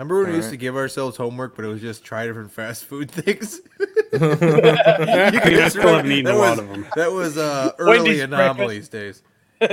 Remember 0.02 0.24
when 0.24 0.30
we 0.30 0.36
used 0.38 0.46
Alright. 0.46 0.54
to 0.54 0.58
give 0.58 0.76
ourselves 0.76 1.16
homework, 1.16 1.56
but 1.56 1.64
it 1.64 1.68
was 1.68 1.80
just 1.80 2.04
try 2.04 2.26
different 2.26 2.52
fast 2.60 2.86
food 2.86 3.12
things. 3.12 3.62
I 3.80 4.18
think 4.18 5.46
I 5.46 5.68
still 5.68 5.96
haven't 5.96 6.12
eaten 6.12 6.26
that 6.26 6.34
a 6.34 6.40
was, 6.40 6.50
lot 6.50 6.58
of 6.58 6.70
them. 6.70 6.88
That 6.96 7.12
was 7.12 7.38
uh, 7.38 7.72
early 7.78 8.00
Wendy's 8.00 8.22
anomalies 8.22 8.90
days. 8.90 9.22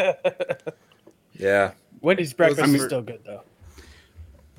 Yeah. 1.32 1.72
Wendy's 2.00 2.32
breakfast 2.32 2.68
I 2.68 2.74
is 2.74 2.82
still 2.82 3.00
good 3.00 3.20
though. 3.24 3.42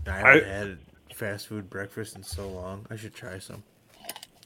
I 0.07 0.17
haven't 0.17 0.47
had 0.47 0.77
fast 1.13 1.47
food 1.47 1.69
breakfast 1.69 2.15
in 2.15 2.23
so 2.23 2.47
long. 2.49 2.85
I 2.89 2.95
should 2.95 3.13
try 3.13 3.37
some. 3.37 3.63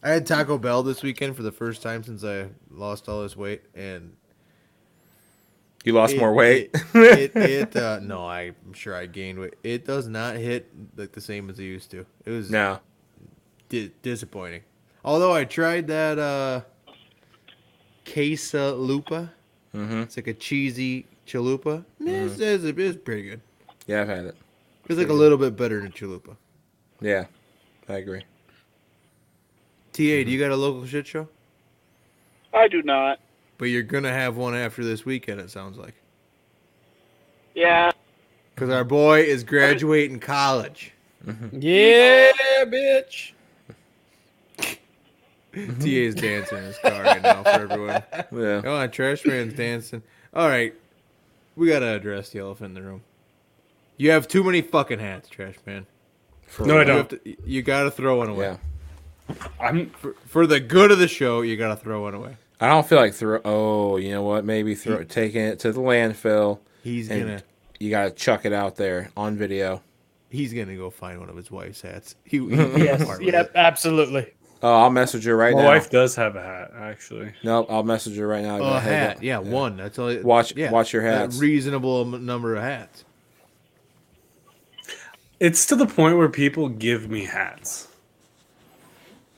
I 0.02 0.10
had 0.10 0.26
Taco 0.26 0.58
Bell 0.58 0.82
this 0.82 1.04
weekend 1.04 1.36
for 1.36 1.44
the 1.44 1.52
first 1.52 1.84
time 1.84 2.04
since 2.04 2.24
I 2.24 2.48
lost 2.72 3.08
all 3.08 3.22
this 3.22 3.38
weight, 3.38 3.62
and 3.76 4.16
You 5.84 5.94
lost 5.94 6.14
it- 6.14 6.20
more 6.20 6.34
weight. 6.34 6.72
It, 6.74 7.36
it, 7.36 7.36
it 7.36 7.76
uh, 7.76 8.00
no, 8.02 8.26
I'm 8.26 8.74
sure 8.74 8.96
I 8.96 9.06
gained 9.06 9.40
weight. 9.40 9.56
It 9.64 9.86
does 9.86 10.08
not 10.08 10.36
hit 10.36 10.70
like 10.96 11.12
the 11.12 11.22
same 11.22 11.50
as 11.50 11.60
it 11.60 11.64
used 11.64 11.92
to. 11.92 12.06
It 12.26 12.32
was 12.32 12.50
no. 12.50 12.80
di- 13.70 13.92
disappointing. 14.02 14.62
Although 15.04 15.34
I 15.34 15.44
tried 15.44 15.88
that 15.88 16.18
uh 16.20 16.62
Quesalupa. 18.06 19.30
Mm-hmm. 19.76 20.02
It's 20.02 20.18
like 20.18 20.28
a 20.28 20.34
cheesy 20.34 21.08
chalupa. 21.26 21.84
It's, 22.00 22.40
it's, 22.40 22.64
it's 22.64 22.98
pretty 22.98 23.24
good. 23.24 23.42
Yeah, 23.88 24.02
I've 24.02 24.08
had 24.08 24.26
it. 24.26 24.36
It's 24.88 25.00
like 25.00 25.10
a 25.10 25.14
little 25.14 25.38
bit 25.38 25.56
better 25.56 25.82
than 25.82 25.92
chalupa. 25.92 26.36
Yeah, 27.02 27.26
I 27.90 27.94
agree. 27.96 28.24
TA, 29.94 30.02
do 30.02 30.32
you 30.32 30.40
got 30.40 30.52
a 30.52 30.56
local 30.56 30.86
shit 30.86 31.08
show? 31.08 31.28
I 32.54 32.68
do 32.68 32.82
not. 32.84 33.20
But 33.58 33.66
you're 33.66 33.84
gonna 33.84 34.12
have 34.12 34.36
one 34.36 34.56
after 34.56 34.84
this 34.84 35.06
weekend. 35.06 35.40
It 35.40 35.50
sounds 35.50 35.78
like 35.78 35.94
Yeah. 37.56 37.92
because 38.56 38.70
our 38.70 38.84
boy 38.84 39.22
is 39.22 39.44
graduating 39.44 40.20
college. 40.20 40.92
Yeah, 41.54 42.32
bitch. 42.66 43.32
TA's 45.80 46.16
dancing 46.16 46.58
in 46.58 46.64
his 46.66 46.78
car 46.80 47.04
right 47.04 47.22
now 47.22 47.44
for 47.44 47.50
everyone. 47.50 48.04
Yeah. 48.32 48.62
Oh, 48.66 48.80
and 48.82 48.92
trash 48.92 49.24
man's 49.26 49.54
dancing. 49.54 50.02
All 50.34 50.48
right, 50.48 50.74
we 51.56 51.68
gotta 51.68 51.94
address 51.94 52.30
the 52.32 52.40
elephant 52.40 52.76
in 52.76 52.84
the 52.84 52.90
room. 52.90 53.04
You 53.98 54.10
have 54.12 54.28
too 54.28 54.44
many 54.44 54.62
fucking 54.62 54.98
hats, 55.00 55.30
trash 55.30 55.56
man. 55.68 55.86
For 56.48 56.66
No, 56.66 56.78
I 56.80 56.80
real. 56.80 56.82
You, 56.82 56.88
don't. 56.88 57.12
have 57.12 57.24
to, 57.24 57.36
you 57.46 57.62
gotta 57.62 57.92
throw 57.92 58.18
one 58.18 58.30
away. 58.30 58.58
Yeah. 59.30 59.36
I'm 59.60 59.92
For, 59.92 60.16
for 60.26 60.48
the 60.48 60.60
good 60.60 60.92
of 60.92 60.98
the 61.00 61.08
show, 61.08 61.42
you 61.42 61.56
gotta 61.56 61.76
throw 61.76 62.02
one 62.02 62.16
away. 62.16 62.36
I 62.64 62.70
don't 62.70 62.88
feel 62.88 62.98
like 62.98 63.14
throw. 63.14 63.42
Oh, 63.44 63.98
you 63.98 64.12
know 64.12 64.24
what? 64.24 64.46
Maybe 64.46 64.74
throw 64.76 65.04
taking 65.04 65.42
it 65.42 65.60
to 65.60 65.72
the 65.72 65.82
landfill. 65.82 66.60
He's 66.84 67.10
And 67.10 67.22
gonna 67.24 67.44
you 67.80 67.90
gotta 67.90 68.12
chuck 68.12 68.46
it 68.46 68.54
out 68.54 68.76
there 68.78 69.12
on 69.18 69.36
video. 69.36 69.82
he's 70.30 70.54
gonna 70.54 70.76
go 70.78 70.90
find 70.90 71.20
one 71.20 71.30
of 71.30 71.36
his 71.36 71.52
wife's 71.52 71.82
hats. 71.82 72.16
He, 72.24 72.38
he 72.40 72.46
Yes. 72.56 73.02
Yep. 73.22 73.22
it. 73.48 73.52
Absolutely. 73.56 74.28
Oh, 74.62 74.74
I'll 74.84 74.90
message 74.90 75.26
her 75.26 75.36
right 75.36 75.54
my 75.54 75.62
now. 75.64 75.68
wife 75.68 75.90
does 75.90 76.16
have 76.16 76.38
a 76.38 76.42
hat 76.42 76.72
actually. 76.74 77.34
No, 77.44 77.66
I'll 77.66 77.84
message 77.84 78.16
her 78.18 78.26
right 78.28 78.44
now. 78.44 78.60
Oh, 78.60 78.74
a 78.76 78.80
hat. 78.80 79.18
go- 79.20 79.26
Yeah, 79.26 79.40
one. 79.40 79.76
That's 79.76 80.00
all. 80.00 80.16
Watch- 80.22 80.56
yeah, 80.56 80.72
watch 80.72 80.94
your 80.94 81.04
that 81.04 81.18
hats. 81.20 81.38
reasonable 81.40 82.06
number 82.06 82.56
of 82.56 82.64
hats. 82.64 83.04
It's 85.40 85.66
to 85.66 85.76
the 85.76 85.86
point 85.86 86.18
where 86.18 86.30
people 86.30 86.70
give 86.70 87.10
me 87.10 87.26
hats. 87.26 87.90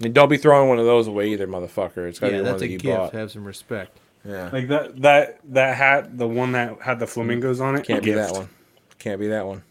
And 0.01 0.13
don't 0.13 0.29
be 0.29 0.37
throwing 0.37 0.67
one 0.69 0.77
of 0.79 0.85
those 0.85 1.07
away 1.07 1.29
either, 1.31 1.47
motherfucker. 1.47 2.07
It's 2.09 2.19
gotta 2.19 2.33
Yeah, 2.33 2.37
be 2.39 2.43
one 2.43 2.51
that's 2.51 2.59
that 2.61 2.65
a 2.65 2.69
you 2.69 2.77
gift. 2.79 2.97
bought. 2.97 3.13
Have 3.13 3.31
some 3.31 3.45
respect. 3.45 3.97
Yeah, 4.25 4.49
Like 4.51 4.67
that 4.69 5.01
that 5.03 5.39
that 5.53 5.77
hat, 5.77 6.17
the 6.17 6.27
one 6.27 6.53
that 6.53 6.81
had 6.81 6.99
the 6.99 7.07
flamingos 7.07 7.61
on 7.61 7.75
it. 7.75 7.85
can't 7.85 8.03
be 8.03 8.11
gift. 8.11 8.33
that 8.33 8.37
one. 8.39 8.49
Can't 8.97 9.19
be 9.19 9.27
that 9.27 9.45
one. 9.45 9.63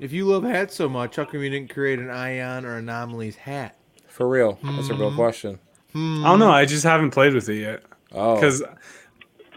If 0.00 0.12
you 0.12 0.24
love 0.24 0.42
hats 0.44 0.74
so 0.74 0.88
much, 0.88 1.16
how 1.16 1.24
come 1.24 1.42
you 1.42 1.50
didn't 1.50 1.70
create 1.72 1.98
an 1.98 2.10
Ion 2.10 2.64
or 2.64 2.76
Anomalies 2.78 3.36
hat? 3.36 3.76
For 4.08 4.28
real. 4.28 4.58
That's 4.62 4.88
a 4.88 4.92
Mm-hmm. 4.92 5.00
real 5.02 5.14
question. 5.14 5.58
I 5.94 5.98
don't 6.24 6.38
know. 6.38 6.50
I 6.50 6.64
just 6.64 6.84
haven't 6.84 7.10
played 7.10 7.34
with 7.34 7.48
it 7.48 7.60
yet 7.60 7.82
Oh, 8.12 8.34
because 8.34 8.62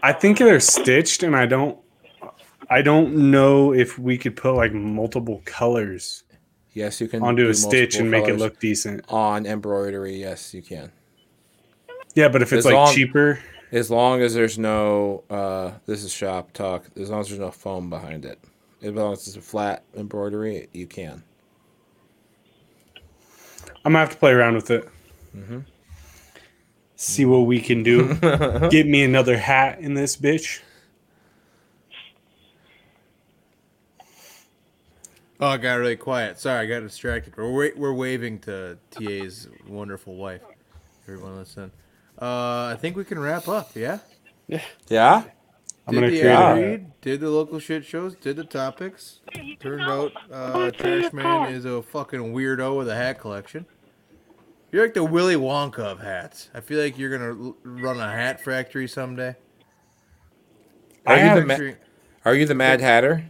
I 0.02 0.12
think 0.12 0.38
they're 0.38 0.60
stitched, 0.60 1.22
and 1.22 1.34
I 1.36 1.46
don't. 1.46 1.78
I 2.70 2.82
don't 2.82 3.30
know 3.30 3.72
if 3.72 3.98
we 3.98 4.16
could 4.18 4.36
put 4.36 4.54
like 4.54 4.72
multiple 4.72 5.42
colors 5.44 6.24
yes, 6.72 7.00
you 7.00 7.08
can 7.08 7.22
onto 7.22 7.44
do 7.44 7.50
a 7.50 7.54
stitch 7.54 7.96
and 7.96 8.10
make 8.10 8.28
it 8.28 8.36
look 8.38 8.58
decent. 8.60 9.04
on 9.08 9.46
embroidery. 9.46 10.16
Yes, 10.16 10.52
you 10.54 10.62
can. 10.62 10.92
Yeah, 12.14 12.28
but 12.28 12.42
if 12.42 12.52
it's 12.52 12.60
As 12.60 12.64
like 12.66 12.74
long- 12.74 12.94
cheaper, 12.94 13.38
As 13.70 13.90
long 13.90 14.20
as 14.20 14.34
there's 14.34 14.58
no, 14.58 15.24
uh, 15.30 15.72
this 15.86 16.04
is 16.04 16.12
shop 16.12 16.52
talk. 16.52 16.84
As 17.00 17.08
long 17.08 17.20
as 17.20 17.28
there's 17.28 17.40
no 17.40 17.50
foam 17.50 17.88
behind 17.88 18.26
it, 18.26 18.38
as 18.82 18.92
long 18.92 19.14
as 19.14 19.26
it's 19.26 19.36
a 19.36 19.40
flat 19.40 19.82
embroidery, 19.96 20.68
you 20.72 20.86
can. 20.86 21.22
I'm 23.84 23.92
gonna 23.92 24.00
have 24.00 24.10
to 24.10 24.16
play 24.18 24.32
around 24.32 24.54
with 24.56 24.70
it. 24.70 24.88
Mm-hmm. 25.36 25.60
See 26.96 27.24
what 27.24 27.40
we 27.46 27.60
can 27.60 27.82
do. 27.82 28.14
Get 28.70 28.86
me 28.86 29.02
another 29.02 29.36
hat 29.38 29.80
in 29.80 29.94
this 29.94 30.16
bitch. 30.16 30.60
Oh, 35.42 35.48
I 35.48 35.56
got 35.56 35.74
really 35.74 35.96
quiet. 35.96 36.38
Sorry, 36.38 36.60
I 36.60 36.66
got 36.66 36.80
distracted. 36.86 37.36
We're 37.36 37.50
wa- 37.50 37.74
we're 37.76 37.92
waving 37.92 38.38
to 38.42 38.78
TA's 38.92 39.48
wonderful 39.66 40.14
wife. 40.14 40.42
Everyone 41.08 41.36
listen. 41.36 41.72
Uh, 42.20 42.66
I 42.72 42.76
think 42.80 42.96
we 42.96 43.04
can 43.04 43.18
wrap 43.18 43.48
up. 43.48 43.72
Yeah. 43.74 43.98
Yeah. 44.88 45.24
I'm 45.84 45.94
did 45.94 46.00
gonna 46.00 46.10
the 46.12 46.20
create 46.20 46.32
a 46.32 46.54
read, 46.54 46.92
did 47.00 47.20
the 47.20 47.28
local 47.30 47.58
shit 47.58 47.84
shows, 47.84 48.14
did 48.14 48.36
the 48.36 48.44
topics. 48.44 49.18
Turned 49.58 49.82
out 49.82 50.12
uh, 50.30 50.70
Trash 50.70 51.12
Man 51.12 51.52
is 51.52 51.64
a 51.64 51.82
fucking 51.82 52.20
weirdo 52.32 52.78
with 52.78 52.88
a 52.88 52.94
hat 52.94 53.18
collection. 53.18 53.66
You're 54.70 54.84
like 54.84 54.94
the 54.94 55.02
Willy 55.02 55.34
Wonka 55.34 55.80
of 55.80 55.98
hats. 55.98 56.50
I 56.54 56.60
feel 56.60 56.80
like 56.80 56.96
you're 56.98 57.10
gonna 57.10 57.46
l- 57.48 57.56
run 57.64 57.98
a 57.98 58.08
hat 58.12 58.40
factory 58.44 58.86
someday. 58.86 59.34
Are 61.04 61.16
you 61.16 61.22
the 61.22 61.28
have- 61.28 61.46
ma- 61.60 61.74
Are 62.24 62.34
you 62.36 62.46
the 62.46 62.54
Mad 62.54 62.80
Hatter? 62.80 63.24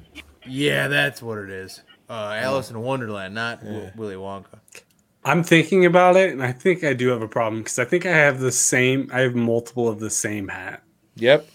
Yeah, 0.47 0.89
that's 0.89 1.23
what 1.23 1.39
it 1.39 1.49
is. 1.49 1.81
Uh, 2.11 2.35
Alice 2.43 2.71
in 2.71 2.81
Wonderland, 2.81 3.35
not 3.35 3.63
w- 3.65 3.91
Willy 3.97 4.15
Wonka. 4.17 4.59
I'm 5.25 5.43
thinking 5.43 5.87
about 5.87 6.17
it, 6.17 6.33
and 6.33 6.43
I 6.43 6.53
think 6.53 6.83
I 6.85 6.93
do 6.95 7.09
have 7.09 7.23
a 7.23 7.29
problem 7.29 7.63
because 7.63 7.79
I 7.79 7.85
think 7.85 8.05
I 8.07 8.11
have 8.11 8.41
the 8.41 8.53
same. 8.53 9.09
I 9.13 9.21
have 9.21 9.35
multiple 9.35 9.89
of 9.89 10.01
the 10.01 10.11
same 10.11 10.49
hat. 10.49 10.83
Yep. 11.17 11.49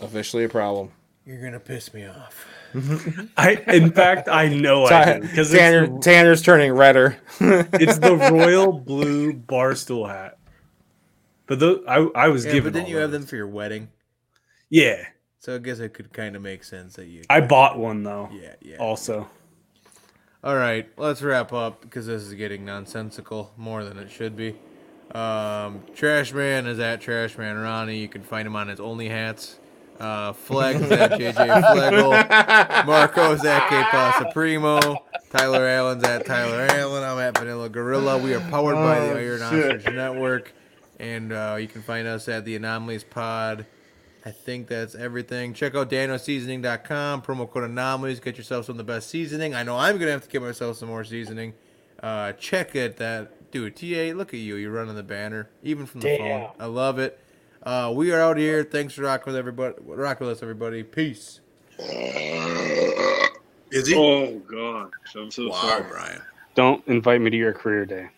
Officially 0.00 0.44
a 0.44 0.48
problem. 0.48 0.90
You're 1.24 1.40
gonna 1.42 1.60
piss 1.60 1.94
me 1.94 2.06
off. 2.06 2.46
I, 3.36 3.62
in 3.68 3.92
fact, 3.92 4.28
I 4.28 4.48
know 4.48 4.86
I 4.86 5.14
do 5.14 5.20
because 5.20 5.50
Tanner, 5.52 5.84
it's, 5.96 6.04
Tanner's 6.04 6.42
turning 6.42 6.72
redder. 6.72 7.16
it's 7.40 7.98
the 7.98 8.16
royal 8.16 8.72
blue 8.72 9.32
barstool 9.34 10.08
hat. 10.08 10.38
But 11.46 11.58
those, 11.60 11.84
I, 11.86 11.98
I 12.14 12.28
was 12.28 12.44
Yeah, 12.46 12.52
given. 12.52 12.72
but 12.72 12.76
then 12.78 12.84
all 12.84 12.90
you 12.90 12.96
have 12.96 13.10
them 13.12 13.26
for 13.26 13.36
your 13.36 13.46
wedding, 13.46 13.88
Yeah, 14.70 15.04
so 15.38 15.54
I 15.54 15.58
guess 15.58 15.80
it 15.80 15.90
could 15.92 16.12
kind 16.14 16.34
of 16.34 16.40
make 16.42 16.64
sense 16.64 16.94
that 16.96 17.06
you. 17.06 17.22
I 17.28 17.40
bought 17.42 17.78
one 17.78 18.02
though. 18.02 18.30
yeah, 18.32 18.54
yeah. 18.62 18.76
Also, 18.78 19.28
All 20.44 20.56
right, 20.56 20.88
let's 20.96 21.22
wrap 21.22 21.52
up 21.52 21.82
because 21.82 22.06
this 22.06 22.22
is 22.22 22.34
getting 22.34 22.64
nonsensical 22.64 23.52
more 23.56 23.84
than 23.84 23.96
it 23.98 24.10
should 24.10 24.36
be. 24.36 24.50
Um, 25.14 25.82
Trashman 25.94 26.66
is 26.66 26.80
at 26.80 27.00
Trashman 27.00 27.62
Ronnie. 27.62 27.98
You 27.98 28.08
can 28.08 28.22
find 28.22 28.46
him 28.46 28.56
on 28.56 28.66
his 28.68 28.80
Only 28.80 29.08
Hats. 29.08 29.58
Uh, 30.00 30.32
Flegs 30.32 30.80
is 30.80 30.90
at 30.90 31.12
JJ 31.12 31.72
Flegel. 31.72 32.10
Marco's 32.86 33.44
at 33.44 33.68
K 33.68 33.82
Pasta 33.84 34.30
Primo. 34.32 35.04
Tyler 35.30 35.66
Allen's 35.68 36.02
at 36.02 36.26
Tyler 36.26 36.66
Allen. 36.70 37.04
I'm 37.04 37.18
at 37.20 37.38
Vanilla 37.38 37.68
Gorilla. 37.68 38.18
We 38.18 38.34
are 38.34 38.40
powered 38.50 38.74
by 38.74 38.98
the 39.00 39.12
Oh, 39.12 39.16
Iron 39.16 39.38
shit. 39.38 39.76
Ostrich 39.76 39.94
Network. 39.94 40.52
And 40.98 41.32
uh, 41.32 41.56
you 41.60 41.68
can 41.68 41.82
find 41.82 42.08
us 42.08 42.28
at 42.28 42.44
the 42.44 42.56
Anomalies 42.56 43.04
Pod. 43.04 43.64
I 44.24 44.30
think 44.30 44.68
that's 44.68 44.94
everything. 44.94 45.52
Check 45.52 45.74
out 45.74 45.90
danoseasoning.com. 45.90 47.22
Promo 47.22 47.50
code 47.50 47.64
anomalies. 47.64 48.20
Get 48.20 48.36
yourself 48.36 48.66
some 48.66 48.74
of 48.74 48.78
the 48.78 48.84
best 48.84 49.10
seasoning. 49.10 49.54
I 49.54 49.62
know 49.62 49.76
I'm 49.76 49.96
going 49.96 50.06
to 50.06 50.12
have 50.12 50.22
to 50.22 50.28
get 50.28 50.42
myself 50.42 50.76
some 50.76 50.88
more 50.88 51.04
seasoning. 51.04 51.54
Uh, 52.02 52.32
check 52.32 52.76
it. 52.76 52.98
That 52.98 53.32
Dude, 53.52 53.76
TA, 53.76 54.16
look 54.16 54.32
at 54.32 54.40
you. 54.40 54.56
You're 54.56 54.72
running 54.72 54.94
the 54.94 55.02
banner, 55.02 55.50
even 55.62 55.84
from 55.84 56.00
the 56.00 56.16
Damn. 56.16 56.18
phone. 56.18 56.50
I 56.58 56.64
love 56.64 56.98
it. 56.98 57.20
Uh, 57.62 57.92
we 57.94 58.10
are 58.10 58.18
out 58.18 58.38
here. 58.38 58.64
Thanks 58.64 58.94
for 58.94 59.02
rocking 59.02 59.26
with 59.26 59.36
everybody. 59.36 59.74
Rock 59.84 60.20
with 60.20 60.30
us, 60.30 60.42
everybody. 60.42 60.82
Peace. 60.82 61.40
Is 61.78 63.86
he? 63.86 63.94
Oh 63.94 64.38
gosh, 64.50 64.90
I'm 65.16 65.30
so 65.30 65.50
wow, 65.50 65.60
sorry. 65.60 65.84
Brian. 65.90 66.22
Don't 66.54 66.82
invite 66.88 67.20
me 67.20 67.28
to 67.28 67.36
your 67.36 67.52
career 67.52 67.84
day. 67.84 68.08